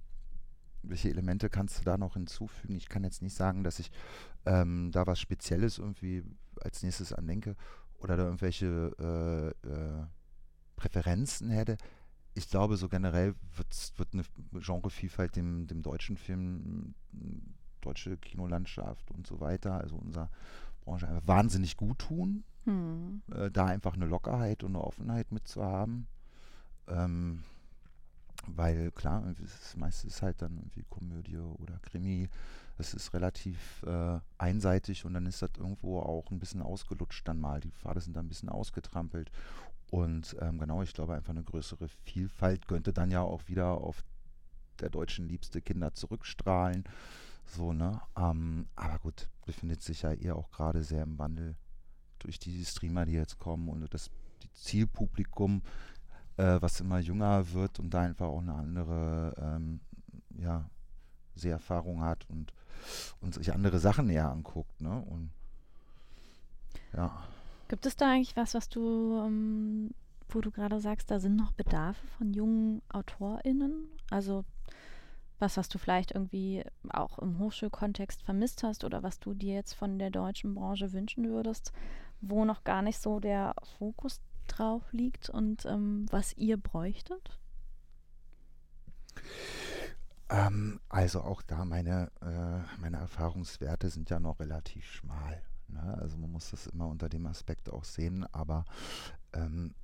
welche 0.82 1.08
Elemente 1.08 1.48
kannst 1.48 1.78
du 1.78 1.84
da 1.84 1.96
noch 1.96 2.14
hinzufügen? 2.14 2.76
Ich 2.76 2.88
kann 2.88 3.04
jetzt 3.04 3.22
nicht 3.22 3.34
sagen, 3.34 3.64
dass 3.64 3.78
ich 3.78 3.90
ähm, 4.44 4.90
da 4.92 5.06
was 5.06 5.18
Spezielles 5.18 5.78
irgendwie 5.78 6.22
als 6.60 6.82
nächstes 6.82 7.12
andenke 7.12 7.56
oder 8.04 8.16
da 8.16 8.24
irgendwelche 8.24 9.54
äh, 9.64 9.68
äh, 9.68 10.06
Präferenzen 10.76 11.50
hätte. 11.50 11.76
Ich 12.34 12.48
glaube, 12.48 12.76
so 12.76 12.88
generell 12.88 13.34
wird 13.56 14.08
eine 14.12 14.24
Genrevielfalt 14.60 15.36
dem, 15.36 15.66
dem 15.66 15.82
deutschen 15.82 16.16
Film, 16.16 16.94
deutsche 17.80 18.16
Kinolandschaft 18.16 19.10
und 19.10 19.26
so 19.26 19.40
weiter, 19.40 19.80
also 19.80 19.96
unserer 19.96 20.30
Branche 20.84 21.08
einfach 21.08 21.26
wahnsinnig 21.26 21.76
gut 21.76 21.98
tun 21.98 22.44
Hm. 22.64 23.22
äh, 23.30 23.50
da 23.50 23.66
einfach 23.66 23.94
eine 23.94 24.06
Lockerheit 24.06 24.62
und 24.64 24.74
eine 24.74 24.84
Offenheit 24.84 25.32
mitzuhaben. 25.32 26.06
Ähm, 26.88 27.44
weil 28.46 28.90
klar, 28.90 29.24
ist 29.42 29.60
das 29.60 29.76
meiste 29.76 30.06
ist 30.06 30.22
halt 30.22 30.42
dann 30.42 30.56
irgendwie 30.56 30.84
Komödie 30.88 31.38
oder 31.38 31.78
Krimi, 31.80 32.28
es 32.78 32.94
ist 32.94 33.14
relativ 33.14 33.82
äh, 33.84 34.18
einseitig 34.38 35.04
und 35.04 35.14
dann 35.14 35.26
ist 35.26 35.42
das 35.42 35.50
irgendwo 35.56 36.00
auch 36.00 36.30
ein 36.30 36.38
bisschen 36.38 36.62
ausgelutscht 36.62 37.26
dann 37.28 37.40
mal. 37.40 37.60
Die 37.60 37.70
Pfade 37.70 38.00
sind 38.00 38.16
dann 38.16 38.26
ein 38.26 38.28
bisschen 38.28 38.48
ausgetrampelt. 38.48 39.30
Und 39.90 40.36
ähm, 40.40 40.58
genau, 40.58 40.82
ich 40.82 40.92
glaube, 40.92 41.14
einfach 41.14 41.30
eine 41.30 41.44
größere 41.44 41.88
Vielfalt 41.88 42.66
könnte 42.66 42.92
dann 42.92 43.10
ja 43.10 43.20
auch 43.20 43.46
wieder 43.48 43.78
auf 43.78 44.02
der 44.80 44.90
deutschen 44.90 45.28
liebste 45.28 45.62
Kinder 45.62 45.94
zurückstrahlen. 45.94 46.84
So, 47.46 47.72
ne? 47.72 48.00
Ähm, 48.16 48.66
aber 48.74 48.98
gut, 48.98 49.28
befindet 49.44 49.82
sich 49.82 50.02
ja 50.02 50.12
eher 50.12 50.36
auch 50.36 50.50
gerade 50.50 50.82
sehr 50.82 51.02
im 51.02 51.18
Wandel 51.18 51.54
durch 52.18 52.38
die 52.38 52.64
Streamer, 52.64 53.04
die 53.04 53.12
jetzt 53.12 53.38
kommen 53.38 53.68
und 53.68 53.92
das 53.92 54.10
Zielpublikum, 54.54 55.62
äh, 56.36 56.60
was 56.60 56.80
immer 56.80 56.98
jünger 56.98 57.52
wird 57.52 57.78
und 57.78 57.90
da 57.90 58.00
einfach 58.00 58.26
auch 58.26 58.40
eine 58.40 58.54
andere 58.54 59.34
ähm, 59.36 59.80
ja, 60.36 60.68
Seherfahrung 61.34 62.00
hat 62.02 62.28
und, 62.28 62.52
und 63.20 63.34
sich 63.34 63.52
andere 63.52 63.78
Sachen 63.78 64.06
näher 64.06 64.30
anguckt. 64.30 64.80
Ne? 64.80 65.02
Und 65.08 65.30
ja. 66.96 67.24
Gibt 67.68 67.86
es 67.86 67.96
da 67.96 68.10
eigentlich 68.10 68.36
was, 68.36 68.54
was 68.54 68.68
du, 68.68 69.22
ähm, 69.24 69.90
wo 70.28 70.40
du 70.40 70.50
gerade 70.50 70.80
sagst, 70.80 71.10
da 71.10 71.18
sind 71.18 71.36
noch 71.36 71.52
Bedarfe 71.52 72.06
von 72.18 72.32
jungen 72.32 72.82
AutorInnen? 72.88 73.88
Also 74.10 74.44
was, 75.38 75.56
was 75.56 75.68
du 75.68 75.78
vielleicht 75.78 76.12
irgendwie 76.12 76.64
auch 76.90 77.18
im 77.18 77.38
Hochschulkontext 77.38 78.22
vermisst 78.22 78.62
hast 78.62 78.84
oder 78.84 79.02
was 79.02 79.18
du 79.18 79.34
dir 79.34 79.54
jetzt 79.54 79.74
von 79.74 79.98
der 79.98 80.10
deutschen 80.10 80.54
Branche 80.54 80.92
wünschen 80.92 81.28
würdest, 81.28 81.72
wo 82.20 82.44
noch 82.44 82.64
gar 82.64 82.82
nicht 82.82 82.98
so 82.98 83.20
der 83.20 83.54
Fokus 83.78 84.20
drauf 84.46 84.82
liegt 84.92 85.30
und 85.30 85.64
ähm, 85.66 86.06
was 86.10 86.36
ihr 86.36 86.56
bräuchtet? 86.56 87.38
Ähm, 90.34 90.80
also 90.88 91.20
auch 91.20 91.42
da 91.42 91.64
meine, 91.64 92.10
äh, 92.20 92.80
meine 92.80 92.96
Erfahrungswerte 92.96 93.88
sind 93.88 94.10
ja 94.10 94.18
noch 94.18 94.40
relativ 94.40 94.84
schmal. 94.84 95.40
Ne? 95.68 95.96
Also 96.00 96.16
man 96.16 96.32
muss 96.32 96.50
das 96.50 96.66
immer 96.66 96.88
unter 96.88 97.08
dem 97.08 97.26
Aspekt 97.26 97.70
auch 97.70 97.84
sehen, 97.84 98.26
aber 98.32 98.64
ähm, 99.32 99.74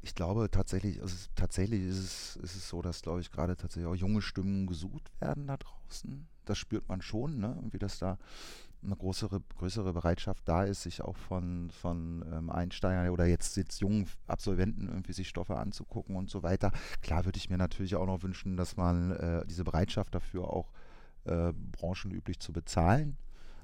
ich 0.00 0.14
glaube 0.14 0.50
tatsächlich, 0.50 1.02
also 1.02 1.14
tatsächlich 1.34 1.82
ist 1.82 1.98
es, 1.98 2.36
ist 2.36 2.56
es 2.56 2.68
so, 2.68 2.80
dass, 2.80 3.02
glaube 3.02 3.20
ich, 3.20 3.30
gerade 3.30 3.56
tatsächlich 3.56 3.86
auch 3.86 3.94
junge 3.94 4.22
Stimmen 4.22 4.66
gesucht 4.66 5.10
werden 5.20 5.46
da 5.46 5.58
draußen. 5.58 6.26
Das 6.46 6.56
spürt 6.56 6.88
man 6.88 7.02
schon, 7.02 7.38
ne? 7.38 7.62
wie 7.70 7.78
das 7.78 7.98
da 7.98 8.16
eine 8.82 8.96
größere, 8.96 9.40
größere 9.58 9.92
Bereitschaft 9.92 10.42
da 10.46 10.64
ist, 10.64 10.82
sich 10.82 11.02
auch 11.02 11.16
von, 11.16 11.70
von 11.70 12.24
ähm, 12.32 12.50
Einsteigern 12.50 13.08
oder 13.10 13.26
jetzt, 13.26 13.56
jetzt 13.56 13.80
jungen 13.80 14.08
Absolventen 14.26 14.88
irgendwie 14.88 15.12
sich 15.12 15.28
Stoffe 15.28 15.56
anzugucken 15.56 16.16
und 16.16 16.30
so 16.30 16.42
weiter. 16.42 16.72
Klar 17.02 17.24
würde 17.24 17.38
ich 17.38 17.50
mir 17.50 17.58
natürlich 17.58 17.96
auch 17.96 18.06
noch 18.06 18.22
wünschen, 18.22 18.56
dass 18.56 18.76
man 18.76 19.12
äh, 19.12 19.46
diese 19.46 19.64
Bereitschaft 19.64 20.14
dafür 20.14 20.50
auch 20.50 20.72
äh, 21.24 21.52
branchenüblich 21.72 22.40
zu 22.40 22.52
bezahlen, 22.52 23.16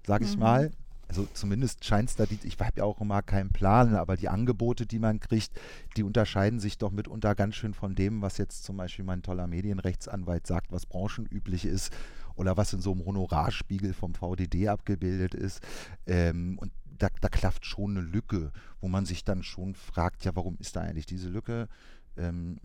sage 0.07 0.25
ich 0.25 0.35
mhm. 0.35 0.41
mal. 0.41 0.71
Also 1.09 1.27
zumindest 1.33 1.85
scheint 1.85 2.11
es 2.11 2.17
da, 2.17 2.27
die, 2.27 2.39
ich 2.43 2.59
habe 2.59 2.73
ja 2.77 2.85
auch 2.85 3.01
immer 3.01 3.23
keinen 3.23 3.51
Plan, 3.51 3.95
aber 3.95 4.17
die 4.17 4.29
Angebote, 4.29 4.87
die 4.87 4.99
man 4.99 5.21
kriegt, 5.21 5.53
die 5.97 6.03
unterscheiden 6.03 6.59
sich 6.59 6.79
doch 6.79 6.91
mitunter 6.91 7.37
ganz 7.37 7.55
schön 7.55 7.75
von 7.75 7.95
dem, 7.95 8.23
was 8.23 8.39
jetzt 8.39 8.64
zum 8.64 8.77
Beispiel 8.77 9.05
mein 9.05 9.23
toller 9.23 9.47
Medienrechtsanwalt 9.47 10.49
sagt, 10.49 10.73
was 10.73 10.85
branchenüblich 10.85 11.64
ist 11.64 11.93
oder 12.37 12.57
was 12.57 12.72
in 12.72 12.80
so 12.80 12.93
einem 12.93 13.05
Honorarspiegel 13.05 13.93
vom 13.93 14.14
VDD 14.14 14.68
abgebildet 14.68 15.34
ist. 15.34 15.61
Ähm, 16.07 16.59
und 16.59 16.72
da, 16.99 17.09
da 17.20 17.28
klafft 17.28 17.66
schon 17.66 17.97
eine 17.97 18.07
Lücke, 18.07 18.53
wo 18.80 18.89
man 18.89 19.05
sich 19.05 19.24
dann 19.24 19.43
schon 19.43 19.74
fragt, 19.74 20.24
ja, 20.24 20.34
warum 20.37 20.57
ist 20.59 20.76
da 20.76 20.82
eigentlich 20.82 21.07
diese 21.07 21.28
Lücke? 21.28 21.68
Ähm, 22.16 22.59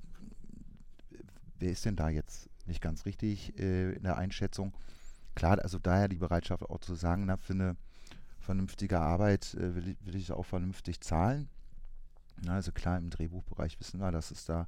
wer 1.60 1.72
ist 1.72 1.86
denn 1.86 1.96
da 1.96 2.10
jetzt 2.10 2.50
nicht 2.66 2.82
ganz 2.82 3.06
richtig 3.06 3.58
äh, 3.60 3.94
in 3.94 4.04
der 4.04 4.18
Einschätzung? 4.18 4.74
Klar, 5.36 5.60
also 5.60 5.80
daher 5.80 6.08
die 6.08 6.18
Bereitschaft 6.18 6.64
auch 6.64 6.80
zu 6.80 6.96
sagen, 6.96 7.26
na, 7.26 7.38
für 7.38 7.54
eine 7.54 7.76
vernünftige 8.40 9.00
Arbeit 9.00 9.54
äh, 9.56 9.76
will, 9.76 9.90
ich, 9.90 9.98
will 10.06 10.16
ich 10.16 10.32
auch 10.32 10.46
vernünftig 10.46 11.02
zahlen. 11.02 11.50
Na, 12.44 12.56
also 12.56 12.72
klar, 12.72 12.98
im 12.98 13.10
Drehbuchbereich 13.10 13.80
wissen 13.80 14.00
wir, 14.00 14.12
dass 14.12 14.32
es 14.32 14.46
da 14.46 14.68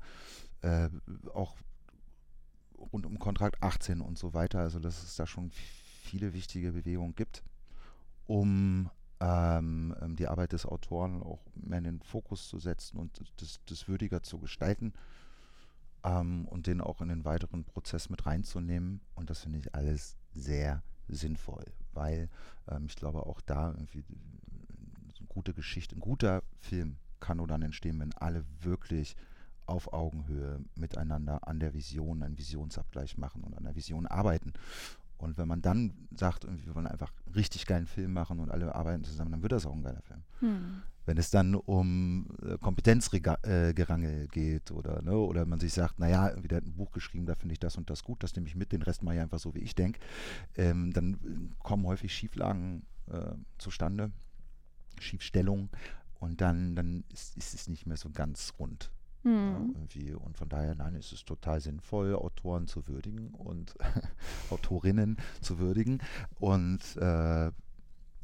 äh, 0.62 0.90
auch 1.34 1.56
rund 2.92 3.06
um 3.06 3.20
Kontrakt 3.20 3.62
18 3.62 4.02
und 4.02 4.18
so 4.18 4.34
weiter. 4.34 4.60
Also 4.60 4.80
dass 4.80 5.04
es 5.04 5.16
da 5.16 5.26
schon 5.26 5.52
viele 5.52 6.34
wichtige 6.34 6.74
Bewegungen 6.74 7.16
gibt, 7.16 7.44
um 8.28 8.90
ähm, 9.20 9.96
ähm, 10.02 10.16
die 10.16 10.28
Arbeit 10.28 10.54
des 10.54 10.66
Autoren 10.66 11.24
auch 11.24 11.40
mehr 11.56 11.78
in 11.78 11.86
den 11.86 12.02
Fokus 12.02 12.48
zu 12.48 12.60
setzen 12.60 12.98
und 12.98 13.22
das, 13.38 13.62
das 13.66 13.88
würdiger 13.88 14.22
zu 14.22 14.38
gestalten 14.38 14.94
ähm, 16.04 16.46
und 16.50 16.68
den 16.68 16.82
auch 16.82 17.02
in 17.02 17.10
den 17.10 17.26
weiteren 17.26 17.64
Prozess 17.64 18.10
mit 18.10 18.26
reinzunehmen. 18.26 19.02
Und 19.16 19.30
das 19.30 19.40
finde 19.42 19.60
ich 19.60 19.74
alles 19.76 20.18
sehr 20.34 20.84
sinnvoll, 21.08 21.66
weil 21.94 22.30
ähm, 22.68 22.86
ich 22.88 22.96
glaube 22.96 23.26
auch 23.26 23.42
da 23.42 23.72
irgendwie 23.72 24.04
eine 25.20 25.28
gute 25.28 25.54
Geschichte, 25.54 25.96
ein 25.96 26.02
guter 26.02 26.44
Film 26.60 26.98
kann 27.20 27.38
nur 27.38 27.48
dann 27.48 27.62
entstehen, 27.62 28.00
wenn 28.00 28.14
alle 28.14 28.44
wirklich 28.60 29.16
auf 29.66 29.94
Augenhöhe 29.94 30.60
miteinander 30.76 31.48
an 31.48 31.60
der 31.60 31.74
Vision, 31.74 32.24
einen 32.24 32.38
Visionsabgleich 32.38 33.18
machen 33.18 33.44
und 33.44 33.56
an 33.58 33.64
der 33.64 33.76
Vision 33.76 34.08
arbeiten. 34.08 34.54
Und 35.18 35.38
wenn 35.38 35.48
man 35.48 35.62
dann 35.62 35.94
sagt, 36.16 36.46
wir 36.66 36.76
wollen 36.76 36.88
einfach 36.88 37.14
einen 37.26 37.36
richtig 37.36 37.66
geilen 37.66 37.88
Film 37.88 38.14
machen 38.14 38.40
und 38.40 38.52
alle 38.52 38.76
arbeiten 38.76 39.04
zusammen, 39.04 39.32
dann 39.32 39.42
wird 39.42 39.54
das 39.54 39.66
auch 39.66 39.74
ein 39.74 39.84
geiler 39.84 40.02
Film. 40.02 40.24
Hm. 40.40 40.82
Wenn 41.06 41.18
es 41.18 41.30
dann 41.30 41.56
um 41.56 42.28
äh, 42.42 42.58
Kompetenzgerangel 42.58 44.28
geht 44.28 44.72
oder, 44.72 45.02
ne, 45.02 45.16
oder 45.16 45.46
man 45.46 45.60
sich 45.60 45.74
sagt, 45.74 46.00
naja, 46.00 46.30
irgendwie 46.30 46.48
der 46.48 46.58
hat 46.58 46.66
ein 46.66 46.76
Buch 46.76 46.92
geschrieben, 46.92 47.26
da 47.26 47.36
finde 47.36 47.54
ich 47.54 47.60
das 47.60 47.78
und 47.78 47.90
das 47.90 48.04
gut, 48.04 48.24
das 48.24 48.36
nehme 48.36 48.48
ich 48.48 48.56
mit, 48.56 48.72
den 48.72 48.82
Rest 48.82 49.04
mache 49.04 49.16
ich 49.16 49.22
einfach 49.22 49.40
so, 49.40 49.54
wie 49.54 49.60
ich 49.60 49.76
denke, 49.76 50.00
ähm, 50.56 50.92
dann 50.94 51.56
kommen 51.60 51.86
häufig 51.86 52.14
Schieflagen 52.14 52.86
äh, 53.08 53.36
zustande, 53.58 54.12
Schiefstellungen 55.00 55.70
und 56.20 56.42
dann, 56.42 56.76
dann 56.76 57.04
ist, 57.12 57.38
ist 57.38 57.54
es 57.54 57.68
nicht 57.68 57.86
mehr 57.86 57.98
so 57.98 58.10
ganz 58.10 58.54
rund. 58.60 58.92
Mhm. 59.24 59.76
Ja, 59.94 60.18
und 60.18 60.38
von 60.38 60.50
daher, 60.50 60.76
nein, 60.76 60.96
ist 60.96 61.14
es 61.14 61.24
total 61.24 61.62
sinnvoll, 61.62 62.16
Autoren 62.16 62.68
zu 62.68 62.88
würdigen 62.88 63.30
und 63.30 63.76
Autorinnen 64.50 65.18
zu 65.42 65.60
würdigen. 65.60 66.02
Und 66.40 66.98
äh, 66.98 67.52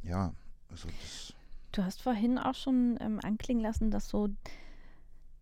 ja, 0.04 0.34
also 0.70 0.88
das. 1.00 1.34
Du 1.72 1.84
hast 1.84 2.02
vorhin 2.02 2.38
auch 2.38 2.56
schon 2.56 2.97
ähm, 3.00 3.20
anklingen 3.24 3.64
lassen, 3.64 3.91
dass 3.91 4.10
so, 4.10 4.30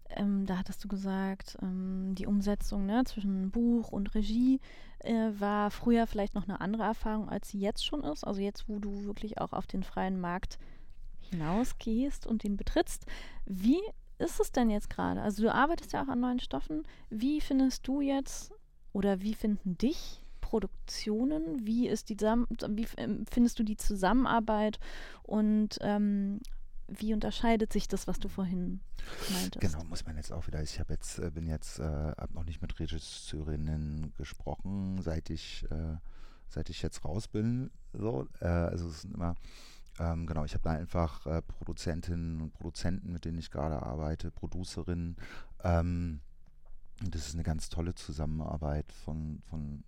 ähm, 0.10 0.46
da 0.46 0.58
hattest 0.58 0.84
du 0.84 0.88
gesagt, 0.88 1.58
ähm, 1.62 2.14
die 2.16 2.28
Umsetzung 2.28 2.86
ne, 2.86 3.04
zwischen 3.06 3.50
Buch 3.50 3.90
und 3.90 4.14
Regie 4.14 4.60
äh, 5.00 5.32
war 5.40 5.72
früher 5.72 6.06
vielleicht 6.06 6.36
noch 6.36 6.48
eine 6.48 6.60
andere 6.62 6.84
Erfahrung, 6.84 7.30
als 7.30 7.50
sie 7.50 7.60
jetzt 7.60 7.86
schon 7.86 8.04
ist. 8.04 8.26
Also 8.26 8.42
jetzt, 8.42 8.68
wo 8.68 8.80
du 8.80 9.06
wirklich 9.06 9.40
auch 9.40 9.54
auf 9.54 9.68
den 9.68 9.84
freien 9.84 10.20
Markt 10.20 10.60
hinausgehst 11.30 12.28
und 12.28 12.44
den 12.44 12.58
betrittst. 12.58 13.06
Wie 13.46 13.82
ist 14.20 14.40
es 14.40 14.52
denn 14.52 14.70
jetzt 14.70 14.90
gerade? 14.90 15.22
Also 15.22 15.44
du 15.44 15.54
arbeitest 15.54 15.94
ja 15.94 16.04
auch 16.04 16.08
an 16.08 16.20
neuen 16.20 16.40
Stoffen. 16.40 16.84
Wie 17.10 17.42
findest 17.42 17.88
du 17.88 18.02
jetzt 18.02 18.52
oder 18.94 19.22
wie 19.22 19.36
finden 19.36 19.78
dich 19.78 20.22
Produktionen? 20.42 21.66
Wie 21.66 21.88
ist 21.88 22.10
die 22.10 22.18
wie 22.18 22.88
findest 23.30 23.60
du 23.60 23.64
die 23.64 23.78
Zusammenarbeit 23.78 24.80
und 25.24 25.78
ähm, 25.82 26.40
wie 26.88 27.14
unterscheidet 27.14 27.74
sich 27.74 27.88
das, 27.88 28.08
was 28.08 28.18
du 28.20 28.30
vorhin 28.30 28.80
meintest? 29.32 29.60
Genau, 29.60 29.84
muss 29.86 30.06
man 30.06 30.16
jetzt 30.16 30.32
auch 30.32 30.48
wieder. 30.48 30.62
Ich 30.62 30.80
habe 30.80 30.94
jetzt 30.94 31.20
äh, 31.20 31.32
bin 31.32 31.48
jetzt 31.48 31.80
äh, 31.80 31.84
habe 31.84 32.34
noch 32.34 32.46
nicht 32.46 32.62
mit 32.62 32.80
Regisseurinnen 32.80 34.14
gesprochen, 34.18 35.02
seit 35.02 35.30
ich 35.30 35.66
äh, 35.70 35.98
seit 36.50 36.70
ich 36.70 36.82
jetzt 36.82 37.04
raus 37.04 37.28
bin. 37.28 37.72
So, 37.94 38.28
äh, 38.40 38.46
also 38.46 38.88
es 38.88 39.02
sind 39.02 39.14
immer 39.16 39.36
ähm, 40.00 40.28
genau, 40.28 40.46
ich 40.46 40.54
habe 40.54 40.64
da 40.64 40.72
einfach 40.72 41.26
äh, 41.26 41.42
Produzentinnen 41.42 42.42
und 42.42 42.54
Produzenten, 42.54 43.12
mit 43.12 43.26
denen 43.26 43.40
ich 43.40 43.52
gerade 43.52 43.82
arbeite, 43.82 44.32
Producerinnen. 44.32 45.18
Ähm, 45.64 46.22
das 47.02 47.28
ist 47.28 47.34
eine 47.34 47.44
ganz 47.44 47.70
tolle 47.70 47.96
Zusammenarbeit 47.96 48.92
von, 48.92 49.42
von 49.50 49.84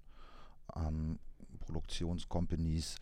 ähm, 0.75 1.19
Produktionscompanies. 1.59 2.97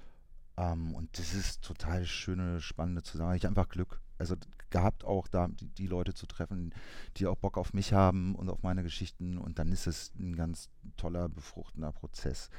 Ähm, 0.57 0.95
und 0.95 1.17
das 1.17 1.33
ist 1.33 1.61
total 1.61 2.05
schöne, 2.05 2.61
spannende 2.61 3.03
Zusammenarbeit. 3.03 3.39
Ich 3.39 3.45
habe 3.45 3.59
einfach 3.59 3.69
Glück. 3.69 4.01
Also 4.17 4.35
gehabt 4.69 5.05
auch 5.05 5.27
da 5.27 5.47
die, 5.47 5.69
die, 5.69 5.87
Leute 5.87 6.13
zu 6.13 6.25
treffen, 6.25 6.73
die 7.17 7.27
auch 7.27 7.37
Bock 7.37 7.57
auf 7.57 7.73
mich 7.73 7.93
haben 7.93 8.35
und 8.35 8.49
auf 8.49 8.63
meine 8.63 8.83
Geschichten. 8.83 9.37
Und 9.37 9.59
dann 9.59 9.71
ist 9.71 9.87
es 9.87 10.13
ein 10.19 10.35
ganz 10.35 10.69
toller, 10.97 11.29
befruchtender 11.29 11.91
Prozess. 11.91 12.49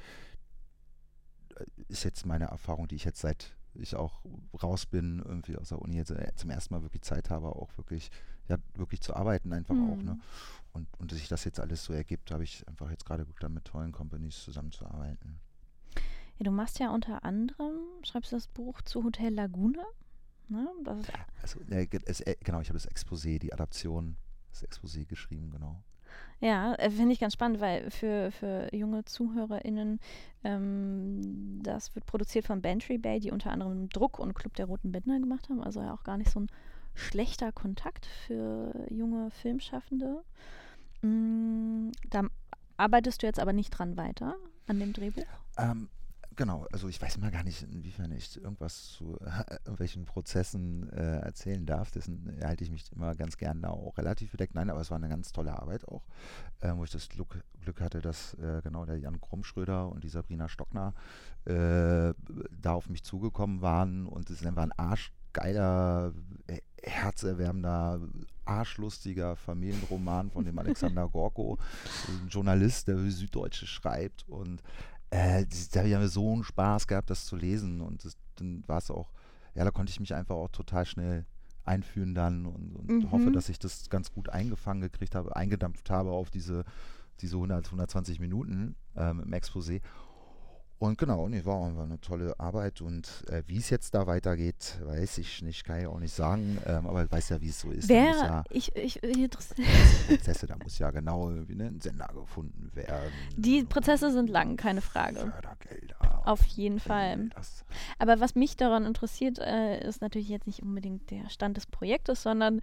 Äh, 1.57 1.65
ist 1.89 2.05
jetzt 2.05 2.25
meine 2.25 2.47
Erfahrung, 2.47 2.89
die 2.89 2.97
ich 2.97 3.05
jetzt 3.05 3.21
seit 3.21 3.58
ich 3.75 3.95
auch 3.95 4.23
raus 4.63 4.87
bin, 4.87 5.23
irgendwie 5.25 5.57
aus 5.57 5.69
der 5.69 5.81
Uni 5.81 5.97
jetzt 5.97 6.11
äh, 6.11 6.33
zum 6.37 6.51
ersten 6.51 6.75
Mal 6.75 6.83
wirklich 6.83 7.03
Zeit 7.03 7.31
habe, 7.31 7.49
auch 7.49 7.77
wirklich, 7.77 8.11
ja, 8.49 8.57
wirklich 8.75 9.01
zu 9.01 9.15
arbeiten 9.15 9.53
einfach 9.53 9.75
mhm. 9.75 9.91
auch, 9.91 9.97
ne? 9.97 10.15
Mhm. 10.15 10.23
Und, 10.73 10.87
und 10.99 11.11
dass 11.11 11.19
sich 11.19 11.29
das 11.29 11.45
jetzt 11.45 11.61
alles 11.61 11.85
so 11.85 11.93
ergibt, 11.93 12.31
habe 12.31 12.45
ich 12.45 12.67
einfach 12.69 12.91
jetzt 12.91 13.05
gerade 13.05 13.25
Glück, 13.25 13.41
dann 13.41 13.55
mit 13.55 13.65
tollen 13.65 13.91
Companies 13.91 14.45
zusammenzuarbeiten. 14.45 15.41
Ja, 16.39 16.45
du 16.45 16.51
machst 16.51 16.79
ja 16.79 16.91
unter 16.91 17.25
anderem, 17.25 17.75
schreibst 18.05 18.33
du 18.33 18.37
das 18.37 18.47
Buch 18.47 18.83
zu 18.83 19.03
Hotel 19.03 19.35
Laguna. 19.35 19.83
Ne? 20.49 20.69
also, 20.85 21.61
ja, 21.69 21.77
es, 22.07 22.21
äh, 22.21 22.37
genau, 22.43 22.61
ich 22.61 22.69
habe 22.69 22.79
das 22.79 22.89
Exposé, 22.89 23.39
die 23.39 23.53
Adaption, 23.53 24.17
das 24.51 24.65
Exposé 24.65 25.05
geschrieben, 25.05 25.51
genau. 25.51 25.83
Ja, 26.41 26.75
äh, 26.75 26.91
finde 26.91 27.13
ich 27.13 27.21
ganz 27.21 27.33
spannend, 27.33 27.61
weil 27.61 27.91
für, 27.91 28.31
für 28.31 28.69
junge 28.75 29.05
ZuhörerInnen, 29.05 29.99
ähm, 30.45 31.61
das 31.63 31.95
wird 31.95 32.07
produziert 32.07 32.47
von 32.47 32.63
Bantry 32.63 32.99
Bay, 32.99 33.19
die 33.19 33.33
unter 33.33 33.51
anderem 33.51 33.89
Druck 33.89 34.19
und 34.19 34.35
Club 34.35 34.55
der 34.55 34.67
Roten 34.67 34.93
Bänder 34.93 35.19
gemacht 35.19 35.49
haben. 35.49 35.63
Also 35.63 35.81
ja 35.81 35.93
auch 35.93 36.05
gar 36.05 36.17
nicht 36.17 36.31
so 36.31 36.41
ein 36.41 36.51
schlechter 36.95 37.53
Kontakt 37.53 38.07
für 38.07 38.87
junge 38.91 39.31
Filmschaffende. 39.31 40.23
Mm, 41.03 41.91
da 42.11 42.23
arbeitest 42.77 43.23
du 43.23 43.27
jetzt 43.27 43.41
aber 43.41 43.53
nicht 43.53 43.71
dran 43.71 43.97
weiter 43.97 44.37
an 44.67 44.79
dem 44.79 44.93
Drehbuch? 44.93 45.25
Ähm, 45.57 45.89
genau, 46.39 46.67
also 46.73 46.89
ich 46.89 47.03
weiß 47.03 47.19
mal 47.19 47.31
gar 47.31 47.43
nicht, 47.43 47.63
inwiefern 47.65 48.13
ich 48.13 48.41
irgendwas 48.41 48.93
zu 48.93 49.19
äh, 49.21 49.57
irgendwelchen 49.65 50.07
Prozessen 50.07 50.89
äh, 50.91 51.19
erzählen 51.19 51.67
darf. 51.67 51.91
Dessen 51.91 52.39
halte 52.43 52.65
ich 52.65 52.71
mich 52.71 52.91
immer 52.93 53.15
ganz 53.15 53.37
gerne 53.37 53.69
auch 53.69 53.99
relativ 53.99 54.31
bedeckt. 54.31 54.55
Nein, 54.55 54.71
aber 54.71 54.81
es 54.81 54.91
war 54.91 54.97
eine 54.97 55.11
ganz 55.11 55.33
tolle 55.33 55.59
Arbeit 55.61 55.87
auch, 55.87 56.07
äh, 56.61 56.73
wo 56.75 56.85
ich 56.85 56.91
das 56.91 57.11
Glück, 57.11 57.45
Glück 57.61 57.83
hatte, 57.83 58.01
dass 58.01 58.35
äh, 58.35 58.63
genau 58.63 58.87
der 58.87 58.99
Jan 58.99 59.21
Krummschröder 59.21 59.91
und 59.91 60.03
die 60.05 60.09
Sabrina 60.09 60.49
Stockner 60.49 60.95
äh, 61.45 62.15
da 62.63 62.73
auf 62.73 62.89
mich 62.89 63.03
zugekommen 63.03 63.61
waren 63.61 64.07
und 64.07 64.31
es 64.31 64.43
war 64.45 64.63
ein 64.63 64.73
arschgeiler, 64.79 66.15
äh, 66.47 66.61
herzerwärmender, 66.83 68.01
arschlustiger 68.45 69.35
Familienroman 69.35 70.31
von 70.31 70.45
dem 70.45 70.59
Alexander 70.61 71.09
Gorko, 71.09 71.59
ein 72.09 72.29
Journalist, 72.29 72.87
der 72.87 72.99
Süddeutsche 72.99 73.67
schreibt 73.67 74.27
und 74.29 74.63
äh, 75.11 75.45
da 75.73 75.81
habe 75.81 75.89
ich 75.89 76.11
so 76.11 76.33
einen 76.33 76.45
Spaß 76.45 76.87
gehabt, 76.87 77.11
das 77.11 77.27
zu 77.27 77.37
lesen 77.37 77.81
und 77.81 78.05
das, 78.05 78.17
dann 78.37 78.63
war 78.67 78.79
es 78.79 78.91
auch, 78.91 79.13
ja, 79.55 79.65
da 79.65 79.71
konnte 79.71 79.91
ich 79.91 80.01
mich 80.01 80.15
einfach 80.15 80.37
auch 80.37 80.51
total 80.51 80.87
schnell 80.87 81.27
einführen 81.65 82.15
dann 82.15 82.47
und, 82.47 82.77
und 82.77 82.89
mhm. 82.89 83.11
hoffe, 83.11 83.31
dass 83.31 83.49
ich 83.49 83.59
das 83.59 83.91
ganz 83.91 84.13
gut 84.13 84.29
eingefangen 84.31 84.81
gekriegt 84.81 85.15
habe, 85.15 85.37
eingedampft 85.37 85.91
habe 85.91 86.11
auf 86.11 86.31
diese, 86.31 86.65
diese 87.21 87.37
100, 87.37 87.67
120 87.67 88.21
Minuten 88.21 88.75
ähm, 88.97 89.21
im 89.21 89.33
Exposé 89.33 89.81
und 90.79 90.97
genau, 90.97 91.29
nee, 91.29 91.45
war 91.45 91.67
eine 91.67 92.01
tolle 92.01 92.39
Arbeit. 92.39 92.81
Und 92.81 93.25
äh, 93.29 93.43
wie 93.47 93.57
es 93.57 93.69
jetzt 93.71 93.95
da 93.95 94.07
weitergeht, 94.07 94.79
weiß 94.85 95.19
ich 95.19 95.43
nicht, 95.43 95.65
kann 95.65 95.81
ich 95.81 95.87
auch 95.87 95.99
nicht 95.99 96.15
sagen. 96.15 96.59
Ähm, 96.67 96.87
aber 96.87 97.05
ich 97.05 97.11
weiß 97.11 97.31
ja, 97.31 97.41
wie 97.41 97.49
es 97.49 97.61
so 97.61 97.71
ist. 97.71 97.89
Wer, 97.89 98.11
ja, 98.11 98.45
ich, 98.51 98.75
ich, 98.77 99.01
Prozesse, 100.09 100.47
da 100.47 100.57
muss 100.57 100.79
ja 100.79 100.91
genau 100.93 101.31
irgendwie 101.31 101.61
ein 101.61 101.81
Sender 101.81 102.09
gefunden 102.15 102.71
werden. 102.75 103.13
Die 103.37 103.65
Prozesse 103.65 104.13
sind 104.13 104.31
lang, 104.31 104.57
keine 104.57 104.81
Frage. 104.81 105.19
Fördergelder. 105.19 106.23
Auf 106.25 106.45
jeden 106.45 106.79
Fall. 106.79 107.31
Aber 107.99 108.21
was 108.21 108.37
mich 108.37 108.57
daran 108.57 108.85
interessiert, 108.85 109.39
äh, 109.39 109.87
ist 109.87 110.01
natürlich 110.01 110.29
jetzt 110.29 110.47
nicht 110.47 110.63
unbedingt 110.63 111.11
der 111.11 111.29
Stand 111.29 111.57
des 111.57 111.67
Projektes, 111.67 112.23
sondern 112.23 112.61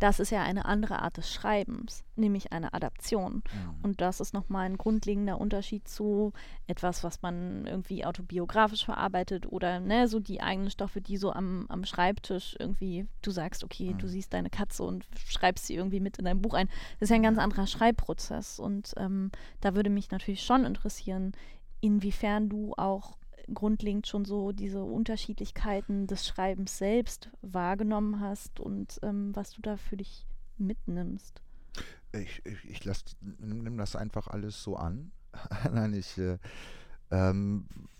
das 0.00 0.18
ist 0.18 0.30
ja 0.30 0.42
eine 0.42 0.64
andere 0.64 1.02
Art 1.02 1.18
des 1.18 1.30
Schreibens, 1.30 2.04
nämlich 2.16 2.52
eine 2.52 2.72
Adaption. 2.72 3.34
Mhm. 3.34 3.74
Und 3.82 4.00
das 4.00 4.20
ist 4.20 4.32
nochmal 4.32 4.64
ein 4.64 4.78
grundlegender 4.78 5.38
Unterschied 5.38 5.86
zu 5.86 6.32
etwas, 6.66 7.04
was 7.04 7.20
man 7.20 7.66
irgendwie 7.66 8.06
autobiografisch 8.06 8.84
verarbeitet 8.84 9.46
oder 9.46 9.78
ne, 9.78 10.08
so 10.08 10.18
die 10.18 10.40
eigenen 10.40 10.70
Stoffe, 10.70 11.02
die 11.02 11.18
so 11.18 11.32
am, 11.32 11.66
am 11.68 11.84
Schreibtisch 11.84 12.56
irgendwie, 12.58 13.06
du 13.20 13.30
sagst, 13.30 13.62
okay, 13.62 13.92
mhm. 13.92 13.98
du 13.98 14.08
siehst 14.08 14.32
deine 14.32 14.48
Katze 14.48 14.84
und 14.84 15.06
schreibst 15.14 15.66
sie 15.66 15.74
irgendwie 15.74 16.00
mit 16.00 16.16
in 16.16 16.24
dein 16.24 16.40
Buch 16.40 16.54
ein. 16.54 16.68
Das 16.98 17.06
ist 17.06 17.10
ja 17.10 17.16
ein 17.16 17.22
ganz 17.22 17.38
anderer 17.38 17.66
Schreibprozess. 17.66 18.58
Und 18.58 18.94
ähm, 18.96 19.30
da 19.60 19.74
würde 19.74 19.90
mich 19.90 20.10
natürlich 20.10 20.42
schon 20.42 20.64
interessieren, 20.64 21.32
inwiefern 21.82 22.48
du 22.48 22.72
auch 22.78 23.18
grundlegend 23.54 24.06
schon 24.06 24.24
so 24.24 24.52
diese 24.52 24.82
Unterschiedlichkeiten 24.84 26.06
des 26.06 26.26
Schreibens 26.26 26.78
selbst 26.78 27.30
wahrgenommen 27.42 28.20
hast 28.20 28.60
und 28.60 28.98
ähm, 29.02 29.34
was 29.34 29.52
du 29.52 29.62
da 29.62 29.76
für 29.76 29.96
dich 29.96 30.26
mitnimmst. 30.58 31.40
Ich, 32.12 32.42
ich, 32.44 32.64
ich 32.64 33.16
nehme 33.20 33.76
das 33.76 33.96
einfach 33.96 34.26
alles 34.26 34.62
so 34.62 34.76
an. 34.76 35.12
Nein, 35.72 35.94
ich 35.94 36.18
äh, 36.18 36.38
ähm, 37.10 37.66
äh, 37.70 37.99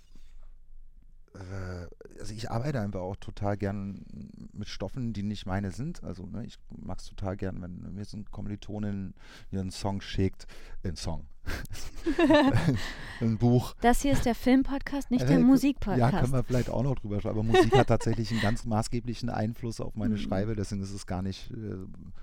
also 2.18 2.34
ich 2.34 2.50
arbeite 2.50 2.80
einfach 2.80 3.00
auch 3.00 3.16
total 3.16 3.56
gern 3.56 4.04
mit 4.52 4.68
Stoffen, 4.68 5.12
die 5.12 5.22
nicht 5.22 5.46
meine 5.46 5.70
sind. 5.70 6.02
Also 6.02 6.26
ne, 6.26 6.44
ich 6.44 6.58
mag 6.76 6.98
es 6.98 7.06
total 7.06 7.36
gern, 7.36 7.62
wenn 7.62 7.94
mir 7.94 8.04
so 8.04 8.16
ein 8.16 8.24
Kommilitonin 8.30 9.14
mir 9.50 9.60
einen 9.60 9.70
Song 9.70 10.00
schickt, 10.00 10.46
äh, 10.82 10.88
einen 10.88 10.96
Song, 10.96 11.26
ein 13.20 13.38
Buch. 13.38 13.74
Das 13.80 14.02
hier 14.02 14.12
ist 14.12 14.26
der 14.26 14.34
Filmpodcast, 14.34 15.10
nicht 15.10 15.24
äh, 15.24 15.28
der 15.28 15.38
Musikpodcast. 15.38 15.98
Ja, 15.98 16.20
können 16.20 16.32
wir 16.32 16.42
vielleicht 16.42 16.68
auch 16.68 16.82
noch 16.82 16.96
drüber 16.96 17.20
sprechen. 17.20 17.38
Aber 17.38 17.42
Musik 17.42 17.76
hat 17.76 17.86
tatsächlich 17.86 18.30
einen 18.32 18.40
ganz 18.40 18.64
maßgeblichen 18.64 19.30
Einfluss 19.30 19.80
auf 19.80 19.94
meine 19.94 20.14
mhm. 20.14 20.18
Schreibe. 20.18 20.56
Deswegen 20.56 20.82
ist 20.82 20.92
es 20.92 21.06
gar 21.06 21.22
nicht 21.22 21.50
äh, 21.52 21.76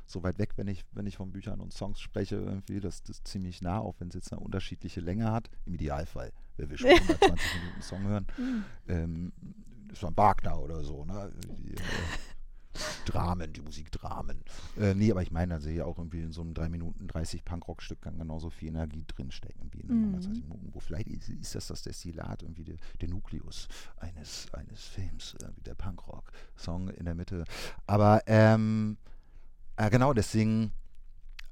so 0.06 0.22
weit 0.22 0.38
weg, 0.38 0.52
wenn 0.58 0.68
ich, 0.68 0.84
wenn 0.92 1.08
ich 1.08 1.18
von 1.18 1.32
Büchern 1.32 1.62
und 1.62 1.74
Songs 1.74 2.02
spreche. 2.02 2.36
Irgendwie, 2.36 2.80
das, 2.82 3.04
das 3.04 3.18
ist 3.18 3.28
ziemlich 3.28 3.62
nah, 3.62 3.80
auch 3.80 3.96
wenn 4.00 4.10
es 4.10 4.16
jetzt 4.16 4.34
eine 4.34 4.42
unterschiedliche 4.42 5.00
Länge 5.00 5.32
hat. 5.32 5.50
Im 5.66 5.74
Idealfall 5.76 6.34
wer 6.58 6.70
will 6.70 6.78
schon 6.78 6.90
120 6.90 7.62
Minuten 7.62 7.82
Song 7.82 8.04
hören. 8.04 8.28
Mhm. 8.38 8.66
Ähm, 8.88 9.34
das 9.88 10.04
war 10.04 10.12
ein 10.12 10.18
Wagner 10.18 10.60
oder 10.60 10.84
so, 10.84 11.06
ne? 11.06 11.32
Die, 11.58 11.74
äh, 11.74 11.78
Dramen, 13.06 13.54
die 13.54 13.62
Musikdramen. 13.62 14.44
Äh, 14.78 14.94
nee, 14.94 15.12
aber 15.12 15.22
ich 15.22 15.32
meine, 15.32 15.56
da 15.56 15.60
sehe 15.60 15.76
ich 15.76 15.82
auch 15.82 15.98
irgendwie 15.98 16.22
in 16.22 16.32
so 16.32 16.42
einem 16.42 16.54
3 16.54 16.70
Minuten 16.70 17.08
30 17.08 17.44
Punkrock-Stück 17.44 18.02
kann 18.02 18.18
genauso 18.18 18.50
viel 18.50 18.70
Energie 18.70 19.04
drinstecken 19.08 19.72
wie 19.74 19.82
in 19.82 19.88
mhm. 19.88 20.16
120 20.16 20.44
Minuten, 20.44 20.70
wo 20.74 20.80
vielleicht 20.80 21.08
ist, 21.08 21.30
ist, 21.30 21.56
das 21.56 21.68
das 21.68 21.82
Destillat, 21.82 22.44
irgendwie 22.44 22.66
der, 22.66 22.78
der 23.02 23.10
Nukleus 23.10 23.68
eines, 23.98 24.52
eines 24.54 24.84
Films, 24.84 25.36
äh, 25.42 25.50
wie 25.56 25.64
der 25.64 25.76
Punkrock-Song 25.76 26.90
in 26.90 27.06
der 27.06 27.16
Mitte. 27.16 27.46
Aber 27.86 28.22
ähm, 28.28 28.98
äh, 29.78 29.90
genau, 29.90 30.14
deswegen 30.14 30.72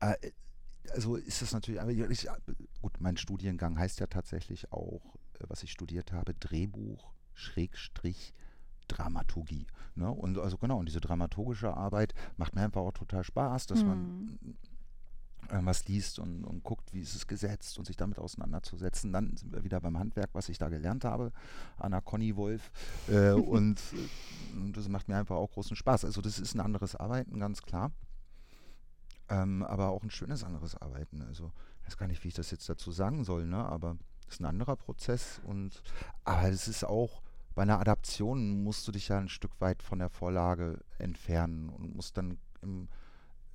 äh, 0.02 0.16
also 0.94 1.16
ist 1.16 1.42
das 1.42 1.54
natürlich, 1.54 1.82
ich, 2.10 2.28
gut, 2.82 3.00
mein 3.00 3.18
Studiengang 3.18 3.78
heißt 3.78 4.00
ja 4.00 4.08
tatsächlich 4.08 4.72
auch, 4.72 5.16
äh, 5.40 5.46
was 5.48 5.64
ich 5.64 5.72
studiert 5.72 6.12
habe, 6.12 6.34
Drehbuch, 6.34 7.14
Schrägstrich, 7.34 8.34
Dramaturgie. 8.88 9.68
Ne? 9.96 10.12
Und 10.12 10.38
also 10.38 10.58
genau, 10.58 10.78
und 10.80 10.88
diese 10.88 11.02
dramaturgische 11.02 11.76
Arbeit 11.76 12.14
macht 12.38 12.56
mir 12.56 12.62
einfach 12.62 12.82
auch 12.82 12.94
total 12.94 13.24
Spaß, 13.24 13.68
dass 13.68 13.80
hm. 13.80 13.88
man 13.88 14.40
äh, 15.50 15.60
was 15.64 15.88
liest 15.88 16.20
und, 16.20 16.44
und, 16.44 16.64
guckt, 16.64 16.94
wie 16.94 17.02
ist 17.02 17.16
es 17.16 17.28
gesetzt 17.28 17.78
und 17.78 17.86
sich 17.86 17.98
damit 17.98 18.20
auseinanderzusetzen. 18.20 19.12
Dann 19.12 19.36
sind 19.38 19.54
wir 19.54 19.64
wieder 19.64 19.80
beim 19.82 19.98
Handwerk, 19.98 20.30
was 20.34 20.50
ich 20.50 20.58
da 20.58 20.70
gelernt 20.70 21.06
habe, 21.06 21.32
Anna 21.78 22.02
Conny 22.02 22.36
Wolf. 22.36 22.72
Äh, 23.08 23.32
und, 23.32 23.82
und 24.54 24.76
das 24.76 24.90
macht 24.90 25.08
mir 25.08 25.18
einfach 25.18 25.36
auch 25.36 25.52
großen 25.52 25.76
Spaß. 25.76 26.06
Also 26.06 26.22
das 26.22 26.40
ist 26.40 26.56
ein 26.56 26.62
anderes 26.62 26.96
Arbeiten, 26.96 27.40
ganz 27.40 27.62
klar. 27.62 27.92
Ähm, 29.30 29.64
aber 29.64 29.90
auch 29.90 30.04
ein 30.04 30.12
schönes 30.12 30.44
anderes 30.44 30.76
Arbeiten. 30.76 31.22
Also 31.22 31.52
ich 31.82 31.88
weiß 31.88 31.98
gar 31.98 32.08
nicht, 32.08 32.24
wie 32.24 32.30
ich 32.30 32.34
das 32.34 32.52
jetzt 32.52 32.70
dazu 32.70 32.92
sagen 32.92 33.24
soll, 33.24 33.46
ne? 33.46 33.66
aber 33.66 33.98
es 34.28 34.36
ist 34.36 34.42
ein 34.42 34.46
anderer 34.46 34.76
Prozess 34.76 35.42
und 35.46 35.82
aber 36.24 36.50
es 36.50 36.68
ist 36.68 36.84
auch 36.84 37.22
bei 37.56 37.62
einer 37.62 37.80
Adaption 37.80 38.64
musst 38.64 38.88
du 38.88 38.92
dich 38.92 39.08
ja 39.08 39.18
ein 39.18 39.30
Stück 39.30 39.52
weit 39.60 39.82
von 39.82 40.00
der 40.00 40.10
Vorlage 40.10 40.84
entfernen 40.98 41.70
und 41.70 41.96
musst 41.96 42.18
dann 42.18 42.38
im 42.62 42.90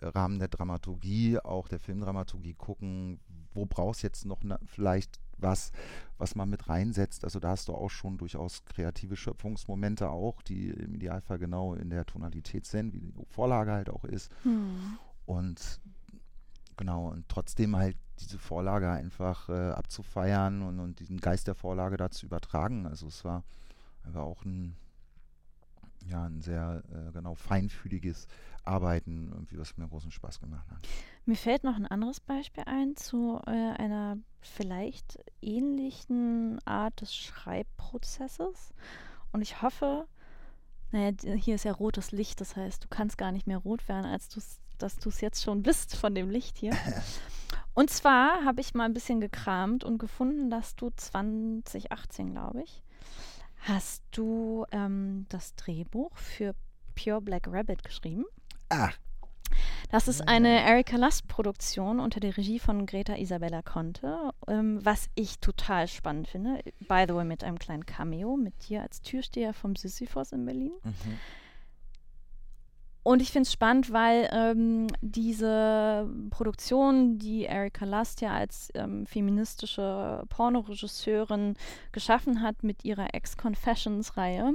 Rahmen 0.00 0.38
der 0.38 0.48
Dramaturgie, 0.48 1.38
auch 1.38 1.68
der 1.68 1.78
Filmdramaturgie 1.78 2.54
gucken, 2.54 3.20
wo 3.52 3.66
brauchst 3.66 4.02
du 4.02 4.06
jetzt 4.06 4.24
noch 4.24 4.42
ne, 4.42 4.58
vielleicht 4.64 5.20
was, 5.36 5.72
was 6.18 6.34
man 6.34 6.48
mit 6.48 6.68
reinsetzt. 6.68 7.24
Also 7.24 7.40
da 7.40 7.50
hast 7.50 7.68
du 7.68 7.74
auch 7.74 7.90
schon 7.90 8.18
durchaus 8.18 8.64
kreative 8.64 9.16
Schöpfungsmomente 9.16 10.08
auch, 10.08 10.42
die 10.42 10.70
im 10.70 10.94
Idealfall 10.94 11.38
genau 11.38 11.74
in 11.74 11.90
der 11.90 12.06
Tonalität 12.06 12.66
sind, 12.66 12.94
wie 12.94 13.00
die 13.00 13.12
Vorlage 13.28 13.72
halt 13.72 13.90
auch 13.90 14.04
ist. 14.04 14.30
Hm. 14.42 14.98
Und 15.30 15.80
genau, 16.76 17.06
und 17.06 17.28
trotzdem 17.28 17.76
halt 17.76 17.96
diese 18.18 18.36
Vorlage 18.36 18.90
einfach 18.90 19.48
äh, 19.48 19.70
abzufeiern 19.70 20.62
und, 20.62 20.80
und 20.80 20.98
diesen 20.98 21.20
Geist 21.20 21.46
der 21.46 21.54
Vorlage 21.54 21.96
da 21.96 22.10
zu 22.10 22.26
übertragen. 22.26 22.84
Also 22.84 23.06
es 23.06 23.24
war, 23.24 23.44
war 24.02 24.24
auch 24.24 24.44
ein, 24.44 24.76
ja, 26.04 26.24
ein 26.24 26.40
sehr 26.40 26.82
äh, 26.92 27.12
genau 27.12 27.36
feinfühliges 27.36 28.26
Arbeiten, 28.64 29.30
irgendwie, 29.32 29.56
was 29.56 29.76
mir 29.76 29.86
großen 29.86 30.10
Spaß 30.10 30.40
gemacht 30.40 30.68
hat. 30.68 30.88
Mir 31.26 31.36
fällt 31.36 31.62
noch 31.62 31.76
ein 31.76 31.86
anderes 31.86 32.18
Beispiel 32.18 32.64
ein 32.66 32.96
zu 32.96 33.40
äh, 33.46 33.50
einer 33.50 34.18
vielleicht 34.40 35.22
ähnlichen 35.40 36.58
Art 36.64 37.00
des 37.02 37.14
Schreibprozesses. 37.14 38.74
Und 39.30 39.42
ich 39.42 39.62
hoffe, 39.62 40.08
naja, 40.90 41.12
hier 41.36 41.54
ist 41.54 41.64
ja 41.64 41.72
rotes 41.72 42.10
Licht, 42.10 42.40
das 42.40 42.56
heißt, 42.56 42.82
du 42.82 42.88
kannst 42.88 43.16
gar 43.16 43.30
nicht 43.30 43.46
mehr 43.46 43.58
rot 43.58 43.88
werden, 43.88 44.06
als 44.06 44.28
du 44.28 44.40
es 44.40 44.59
dass 44.82 44.96
du 44.96 45.08
es 45.08 45.20
jetzt 45.20 45.42
schon 45.42 45.62
bist 45.62 45.96
von 45.96 46.14
dem 46.14 46.30
Licht 46.30 46.58
hier. 46.58 46.76
Und 47.74 47.90
zwar 47.90 48.44
habe 48.44 48.60
ich 48.60 48.74
mal 48.74 48.84
ein 48.84 48.94
bisschen 48.94 49.20
gekramt 49.20 49.84
und 49.84 49.98
gefunden, 49.98 50.50
dass 50.50 50.74
du 50.74 50.90
2018, 50.90 52.32
glaube 52.32 52.62
ich, 52.62 52.82
hast 53.60 54.02
du 54.10 54.66
ähm, 54.72 55.26
das 55.28 55.54
Drehbuch 55.54 56.16
für 56.16 56.54
Pure 56.94 57.22
Black 57.22 57.46
Rabbit 57.46 57.84
geschrieben. 57.84 58.24
Ah. 58.68 58.90
Das 59.90 60.06
ist 60.08 60.26
eine 60.28 60.62
Erika 60.62 60.96
Lust-Produktion 60.96 61.98
unter 61.98 62.20
der 62.20 62.36
Regie 62.36 62.60
von 62.60 62.86
Greta 62.86 63.16
Isabella 63.16 63.62
Conte, 63.62 64.30
ähm, 64.46 64.78
was 64.84 65.08
ich 65.14 65.40
total 65.40 65.88
spannend 65.88 66.28
finde. 66.28 66.62
By 66.80 67.04
the 67.08 67.14
way, 67.14 67.24
mit 67.24 67.42
einem 67.42 67.58
kleinen 67.58 67.86
Cameo 67.86 68.36
mit 68.36 68.68
dir 68.68 68.82
als 68.82 69.00
Türsteher 69.00 69.52
vom 69.52 69.74
Sisyphos 69.74 70.32
in 70.32 70.44
Berlin. 70.44 70.72
Mhm. 70.84 71.18
Und 73.02 73.22
ich 73.22 73.30
finde 73.30 73.46
es 73.46 73.52
spannend, 73.52 73.92
weil 73.92 74.28
ähm, 74.30 74.88
diese 75.00 76.06
Produktion, 76.28 77.18
die 77.18 77.44
Erika 77.44 77.86
Lust 77.86 78.20
ja 78.20 78.32
als 78.32 78.70
ähm, 78.74 79.06
feministische 79.06 80.24
Pornoregisseurin 80.28 81.54
geschaffen 81.92 82.42
hat 82.42 82.62
mit 82.62 82.84
ihrer 82.84 83.14
Ex-Confessions-Reihe, 83.14 84.54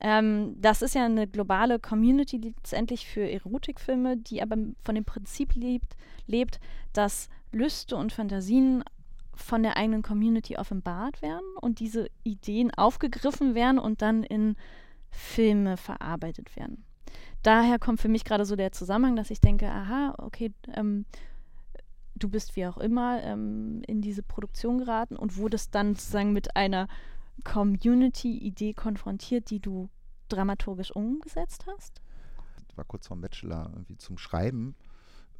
ähm, 0.00 0.56
das 0.60 0.82
ist 0.82 0.94
ja 0.94 1.06
eine 1.06 1.26
globale 1.26 1.78
Community 1.78 2.36
letztendlich 2.36 3.06
für 3.06 3.30
Erotikfilme, 3.30 4.18
die 4.18 4.42
aber 4.42 4.56
von 4.82 4.94
dem 4.94 5.04
Prinzip 5.04 5.54
lebt, 5.54 5.96
lebt 6.26 6.60
dass 6.92 7.28
Lüste 7.52 7.96
und 7.96 8.12
Fantasien 8.12 8.84
von 9.34 9.62
der 9.62 9.76
eigenen 9.78 10.02
Community 10.02 10.58
offenbart 10.58 11.22
werden 11.22 11.46
und 11.60 11.80
diese 11.80 12.10
Ideen 12.24 12.72
aufgegriffen 12.74 13.54
werden 13.54 13.78
und 13.78 14.02
dann 14.02 14.22
in 14.22 14.56
Filme 15.10 15.76
verarbeitet 15.76 16.56
werden 16.56 16.84
daher 17.42 17.78
kommt 17.78 18.00
für 18.00 18.08
mich 18.08 18.24
gerade 18.24 18.44
so 18.44 18.56
der 18.56 18.72
Zusammenhang, 18.72 19.16
dass 19.16 19.30
ich 19.30 19.40
denke, 19.40 19.68
aha, 19.68 20.14
okay, 20.18 20.52
ähm, 20.74 21.04
du 22.14 22.28
bist 22.28 22.56
wie 22.56 22.66
auch 22.66 22.78
immer 22.78 23.22
ähm, 23.22 23.82
in 23.86 24.02
diese 24.02 24.22
Produktion 24.22 24.78
geraten 24.78 25.16
und 25.16 25.36
wurdest 25.36 25.74
dann 25.74 25.94
sozusagen 25.94 26.32
mit 26.32 26.56
einer 26.56 26.88
Community-Idee 27.44 28.74
konfrontiert, 28.74 29.50
die 29.50 29.60
du 29.60 29.88
dramaturgisch 30.28 30.90
umgesetzt 30.90 31.64
hast? 31.66 32.00
Ich 32.68 32.76
war 32.76 32.84
kurz 32.84 33.08
vorm 33.08 33.20
Bachelor 33.20 33.70
irgendwie 33.72 33.96
zum 33.96 34.18
Schreiben 34.18 34.74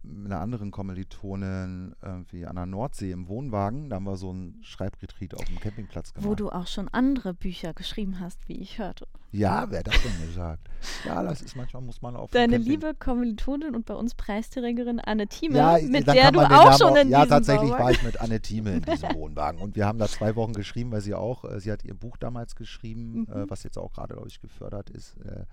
einer 0.02 0.40
anderen 0.40 0.70
Kommilitonin 0.70 1.94
irgendwie 2.02 2.46
an 2.46 2.56
der 2.56 2.66
Nordsee 2.66 3.12
im 3.12 3.28
Wohnwagen. 3.28 3.90
Da 3.90 3.96
haben 3.96 4.04
wir 4.04 4.16
so 4.16 4.30
einen 4.30 4.58
Schreibretreat 4.62 5.34
auf 5.34 5.44
dem 5.44 5.60
Campingplatz 5.60 6.14
gemacht. 6.14 6.28
Wo 6.28 6.34
du 6.34 6.50
auch 6.50 6.66
schon 6.66 6.88
andere 6.88 7.34
Bücher 7.34 7.74
geschrieben 7.74 8.20
hast, 8.20 8.48
wie 8.48 8.54
ich 8.54 8.78
hörte. 8.78 9.06
Ja, 9.32 9.70
wer 9.70 9.82
das 9.82 9.94
denn 10.02 10.26
gesagt? 10.26 10.68
Ja, 11.04 11.22
das 11.22 11.40
ist 11.40 11.54
manchmal, 11.54 11.82
muss 11.82 12.02
man 12.02 12.16
auf 12.16 12.32
Deine 12.32 12.56
liebe 12.56 12.94
Kommilitonin 12.94 13.76
und 13.76 13.86
bei 13.86 13.94
uns 13.94 14.14
Preisträgerin 14.16 14.98
Anne 14.98 15.28
Thieme, 15.28 15.58
ja, 15.58 15.78
mit 15.86 16.06
der 16.08 16.32
du 16.32 16.40
auch 16.40 16.76
schon 16.76 16.96
in 16.96 17.10
Ja, 17.10 17.26
tatsächlich 17.26 17.70
war 17.70 17.92
ich 17.92 18.02
mit 18.02 18.20
Anne 18.20 18.40
Thieme 18.40 18.76
in 18.76 18.82
diesem 18.82 19.10
Wohnwagen. 19.14 19.60
Und 19.60 19.76
wir 19.76 19.86
haben 19.86 19.98
da 19.98 20.08
zwei 20.08 20.34
Wochen 20.34 20.52
geschrieben, 20.52 20.90
weil 20.90 21.00
sie 21.00 21.14
auch, 21.14 21.44
äh, 21.44 21.60
sie 21.60 21.70
hat 21.70 21.84
ihr 21.84 21.94
Buch 21.94 22.16
damals 22.16 22.56
geschrieben, 22.56 23.28
äh, 23.28 23.36
mhm. 23.36 23.42
äh, 23.44 23.50
was 23.50 23.62
jetzt 23.62 23.78
auch 23.78 23.92
gerade, 23.92 24.14
glaube 24.14 24.28
ich, 24.28 24.40
gefördert 24.40 24.90
ist. 24.90 25.16
Äh, 25.18 25.44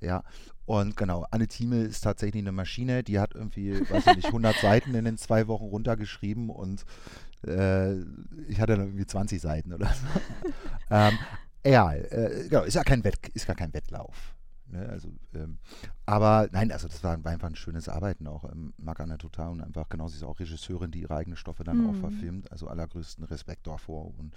ja, 0.00 0.22
und 0.68 0.98
genau, 0.98 1.26
Anne 1.30 1.48
Thieme 1.48 1.80
ist 1.80 2.02
tatsächlich 2.02 2.42
eine 2.42 2.52
Maschine, 2.52 3.02
die 3.02 3.18
hat 3.18 3.34
irgendwie, 3.34 3.80
weiß 3.88 4.06
ich 4.08 4.16
nicht, 4.16 4.26
100 4.26 4.54
Seiten 4.60 4.94
in 4.94 5.06
den 5.06 5.16
zwei 5.16 5.48
Wochen 5.48 5.64
runtergeschrieben 5.64 6.50
und 6.50 6.84
äh, 7.46 7.94
ich 8.48 8.60
hatte 8.60 8.76
dann 8.76 8.88
irgendwie 8.88 9.06
20 9.06 9.40
Seiten 9.40 9.72
oder 9.72 9.86
so. 9.86 10.50
ähm, 10.90 11.18
ja, 11.64 11.94
äh, 11.94 12.48
genau, 12.50 12.64
ist 12.64 12.74
ja 12.74 12.84
kein 12.84 13.02
Wett, 13.02 13.16
ist 13.32 13.46
gar 13.46 13.56
kein 13.56 13.72
Wettlauf. 13.72 14.34
Ne? 14.70 14.88
Also, 14.88 15.12
ähm, 15.34 15.58
aber 16.06 16.48
nein, 16.52 16.72
also 16.72 16.88
das 16.88 17.02
war, 17.04 17.14
einfach 17.14 17.48
ein 17.48 17.56
schönes 17.56 17.88
Arbeiten 17.88 18.26
auch. 18.26 18.44
Ähm, 18.44 18.72
mag 18.78 19.00
Anna 19.00 19.16
total 19.16 19.50
und 19.50 19.60
einfach 19.60 19.88
genau, 19.88 20.08
sie 20.08 20.16
ist 20.16 20.22
auch 20.24 20.38
Regisseurin, 20.38 20.90
die 20.90 21.02
ihre 21.02 21.16
eigenen 21.16 21.36
Stoffe 21.36 21.64
dann 21.64 21.78
mhm. 21.78 21.90
auch 21.90 21.96
verfilmt. 21.96 22.50
Also 22.52 22.68
allergrößten 22.68 23.24
Respekt 23.24 23.66
davor. 23.66 24.12
Und 24.18 24.34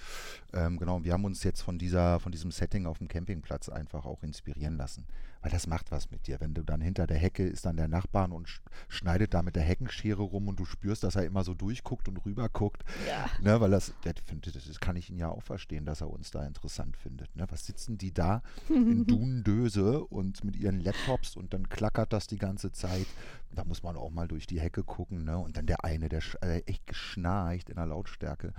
ähm, 0.53 0.77
genau, 0.77 1.03
wir 1.03 1.13
haben 1.13 1.25
uns 1.25 1.43
jetzt 1.43 1.61
von 1.61 1.77
dieser, 1.77 2.19
von 2.19 2.31
diesem 2.31 2.51
Setting 2.51 2.85
auf 2.85 2.97
dem 2.97 3.07
Campingplatz 3.07 3.69
einfach 3.69 4.05
auch 4.05 4.23
inspirieren 4.23 4.77
lassen 4.77 5.05
weil 5.41 5.51
das 5.51 5.67
macht 5.67 5.91
was 5.91 6.11
mit 6.11 6.27
dir. 6.27 6.39
Wenn 6.39 6.53
du 6.53 6.63
dann 6.63 6.81
hinter 6.81 7.07
der 7.07 7.17
Hecke 7.17 7.45
ist 7.45 7.65
dann 7.65 7.77
der 7.77 7.87
Nachbarn 7.87 8.31
und 8.31 8.47
schneidet 8.87 9.33
da 9.33 9.41
mit 9.41 9.55
der 9.55 9.63
Heckenschere 9.63 10.21
rum 10.21 10.47
und 10.47 10.59
du 10.59 10.65
spürst, 10.65 11.03
dass 11.03 11.15
er 11.15 11.25
immer 11.25 11.43
so 11.43 11.53
durchguckt 11.53 12.07
und 12.07 12.23
rüberguckt. 12.25 12.83
Ja. 13.07 13.25
Ne, 13.41 13.59
weil 13.59 13.71
das, 13.71 13.93
findet, 14.25 14.55
das 14.55 14.79
kann 14.79 14.95
ich 14.95 15.09
ihn 15.09 15.17
ja 15.17 15.29
auch 15.29 15.43
verstehen, 15.43 15.85
dass 15.85 16.01
er 16.01 16.09
uns 16.09 16.31
da 16.31 16.45
interessant 16.45 16.95
findet. 16.95 17.35
Ne? 17.35 17.45
Was 17.49 17.65
sitzen 17.65 17.97
die 17.97 18.13
da 18.13 18.43
in 18.69 19.05
Dunendöse 19.07 20.03
und 20.05 20.20
mit 20.43 20.55
ihren 20.55 20.79
Laptops 20.79 21.35
und 21.35 21.53
dann 21.53 21.69
klackert 21.69 22.13
das 22.13 22.27
die 22.27 22.37
ganze 22.37 22.71
Zeit. 22.71 23.07
Da 23.53 23.63
muss 23.63 23.83
man 23.83 23.95
auch 23.95 24.09
mal 24.09 24.27
durch 24.27 24.47
die 24.47 24.59
Hecke 24.59 24.83
gucken. 24.83 25.25
Ne? 25.25 25.37
Und 25.37 25.57
dann 25.57 25.65
der 25.65 25.83
eine, 25.83 26.09
der 26.09 26.21
äh, 26.41 26.61
echt 26.65 26.87
geschnarcht 26.87 27.69
in 27.69 27.75
der 27.75 27.87
Lautstärke 27.87 28.53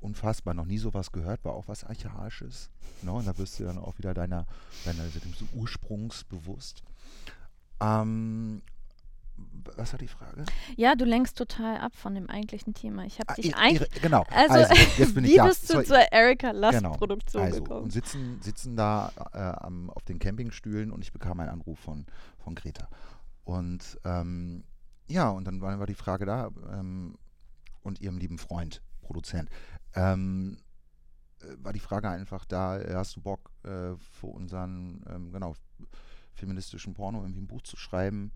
unfassbar, 0.00 0.54
noch 0.54 0.66
nie 0.66 0.78
sowas 0.78 1.12
gehört, 1.12 1.44
war 1.44 1.54
auch 1.54 1.68
was 1.68 1.84
Archaisches. 1.84 2.70
Ne? 3.02 3.12
Und 3.12 3.26
da 3.26 3.38
wirst 3.38 3.58
du 3.58 3.64
dann 3.64 3.78
auch 3.78 3.98
wieder 3.98 4.14
deiner, 4.14 4.46
deiner 4.84 5.04
Ursprungs. 5.54 6.24
Ähm, 7.80 8.62
was 9.76 9.92
war 9.92 9.98
die 9.98 10.08
Frage? 10.08 10.44
Ja, 10.76 10.94
du 10.94 11.04
lenkst 11.04 11.36
total 11.36 11.78
ab 11.78 11.94
von 11.94 12.14
dem 12.14 12.28
eigentlichen 12.28 12.74
Thema. 12.74 13.04
Ich 13.04 13.18
habe 13.20 13.30
ah, 13.30 13.34
dich 13.34 13.54
eigentlich. 13.56 14.02
Genau. 14.02 14.24
Also, 14.30 14.54
also 14.54 14.74
jetzt 14.98 15.14
bin 15.14 15.24
ich 15.24 15.30
wie 15.32 15.36
da. 15.36 15.46
bist 15.46 15.68
du 15.68 15.74
Sorry. 15.74 15.86
zur 15.86 16.12
Erika 16.12 16.50
Last 16.50 16.78
genau. 16.78 16.92
Produktion 16.92 17.42
also, 17.42 17.62
gekommen? 17.62 17.84
Und 17.84 17.92
sitzen, 17.92 18.40
sitzen 18.42 18.76
da 18.76 19.12
äh, 19.32 19.38
am, 19.38 19.90
auf 19.90 20.04
den 20.04 20.18
Campingstühlen 20.18 20.90
und 20.90 21.02
ich 21.02 21.12
bekam 21.12 21.40
einen 21.40 21.50
Anruf 21.50 21.78
von, 21.78 22.06
von 22.38 22.54
Greta. 22.54 22.88
Und 23.44 23.98
ähm, 24.04 24.64
ja, 25.06 25.30
und 25.30 25.44
dann 25.46 25.60
war, 25.60 25.78
war 25.78 25.86
die 25.86 25.94
Frage 25.94 26.26
da 26.26 26.50
ähm, 26.72 27.16
und 27.82 28.00
ihrem 28.00 28.18
lieben 28.18 28.38
Freund, 28.38 28.82
Produzent 29.00 29.48
ähm, 29.94 30.58
äh, 31.40 31.46
war 31.58 31.72
die 31.72 31.80
Frage 31.80 32.08
einfach 32.08 32.44
da, 32.44 32.78
äh, 32.78 32.94
hast 32.94 33.16
du 33.16 33.20
Bock 33.20 33.50
äh, 33.64 33.96
für 33.96 34.26
unseren, 34.26 35.04
ähm, 35.08 35.32
genau, 35.32 35.54
feministischen 36.34 36.94
Porno 36.94 37.20
irgendwie 37.22 37.42
ein 37.42 37.46
Buch 37.46 37.62
zu 37.62 37.76
schreiben? 37.76 38.32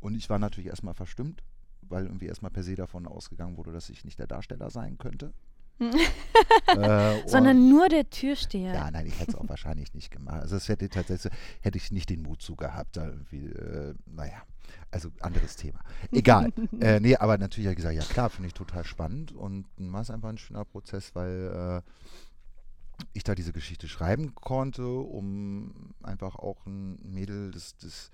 Und 0.00 0.14
ich 0.14 0.30
war 0.30 0.38
natürlich 0.38 0.70
erstmal 0.70 0.94
verstimmt, 0.94 1.42
weil 1.82 2.04
irgendwie 2.04 2.26
erstmal 2.26 2.50
per 2.50 2.62
se 2.62 2.74
davon 2.74 3.06
ausgegangen 3.06 3.56
wurde, 3.56 3.72
dass 3.72 3.90
ich 3.90 4.04
nicht 4.04 4.18
der 4.18 4.26
Darsteller 4.26 4.70
sein 4.70 4.98
könnte. 4.98 5.32
äh, 5.80 7.26
Sondern 7.26 7.70
nur 7.70 7.88
der 7.88 8.08
Türsteher. 8.10 8.74
Ja, 8.74 8.90
nein, 8.90 9.06
ich 9.06 9.18
hätte 9.18 9.30
es 9.30 9.34
auch 9.34 9.48
wahrscheinlich 9.48 9.94
nicht 9.94 10.10
gemacht. 10.10 10.40
Also 10.40 10.56
es 10.56 10.68
hätte 10.68 10.88
tatsächlich 10.90 11.32
hätte 11.60 11.78
ich 11.78 11.90
nicht 11.90 12.10
den 12.10 12.22
Mut 12.22 12.42
zu 12.42 12.54
gehabt, 12.54 12.96
da 12.98 13.06
irgendwie, 13.06 13.46
äh, 13.46 13.94
naja, 14.06 14.42
also 14.90 15.10
anderes 15.20 15.56
Thema. 15.56 15.80
Egal. 16.12 16.52
äh, 16.80 17.00
nee, 17.00 17.16
aber 17.16 17.38
natürlich 17.38 17.66
habe 17.66 17.72
ich 17.72 17.78
gesagt, 17.78 17.94
ja 17.94 18.02
klar, 18.02 18.28
finde 18.28 18.48
ich 18.48 18.54
total 18.54 18.84
spannend 18.84 19.32
und 19.32 19.66
war 19.78 20.02
es 20.02 20.10
einfach 20.10 20.28
ein 20.28 20.38
schöner 20.38 20.66
Prozess, 20.66 21.14
weil 21.14 21.82
äh, 21.86 23.02
ich 23.14 23.24
da 23.24 23.34
diese 23.34 23.52
Geschichte 23.52 23.88
schreiben 23.88 24.34
konnte, 24.34 24.86
um 24.86 25.94
einfach 26.02 26.36
auch 26.36 26.66
ein 26.66 26.98
Mädel, 27.02 27.52
das, 27.52 27.76
das 27.78 28.10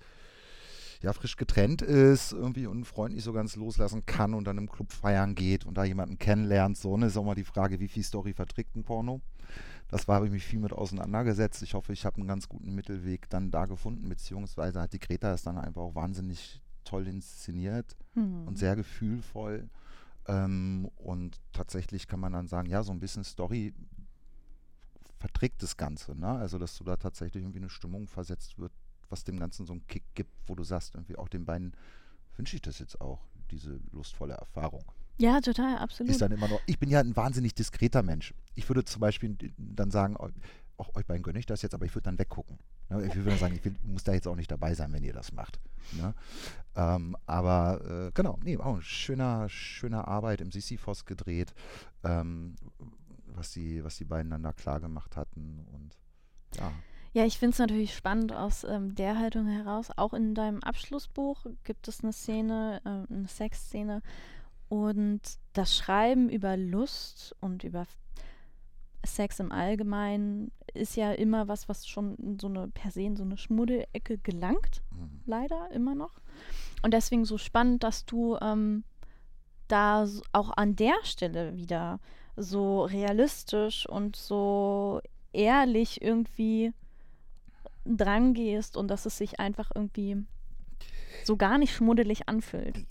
ja 1.01 1.13
frisch 1.13 1.35
getrennt 1.35 1.81
ist, 1.81 2.31
irgendwie 2.31 2.65
und 2.65 2.77
einen 2.77 2.85
Freund 2.85 3.13
nicht 3.13 3.23
so 3.23 3.33
ganz 3.33 3.55
loslassen 3.55 4.05
kann 4.05 4.33
und 4.33 4.45
dann 4.45 4.57
im 4.57 4.69
Club 4.69 4.91
feiern 4.91 5.35
geht 5.35 5.65
und 5.65 5.77
da 5.77 5.83
jemanden 5.83 6.17
kennenlernt. 6.17 6.77
So, 6.77 6.97
ne, 6.97 7.07
ist 7.07 7.17
auch 7.17 7.23
mal 7.23 7.35
die 7.35 7.43
Frage, 7.43 7.79
wie 7.79 7.87
viel 7.87 8.03
Story 8.03 8.33
verträgt 8.33 8.75
ein 8.75 8.83
Porno? 8.83 9.21
Das 9.89 10.07
war, 10.07 10.15
habe 10.15 10.25
ich 10.25 10.31
mich 10.31 10.45
viel 10.45 10.59
mit 10.59 10.73
auseinandergesetzt. 10.73 11.61
Ich 11.61 11.73
hoffe, 11.73 11.93
ich 11.93 12.05
habe 12.05 12.17
einen 12.17 12.27
ganz 12.27 12.49
guten 12.49 12.73
Mittelweg 12.75 13.29
dann 13.29 13.51
da 13.51 13.65
gefunden, 13.65 14.09
beziehungsweise 14.09 14.81
hat 14.81 14.93
die 14.93 14.99
Greta 14.99 15.33
es 15.33 15.43
dann 15.43 15.57
einfach 15.57 15.81
auch 15.81 15.95
wahnsinnig 15.95 16.61
toll 16.83 17.07
inszeniert 17.07 17.95
mhm. 18.15 18.47
und 18.47 18.57
sehr 18.57 18.75
gefühlvoll. 18.75 19.69
Ähm, 20.27 20.89
und 20.95 21.39
tatsächlich 21.53 22.07
kann 22.07 22.19
man 22.19 22.33
dann 22.33 22.47
sagen, 22.47 22.69
ja, 22.69 22.83
so 22.83 22.91
ein 22.91 22.99
bisschen 22.99 23.23
Story 23.23 23.73
verträgt 25.19 25.63
das 25.63 25.77
Ganze. 25.77 26.15
Ne? 26.15 26.27
Also, 26.27 26.57
dass 26.57 26.77
du 26.77 26.83
da 26.83 26.97
tatsächlich 26.97 27.43
irgendwie 27.43 27.59
eine 27.59 27.69
Stimmung 27.69 28.07
versetzt 28.07 28.57
wird, 28.59 28.73
was 29.09 29.23
dem 29.23 29.39
Ganzen 29.39 29.65
so 29.65 29.73
einen 29.73 29.87
Kick 29.87 30.03
gibt, 30.15 30.31
wo 30.47 30.55
du 30.55 30.63
sagst, 30.63 30.95
irgendwie 30.95 31.15
auch 31.15 31.29
den 31.29 31.45
beiden 31.45 31.73
wünsche 32.35 32.55
ich 32.55 32.61
das 32.61 32.79
jetzt 32.79 33.01
auch, 33.01 33.19
diese 33.51 33.79
lustvolle 33.91 34.33
Erfahrung. 34.33 34.83
Ja, 35.17 35.41
total, 35.41 35.77
absolut. 35.77 36.11
Ist 36.11 36.21
dann 36.21 36.31
immer 36.31 36.47
noch, 36.47 36.61
ich 36.67 36.77
bin 36.77 36.89
ja 36.89 36.99
ein 36.99 37.15
wahnsinnig 37.15 37.55
diskreter 37.55 38.03
Mensch. 38.03 38.33
Ich 38.55 38.69
würde 38.69 38.83
zum 38.83 38.99
Beispiel 38.99 39.35
dann 39.57 39.89
sagen, 39.89 40.15
auch 40.77 40.95
euch 40.95 41.05
beiden 41.05 41.23
gönne 41.23 41.39
ich 41.39 41.45
das 41.45 41.63
jetzt, 41.63 41.73
aber 41.73 41.85
ich 41.85 41.95
würde 41.95 42.03
dann 42.03 42.19
weggucken. 42.19 42.59
Ne? 42.89 43.05
Ich 43.05 43.15
würde 43.15 43.31
dann 43.31 43.39
sagen, 43.39 43.55
ich 43.55 43.65
will, 43.65 43.75
muss 43.83 44.03
da 44.03 44.13
jetzt 44.13 44.27
auch 44.27 44.35
nicht 44.35 44.51
dabei 44.51 44.75
sein, 44.75 44.93
wenn 44.93 45.03
ihr 45.03 45.13
das 45.13 45.31
macht. 45.31 45.59
Ne? 45.93 46.13
Ähm, 46.75 47.17
aber 47.25 48.07
äh, 48.07 48.11
genau, 48.13 48.37
nee, 48.43 48.57
auch 48.57 48.81
schöner, 48.81 49.49
schöner 49.49 50.07
Arbeit 50.07 50.41
im 50.41 50.51
Sisyphos 50.51 51.05
gedreht, 51.05 51.53
ähm, 52.03 52.55
was, 53.27 53.51
die, 53.51 53.83
was 53.83 53.97
die 53.97 54.05
beiden 54.05 54.29
dann 54.29 54.43
da 54.43 54.53
klar 54.53 54.79
gemacht 54.79 55.15
hatten 55.15 55.65
und 55.71 55.97
ja. 56.57 56.71
Ja, 57.17 57.25
ich 57.25 57.39
finde 57.39 57.53
es 57.53 57.57
natürlich 57.57 57.95
spannend 57.95 58.31
aus 58.31 58.63
ähm, 58.63 58.93
der 58.93 59.17
Haltung 59.17 59.47
heraus. 59.47 59.87
Auch 59.95 60.13
in 60.13 60.35
deinem 60.35 60.61
Abschlussbuch 60.61 61.47
gibt 61.63 61.87
es 61.87 62.03
eine 62.03 62.13
Szene, 62.13 62.79
äh, 62.85 63.11
eine 63.11 63.27
Sexszene, 63.27 64.03
und 64.69 65.21
das 65.53 65.75
Schreiben 65.75 66.29
über 66.29 66.55
Lust 66.55 67.35
und 67.41 67.63
über 67.63 67.87
Sex 69.03 69.39
im 69.39 69.51
Allgemeinen 69.51 70.51
ist 70.75 70.95
ja 70.95 71.11
immer 71.11 71.47
was, 71.47 71.67
was 71.67 71.87
schon 71.87 72.17
in 72.17 72.37
so 72.37 72.49
eine 72.49 72.67
per 72.67 72.91
se 72.91 73.01
in 73.01 73.15
so 73.15 73.23
eine 73.23 73.37
Schmuddelecke 73.37 74.19
gelangt. 74.19 74.83
Mhm. 74.91 75.21
Leider 75.25 75.71
immer 75.71 75.95
noch. 75.95 76.21
Und 76.83 76.93
deswegen 76.93 77.25
so 77.25 77.39
spannend, 77.39 77.81
dass 77.81 78.05
du 78.05 78.37
ähm, 78.39 78.83
da 79.67 80.07
auch 80.33 80.51
an 80.55 80.75
der 80.75 80.97
Stelle 81.01 81.55
wieder 81.55 81.99
so 82.35 82.83
realistisch 82.83 83.89
und 83.89 84.15
so 84.15 85.01
ehrlich 85.33 86.03
irgendwie 86.03 86.73
dran 87.95 88.33
gehst 88.33 88.77
und 88.77 88.89
dass 88.89 89.05
es 89.05 89.17
sich 89.17 89.39
einfach 89.39 89.71
irgendwie 89.73 90.17
so 91.23 91.37
gar 91.37 91.57
nicht 91.57 91.73
schmuddelig 91.73 92.27
anfühlt 92.27 92.85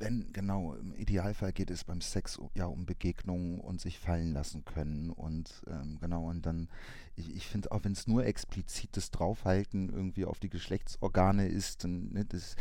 wenn, 0.00 0.32
genau, 0.32 0.74
im 0.74 0.94
Idealfall 0.94 1.52
geht 1.52 1.70
es 1.70 1.84
beim 1.84 2.00
Sex 2.00 2.40
ja 2.54 2.66
um 2.66 2.86
Begegnungen 2.86 3.60
und 3.60 3.80
sich 3.80 3.98
fallen 3.98 4.32
lassen 4.32 4.64
können. 4.64 5.10
Und 5.10 5.62
ähm, 5.68 5.98
genau, 6.00 6.28
und 6.28 6.44
dann, 6.46 6.68
ich, 7.16 7.34
ich 7.36 7.46
finde, 7.46 7.70
auch 7.70 7.84
wenn 7.84 7.92
es 7.92 8.06
nur 8.06 8.24
explizites 8.24 9.10
Draufhalten 9.10 9.90
irgendwie 9.90 10.24
auf 10.24 10.40
die 10.40 10.48
Geschlechtsorgane 10.48 11.46
ist, 11.46 11.84
dann, 11.84 12.12
ne, 12.12 12.24
das, 12.24 12.56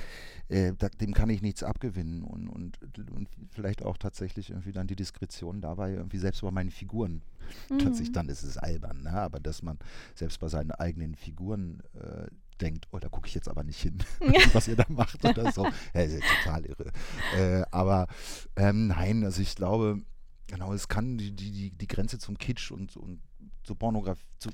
äh, 0.49 0.73
da, 0.77 0.89
dem 0.89 1.13
kann 1.13 1.29
ich 1.29 1.41
nichts 1.41 1.63
abgewinnen. 1.63 2.23
Und, 2.23 2.49
und, 2.49 2.77
und 3.11 3.29
vielleicht 3.49 3.83
auch 3.83 3.97
tatsächlich 3.97 4.49
irgendwie 4.49 4.73
dann 4.73 4.87
die 4.87 4.97
Diskretion 4.97 5.61
dabei, 5.61 5.93
irgendwie 5.93 6.19
selbst 6.19 6.41
bei 6.41 6.51
meinen 6.51 6.71
Figuren. 6.71 7.21
Mhm. 7.69 7.77
Plötzlich 7.79 8.11
dann 8.11 8.29
ist 8.29 8.43
es 8.43 8.57
albern, 8.57 9.03
ne? 9.03 9.11
aber 9.11 9.39
dass 9.39 9.63
man 9.63 9.79
selbst 10.13 10.39
bei 10.39 10.49
seinen 10.49 10.71
eigenen 10.71 11.15
Figuren 11.15 11.81
äh, 11.93 12.27
denkt, 12.61 12.87
oh, 12.91 12.99
da 12.99 13.09
gucke 13.09 13.27
ich 13.27 13.35
jetzt 13.35 13.47
aber 13.47 13.63
nicht 13.63 13.81
hin, 13.81 13.97
was 14.53 14.67
ihr 14.67 14.75
da 14.75 14.85
macht 14.89 15.23
oder 15.25 15.51
so. 15.51 15.65
Ja, 15.93 16.01
ist 16.01 16.13
ja 16.13 16.43
total 16.43 16.65
irre. 16.65 16.91
Äh, 17.35 17.63
aber 17.71 18.07
ähm, 18.55 18.87
nein, 18.87 19.23
also 19.23 19.41
ich 19.41 19.55
glaube, 19.55 20.01
genau, 20.47 20.73
es 20.73 20.87
kann 20.87 21.17
die, 21.17 21.35
die, 21.35 21.71
die 21.71 21.87
Grenze 21.87 22.19
zum 22.19 22.37
Kitsch 22.37 22.71
und, 22.71 22.97
und 22.97 23.21
zur 23.63 23.77
Pornografie, 23.77 24.25
zu 24.39 24.49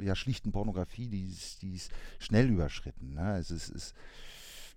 ja, 0.00 0.14
schlichten 0.14 0.52
Pornografie, 0.52 1.08
die 1.08 1.28
ist, 1.30 1.62
die 1.62 1.74
ist 1.74 1.90
schnell 2.18 2.48
überschritten. 2.48 3.14
Ne? 3.14 3.36
Es 3.38 3.50
ist, 3.50 3.68
ist, 3.68 3.94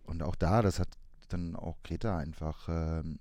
und 0.03 0.23
auch 0.23 0.35
da, 0.35 0.61
das 0.61 0.79
hat 0.79 0.89
dann 1.29 1.55
auch 1.55 1.77
Greta 1.83 2.17
einfach 2.17 2.67
ähm, 2.69 3.19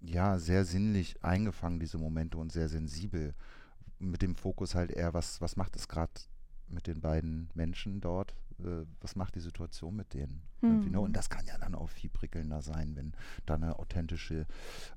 ja 0.00 0.38
sehr 0.38 0.64
sinnlich 0.64 1.22
eingefangen, 1.24 1.80
diese 1.80 1.98
Momente 1.98 2.38
und 2.38 2.52
sehr 2.52 2.68
sensibel. 2.68 3.34
Mit 3.98 4.22
dem 4.22 4.36
Fokus 4.36 4.74
halt 4.74 4.90
eher, 4.90 5.14
was, 5.14 5.40
was 5.40 5.56
macht 5.56 5.76
es 5.76 5.88
gerade 5.88 6.12
mit 6.68 6.86
den 6.86 7.00
beiden 7.00 7.50
Menschen 7.54 8.00
dort, 8.00 8.34
äh, 8.60 8.84
was 9.00 9.16
macht 9.16 9.34
die 9.34 9.40
Situation 9.40 9.96
mit 9.96 10.14
denen? 10.14 10.42
Mhm. 10.60 10.90
Ne? 10.90 11.00
Und 11.00 11.14
das 11.14 11.28
kann 11.28 11.46
ja 11.46 11.58
dann 11.58 11.74
auch 11.74 11.88
viel 11.88 12.10
prickelnder 12.10 12.62
sein, 12.62 12.96
wenn 12.96 13.12
da 13.46 13.54
eine 13.54 13.78
authentische 13.78 14.46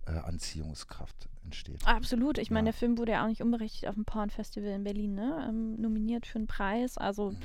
äh, 0.05 0.11
Anziehungskraft 0.11 1.29
entsteht. 1.43 1.85
Absolut. 1.85 2.37
Ich 2.37 2.49
ja. 2.49 2.53
meine, 2.53 2.65
der 2.65 2.73
Film 2.73 2.97
wurde 2.97 3.13
ja 3.13 3.23
auch 3.23 3.29
nicht 3.29 3.41
unberechtigt 3.41 3.87
auf 3.87 3.95
dem 3.95 4.05
Porn-Festival 4.05 4.71
in 4.71 4.83
Berlin 4.83 5.15
ne? 5.15 5.45
ähm, 5.49 5.79
nominiert 5.79 6.25
für 6.25 6.39
einen 6.39 6.47
Preis. 6.47 6.97
Also 6.97 7.31
mhm. 7.31 7.37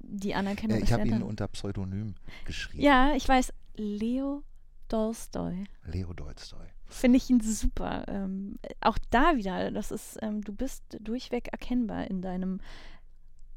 die 0.00 0.34
Anerkennung 0.34 0.78
äh, 0.78 0.82
Ich 0.82 0.92
habe 0.92 1.06
ihn 1.06 1.22
unter 1.22 1.48
Pseudonym 1.48 2.14
geschrieben. 2.44 2.82
Ja, 2.82 3.14
ich 3.14 3.28
weiß. 3.28 3.52
Leo 3.76 4.42
Dolstoy. 4.88 5.64
Leo 5.84 6.12
Dolstoy. 6.12 6.66
Finde 6.86 7.18
ich 7.18 7.28
ihn 7.28 7.40
super. 7.40 8.04
Ähm, 8.08 8.58
auch 8.80 8.98
da 9.10 9.36
wieder, 9.36 9.70
das 9.70 9.90
ist, 9.90 10.18
ähm, 10.22 10.42
du 10.42 10.52
bist 10.52 10.82
durchweg 11.00 11.48
erkennbar 11.48 12.08
in 12.08 12.22
deinem 12.22 12.60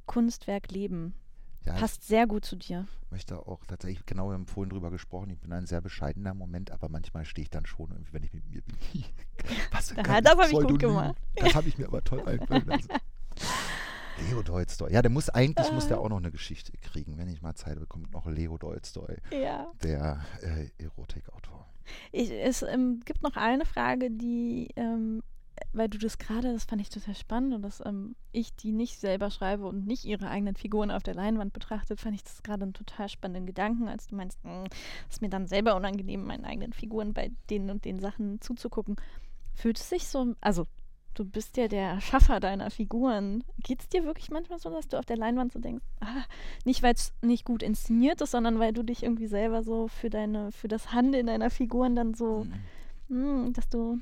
Kunstwerk 0.05 0.71
leben. 0.71 1.13
Ja, 1.63 1.73
Passt 1.73 2.07
sehr 2.07 2.25
gut 2.25 2.43
zu 2.43 2.55
dir. 2.55 2.87
Ich 3.03 3.11
möchte 3.11 3.37
auch 3.37 3.63
tatsächlich, 3.65 4.05
genau, 4.05 4.29
wir 4.29 4.33
haben 4.33 4.47
vorhin 4.47 4.71
drüber 4.71 4.89
gesprochen, 4.89 5.29
ich 5.29 5.39
bin 5.39 5.53
ein 5.53 5.67
sehr 5.67 5.81
bescheidener 5.81 6.33
Moment, 6.33 6.71
aber 6.71 6.89
manchmal 6.89 7.23
stehe 7.23 7.43
ich 7.43 7.51
dann 7.51 7.67
schon 7.67 7.91
irgendwie, 7.91 8.13
wenn 8.13 8.23
ich 8.23 8.33
mit 8.33 8.49
mir 8.49 8.61
bin. 8.61 8.75
Was 9.71 9.91
ja, 9.91 10.21
das 10.21 10.37
habe 10.37 10.47
ich 10.47 10.67
gut 10.67 10.79
gemacht. 10.79 11.15
Das 11.35 11.53
habe 11.53 11.67
ich 11.67 11.77
mir 11.77 11.87
aber 11.87 12.03
toll 12.03 12.27
einfallen 12.27 12.65
lassen. 12.65 12.89
Leo 14.29 14.41
Dolstoy. 14.41 14.91
Ja, 14.91 15.01
der 15.01 15.11
muss 15.11 15.29
eigentlich 15.29 15.69
äh. 15.69 15.73
muss 15.73 15.87
der 15.87 15.99
auch 15.99 16.09
noch 16.09 16.17
eine 16.17 16.31
Geschichte 16.31 16.73
kriegen, 16.77 17.17
wenn 17.17 17.27
ich 17.27 17.41
mal 17.41 17.55
Zeit 17.55 17.79
bekomme, 17.79 18.07
noch 18.11 18.25
Leo 18.27 18.57
Dolstoy. 18.57 19.17
Ja. 19.31 19.71
Der 19.83 20.21
äh, 20.41 20.69
Erotikautor. 20.83 21.67
Ich, 22.11 22.31
es 22.31 22.61
ähm, 22.61 23.01
gibt 23.05 23.23
noch 23.23 23.35
eine 23.35 23.65
Frage, 23.65 24.11
die 24.11 24.69
ähm, 24.75 25.23
weil 25.73 25.89
du 25.89 25.97
das 25.97 26.17
gerade, 26.17 26.53
das 26.53 26.65
fand 26.65 26.81
ich 26.81 26.89
total 26.89 27.15
spannend 27.15 27.53
und 27.53 27.61
dass 27.61 27.81
ähm, 27.85 28.15
ich, 28.31 28.55
die 28.55 28.71
nicht 28.71 28.99
selber 28.99 29.29
schreibe 29.31 29.65
und 29.67 29.85
nicht 29.85 30.05
ihre 30.05 30.29
eigenen 30.29 30.55
Figuren 30.55 30.91
auf 30.91 31.03
der 31.03 31.15
Leinwand 31.15 31.53
betrachtet, 31.53 31.99
fand 31.99 32.15
ich 32.15 32.23
das 32.23 32.43
gerade 32.43 32.63
einen 32.63 32.73
total 32.73 33.09
spannenden 33.09 33.45
Gedanken, 33.45 33.87
als 33.87 34.07
du 34.07 34.15
meinst, 34.15 34.39
es 35.09 35.15
ist 35.15 35.21
mir 35.21 35.29
dann 35.29 35.47
selber 35.47 35.75
unangenehm, 35.75 36.23
meinen 36.23 36.45
eigenen 36.45 36.73
Figuren 36.73 37.13
bei 37.13 37.31
den 37.49 37.69
und 37.69 37.85
den 37.85 37.99
Sachen 37.99 38.41
zuzugucken. 38.41 38.95
Fühlt 39.53 39.79
es 39.79 39.89
sich 39.89 40.07
so, 40.07 40.35
also 40.41 40.67
du 41.13 41.25
bist 41.25 41.57
ja 41.57 41.67
der 41.67 41.99
Schaffer 42.01 42.39
deiner 42.39 42.69
Figuren. 42.69 43.43
Geht 43.63 43.81
es 43.81 43.89
dir 43.89 44.05
wirklich 44.05 44.29
manchmal 44.29 44.59
so, 44.59 44.69
dass 44.69 44.87
du 44.87 44.97
auf 44.97 45.05
der 45.05 45.17
Leinwand 45.17 45.51
so 45.51 45.59
denkst, 45.59 45.85
ah, 45.99 46.23
nicht 46.65 46.83
weil 46.83 46.93
es 46.93 47.13
nicht 47.21 47.45
gut 47.45 47.63
inszeniert 47.63 48.21
ist, 48.21 48.31
sondern 48.31 48.59
weil 48.59 48.73
du 48.73 48.83
dich 48.83 49.03
irgendwie 49.03 49.27
selber 49.27 49.63
so 49.63 49.87
für 49.87 50.09
deine, 50.09 50.51
für 50.51 50.67
das 50.67 50.93
Handeln 50.93 51.27
deiner 51.27 51.49
Figuren 51.49 51.95
dann 51.95 52.13
so 52.13 52.45
mhm 52.45 52.53
hm, 53.11 53.51
dass 53.53 53.67
du, 53.67 53.99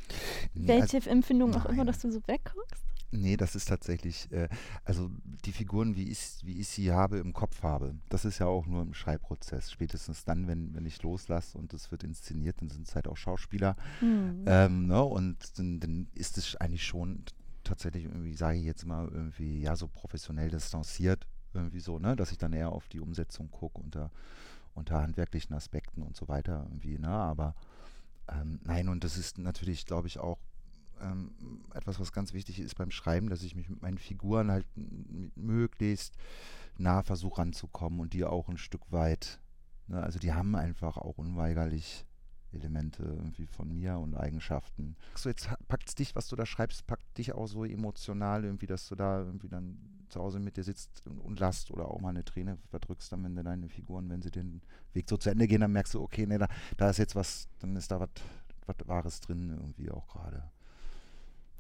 welche 0.54 0.98
also, 0.98 1.10
Empfindung 1.10 1.56
auch 1.56 1.66
immer, 1.66 1.84
dass 1.84 2.00
du 2.00 2.12
so 2.12 2.20
wegguckst? 2.28 2.84
Nee, 3.12 3.38
das 3.38 3.56
ist 3.56 3.68
tatsächlich, 3.68 4.32
äh, 4.32 4.50
also 4.86 5.10
die 5.46 5.52
Figuren, 5.52 5.96
wie 5.96 6.10
ich, 6.10 6.38
wie 6.44 6.60
ich 6.60 6.68
sie 6.68 6.92
habe, 6.92 7.18
im 7.18 7.34
Kopf 7.34 7.64
habe, 7.64 7.96
das 8.10 8.24
ist 8.24 8.38
ja 8.38 8.46
auch 8.46 8.68
nur 8.68 8.84
im 8.84 8.94
Schreibprozess. 8.94 9.72
Spätestens 9.72 10.26
dann, 10.26 10.48
wenn, 10.48 10.76
wenn 10.76 10.86
ich 10.86 11.02
loslasse 11.02 11.58
und 11.58 11.74
es 11.74 11.90
wird 11.90 12.04
inszeniert, 12.04 12.62
dann 12.62 12.70
sind 12.70 12.88
es 12.88 12.94
halt 12.94 13.08
auch 13.08 13.18
Schauspieler. 13.18 13.76
Mhm. 14.00 14.44
Ähm, 14.46 14.88
ne, 14.88 15.04
und 15.04 15.38
dann, 15.58 15.80
dann 15.80 16.08
ist 16.14 16.38
es 16.38 16.56
eigentlich 16.58 16.86
schon 16.86 17.24
tatsächlich 17.64 18.06
irgendwie, 18.06 18.36
sage 18.36 18.60
ich 18.60 18.66
jetzt 18.66 18.86
mal, 18.86 19.08
irgendwie, 19.08 19.62
ja, 19.62 19.76
so 19.76 19.88
professionell 19.88 20.52
distanziert, 20.52 21.26
irgendwie 21.56 21.80
so, 21.80 21.98
ne, 21.98 22.16
dass 22.16 22.32
ich 22.32 22.38
dann 22.38 22.54
eher 22.54 22.72
auf 22.72 22.90
die 22.90 23.00
Umsetzung 23.00 23.50
gucke 23.50 23.82
unter, 23.82 24.12
unter 24.76 25.02
handwerklichen 25.02 25.56
Aspekten 25.56 26.04
und 26.04 26.16
so 26.16 26.28
weiter 26.28 26.68
irgendwie, 26.68 27.00
ne, 27.00 27.10
aber 27.10 27.56
ähm, 28.32 28.60
nein, 28.64 28.90
und 28.90 29.04
das 29.04 29.18
ist 29.18 29.38
natürlich, 29.38 29.86
glaube 29.86 30.08
ich, 30.08 30.20
auch 30.20 30.40
ähm, 31.02 31.32
etwas, 31.74 32.00
was 32.00 32.12
ganz 32.12 32.34
wichtig 32.34 32.60
ist 32.60 32.76
beim 32.76 32.92
Schreiben, 32.92 33.30
dass 33.30 33.44
ich 33.44 33.56
mich 33.56 33.70
mit 33.70 33.82
meinen 33.82 33.98
Figuren 33.98 34.52
halt 34.52 34.66
möglichst 35.36 36.16
nah 36.78 37.04
versuche 37.04 37.40
ranzukommen 37.42 38.00
und 38.00 38.14
die 38.14 38.26
auch 38.26 38.50
ein 38.50 38.58
Stück 38.58 38.92
weit, 38.92 39.40
ne, 39.88 40.02
also 40.02 40.20
die 40.20 40.34
haben 40.34 40.56
einfach 40.56 40.98
auch 40.98 41.18
unweigerlich 41.18 42.06
Elemente 42.52 43.04
irgendwie 43.04 43.46
von 43.46 43.74
mir 43.74 43.98
und 43.98 44.16
Eigenschaften. 44.16 44.96
So, 45.16 45.30
jetzt 45.30 45.50
packt 45.68 45.90
es 45.90 45.96
dich, 45.96 46.16
was 46.16 46.28
du 46.28 46.36
da 46.36 46.46
schreibst, 46.46 46.88
packt 46.88 47.18
dich 47.18 47.34
auch 47.34 47.48
so 47.48 47.64
emotional 47.64 48.44
irgendwie, 48.44 48.68
dass 48.68 48.88
du 48.88 48.96
da 48.96 49.20
irgendwie 49.20 49.50
dann 49.50 49.78
zu 50.10 50.20
Hause 50.20 50.40
mit 50.40 50.58
dir 50.58 50.64
sitzt 50.64 51.06
und, 51.06 51.20
und 51.20 51.40
lasst 51.40 51.72
oder 51.72 51.88
auch 51.88 52.02
mal 52.02 52.10
eine 52.10 52.26
Träne 52.26 52.58
verdrückst 52.70 53.12
dann, 53.12 53.24
wenn 53.24 53.36
du 53.36 53.44
deine 53.44 53.70
Figuren, 53.70 54.10
wenn 54.10 54.22
sie 54.22 54.32
den 54.32 54.62
Weg 54.94 55.08
so 55.08 55.18
zu 55.18 55.30
Ende 55.30 55.48
gehen, 55.48 55.62
dann 55.62 55.72
merkst 55.72 55.94
du, 55.94 56.02
okay, 56.02 56.26
nee, 56.26 56.38
da, 56.38 56.48
da 56.78 56.90
ist 56.90 56.98
jetzt 56.98 57.16
was, 57.16 57.48
dann 57.60 57.76
ist 57.76 57.92
da 57.92 58.00
was 58.00 58.10
Wahres 58.86 59.20
drin 59.22 59.50
irgendwie 59.50 59.92
auch 59.92 60.08
gerade. 60.08 60.44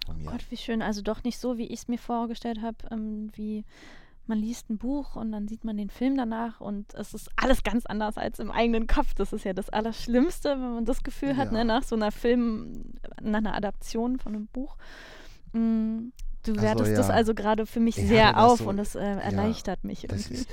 Oh 0.07 0.13
Gott, 0.25 0.45
wie 0.49 0.57
schön. 0.57 0.81
Also 0.81 1.01
doch 1.01 1.23
nicht 1.23 1.37
so, 1.37 1.57
wie 1.57 1.67
ich 1.67 1.81
es 1.81 1.87
mir 1.87 1.99
vorgestellt 1.99 2.61
habe, 2.61 2.77
ähm, 2.91 3.31
wie 3.35 3.65
man 4.29 4.37
liest 4.37 4.69
ein 4.69 4.77
Buch 4.77 5.15
und 5.15 5.31
dann 5.31 5.47
sieht 5.47 5.65
man 5.65 5.75
den 5.75 5.89
Film 5.89 6.15
danach 6.15 6.61
und 6.61 6.93
es 6.93 7.13
ist 7.13 7.29
alles 7.35 7.63
ganz 7.63 7.85
anders 7.85 8.17
als 8.17 8.39
im 8.39 8.51
eigenen 8.51 8.87
Kopf. 8.87 9.13
Das 9.15 9.33
ist 9.33 9.43
ja 9.43 9.53
das 9.53 9.69
Allerschlimmste, 9.69 10.51
wenn 10.51 10.75
man 10.75 10.85
das 10.85 11.03
Gefühl 11.03 11.35
hat, 11.35 11.51
ne, 11.51 11.65
nach 11.65 11.83
so 11.83 11.95
einer 11.95 12.11
Film, 12.11 12.93
nach 13.21 13.39
einer 13.39 13.55
Adaption 13.55 14.19
von 14.19 14.35
einem 14.35 14.47
Buch. 14.47 14.77
Mm, 15.51 16.09
du 16.43 16.51
also, 16.51 16.61
wertest 16.61 16.91
ja. 16.91 16.97
das 16.97 17.09
also 17.09 17.33
gerade 17.33 17.65
für 17.65 17.79
mich 17.79 17.97
ja, 17.97 18.05
sehr 18.05 18.43
auf 18.45 18.59
so, 18.59 18.69
und 18.69 18.77
das 18.77 18.93
äh, 18.95 18.99
erleichtert 18.99 19.79
ja, 19.83 19.87
mich 19.87 20.03
irgendwie. 20.03 20.29
Das 20.29 20.41
ist, 20.41 20.49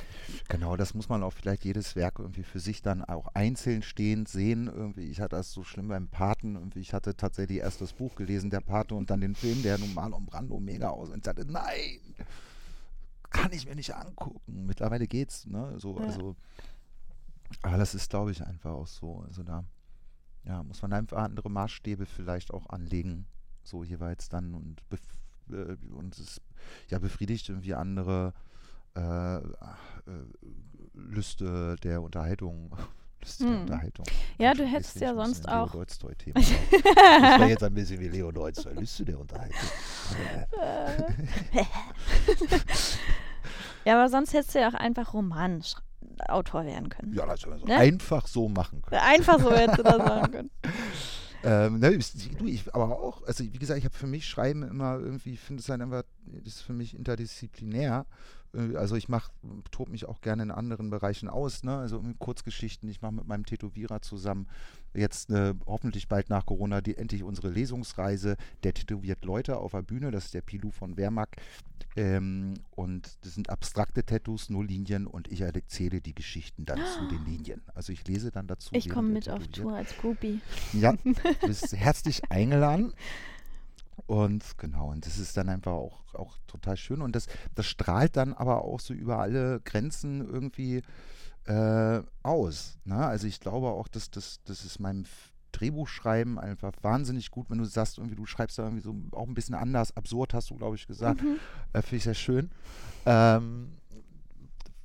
genau, 0.48 0.76
das 0.76 0.94
muss 0.94 1.10
man 1.10 1.22
auch 1.22 1.32
vielleicht 1.32 1.64
jedes 1.64 1.94
Werk 1.96 2.18
irgendwie 2.18 2.44
für 2.44 2.60
sich 2.60 2.80
dann 2.80 3.04
auch 3.04 3.28
einzeln 3.34 3.82
stehend 3.82 4.28
sehen. 4.28 4.68
Irgendwie, 4.74 5.10
ich 5.10 5.20
hatte 5.20 5.36
das 5.36 5.52
so 5.52 5.64
schlimm 5.64 5.88
beim 5.88 6.08
Paten. 6.08 6.54
Irgendwie, 6.54 6.80
ich 6.80 6.94
hatte 6.94 7.14
tatsächlich 7.14 7.58
erst 7.58 7.82
das 7.82 7.92
Buch 7.92 8.14
gelesen, 8.16 8.48
der 8.48 8.60
Pate, 8.60 8.94
und 8.94 9.10
dann 9.10 9.20
den 9.20 9.34
Film, 9.34 9.62
der 9.62 9.76
nun 9.76 9.92
mal 9.92 10.14
um 10.14 10.24
Brando 10.24 10.58
mega 10.58 10.88
aus. 10.88 11.10
Und 11.10 11.18
ich 11.18 11.22
dachte, 11.22 11.44
nein! 11.46 12.00
Kann 13.30 13.52
ich 13.52 13.66
mir 13.66 13.74
nicht 13.74 13.94
angucken. 13.94 14.66
Mittlerweile 14.66 15.06
geht's, 15.06 15.46
ne? 15.46 15.78
So, 15.78 15.98
ja. 15.98 16.06
also, 16.06 16.36
aber 17.62 17.78
das 17.78 17.94
ist, 17.94 18.10
glaube 18.10 18.30
ich, 18.30 18.44
einfach 18.44 18.72
auch 18.72 18.86
so. 18.86 19.20
Also 19.20 19.42
da, 19.42 19.64
ja, 20.44 20.62
muss 20.62 20.82
man 20.82 20.92
einfach 20.92 21.18
andere 21.18 21.50
Maßstäbe 21.50 22.06
vielleicht 22.06 22.52
auch 22.52 22.68
anlegen, 22.68 23.26
so 23.62 23.84
jeweils 23.84 24.28
dann 24.28 24.54
und, 24.54 24.82
äh, 25.50 25.76
und 25.92 26.18
es 26.18 26.40
ja 26.88 26.98
befriedigt 26.98 27.48
irgendwie 27.48 27.74
andere 27.74 28.32
äh, 28.94 29.36
äh, 29.36 29.42
Lüste 30.94 31.76
der 31.82 32.02
Unterhaltung 32.02 32.74
Lust 33.26 33.40
hm. 33.40 33.60
Unterhaltung. 33.62 34.06
Ja, 34.38 34.54
du 34.54 34.64
hättest 34.64 35.00
ja 35.00 35.14
sonst 35.14 35.48
auch. 35.48 35.72
Leo 35.72 35.84
Dolstoy-Thema. 35.84 36.40
das 36.40 37.40
war 37.40 37.48
jetzt 37.48 37.64
ein 37.64 37.74
bisschen 37.74 37.98
wie 38.00 38.08
Leo 38.08 38.30
Dolstoy. 38.30 38.74
Lüste 38.74 39.04
der 39.04 39.18
Unterhaltung. 39.18 39.58
ja, 43.84 43.98
aber 43.98 44.08
sonst 44.08 44.32
hättest 44.32 44.54
du 44.54 44.60
ja 44.60 44.68
auch 44.68 44.74
einfach 44.74 45.12
Romanautor 45.12 46.64
werden 46.64 46.88
können. 46.88 47.12
Ja, 47.14 47.26
das 47.26 47.44
wir 47.46 47.58
so 47.58 47.66
ne? 47.66 47.76
einfach 47.76 48.28
so 48.28 48.48
machen 48.48 48.80
können. 48.82 49.00
Einfach 49.00 49.40
so 49.40 49.50
hättest 49.50 49.78
du 49.78 49.82
das 49.82 49.98
machen 49.98 50.30
können. 50.32 50.50
Ähm, 51.42 51.80
ne, 51.80 51.98
du, 52.38 52.46
ich, 52.46 52.74
aber 52.74 52.98
auch, 52.98 53.22
also 53.26 53.44
wie 53.44 53.58
gesagt, 53.58 53.78
ich 53.78 53.84
habe 53.84 53.94
für 53.94 54.06
mich 54.06 54.26
Schreiben 54.26 54.62
immer 54.62 54.98
irgendwie, 54.98 55.32
ich 55.32 55.40
finde 55.40 55.60
es 55.60 55.68
halt 55.68 55.80
einfach, 55.80 56.04
das 56.24 56.54
ist 56.54 56.62
für 56.62 56.72
mich 56.72 56.96
interdisziplinär 56.96 58.06
Äh, 58.08 58.35
also 58.74 58.96
ich 58.96 59.08
mache, 59.08 59.30
tobe 59.70 59.90
mich 59.90 60.06
auch 60.06 60.20
gerne 60.20 60.44
in 60.44 60.50
anderen 60.50 60.90
Bereichen 60.90 61.28
aus, 61.28 61.62
ne? 61.62 61.76
also 61.76 62.02
Kurzgeschichten. 62.18 62.88
Ich 62.88 63.02
mache 63.02 63.12
mit 63.12 63.26
meinem 63.26 63.44
Tätowierer 63.44 64.02
zusammen 64.02 64.46
jetzt 64.94 65.30
äh, 65.30 65.54
hoffentlich 65.66 66.08
bald 66.08 66.30
nach 66.30 66.46
Corona 66.46 66.80
die 66.80 66.96
endlich 66.96 67.22
unsere 67.22 67.50
Lesungsreise. 67.50 68.36
Der 68.62 68.74
tätowiert 68.74 69.24
Leute 69.24 69.58
auf 69.58 69.72
der 69.72 69.82
Bühne, 69.82 70.10
das 70.10 70.26
ist 70.26 70.34
der 70.34 70.40
Pilou 70.40 70.70
von 70.70 70.96
Wehrmack. 70.96 71.36
Ähm, 71.96 72.54
und 72.74 73.18
das 73.22 73.34
sind 73.34 73.48
abstrakte 73.50 74.04
Tattoos, 74.04 74.50
nur 74.50 74.64
Linien 74.64 75.06
und 75.06 75.28
ich 75.28 75.40
erzähle 75.42 76.00
die 76.00 76.14
Geschichten 76.14 76.64
dann 76.64 76.80
oh. 76.80 76.98
zu 76.98 77.08
den 77.08 77.24
Linien. 77.26 77.62
Also 77.74 77.92
ich 77.92 78.06
lese 78.06 78.30
dann 78.30 78.46
dazu. 78.46 78.70
Ich 78.74 78.88
komme 78.88 79.08
mit 79.08 79.28
auf 79.28 79.46
Tour 79.48 79.74
als 79.74 79.96
Groupie. 79.98 80.40
Ja, 80.72 80.92
du 81.04 81.14
bist 81.46 81.74
herzlich 81.76 82.30
eingeladen. 82.30 82.92
Und 84.06 84.58
genau, 84.58 84.90
und 84.90 85.06
das 85.06 85.18
ist 85.18 85.36
dann 85.36 85.48
einfach 85.48 85.72
auch, 85.72 86.14
auch 86.14 86.36
total 86.46 86.76
schön. 86.76 87.00
Und 87.00 87.16
das, 87.16 87.26
das 87.54 87.66
strahlt 87.66 88.16
dann 88.16 88.34
aber 88.34 88.62
auch 88.62 88.80
so 88.80 88.92
über 88.92 89.18
alle 89.18 89.60
Grenzen 89.60 90.20
irgendwie 90.20 90.82
äh, 91.46 92.02
aus. 92.22 92.78
Ne? 92.84 92.96
Also 92.96 93.26
ich 93.26 93.40
glaube 93.40 93.68
auch, 93.68 93.88
dass 93.88 94.10
das, 94.10 94.40
das 94.44 94.64
ist 94.64 94.78
meinem 94.78 95.06
Drehbuchschreiben 95.52 96.38
einfach 96.38 96.72
wahnsinnig 96.82 97.30
gut, 97.30 97.48
wenn 97.48 97.58
du 97.58 97.64
sagst, 97.64 97.98
irgendwie, 97.98 98.16
du 98.16 98.26
schreibst 98.26 98.58
da 98.58 98.64
irgendwie 98.64 98.82
so 98.82 98.94
auch 99.12 99.26
ein 99.26 99.34
bisschen 99.34 99.54
anders, 99.54 99.96
absurd, 99.96 100.34
hast 100.34 100.50
du, 100.50 100.56
glaube 100.56 100.76
ich, 100.76 100.86
gesagt. 100.86 101.22
Mhm. 101.22 101.38
Äh, 101.72 101.82
Finde 101.82 101.96
ich 101.96 102.04
sehr 102.04 102.14
schön. 102.14 102.50
Ähm, 103.06 103.72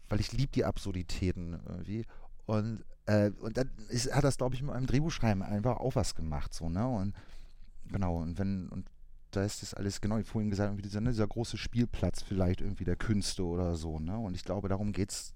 weil 0.08 0.20
ich 0.20 0.32
liebe 0.32 0.52
die 0.54 0.66
Absurditäten 0.66 1.60
irgendwie. 1.68 2.06
Und, 2.46 2.84
äh, 3.06 3.32
und 3.42 3.58
dann 3.58 3.70
ist, 3.90 4.14
hat 4.14 4.24
das, 4.24 4.38
glaube 4.38 4.56
ich, 4.56 4.62
mit 4.62 4.72
meinem 4.72 4.88
Drehbuchschreiben 4.88 5.44
einfach 5.44 5.78
auch 5.78 5.96
was 5.96 6.16
gemacht. 6.16 6.54
So, 6.54 6.70
ne? 6.70 6.88
Und 6.88 7.16
genau, 7.90 8.18
und 8.18 8.38
wenn, 8.38 8.70
und 8.70 8.88
da 9.32 9.44
ist 9.44 9.62
das 9.62 9.74
alles, 9.74 10.02
genau 10.02 10.18
wie 10.18 10.24
vorhin 10.24 10.49
gesagt, 10.49 10.70
irgendwie 10.70 10.84
dieser, 10.84 11.02
ne, 11.02 11.10
dieser 11.10 11.28
große 11.28 11.58
Spielplatz 11.58 12.22
vielleicht 12.22 12.62
irgendwie 12.62 12.84
der 12.84 12.95
Künste 12.95 13.45
oder 13.45 13.76
so. 13.76 13.99
Ne? 13.99 14.18
Und 14.18 14.36
ich 14.36 14.44
glaube, 14.44 14.68
darum 14.68 14.91
geht 14.91 15.12
es, 15.12 15.34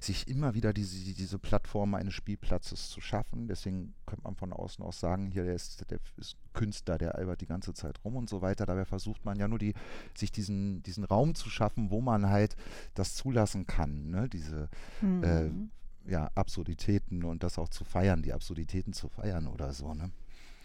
sich 0.00 0.26
immer 0.26 0.54
wieder 0.54 0.72
diese, 0.72 1.14
diese 1.14 1.38
Plattform 1.38 1.94
eines 1.94 2.14
Spielplatzes 2.14 2.88
zu 2.88 3.00
schaffen. 3.00 3.46
Deswegen 3.46 3.94
könnte 4.06 4.24
man 4.24 4.36
von 4.36 4.52
außen 4.52 4.84
auch 4.84 4.92
sagen, 4.92 5.30
hier 5.30 5.44
der 5.44 5.54
ist, 5.54 5.90
der 5.90 5.98
ist 6.16 6.36
Künstler, 6.54 6.98
der 6.98 7.14
albert 7.16 7.40
die 7.40 7.46
ganze 7.46 7.74
Zeit 7.74 8.02
rum 8.04 8.16
und 8.16 8.28
so 8.28 8.42
weiter. 8.42 8.66
Dabei 8.66 8.84
versucht 8.84 9.24
man 9.24 9.38
ja 9.38 9.48
nur 9.48 9.58
die, 9.58 9.74
sich 10.16 10.32
diesen, 10.32 10.82
diesen 10.82 11.04
Raum 11.04 11.34
zu 11.34 11.50
schaffen, 11.50 11.90
wo 11.90 12.00
man 12.00 12.28
halt 12.28 12.56
das 12.94 13.14
zulassen 13.14 13.66
kann, 13.66 14.10
ne? 14.10 14.28
diese 14.28 14.68
mhm. 15.02 15.22
äh, 15.22 16.10
ja, 16.10 16.30
Absurditäten 16.34 17.24
und 17.24 17.42
das 17.42 17.58
auch 17.58 17.68
zu 17.68 17.84
feiern, 17.84 18.22
die 18.22 18.32
Absurditäten 18.32 18.92
zu 18.92 19.08
feiern 19.08 19.46
oder 19.46 19.72
so. 19.72 19.94
Ne? 19.94 20.10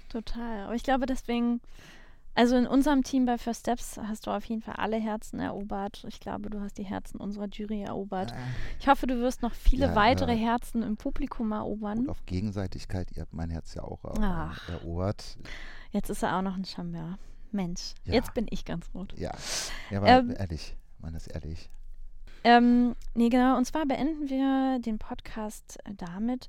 Total. 0.10 0.66
Aber 0.66 0.76
ich 0.76 0.84
glaube, 0.84 1.06
deswegen 1.06 1.62
also 2.36 2.56
in 2.56 2.68
unserem 2.68 3.04
Team 3.04 3.26
bei 3.26 3.38
First 3.38 3.62
Steps 3.62 3.98
hast 3.98 4.28
du 4.28 4.32
auf 4.32 4.46
jeden 4.46 4.62
Fall 4.62 4.76
alle 4.76 4.98
Herzen 4.98 5.40
erobert. 5.40 6.06
Ich 6.08 6.20
glaube, 6.20 6.50
du 6.50 6.62
hast 6.62 6.78
die 6.78 6.86
Herzen 6.86 7.20
unserer 7.20 7.48
Jury 7.48 7.82
erobert. 7.82 8.34
Ich 8.80 8.88
hoffe, 8.88 9.08
du 9.08 9.20
wirst 9.20 9.42
noch 9.42 9.54
viele 9.54 9.88
ja, 9.88 9.96
weitere 9.96 10.34
ja. 10.34 10.52
Herzen 10.52 10.84
im 10.84 10.96
Publikum 10.96 11.52
erobern. 11.52 12.00
Und 12.00 12.10
auf 12.10 12.26
Gegenseitigkeit, 12.26 13.12
ihr 13.16 13.24
habt 13.24 13.34
mein 13.34 13.50
Herz 13.50 13.74
ja 13.74 13.84
auch 13.84 14.00
Ach, 14.22 14.70
erobert. 14.70 15.38
Jetzt 15.92 16.10
ist 16.10 16.24
er 16.24 16.38
auch 16.38 16.42
noch 16.42 16.56
ein 16.56 16.66
Charmeur. 16.66 17.18
Mensch, 17.52 17.96
jetzt 18.06 18.34
bin 18.36 18.46
ich 18.50 18.64
ganz 18.64 18.90
rot. 18.94 19.14
Ja, 19.18 19.32
ja 19.90 19.98
aber 19.98 20.08
ähm, 20.08 20.36
ehrlich, 20.38 20.76
man 21.00 21.16
ist 21.16 21.28
ehrlich. 21.28 21.70
Ähm, 22.44 22.96
nee, 23.16 23.30
genau. 23.30 23.58
Und 23.58 23.66
zwar 23.66 23.86
beenden 23.86 24.30
wir 24.30 24.80
den 24.80 25.00
Podcast 25.00 25.80
damit, 25.98 26.48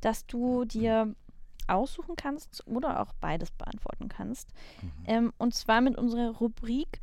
dass 0.00 0.26
du 0.26 0.64
dir 0.64 1.14
aussuchen 1.68 2.16
kannst 2.16 2.66
oder 2.66 3.00
auch 3.00 3.12
beides 3.20 3.50
beantworten 3.52 4.08
kannst. 4.08 4.52
Mhm. 4.82 4.92
Ähm, 5.06 5.32
und 5.38 5.54
zwar 5.54 5.80
mit 5.80 5.96
unserer 5.96 6.30
Rubrik 6.30 7.00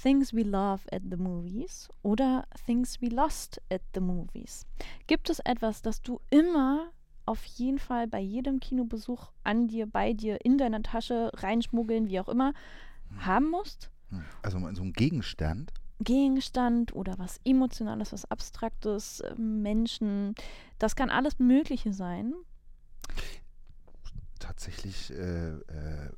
Things 0.00 0.34
We 0.34 0.42
Love 0.42 0.82
at 0.92 1.02
the 1.10 1.16
Movies 1.16 1.88
oder 2.02 2.46
Things 2.66 3.00
We 3.00 3.08
Lost 3.08 3.60
at 3.70 3.82
the 3.94 4.00
Movies. 4.00 4.66
Gibt 5.06 5.30
es 5.30 5.40
etwas, 5.40 5.82
das 5.82 6.02
du 6.02 6.20
immer 6.30 6.90
auf 7.24 7.44
jeden 7.44 7.78
Fall 7.78 8.06
bei 8.06 8.20
jedem 8.20 8.60
Kinobesuch 8.60 9.32
an 9.42 9.66
dir, 9.66 9.86
bei 9.86 10.12
dir, 10.12 10.44
in 10.44 10.58
deiner 10.58 10.82
Tasche 10.82 11.32
reinschmuggeln, 11.34 12.08
wie 12.08 12.20
auch 12.20 12.28
immer, 12.28 12.52
mhm. 13.10 13.26
haben 13.26 13.50
musst? 13.50 13.90
Hm. 14.10 14.24
Also 14.42 14.58
so 14.74 14.82
ein 14.82 14.92
Gegenstand? 14.92 15.72
Gegenstand 15.98 16.94
oder 16.94 17.18
was 17.18 17.40
Emotionales, 17.44 18.12
was 18.12 18.30
Abstraktes, 18.30 19.20
äh, 19.20 19.34
Menschen. 19.34 20.34
Das 20.78 20.94
kann 20.94 21.10
alles 21.10 21.38
Mögliche 21.38 21.92
sein 21.92 22.34
tatsächlich 24.38 25.12
äh, 25.12 25.50
äh, 25.50 26.10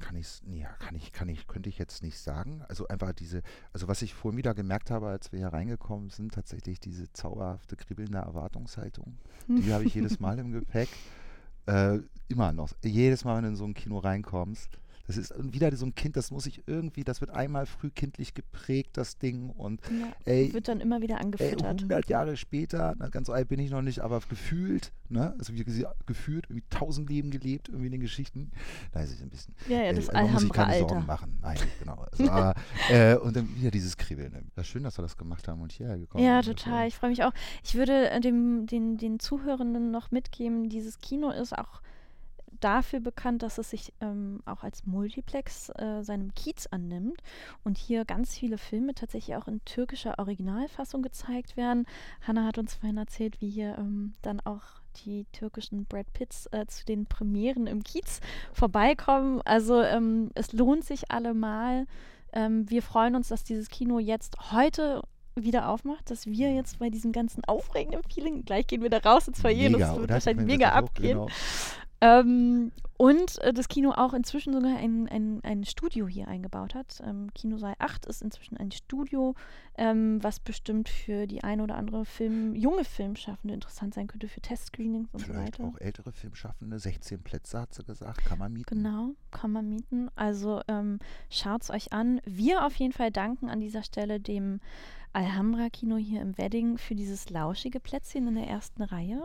kann 0.00 0.16
ich 0.16 0.42
nee, 0.44 0.66
kann 0.78 0.94
ich, 0.94 1.12
kann 1.12 1.28
ich, 1.28 1.46
könnte 1.46 1.68
ich 1.68 1.78
jetzt 1.78 2.02
nicht 2.02 2.18
sagen. 2.18 2.62
Also 2.68 2.88
einfach 2.88 3.12
diese, 3.12 3.42
also 3.72 3.86
was 3.86 4.02
ich 4.02 4.14
vorhin 4.14 4.38
wieder 4.38 4.54
gemerkt 4.54 4.90
habe, 4.90 5.08
als 5.08 5.30
wir 5.30 5.38
hier 5.38 5.48
reingekommen 5.48 6.10
sind, 6.10 6.34
tatsächlich 6.34 6.80
diese 6.80 7.12
zauberhafte, 7.12 7.76
kribbelnde 7.76 8.18
Erwartungshaltung. 8.18 9.18
Die 9.48 9.72
habe 9.72 9.84
ich 9.84 9.94
jedes 9.94 10.18
Mal 10.20 10.38
im 10.38 10.52
Gepäck. 10.52 10.88
Äh, 11.66 11.98
immer 12.28 12.52
noch. 12.52 12.70
Jedes 12.82 13.24
Mal, 13.24 13.36
wenn 13.36 13.44
du 13.44 13.48
in 13.50 13.56
so 13.56 13.64
ein 13.64 13.74
Kino 13.74 13.98
reinkommst, 13.98 14.78
das 15.06 15.16
ist 15.16 15.34
wieder 15.52 15.74
so 15.76 15.86
ein 15.86 15.94
Kind, 15.94 16.16
das 16.16 16.30
muss 16.30 16.46
ich 16.46 16.62
irgendwie, 16.66 17.04
das 17.04 17.20
wird 17.20 17.30
einmal 17.30 17.66
frühkindlich 17.66 18.34
geprägt, 18.34 18.96
das 18.96 19.18
Ding. 19.18 19.50
Und 19.50 19.80
ja, 19.90 20.12
ey, 20.24 20.52
wird 20.52 20.68
dann 20.68 20.80
immer 20.80 21.00
wieder 21.00 21.20
angefüttert. 21.20 21.62
Ey, 21.62 21.68
100 21.68 22.08
Jahre 22.08 22.36
später, 22.36 22.94
na, 22.98 23.08
ganz 23.08 23.26
so 23.26 23.32
alt 23.32 23.48
bin 23.48 23.58
ich 23.58 23.70
noch 23.70 23.82
nicht, 23.82 24.00
aber 24.00 24.20
gefühlt, 24.28 24.92
ne, 25.08 25.34
also 25.38 25.52
wie 25.54 25.64
gefühlt, 26.06 26.46
irgendwie 26.48 26.64
tausend 26.70 27.10
Leben 27.10 27.30
gelebt, 27.30 27.68
irgendwie 27.68 27.86
in 27.86 27.92
den 27.92 28.00
Geschichten. 28.00 28.50
Da 28.92 29.00
ist 29.00 29.12
es 29.12 29.22
ein 29.22 29.30
bisschen. 29.30 29.54
Ja, 29.68 29.82
ja, 29.82 29.92
das 29.92 30.08
äh, 30.08 30.12
man 30.14 30.32
muss 30.32 30.42
sich 30.42 30.52
keine 30.52 30.78
Sorgen 30.78 31.06
machen. 31.06 31.38
Nein, 31.42 31.58
genau. 31.78 32.06
Also, 32.10 32.30
aber, 32.30 32.54
äh, 32.90 33.16
und 33.16 33.36
dann 33.36 33.54
wieder 33.56 33.70
dieses 33.70 33.96
Kribbeln. 33.96 34.50
Das 34.54 34.66
ist 34.66 34.70
schön, 34.70 34.84
dass 34.84 34.98
wir 34.98 35.02
das 35.02 35.16
gemacht 35.16 35.48
haben 35.48 35.60
und 35.60 35.72
hierher 35.72 35.98
gekommen 35.98 36.24
Ja, 36.24 36.42
total. 36.42 36.86
Ich 36.86 36.94
freue 36.94 37.10
mich 37.10 37.24
auch. 37.24 37.32
Ich 37.64 37.74
würde 37.74 38.10
äh, 38.10 38.20
dem, 38.20 38.66
den, 38.66 38.96
den 38.96 39.18
Zuhörenden 39.18 39.90
noch 39.90 40.10
mitgeben, 40.10 40.68
dieses 40.68 40.98
Kino 40.98 41.30
ist 41.30 41.56
auch 41.56 41.82
dafür 42.60 43.00
bekannt, 43.00 43.42
dass 43.42 43.58
es 43.58 43.70
sich 43.70 43.92
ähm, 44.00 44.40
auch 44.44 44.62
als 44.62 44.86
Multiplex 44.86 45.70
äh, 45.70 46.02
seinem 46.02 46.34
Kiez 46.34 46.66
annimmt 46.66 47.20
und 47.64 47.78
hier 47.78 48.04
ganz 48.04 48.34
viele 48.36 48.58
Filme 48.58 48.94
tatsächlich 48.94 49.36
auch 49.36 49.48
in 49.48 49.64
türkischer 49.64 50.18
Originalfassung 50.18 51.02
gezeigt 51.02 51.56
werden. 51.56 51.86
Hanna 52.26 52.46
hat 52.46 52.58
uns 52.58 52.74
vorhin 52.74 52.96
erzählt, 52.96 53.40
wie 53.40 53.50
hier 53.50 53.76
ähm, 53.78 54.14
dann 54.22 54.40
auch 54.40 54.62
die 55.04 55.26
türkischen 55.32 55.86
Brad 55.86 56.12
Pitts 56.12 56.46
äh, 56.52 56.66
zu 56.66 56.84
den 56.84 57.06
Premieren 57.06 57.66
im 57.66 57.82
Kiez 57.82 58.20
vorbeikommen. 58.52 59.40
Also 59.44 59.80
ähm, 59.82 60.30
es 60.34 60.52
lohnt 60.52 60.84
sich 60.84 61.10
allemal. 61.10 61.86
Ähm, 62.32 62.68
wir 62.70 62.82
freuen 62.82 63.16
uns, 63.16 63.28
dass 63.28 63.44
dieses 63.44 63.68
Kino 63.68 63.98
jetzt 63.98 64.52
heute 64.52 65.02
wieder 65.36 65.68
aufmacht, 65.68 66.10
dass 66.10 66.26
wir 66.26 66.52
jetzt 66.52 66.78
bei 66.78 66.90
diesem 66.90 67.12
ganzen 67.12 67.44
aufregenden 67.44 68.02
Feeling, 68.12 68.44
gleich 68.44 68.66
gehen 68.66 68.82
wir 68.82 68.90
da 68.90 68.98
raus 68.98 69.28
ins 69.28 69.40
Foyer, 69.40 69.70
das 69.70 69.96
wird 69.96 70.10
wahrscheinlich 70.10 70.46
mega 70.46 70.70
abgehen. 70.70 71.18
Genau. 71.18 71.28
Ähm, 72.00 72.72
und 72.96 73.38
äh, 73.38 73.52
das 73.52 73.68
Kino 73.68 73.92
auch 73.92 74.14
inzwischen 74.14 74.52
sogar 74.52 74.76
ein, 74.76 75.08
ein, 75.08 75.40
ein 75.42 75.64
Studio 75.64 76.06
hier 76.06 76.28
eingebaut 76.28 76.74
hat. 76.74 77.00
Ähm, 77.04 77.32
Kinosaal 77.34 77.74
8 77.78 78.06
ist 78.06 78.22
inzwischen 78.22 78.56
ein 78.56 78.70
Studio, 78.72 79.34
ähm, 79.76 80.22
was 80.22 80.40
bestimmt 80.40 80.88
für 80.88 81.26
die 81.26 81.42
eine 81.42 81.62
oder 81.62 81.76
andere 81.76 82.04
Film, 82.04 82.54
junge 82.54 82.84
Filmschaffende 82.84 83.54
interessant 83.54 83.94
sein 83.94 84.06
könnte, 84.06 84.28
für 84.28 84.40
Testscreenings 84.40 85.08
und 85.12 85.22
Vielleicht 85.22 85.56
so 85.56 85.62
weiter. 85.62 85.74
auch 85.74 85.80
ältere 85.80 86.12
Filmschaffende, 86.12 86.78
16 86.78 87.22
Plätze 87.22 87.60
hat 87.60 87.74
sie 87.74 87.84
gesagt, 87.84 88.24
kann 88.24 88.38
man 88.38 88.52
mieten. 88.52 88.82
Genau, 88.82 89.12
kann 89.30 89.52
man 89.52 89.68
mieten. 89.68 90.10
Also 90.14 90.60
ähm, 90.68 90.98
schaut 91.28 91.62
es 91.62 91.70
euch 91.70 91.92
an. 91.92 92.20
Wir 92.24 92.64
auf 92.66 92.74
jeden 92.76 92.92
Fall 92.92 93.10
danken 93.10 93.50
an 93.50 93.60
dieser 93.60 93.82
Stelle 93.82 94.20
dem 94.20 94.60
Alhambra 95.12 95.68
Kino 95.70 95.96
hier 95.96 96.22
im 96.22 96.38
Wedding 96.38 96.78
für 96.78 96.94
dieses 96.94 97.30
lauschige 97.30 97.80
Plätzchen 97.80 98.28
in 98.28 98.34
der 98.36 98.46
ersten 98.46 98.82
Reihe. 98.82 99.22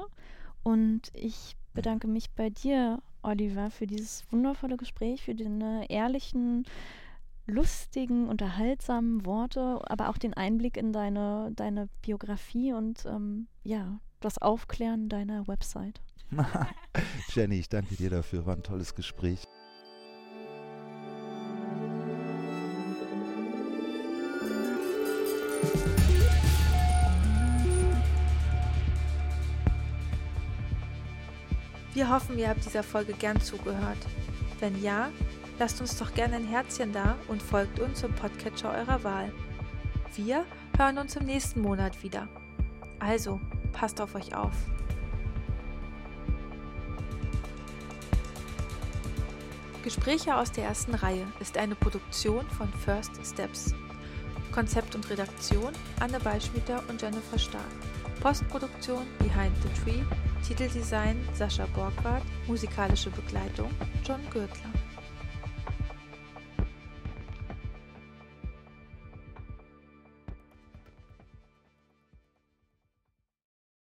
Und 0.64 1.12
ich 1.14 1.56
bedanke 1.76 2.08
mich 2.08 2.32
bei 2.32 2.50
dir, 2.50 3.02
Oliver, 3.22 3.70
für 3.70 3.86
dieses 3.86 4.24
wundervolle 4.32 4.78
Gespräch, 4.78 5.22
für 5.22 5.36
deine 5.36 5.90
ehrlichen, 5.90 6.66
lustigen, 7.46 8.28
unterhaltsamen 8.28 9.26
Worte, 9.26 9.80
aber 9.86 10.10
auch 10.10 10.18
den 10.18 10.34
Einblick 10.34 10.78
in 10.78 10.92
deine, 10.92 11.52
deine 11.56 11.88
Biografie 12.02 12.74
und 12.74 13.06
ähm, 13.06 13.48
ja, 13.64 14.00
das 14.20 14.42
Aufklären 14.42 15.10
deiner 15.10 15.48
Website. 15.48 16.02
Jenny, 17.30 17.60
ich 17.60 17.70
danke 17.70 17.96
dir 17.96 18.10
dafür, 18.10 18.48
war 18.48 18.56
ein 18.56 18.64
tolles 18.64 18.96
Gespräch. 18.96 19.44
Wir 31.96 32.10
hoffen, 32.10 32.38
ihr 32.38 32.50
habt 32.50 32.66
dieser 32.66 32.84
Folge 32.84 33.14
gern 33.14 33.40
zugehört. 33.40 33.98
Wenn 34.60 34.84
ja, 34.84 35.12
lasst 35.60 35.80
uns 35.80 35.98
doch 35.98 36.14
gerne 36.14 36.36
ein 36.36 36.46
Herzchen 36.46 36.92
da 36.92 37.16
und 37.30 37.42
folgt 37.42 37.80
uns 37.80 38.04
im 38.04 38.12
Podcatcher 38.12 38.74
eurer 38.74 39.02
Wahl. 39.06 39.32
Wir 40.14 40.44
hören 40.78 40.98
uns 40.98 41.16
im 41.16 41.26
nächsten 41.26 41.62
Monat 41.62 42.04
wieder. 42.04 42.28
Also, 43.00 43.40
passt 43.72 44.02
auf 44.02 44.14
euch 44.14 44.36
auf. 44.36 44.52
Gespräche 49.82 50.36
aus 50.36 50.52
der 50.52 50.66
ersten 50.66 50.96
Reihe 50.96 51.26
ist 51.40 51.58
eine 51.58 51.76
Produktion 51.76 52.46
von 52.58 52.68
First 52.74 53.14
Steps. 53.26 53.74
Konzept 54.52 54.96
und 54.96 55.10
Redaktion 55.10 55.72
Anne 56.02 56.20
Beischmieter 56.20 56.84
und 56.90 57.02
Jennifer 57.02 57.40
Stark. 57.40 57.64
Postproduktion 58.22 59.06
Behind 59.20 59.54
the 59.62 59.70
Tree, 59.80 60.04
Titeldesign 60.48 61.16
Sascha 61.34 61.68
Borgward, 61.76 62.24
musikalische 62.48 63.10
Begleitung 63.12 63.70
John 64.04 64.22
Gürtler. 64.32 64.85